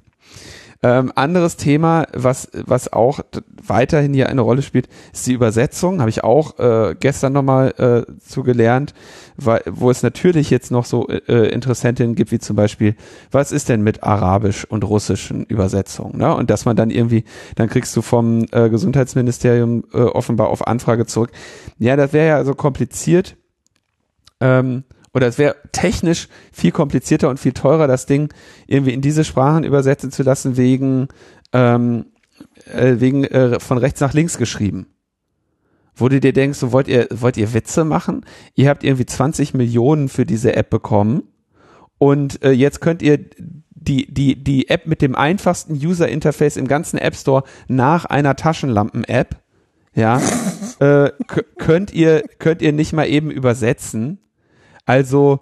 Ähm, 0.86 1.14
anderes 1.16 1.56
Thema, 1.56 2.08
was, 2.14 2.50
was 2.52 2.92
auch 2.92 3.22
weiterhin 3.66 4.14
hier 4.14 4.28
eine 4.28 4.42
Rolle 4.42 4.62
spielt, 4.62 4.90
ist 5.14 5.26
die 5.26 5.32
Übersetzung. 5.32 6.02
Habe 6.02 6.10
ich 6.10 6.26
auch 6.26 6.60
äh, 6.60 6.94
gestern 7.00 7.32
nochmal 7.32 7.74
äh, 7.78 8.20
zu 8.20 8.44
gelernt, 8.44 8.94
weil, 9.38 9.62
wo 9.66 9.90
es 9.90 10.04
natürlich 10.04 10.50
jetzt 10.50 10.72
noch 10.72 10.84
so 10.84 11.08
äh, 11.08 11.48
Interessentinnen 11.54 12.16
gibt, 12.16 12.34
wie 12.34 12.40
zum 12.40 12.58
Beispiel, 12.58 12.98
was 13.32 13.54
ist 13.54 13.70
denn 13.70 13.82
mit 13.82 14.04
arabisch 14.04 14.66
und 14.66 14.84
russischen 14.84 15.46
Übersetzungen? 15.46 16.18
Ne? 16.18 16.36
Und 16.36 16.50
dass 16.50 16.66
man 16.66 16.76
dann 16.76 16.90
irgendwie, 16.90 17.24
dann 17.56 17.70
kriegst 17.70 17.96
du 17.96 18.02
vom 18.02 18.46
äh, 18.52 18.70
Gesundheitsministerium 18.70 19.86
äh, 19.94 20.00
offenbar 20.00 20.50
auf 20.50 20.68
Anfrage 20.68 21.06
zurück. 21.06 21.32
Ja, 21.80 21.96
das 21.96 22.12
wäre 22.12 22.28
ja 22.28 22.44
so 22.44 22.56
kompliziert. 22.56 23.38
Ähm, 24.42 24.84
oder 25.14 25.28
es 25.28 25.38
wäre 25.38 25.56
technisch 25.72 26.28
viel 26.52 26.72
komplizierter 26.72 27.30
und 27.30 27.40
viel 27.40 27.54
teurer, 27.54 27.88
das 27.88 28.06
Ding 28.06 28.34
irgendwie 28.68 28.94
in 28.94 29.02
diese 29.02 29.24
Sprachen 29.24 29.64
übersetzen 29.64 30.12
zu 30.12 30.24
lassen, 30.24 30.58
wegen, 30.58 31.08
ähm, 31.52 32.08
äh, 32.66 32.96
wegen 32.98 33.24
äh, 33.24 33.60
von 33.60 33.78
rechts 33.78 34.02
nach 34.02 34.14
links 34.14 34.38
geschrieben. 34.38 34.88
Wo 35.96 36.10
du 36.10 36.20
dir 36.20 36.34
denkst, 36.34 36.58
so 36.58 36.72
wollt 36.72 36.88
ihr, 36.88 37.08
wollt 37.12 37.38
ihr 37.38 37.54
Witze 37.54 37.86
machen? 37.86 38.26
Ihr 38.56 38.70
habt 38.70 38.84
irgendwie 38.84 39.06
20 39.06 39.54
Millionen 39.54 40.10
für 40.10 40.26
diese 40.26 40.56
App 40.56 40.72
bekommen 40.72 41.24
und 42.00 42.44
äh, 42.44 42.52
jetzt 42.52 42.82
könnt 42.82 43.04
ihr 43.04 43.20
die, 43.70 44.12
die, 44.12 44.44
die 44.44 44.70
App 44.70 44.88
mit 44.88 45.02
dem 45.04 45.14
einfachsten 45.16 45.74
User 45.74 46.08
Interface 46.08 46.58
im 46.58 46.68
ganzen 46.68 46.98
App 46.98 47.16
Store 47.16 47.44
nach 47.68 48.06
einer 48.06 48.36
Taschenlampen-App, 48.36 49.36
ja, 49.94 50.20
äh, 50.80 51.12
könnt 51.58 51.94
ihr, 51.94 52.24
könnt 52.40 52.64
ihr 52.64 52.74
nicht 52.74 52.94
mal 52.94 53.08
eben 53.08 53.30
übersetzen 53.30 54.23
also 54.86 55.40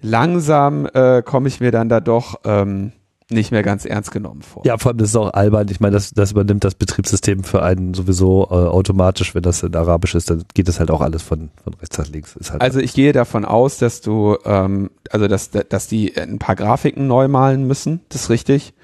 langsam 0.00 0.86
äh, 0.92 1.22
komme 1.22 1.48
ich 1.48 1.60
mir 1.60 1.70
dann 1.70 1.88
da 1.88 2.00
doch, 2.00 2.40
ähm, 2.44 2.92
nicht 3.30 3.50
mehr 3.50 3.62
ganz 3.62 3.84
ernst 3.84 4.10
genommen 4.10 4.42
vor. 4.42 4.62
Ja, 4.66 4.76
vor 4.76 4.90
allem 4.90 4.98
das 4.98 5.10
ist 5.10 5.16
auch 5.16 5.32
albern. 5.32 5.68
Ich 5.70 5.80
meine, 5.80 5.94
das, 5.94 6.10
das 6.10 6.32
übernimmt 6.32 6.62
das 6.62 6.74
Betriebssystem 6.74 7.42
für 7.42 7.62
einen 7.62 7.94
sowieso 7.94 8.48
äh, 8.50 8.54
automatisch. 8.54 9.34
Wenn 9.34 9.42
das 9.42 9.62
in 9.62 9.74
Arabisch 9.74 10.14
ist, 10.14 10.30
dann 10.30 10.44
geht 10.52 10.68
das 10.68 10.78
halt 10.78 10.90
auch 10.90 11.00
alles 11.00 11.22
von, 11.22 11.50
von 11.62 11.74
rechts 11.74 11.96
nach 11.96 12.08
links. 12.08 12.36
Halt 12.50 12.60
also 12.60 12.80
ich 12.80 12.92
gehe 12.92 13.12
davon 13.12 13.44
aus, 13.44 13.78
dass 13.78 14.02
du, 14.02 14.36
ähm, 14.44 14.90
also 15.10 15.26
dass, 15.26 15.50
dass 15.50 15.88
die 15.88 16.16
ein 16.16 16.38
paar 16.38 16.54
Grafiken 16.54 17.06
neu 17.06 17.28
malen 17.28 17.66
müssen. 17.66 18.00
Das 18.10 18.22
ist 18.22 18.30
richtig. 18.30 18.74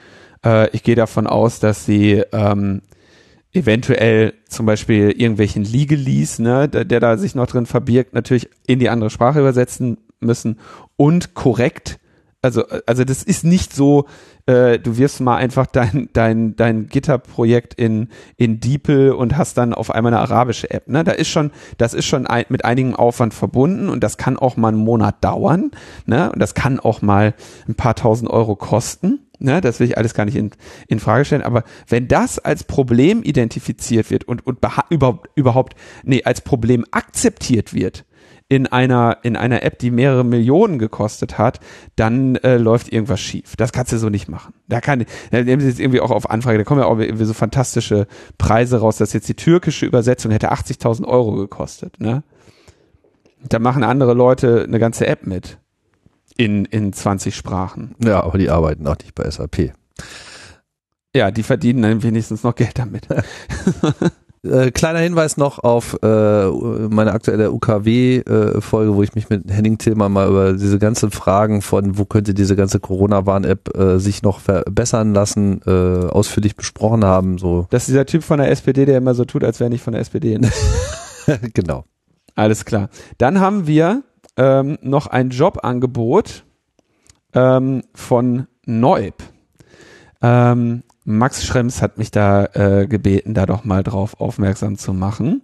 Äh, 0.44 0.70
ich 0.70 0.82
gehe 0.82 0.96
davon 0.96 1.26
aus, 1.26 1.60
dass 1.60 1.84
sie 1.84 2.22
ähm, 2.32 2.80
eventuell 3.52 4.34
zum 4.48 4.66
Beispiel 4.66 5.10
irgendwelchen 5.10 5.64
Legalese, 5.64 6.42
ne, 6.42 6.68
der, 6.68 6.84
der 6.84 7.00
da 7.00 7.16
sich 7.16 7.34
noch 7.34 7.46
drin 7.46 7.66
verbirgt, 7.66 8.14
natürlich 8.14 8.48
in 8.66 8.78
die 8.78 8.90
andere 8.90 9.10
Sprache 9.10 9.40
übersetzen 9.40 9.98
müssen 10.20 10.58
und 10.96 11.34
korrekt 11.34 12.00
also, 12.42 12.64
also 12.86 13.04
das 13.04 13.22
ist 13.22 13.44
nicht 13.44 13.74
so, 13.74 14.06
äh, 14.46 14.78
du 14.78 14.96
wirfst 14.96 15.20
mal 15.20 15.36
einfach 15.36 15.66
dein, 15.66 16.08
dein, 16.14 16.56
dein 16.56 16.86
Gitterprojekt 16.86 17.74
in, 17.74 18.08
in 18.38 18.60
DeepL 18.60 19.10
und 19.10 19.36
hast 19.36 19.58
dann 19.58 19.74
auf 19.74 19.90
einmal 19.90 20.14
eine 20.14 20.22
arabische 20.22 20.70
App. 20.70 20.88
Ne? 20.88 21.04
Da 21.04 21.12
ist 21.12 21.28
schon, 21.28 21.50
das 21.76 21.92
ist 21.92 22.06
schon 22.06 22.26
ein, 22.26 22.46
mit 22.48 22.64
einigem 22.64 22.96
Aufwand 22.96 23.34
verbunden 23.34 23.90
und 23.90 24.02
das 24.02 24.16
kann 24.16 24.38
auch 24.38 24.56
mal 24.56 24.68
einen 24.68 24.78
Monat 24.78 25.22
dauern. 25.22 25.70
Ne? 26.06 26.32
Und 26.32 26.40
das 26.40 26.54
kann 26.54 26.80
auch 26.80 27.02
mal 27.02 27.34
ein 27.68 27.74
paar 27.74 27.94
tausend 27.94 28.30
Euro 28.30 28.56
kosten. 28.56 29.20
Ne, 29.42 29.62
das 29.62 29.80
will 29.80 29.86
ich 29.86 29.96
alles 29.96 30.12
gar 30.12 30.26
nicht 30.26 30.36
in, 30.36 30.50
in 30.86 31.00
Frage 31.00 31.24
stellen. 31.24 31.40
Aber 31.40 31.64
wenn 31.88 32.08
das 32.08 32.38
als 32.38 32.62
Problem 32.62 33.22
identifiziert 33.22 34.10
wird 34.10 34.24
und, 34.24 34.46
und 34.46 34.58
überhaupt, 34.90 35.30
überhaupt, 35.34 35.76
nee, 36.04 36.22
als 36.24 36.42
Problem 36.42 36.84
akzeptiert 36.90 37.72
wird, 37.72 38.04
in 38.50 38.66
einer, 38.66 39.18
in 39.22 39.36
einer 39.36 39.62
App, 39.62 39.78
die 39.78 39.92
mehrere 39.92 40.24
Millionen 40.24 40.80
gekostet 40.80 41.38
hat, 41.38 41.60
dann 41.94 42.34
äh, 42.36 42.56
läuft 42.56 42.92
irgendwas 42.92 43.20
schief. 43.20 43.54
Das 43.56 43.72
kannst 43.72 43.92
du 43.92 43.98
so 43.98 44.08
nicht 44.08 44.28
machen. 44.28 44.52
Da 44.68 44.80
kann, 44.80 45.06
da 45.30 45.42
nehmen 45.42 45.62
sie 45.62 45.68
jetzt 45.68 45.78
irgendwie 45.78 46.00
auch 46.00 46.10
auf 46.10 46.28
Anfrage, 46.28 46.58
da 46.58 46.64
kommen 46.64 46.80
ja 46.80 46.86
auch 46.86 46.98
irgendwie 46.98 47.24
so 47.24 47.32
fantastische 47.32 48.08
Preise 48.38 48.80
raus, 48.80 48.98
dass 48.98 49.12
jetzt 49.12 49.28
die 49.28 49.34
türkische 49.34 49.86
Übersetzung 49.86 50.32
hätte 50.32 50.52
80.000 50.52 51.06
Euro 51.06 51.36
gekostet, 51.36 52.00
ne? 52.00 52.24
Da 53.48 53.58
machen 53.58 53.84
andere 53.84 54.12
Leute 54.12 54.64
eine 54.66 54.80
ganze 54.80 55.06
App 55.06 55.26
mit. 55.26 55.58
In, 56.40 56.64
in 56.64 56.92
20 56.92 57.36
Sprachen. 57.36 57.94
Ja, 58.02 58.22
aber 58.22 58.38
die 58.38 58.50
arbeiten 58.50 58.86
auch 58.86 58.96
nicht 58.98 59.14
bei 59.14 59.28
SAP. 59.30 59.72
Ja, 61.14 61.30
die 61.30 61.42
verdienen 61.42 61.82
dann 61.82 62.02
wenigstens 62.02 62.42
noch 62.44 62.54
Geld 62.54 62.78
damit. 62.78 63.06
Äh, 64.42 64.70
kleiner 64.70 65.00
Hinweis 65.00 65.36
noch 65.36 65.58
auf 65.58 65.98
äh, 66.02 66.46
meine 66.46 67.12
aktuelle 67.12 67.52
UKW-Folge, 67.52 68.90
äh, 68.90 68.94
wo 68.94 69.02
ich 69.02 69.14
mich 69.14 69.28
mit 69.28 69.50
Henning 69.50 69.76
Tillmann 69.76 70.12
mal 70.12 70.28
über 70.28 70.52
diese 70.54 70.78
ganzen 70.78 71.10
Fragen 71.10 71.60
von, 71.60 71.98
wo 71.98 72.06
könnte 72.06 72.32
diese 72.32 72.56
ganze 72.56 72.80
Corona-Warn-App 72.80 73.76
äh, 73.76 73.98
sich 73.98 74.22
noch 74.22 74.40
verbessern 74.40 75.12
lassen, 75.12 75.60
äh, 75.66 75.70
ausführlich 75.70 76.56
besprochen 76.56 77.04
haben. 77.04 77.36
So. 77.36 77.66
Das 77.68 77.82
ist 77.82 77.88
dieser 77.88 78.06
Typ 78.06 78.24
von 78.24 78.38
der 78.38 78.50
SPD, 78.50 78.86
der 78.86 78.96
immer 78.96 79.12
so 79.12 79.26
tut, 79.26 79.44
als 79.44 79.60
wäre 79.60 79.68
nicht 79.68 79.82
von 79.82 79.92
der 79.92 80.00
SPD. 80.02 80.38
Genau. 81.54 81.84
Alles 82.34 82.64
klar. 82.64 82.88
Dann 83.18 83.38
haben 83.38 83.68
wir 83.68 84.02
ähm, 84.40 84.78
noch 84.80 85.06
ein 85.06 85.28
Jobangebot 85.28 86.44
ähm, 87.34 87.82
von 87.94 88.46
Neub. 88.64 89.22
Ähm, 90.22 90.82
Max 91.04 91.44
Schrems 91.44 91.82
hat 91.82 91.98
mich 91.98 92.10
da 92.10 92.46
äh, 92.46 92.86
gebeten, 92.86 93.34
da 93.34 93.44
doch 93.44 93.64
mal 93.64 93.82
drauf 93.82 94.18
aufmerksam 94.18 94.78
zu 94.78 94.94
machen. 94.94 95.42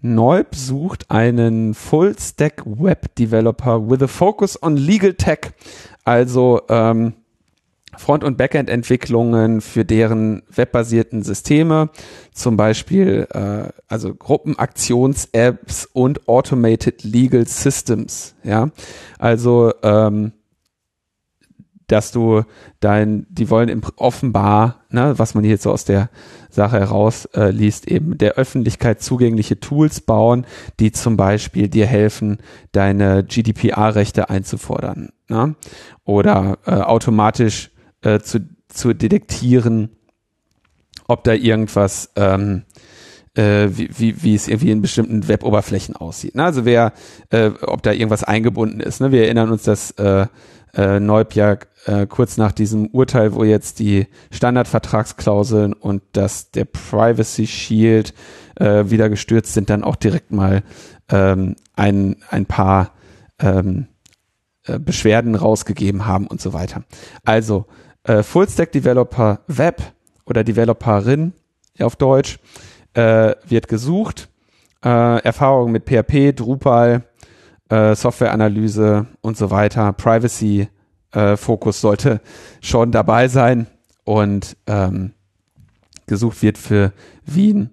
Neub 0.00 0.54
sucht 0.54 1.10
einen 1.10 1.74
Full-Stack 1.74 2.62
Web 2.64 3.12
Developer 3.16 3.90
with 3.90 4.02
a 4.02 4.06
focus 4.06 4.62
on 4.62 4.76
Legal 4.76 5.14
Tech, 5.14 5.52
also 6.04 6.60
ähm, 6.68 7.14
Front- 7.98 8.24
und 8.24 8.36
Backend-Entwicklungen 8.36 9.60
für 9.60 9.84
deren 9.84 10.42
webbasierten 10.48 11.22
Systeme, 11.22 11.90
zum 12.32 12.56
Beispiel 12.56 13.26
äh, 13.30 13.72
also 13.88 14.14
Gruppenaktions-Apps 14.14 15.88
und 15.92 16.28
Automated 16.28 17.04
Legal 17.04 17.46
Systems. 17.46 18.34
Ja, 18.44 18.70
also 19.18 19.72
ähm, 19.82 20.32
dass 21.88 22.12
du 22.12 22.42
dein, 22.80 23.26
die 23.30 23.50
wollen 23.50 23.70
im, 23.70 23.80
offenbar, 23.96 24.84
ne, 24.90 25.18
was 25.18 25.34
man 25.34 25.42
hier 25.42 25.56
so 25.56 25.72
aus 25.72 25.84
der 25.84 26.10
Sache 26.50 26.78
heraus 26.78 27.24
äh, 27.34 27.50
liest, 27.50 27.88
eben 27.88 28.18
der 28.18 28.34
Öffentlichkeit 28.34 29.02
zugängliche 29.02 29.58
Tools 29.58 30.02
bauen, 30.02 30.46
die 30.80 30.92
zum 30.92 31.16
Beispiel 31.16 31.68
dir 31.68 31.86
helfen, 31.86 32.38
deine 32.72 33.24
GDPR-Rechte 33.24 34.28
einzufordern, 34.28 35.10
ne? 35.28 35.56
oder 36.04 36.58
äh, 36.66 36.72
automatisch 36.72 37.70
äh, 38.02 38.20
zu, 38.20 38.48
zu 38.68 38.94
detektieren, 38.94 39.90
ob 41.06 41.24
da 41.24 41.32
irgendwas 41.32 42.10
ähm, 42.16 42.64
äh, 43.34 43.68
wie, 43.70 43.88
wie, 43.96 44.22
wie 44.22 44.34
es 44.34 44.48
irgendwie 44.48 44.70
in 44.70 44.82
bestimmten 44.82 45.28
Web-Oberflächen 45.28 45.96
aussieht. 45.96 46.34
Ne? 46.34 46.44
Also 46.44 46.64
wer, 46.64 46.92
äh, 47.30 47.50
ob 47.62 47.82
da 47.82 47.92
irgendwas 47.92 48.24
eingebunden 48.24 48.80
ist. 48.80 49.00
Ne? 49.00 49.12
Wir 49.12 49.24
erinnern 49.24 49.50
uns, 49.50 49.62
dass 49.62 49.92
äh, 49.92 50.26
äh, 50.74 51.00
Neub 51.00 51.34
äh, 51.36 52.06
kurz 52.08 52.36
nach 52.36 52.52
diesem 52.52 52.88
Urteil, 52.88 53.34
wo 53.34 53.44
jetzt 53.44 53.78
die 53.78 54.06
Standardvertragsklauseln 54.30 55.72
und 55.72 56.02
das 56.12 56.50
der 56.50 56.66
Privacy 56.66 57.46
Shield 57.46 58.12
äh, 58.56 58.90
wieder 58.90 59.08
gestürzt 59.08 59.54
sind, 59.54 59.70
dann 59.70 59.84
auch 59.84 59.96
direkt 59.96 60.32
mal 60.32 60.62
ähm, 61.08 61.56
ein, 61.76 62.16
ein 62.28 62.46
paar 62.46 62.92
ähm, 63.38 63.86
äh, 64.64 64.78
Beschwerden 64.78 65.34
rausgegeben 65.34 66.06
haben 66.06 66.26
und 66.26 66.40
so 66.40 66.52
weiter. 66.52 66.84
Also 67.24 67.66
äh, 68.04 68.22
Fullstack 68.22 68.72
Developer 68.72 69.40
Web 69.46 69.82
oder 70.24 70.44
Developerin 70.44 71.32
auf 71.80 71.96
Deutsch 71.96 72.38
äh, 72.94 73.34
wird 73.46 73.68
gesucht. 73.68 74.28
Äh, 74.84 75.22
Erfahrung 75.22 75.72
mit 75.72 75.84
PHP, 75.84 76.32
Drupal, 76.34 77.04
äh, 77.68 77.94
Softwareanalyse 77.94 79.06
und 79.20 79.36
so 79.36 79.50
weiter, 79.50 79.92
Privacy 79.92 80.68
äh, 81.12 81.36
sollte 81.36 82.20
schon 82.60 82.92
dabei 82.92 83.28
sein 83.28 83.66
und 84.04 84.56
ähm, 84.66 85.12
gesucht 86.06 86.42
wird 86.42 86.58
für 86.58 86.92
Wien, 87.24 87.70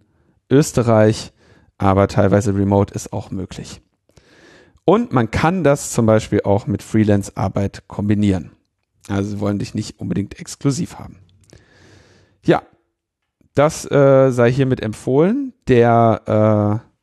Österreich, 0.49 1.31
aber 1.77 2.07
teilweise 2.07 2.55
Remote 2.55 2.93
ist 2.93 3.13
auch 3.13 3.31
möglich. 3.31 3.81
Und 4.85 5.11
man 5.11 5.31
kann 5.31 5.63
das 5.63 5.91
zum 5.91 6.05
Beispiel 6.05 6.41
auch 6.43 6.67
mit 6.67 6.83
Freelance-Arbeit 6.83 7.83
kombinieren. 7.87 8.51
Also 9.07 9.31
sie 9.31 9.39
wollen 9.39 9.59
dich 9.59 9.73
nicht 9.73 9.99
unbedingt 9.99 10.39
exklusiv 10.39 10.97
haben. 10.99 11.17
Ja, 12.43 12.63
das 13.53 13.89
äh, 13.89 14.31
sei 14.31 14.51
hiermit 14.51 14.81
empfohlen. 14.81 15.53
Der 15.67 16.81
äh, 16.83 16.95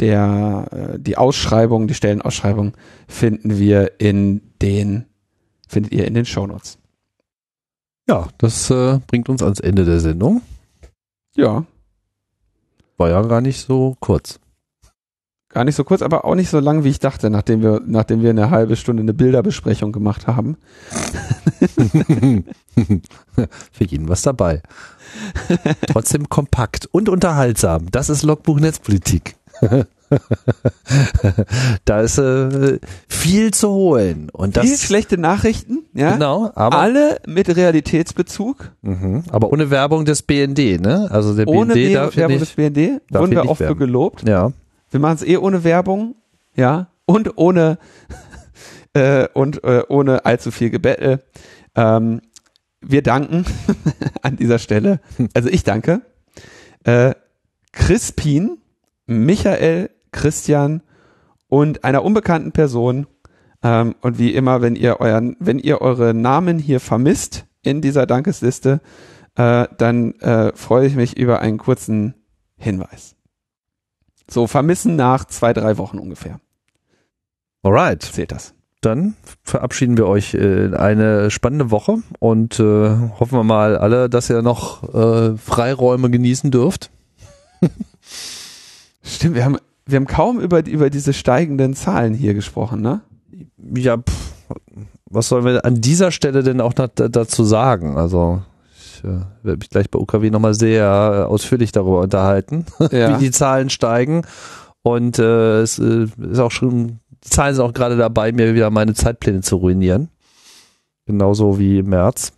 der, 0.00 0.68
äh, 0.70 0.98
die 0.98 1.16
Ausschreibung, 1.16 1.88
die 1.88 1.94
Stellenausschreibung 1.94 2.76
finden 3.08 3.58
wir 3.58 4.00
in 4.00 4.52
den, 4.62 5.06
findet 5.66 5.92
ihr 5.92 6.06
in 6.06 6.14
den 6.14 6.24
Shownotes. 6.24 6.78
Ja, 8.08 8.28
das 8.38 8.70
äh, 8.70 9.00
bringt 9.06 9.28
uns 9.28 9.42
ans 9.42 9.60
Ende 9.60 9.84
der 9.84 10.00
Sendung. 10.00 10.42
Ja. 11.34 11.64
War 12.96 13.10
ja 13.10 13.22
gar 13.22 13.40
nicht 13.40 13.60
so 13.60 13.96
kurz. 14.00 14.40
Gar 15.50 15.64
nicht 15.64 15.76
so 15.76 15.84
kurz, 15.84 16.02
aber 16.02 16.26
auch 16.26 16.34
nicht 16.34 16.50
so 16.50 16.60
lang, 16.60 16.84
wie 16.84 16.90
ich 16.90 16.98
dachte, 16.98 17.30
nachdem 17.30 17.62
wir, 17.62 17.80
nachdem 17.86 18.22
wir 18.22 18.28
eine 18.30 18.50
halbe 18.50 18.76
Stunde 18.76 19.02
eine 19.02 19.14
Bilderbesprechung 19.14 19.92
gemacht 19.92 20.26
haben. 20.26 20.58
Für 23.72 23.84
jeden 23.84 24.10
was 24.10 24.20
dabei. 24.22 24.62
Trotzdem 25.88 26.28
kompakt 26.28 26.86
und 26.92 27.08
unterhaltsam. 27.08 27.90
Das 27.90 28.10
ist 28.10 28.24
Logbuch 28.24 28.60
Netzpolitik. 28.60 29.36
da 31.84 32.00
ist 32.00 32.18
äh, 32.18 32.78
viel 33.08 33.52
zu 33.52 33.70
holen. 33.70 34.28
Und 34.30 34.56
das, 34.56 34.66
viel 34.66 34.76
schlechte 34.76 35.18
Nachrichten, 35.18 35.84
ja. 35.94 36.12
Genau, 36.12 36.50
aber 36.54 36.78
alle 36.78 37.20
mit 37.26 37.54
Realitätsbezug. 37.54 38.72
Mhm, 38.82 39.24
aber 39.30 39.50
ohne 39.52 39.70
Werbung 39.70 40.04
des 40.04 40.22
BND, 40.22 40.80
ne? 40.80 41.08
Also 41.10 41.34
der 41.34 41.48
ohne 41.48 41.74
BND 41.74 41.94
darf 41.94 42.16
Werbung 42.16 42.38
nicht, 42.38 42.58
des 42.58 42.72
BND 42.72 43.00
wurden 43.10 43.30
wir 43.32 43.48
oft 43.48 43.60
werben. 43.60 43.78
gelobt. 43.78 44.28
Ja. 44.28 44.52
Wir 44.90 45.00
machen 45.00 45.16
es 45.16 45.22
eh 45.22 45.36
ohne 45.36 45.64
Werbung, 45.64 46.16
ja, 46.54 46.88
und 47.04 47.36
ohne 47.36 47.78
äh, 48.94 49.28
und 49.34 49.64
äh, 49.64 49.82
ohne 49.88 50.24
allzu 50.24 50.50
viel 50.50 50.70
Gebettel. 50.70 51.22
Ähm, 51.74 52.20
wir 52.80 53.02
danken 53.02 53.44
an 54.22 54.36
dieser 54.36 54.58
Stelle. 54.58 55.00
Also 55.34 55.48
ich 55.48 55.64
danke. 55.64 56.02
Äh, 56.84 57.14
Crispin 57.72 58.58
Michael, 59.08 59.90
Christian 60.12 60.82
und 61.48 61.82
einer 61.82 62.04
unbekannten 62.04 62.52
Person. 62.52 63.06
Ähm, 63.62 63.94
und 64.00 64.18
wie 64.18 64.34
immer, 64.34 64.60
wenn 64.62 64.76
ihr 64.76 65.00
euren, 65.00 65.36
wenn 65.40 65.58
ihr 65.58 65.80
eure 65.80 66.14
Namen 66.14 66.58
hier 66.58 66.78
vermisst 66.78 67.46
in 67.62 67.80
dieser 67.80 68.06
Dankesliste, 68.06 68.80
äh, 69.34 69.66
dann 69.76 70.12
äh, 70.20 70.52
freue 70.54 70.86
ich 70.86 70.94
mich 70.94 71.16
über 71.16 71.40
einen 71.40 71.58
kurzen 71.58 72.14
Hinweis. 72.56 73.17
So, 74.30 74.46
vermissen 74.46 74.96
nach 74.96 75.24
zwei, 75.24 75.52
drei 75.52 75.78
Wochen 75.78 75.98
ungefähr. 75.98 76.38
Alright. 77.62 78.02
Zählt 78.02 78.32
das. 78.32 78.54
dann 78.80 79.14
verabschieden 79.42 79.96
wir 79.96 80.06
euch 80.06 80.34
in 80.34 80.74
eine 80.74 81.30
spannende 81.30 81.70
Woche 81.70 81.98
und 82.20 82.60
äh, 82.60 82.90
hoffen 83.18 83.38
wir 83.38 83.42
mal 83.42 83.76
alle, 83.76 84.08
dass 84.08 84.30
ihr 84.30 84.42
noch 84.42 84.94
äh, 84.94 85.36
Freiräume 85.36 86.10
genießen 86.10 86.50
dürft. 86.50 86.90
Stimmt, 89.02 89.34
wir 89.34 89.44
haben, 89.44 89.56
wir 89.86 89.96
haben 89.96 90.06
kaum 90.06 90.38
über, 90.38 90.64
über 90.66 90.90
diese 90.90 91.12
steigenden 91.12 91.74
Zahlen 91.74 92.14
hier 92.14 92.34
gesprochen, 92.34 92.80
ne? 92.80 93.00
Ja, 93.74 93.96
pff, 93.96 94.32
was 95.06 95.28
sollen 95.28 95.44
wir 95.44 95.64
an 95.64 95.80
dieser 95.80 96.12
Stelle 96.12 96.42
denn 96.42 96.60
auch 96.60 96.74
dazu 96.74 97.44
sagen? 97.44 97.96
Also 97.96 98.42
ich 98.98 99.04
äh, 99.04 99.20
werde 99.42 99.58
mich 99.58 99.70
gleich 99.70 99.90
bei 99.90 99.98
UKW 99.98 100.30
nochmal 100.30 100.54
sehr 100.54 101.26
ausführlich 101.28 101.72
darüber 101.72 102.00
unterhalten, 102.00 102.66
ja. 102.90 103.14
wie 103.14 103.24
die 103.24 103.30
Zahlen 103.30 103.70
steigen. 103.70 104.22
Und 104.82 105.18
äh, 105.18 105.60
es 105.60 105.78
äh, 105.78 106.06
ist 106.30 106.38
auch 106.38 106.50
schon, 106.50 107.00
die 107.24 107.30
Zahlen 107.30 107.54
sind 107.54 107.64
auch 107.64 107.74
gerade 107.74 107.96
dabei, 107.96 108.32
mir 108.32 108.54
wieder 108.54 108.70
meine 108.70 108.94
Zeitpläne 108.94 109.40
zu 109.40 109.56
ruinieren. 109.56 110.08
Genauso 111.06 111.58
wie 111.58 111.78
im 111.78 111.88
März. 111.88 112.32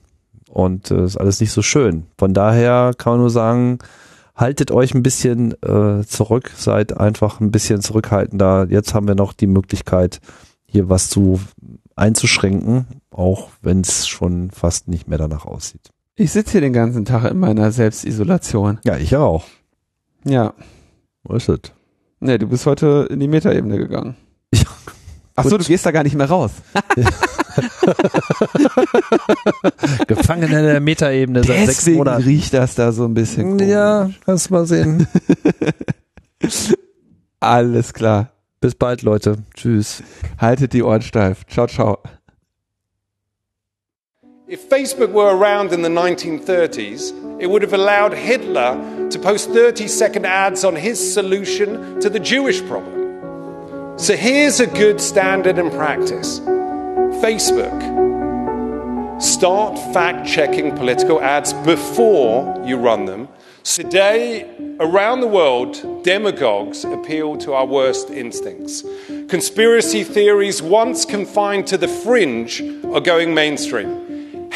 Und 0.48 0.90
äh, 0.90 1.04
ist 1.04 1.16
alles 1.16 1.40
nicht 1.40 1.52
so 1.52 1.62
schön. 1.62 2.06
Von 2.18 2.34
daher 2.34 2.92
kann 2.96 3.14
man 3.14 3.20
nur 3.20 3.30
sagen, 3.30 3.78
haltet 4.34 4.70
euch 4.70 4.94
ein 4.94 5.02
bisschen 5.02 5.52
äh, 5.62 6.04
zurück, 6.04 6.50
seid 6.56 6.96
einfach 6.96 7.40
ein 7.40 7.50
bisschen 7.50 7.80
zurückhaltender. 7.82 8.66
Jetzt 8.68 8.94
haben 8.94 9.06
wir 9.06 9.14
noch 9.14 9.32
die 9.32 9.46
Möglichkeit, 9.46 10.20
hier 10.66 10.88
was 10.88 11.08
zu 11.08 11.40
einzuschränken, 11.94 12.86
auch 13.10 13.50
wenn 13.60 13.80
es 13.80 14.08
schon 14.08 14.50
fast 14.50 14.88
nicht 14.88 15.08
mehr 15.08 15.18
danach 15.18 15.44
aussieht. 15.44 15.90
Ich 16.20 16.32
sitze 16.32 16.52
hier 16.52 16.60
den 16.60 16.74
ganzen 16.74 17.06
Tag 17.06 17.30
in 17.30 17.38
meiner 17.38 17.72
Selbstisolation. 17.72 18.78
Ja, 18.84 18.98
ich 18.98 19.16
auch. 19.16 19.46
Ja. 20.24 20.52
Wo 21.22 21.34
ist 21.34 21.48
es? 21.48 21.60
Nee, 22.20 22.36
du 22.36 22.46
bist 22.46 22.66
heute 22.66 23.08
in 23.08 23.20
die 23.20 23.26
Metaebene 23.26 23.78
gegangen. 23.78 24.16
Ja. 24.52 24.66
Ach 25.34 25.44
so, 25.44 25.56
du 25.56 25.64
gehst 25.64 25.86
da 25.86 25.92
gar 25.92 26.02
nicht 26.02 26.14
mehr 26.14 26.28
raus. 26.28 26.50
Gefangen 30.08 30.42
in 30.42 30.50
der 30.50 30.80
Metaebene 30.80 31.42
seit 31.42 31.64
sechs 31.68 31.86
Monaten. 31.86 32.22
riecht 32.24 32.52
das 32.52 32.74
da 32.74 32.92
so 32.92 33.06
ein 33.06 33.14
bisschen 33.14 33.56
komisch. 33.56 33.68
Ja, 33.68 34.10
kannst 34.26 34.50
mal 34.50 34.66
sehen. 34.66 35.06
Alles 37.40 37.94
klar. 37.94 38.30
Bis 38.60 38.74
bald, 38.74 39.00
Leute. 39.00 39.38
Tschüss. 39.54 40.02
Haltet 40.36 40.74
die 40.74 40.82
Ohren 40.82 41.00
steif. 41.00 41.46
Ciao, 41.46 41.66
ciao. 41.66 42.02
If 44.50 44.68
Facebook 44.68 45.12
were 45.12 45.36
around 45.36 45.72
in 45.72 45.82
the 45.82 45.88
1930s, 45.88 47.40
it 47.40 47.46
would 47.46 47.62
have 47.62 47.72
allowed 47.72 48.12
Hitler 48.12 49.08
to 49.08 49.18
post 49.20 49.50
30 49.50 49.86
second 49.86 50.26
ads 50.26 50.64
on 50.64 50.74
his 50.74 51.14
solution 51.14 52.00
to 52.00 52.10
the 52.10 52.18
Jewish 52.18 52.60
problem. 52.66 53.96
So 53.96 54.16
here's 54.16 54.58
a 54.58 54.66
good 54.66 55.00
standard 55.00 55.56
and 55.56 55.70
practice 55.70 56.40
Facebook. 57.22 57.78
Start 59.22 59.78
fact 59.94 60.26
checking 60.26 60.74
political 60.74 61.20
ads 61.20 61.52
before 61.52 62.60
you 62.66 62.76
run 62.76 63.04
them 63.04 63.28
Today, 63.64 64.50
around 64.80 65.20
the 65.20 65.26
world, 65.26 66.02
demagogues 66.02 66.84
appeal 66.84 67.36
to 67.36 67.52
our 67.52 67.66
worst 67.66 68.08
instincts. 68.08 68.82
Conspiracy 69.28 70.02
theories, 70.02 70.62
once 70.62 71.04
confined 71.04 71.66
to 71.66 71.76
the 71.76 71.86
fringe, 71.86 72.62
are 72.86 73.00
going 73.00 73.34
mainstream. 73.34 74.09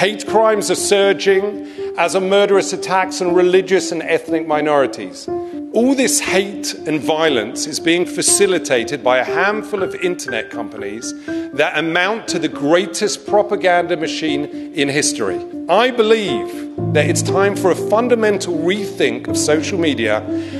Hate 0.04 0.26
crimes 0.26 0.70
are 0.70 0.74
surging, 0.74 1.66
as 1.96 2.14
are 2.14 2.20
murderous 2.20 2.74
attacks 2.74 3.22
on 3.22 3.32
religious 3.34 3.90
and 3.90 4.02
ethnic 4.02 4.46
minorities. 4.46 5.26
All 5.72 5.94
this 5.94 6.20
hate 6.20 6.74
and 6.74 7.00
violence 7.00 7.66
is 7.66 7.80
being 7.80 8.04
facilitated 8.04 9.02
by 9.02 9.16
a 9.16 9.24
handful 9.24 9.82
of 9.82 9.94
internet 9.94 10.50
companies 10.50 11.14
that 11.54 11.78
amount 11.78 12.28
to 12.28 12.38
the 12.38 12.50
greatest 12.50 13.26
propaganda 13.26 13.96
machine 13.96 14.44
in 14.74 14.90
history. 14.90 15.42
I 15.70 15.90
believe 15.90 16.52
that 16.92 17.06
it's 17.06 17.22
time 17.22 17.56
for 17.56 17.70
a 17.70 17.74
fundamental 17.74 18.58
rethink 18.58 19.26
of 19.26 19.38
social 19.38 19.78
media 19.78 20.18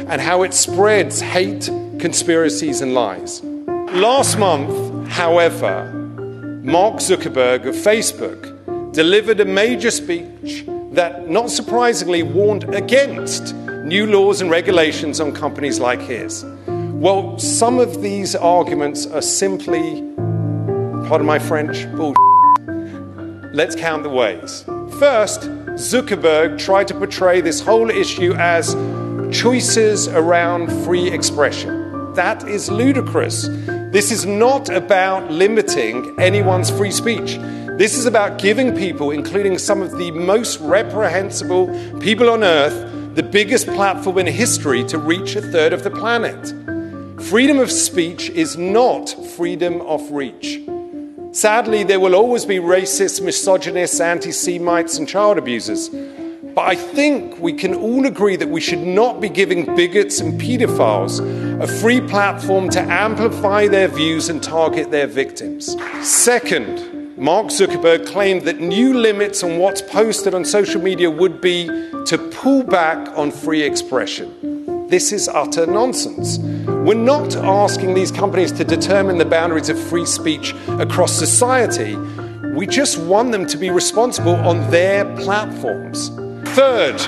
and 0.09 0.23
how 0.23 0.43
it 0.43 0.55
spreads 0.55 1.21
hate, 1.21 1.67
conspiracies, 1.99 2.81
and 2.81 2.95
lies. 2.95 3.43
Last 3.43 4.39
month, 4.39 5.07
however, 5.11 5.93
Mark 6.63 6.95
Zuckerberg 6.95 7.67
of 7.67 7.75
Facebook 7.75 8.54
delivered 8.95 9.41
a 9.41 9.45
major 9.45 9.91
speech 9.91 10.65
that, 10.93 11.29
not 11.29 11.51
surprisingly, 11.51 12.23
warned 12.23 12.73
against 12.75 13.53
new 13.85 14.07
laws 14.07 14.41
and 14.41 14.51
regulations 14.51 15.21
on 15.21 15.33
companies 15.33 15.81
like 15.81 16.01
his. 16.01 16.45
Well, 16.69 17.37
some 17.37 17.81
of 17.81 18.01
these 18.01 18.37
arguments 18.37 19.05
are 19.07 19.21
simply, 19.21 20.01
pardon 21.09 21.27
my 21.27 21.41
French, 21.41 21.91
bullshit. 21.97 22.21
Let's 23.53 23.75
count 23.75 24.05
the 24.05 24.11
ways. 24.11 24.65
First, 25.01 25.43
Zuckerberg 25.75 26.57
tried 26.59 26.87
to 26.89 26.95
portray 26.95 27.41
this 27.41 27.61
whole 27.61 27.91
issue 27.91 28.33
as 28.35 28.75
choices 29.37 30.07
around 30.07 30.71
free 30.85 31.11
expression. 31.11 32.15
That 32.15 32.49
is 32.49 32.71
ludicrous. 32.71 33.49
This 33.91 34.13
is 34.13 34.25
not 34.25 34.69
about 34.69 35.33
limiting 35.33 36.15
anyone's 36.21 36.71
free 36.71 36.93
speech. 36.93 37.41
This 37.77 37.97
is 37.97 38.07
about 38.07 38.39
giving 38.39 38.77
people, 38.77 39.11
including 39.11 39.59
some 39.59 39.83
of 39.83 39.99
the 39.99 40.13
most 40.13 40.61
reprehensible 40.61 41.67
people 41.99 42.31
on 42.31 42.45
earth, 42.45 43.17
the 43.17 43.23
biggest 43.25 43.67
platform 43.67 44.19
in 44.19 44.29
history 44.29 44.85
to 44.85 44.97
reach 44.97 45.35
a 45.35 45.43
third 45.43 45.73
of 45.73 45.83
the 45.83 45.91
planet. 45.91 46.55
Freedom 47.21 47.59
of 47.59 47.73
speech 47.73 48.31
is 48.31 48.57
not 48.57 49.09
freedom 49.37 49.81
of 49.81 50.09
reach. 50.13 50.61
Sadly, 51.33 51.83
there 51.83 51.99
will 51.99 52.15
always 52.15 52.45
be 52.45 52.59
racists, 52.59 53.21
misogynists, 53.21 53.99
anti 53.99 54.31
Semites, 54.31 54.97
and 54.97 55.09
child 55.09 55.37
abusers. 55.37 55.89
But 55.89 56.69
I 56.69 56.77
think 56.77 57.41
we 57.41 57.55
can 57.55 57.75
all 57.75 58.07
agree 58.07 58.37
that 58.37 58.51
we 58.51 58.61
should 58.61 58.87
not 58.87 59.21
be 59.21 59.29
giving 59.29 59.75
bigots 59.75 60.21
and 60.21 60.41
paedophiles 60.41 61.19
a 61.61 61.67
free 61.67 62.01
platform 62.01 62.71
to 62.71 62.81
amplify 62.81 63.67
their 63.67 63.89
views 63.89 64.29
and 64.29 64.41
target 64.41 64.93
their 64.93 65.09
victims. 65.09 65.77
Second, 66.03 66.94
Mark 67.17 67.47
Zuckerberg 67.47 68.07
claimed 68.07 68.43
that 68.43 68.59
new 68.59 68.93
limits 68.93 69.45
on 69.45 69.59
what's 69.59 69.81
posted 69.81 70.35
on 70.35 70.45
social 70.45 70.83
media 70.83 71.09
would 71.09 71.41
be 71.41 71.67
to 72.07 72.31
pull 72.33 72.65
back 72.65 73.17
on 73.17 73.31
free 73.31 73.63
expression. 73.63 74.89
This 74.89 75.13
is 75.13 75.29
utter 75.29 75.65
nonsense. 75.65 76.39
We're 76.67 76.95
not 76.95 77.37
asking 77.37 77.95
these 77.95 78.11
companies 78.11 78.51
to 78.53 78.65
determine 78.65 79.19
the 79.19 79.25
boundaries 79.25 79.69
of 79.69 79.79
free 79.79 80.07
speech 80.07 80.57
across 80.81 81.13
society. 81.13 81.95
We 82.57 82.67
just 82.67 82.99
want 82.99 83.31
them 83.31 83.47
to 83.47 83.57
be 83.57 83.71
responsible 83.71 84.35
on 84.35 84.69
their 84.73 85.05
platforms. 85.15 86.09
Third, 86.57 86.99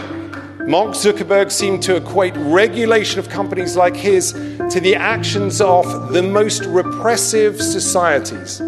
Mark 0.68 0.90
Zuckerberg 0.90 1.50
seemed 1.50 1.82
to 1.82 1.96
equate 1.96 2.34
regulation 2.36 3.18
of 3.18 3.28
companies 3.28 3.76
like 3.76 3.96
his 3.96 4.32
to 4.32 4.80
the 4.80 4.94
actions 4.94 5.60
of 5.60 6.12
the 6.12 6.22
most 6.22 6.64
repressive 6.64 7.60
societies. 7.60 8.62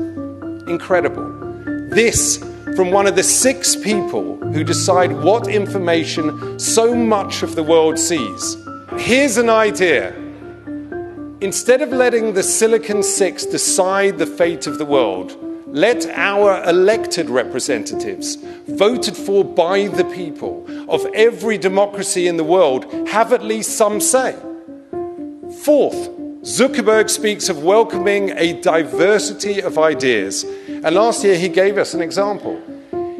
Incredible. 0.68 1.26
This 1.88 2.38
from 2.76 2.90
one 2.90 3.06
of 3.06 3.16
the 3.16 3.22
six 3.22 3.74
people 3.74 4.36
who 4.52 4.62
decide 4.62 5.10
what 5.12 5.48
information 5.48 6.58
so 6.58 6.94
much 6.94 7.42
of 7.42 7.54
the 7.54 7.62
world 7.62 7.98
sees. 7.98 8.56
Here's 8.98 9.36
an 9.36 9.48
idea. 9.48 10.14
Instead 11.40 11.82
of 11.82 11.90
letting 11.90 12.34
the 12.34 12.42
Silicon 12.42 13.02
Six 13.02 13.46
decide 13.46 14.18
the 14.18 14.26
fate 14.26 14.66
of 14.66 14.78
the 14.78 14.84
world, 14.84 15.36
let 15.68 16.06
our 16.06 16.62
elected 16.68 17.30
representatives, 17.30 18.36
voted 18.66 19.16
for 19.16 19.44
by 19.44 19.88
the 19.88 20.04
people 20.04 20.66
of 20.90 21.06
every 21.14 21.58
democracy 21.58 22.26
in 22.26 22.36
the 22.36 22.44
world, 22.44 22.92
have 23.08 23.32
at 23.32 23.42
least 23.42 23.76
some 23.76 24.00
say. 24.00 24.36
Fourth, 25.62 26.10
Zuckerberg 26.42 27.10
speaks 27.10 27.48
of 27.48 27.64
welcoming 27.64 28.30
a 28.30 28.60
diversity 28.60 29.60
of 29.60 29.76
ideas. 29.76 30.44
And 30.68 30.94
last 30.94 31.24
year 31.24 31.36
he 31.36 31.48
gave 31.48 31.76
us 31.78 31.94
an 31.94 32.00
example. 32.00 32.62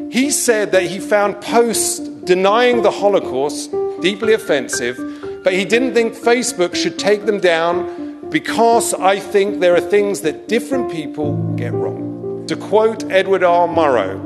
He 0.09 0.31
said 0.31 0.71
that 0.71 0.85
he 0.85 1.01
found 1.01 1.41
posts 1.41 1.99
denying 1.99 2.83
the 2.83 2.93
Holocaust 2.93 3.73
deeply 4.01 4.35
offensive, 4.35 4.97
but 5.43 5.53
he 5.53 5.65
didn't 5.65 5.95
think 5.95 6.15
Facebook 6.15 6.77
should 6.77 6.97
take 6.97 7.27
them 7.27 7.41
down 7.41 8.31
because 8.31 8.95
I 8.95 9.19
think 9.19 9.59
there 9.59 9.75
are 9.75 9.81
things 9.81 10.21
that 10.21 10.47
different 10.47 10.93
people 10.93 11.37
get 11.57 11.73
wrong. 11.73 12.47
To 12.47 12.55
quote 12.55 13.11
Edward 13.11 13.43
R. 13.43 13.67
Murrow, 13.67 14.17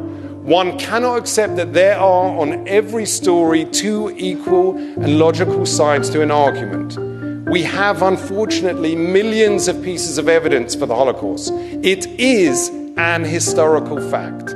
one 0.42 0.78
cannot 0.78 1.18
accept 1.18 1.56
that 1.56 1.72
there 1.72 1.96
are 1.96 2.38
on 2.38 2.68
every 2.68 3.06
story 3.06 3.64
two 3.64 4.14
equal 4.18 4.76
and 4.76 5.18
logical 5.18 5.64
sides 5.64 6.10
to 6.10 6.20
an 6.20 6.30
argument. 6.30 7.11
We 7.46 7.62
have, 7.62 8.02
unfortunately, 8.02 8.94
millions 8.94 9.68
of 9.68 9.82
pieces 9.82 10.18
of 10.18 10.28
evidence 10.28 10.74
for 10.74 10.86
the 10.86 10.94
Holocaust. 10.94 11.52
It 11.52 12.06
is 12.18 12.68
an 12.96 13.24
historical 13.24 14.00
fact. 14.10 14.50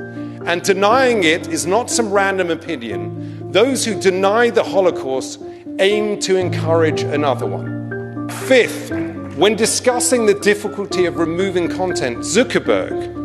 And 0.46 0.62
denying 0.62 1.24
it 1.24 1.48
is 1.48 1.66
not 1.66 1.90
some 1.90 2.12
random 2.12 2.50
opinion. 2.50 3.50
Those 3.52 3.84
who 3.84 4.00
deny 4.00 4.50
the 4.50 4.62
Holocaust 4.62 5.42
aim 5.78 6.20
to 6.20 6.36
encourage 6.36 7.02
another 7.02 7.46
one. 7.46 8.28
Fifth, 8.46 8.90
when 9.36 9.56
discussing 9.56 10.26
the 10.26 10.34
difficulty 10.34 11.04
of 11.06 11.16
removing 11.16 11.68
content, 11.68 12.18
Zuckerberg 12.18 13.16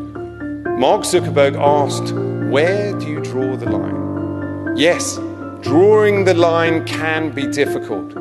Mark 0.81 1.03
Zuckerberg 1.03 1.55
asked, 1.61 2.11
Where 2.51 2.97
do 2.97 3.07
you 3.07 3.19
draw 3.19 3.55
the 3.55 3.69
line? 3.69 4.75
Yes, 4.75 5.17
drawing 5.61 6.25
the 6.25 6.33
line 6.33 6.87
can 6.87 7.29
be 7.29 7.45
difficult. 7.45 8.17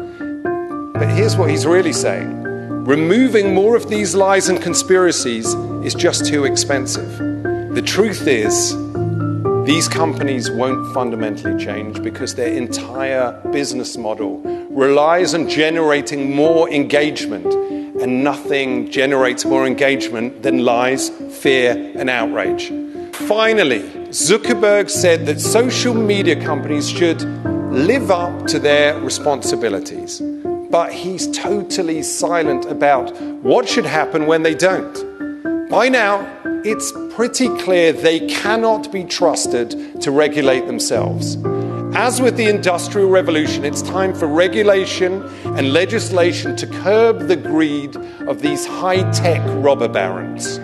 But 1.01 1.09
here's 1.09 1.35
what 1.35 1.48
he's 1.48 1.64
really 1.64 1.94
saying 1.94 2.44
removing 2.85 3.55
more 3.55 3.74
of 3.74 3.89
these 3.89 4.14
lies 4.14 4.51
and 4.51 4.60
conspiracies 4.60 5.47
is 5.82 5.94
just 5.94 6.27
too 6.27 6.44
expensive. 6.44 7.16
The 7.74 7.81
truth 7.81 8.27
is, 8.27 8.77
these 9.64 9.89
companies 9.89 10.51
won't 10.51 10.93
fundamentally 10.93 11.56
change 11.64 12.02
because 12.02 12.35
their 12.35 12.52
entire 12.52 13.32
business 13.51 13.97
model 13.97 14.40
relies 14.68 15.32
on 15.32 15.48
generating 15.48 16.36
more 16.36 16.68
engagement, 16.68 17.47
and 18.02 18.22
nothing 18.22 18.90
generates 18.90 19.47
more 19.47 19.66
engagement 19.66 20.43
than 20.43 20.66
lies, 20.66 21.09
fear, 21.40 21.94
and 21.97 22.10
outrage. 22.10 22.68
Finally, 23.27 23.81
Zuckerberg 24.10 24.90
said 24.90 25.24
that 25.24 25.40
social 25.40 25.94
media 25.94 26.36
companies 26.44 26.90
should 26.90 27.22
live 27.72 28.10
up 28.10 28.47
to 28.48 28.59
their 28.59 29.01
responsibilities, 29.01 30.20
but 30.70 30.92
he's 30.92 31.30
totally 31.32 32.02
silent 32.02 32.64
about 32.66 33.14
what 33.42 33.68
should 33.68 33.86
happen 33.86 34.26
when 34.26 34.42
they 34.42 34.55
don't. 34.55 35.68
By 35.68 35.88
now, 35.88 36.26
it's 36.64 36.92
pretty 37.14 37.48
clear 37.59 37.92
they 37.92 38.26
cannot 38.28 38.92
be 38.92 39.05
trusted 39.05 40.01
to 40.01 40.10
regulate 40.10 40.66
themselves. 40.66 41.36
As 41.94 42.20
with 42.22 42.36
the 42.36 42.48
Industrial 42.48 43.09
Revolution, 43.09 43.64
it's 43.64 43.82
time 43.82 44.14
for 44.14 44.28
regulation 44.28 45.22
and 45.44 45.72
legislation 45.72 46.55
to 46.56 46.66
curb 46.66 47.26
the 47.26 47.36
greed 47.36 47.97
of 48.28 48.42
these 48.42 48.64
high 48.64 49.10
tech 49.10 49.40
robber 49.62 49.88
barons. 49.88 50.59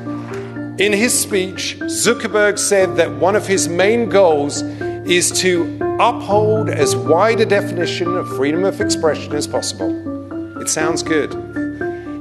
In 0.80 0.92
his 0.92 1.18
speech, 1.18 1.78
Zuckerberg 1.80 2.58
said 2.58 2.96
that 2.96 3.16
one 3.16 3.34
of 3.34 3.46
his 3.46 3.68
main 3.68 4.08
goals 4.08 4.62
is 5.08 5.30
to 5.40 5.78
uphold 6.00 6.68
as 6.68 6.96
wide 6.96 7.40
a 7.40 7.46
definition 7.46 8.16
of 8.16 8.28
freedom 8.36 8.64
of 8.64 8.80
expression 8.80 9.34
as 9.34 9.46
possible. 9.46 10.60
It 10.60 10.68
sounds 10.68 11.02
good. 11.04 11.32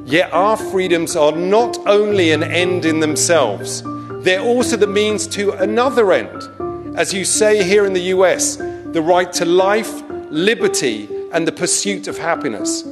Yet 0.06 0.32
our 0.32 0.56
freedoms 0.56 1.16
are 1.16 1.32
not 1.32 1.78
only 1.88 2.32
an 2.32 2.44
end 2.44 2.86
in 2.86 3.00
themselves, 3.00 3.82
they're 4.24 4.40
also 4.40 4.78
the 4.78 4.86
means 4.86 5.26
to 5.28 5.54
another 5.54 6.12
end. 6.12 6.96
As 6.96 7.12
you 7.12 7.26
say 7.26 7.64
here 7.64 7.88
in 7.88 7.94
the 7.94 8.14
US, 8.14 8.58
the 8.58 9.02
right 9.02 9.34
to 9.34 9.46
life, 9.46 10.04
liberty, 10.30 11.10
and 11.34 11.48
the 11.48 11.52
pursuit 11.52 12.08
of 12.08 12.20
happiness. 12.20 12.84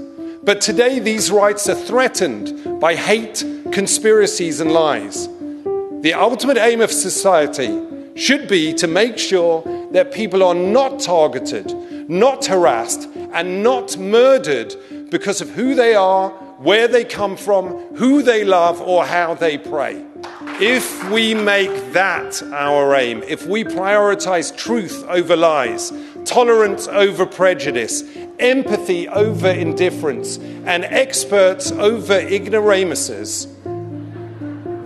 But 0.44 0.60
today, 0.60 1.00
these 1.00 1.32
rights 1.32 1.70
are 1.70 1.76
threatened 1.76 2.82
by 2.82 2.96
hate, 2.96 3.46
conspiracies, 3.72 4.60
and 4.60 4.72
lies. 4.72 5.28
The 6.02 6.14
ultimate 6.14 6.58
aim 6.58 6.82
of 6.82 6.92
society 6.92 7.80
should 8.16 8.48
be 8.48 8.74
to 8.74 8.88
make 8.88 9.18
sure 9.18 9.64
that 9.92 10.12
people 10.12 10.44
are 10.44 10.56
not 10.56 11.00
targeted, 11.00 11.74
not 12.10 12.46
harassed, 12.46 13.10
and 13.34 13.64
not 13.64 13.98
murdered 13.98 14.76
because 15.10 15.42
of 15.42 15.50
who 15.52 15.76
they 15.76 15.96
are, 15.96 16.30
where 16.60 16.88
they 16.88 17.04
come 17.04 17.36
from, 17.36 17.96
who 17.96 18.22
they 18.22 18.44
love, 18.44 18.80
or 18.82 19.06
how 19.06 19.34
they 19.34 19.58
pray. 19.58 20.04
If 20.60 21.10
we 21.10 21.34
make 21.34 21.94
that 21.94 22.42
our 22.54 22.96
aim, 22.96 23.24
if 23.24 23.48
we 23.48 23.64
prioritize 23.64 24.56
truth 24.56 25.04
over 25.08 25.36
lies, 25.36 25.92
tolerance 26.26 26.88
over 26.88 27.26
prejudice, 27.26 28.04
empathy 28.40 29.08
over 29.10 29.50
indifference, 29.50 30.38
and 30.38 30.86
experts 30.86 31.72
over 31.72 32.20
ignoramuses, 32.20 33.48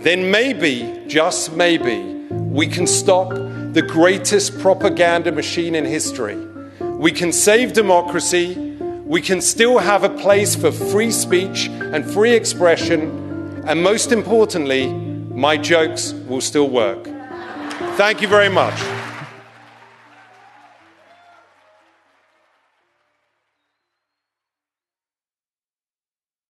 then 0.00 0.30
maybe, 0.30 1.04
just 1.06 1.54
maybe, 1.54 2.17
we 2.50 2.66
can 2.66 2.86
stop 2.86 3.30
the 3.30 3.82
greatest 3.82 4.58
propaganda 4.58 5.30
machine 5.32 5.74
in 5.74 5.84
history. 5.84 6.36
We 6.80 7.12
can 7.12 7.32
save 7.32 7.72
democracy 7.72 8.68
we 9.08 9.22
can 9.22 9.40
still 9.40 9.78
have 9.78 10.04
a 10.04 10.10
place 10.10 10.54
for 10.54 10.70
free 10.70 11.10
speech 11.10 11.68
and 11.68 12.04
free 12.04 12.34
expression, 12.34 13.64
and 13.66 13.82
most 13.82 14.12
importantly, 14.12 14.92
my 14.92 15.56
jokes 15.56 16.12
will 16.12 16.42
still 16.42 16.68
work. 16.68 17.08
Thank 17.96 18.20
you 18.20 18.28
very 18.28 18.50
much. 18.50 18.78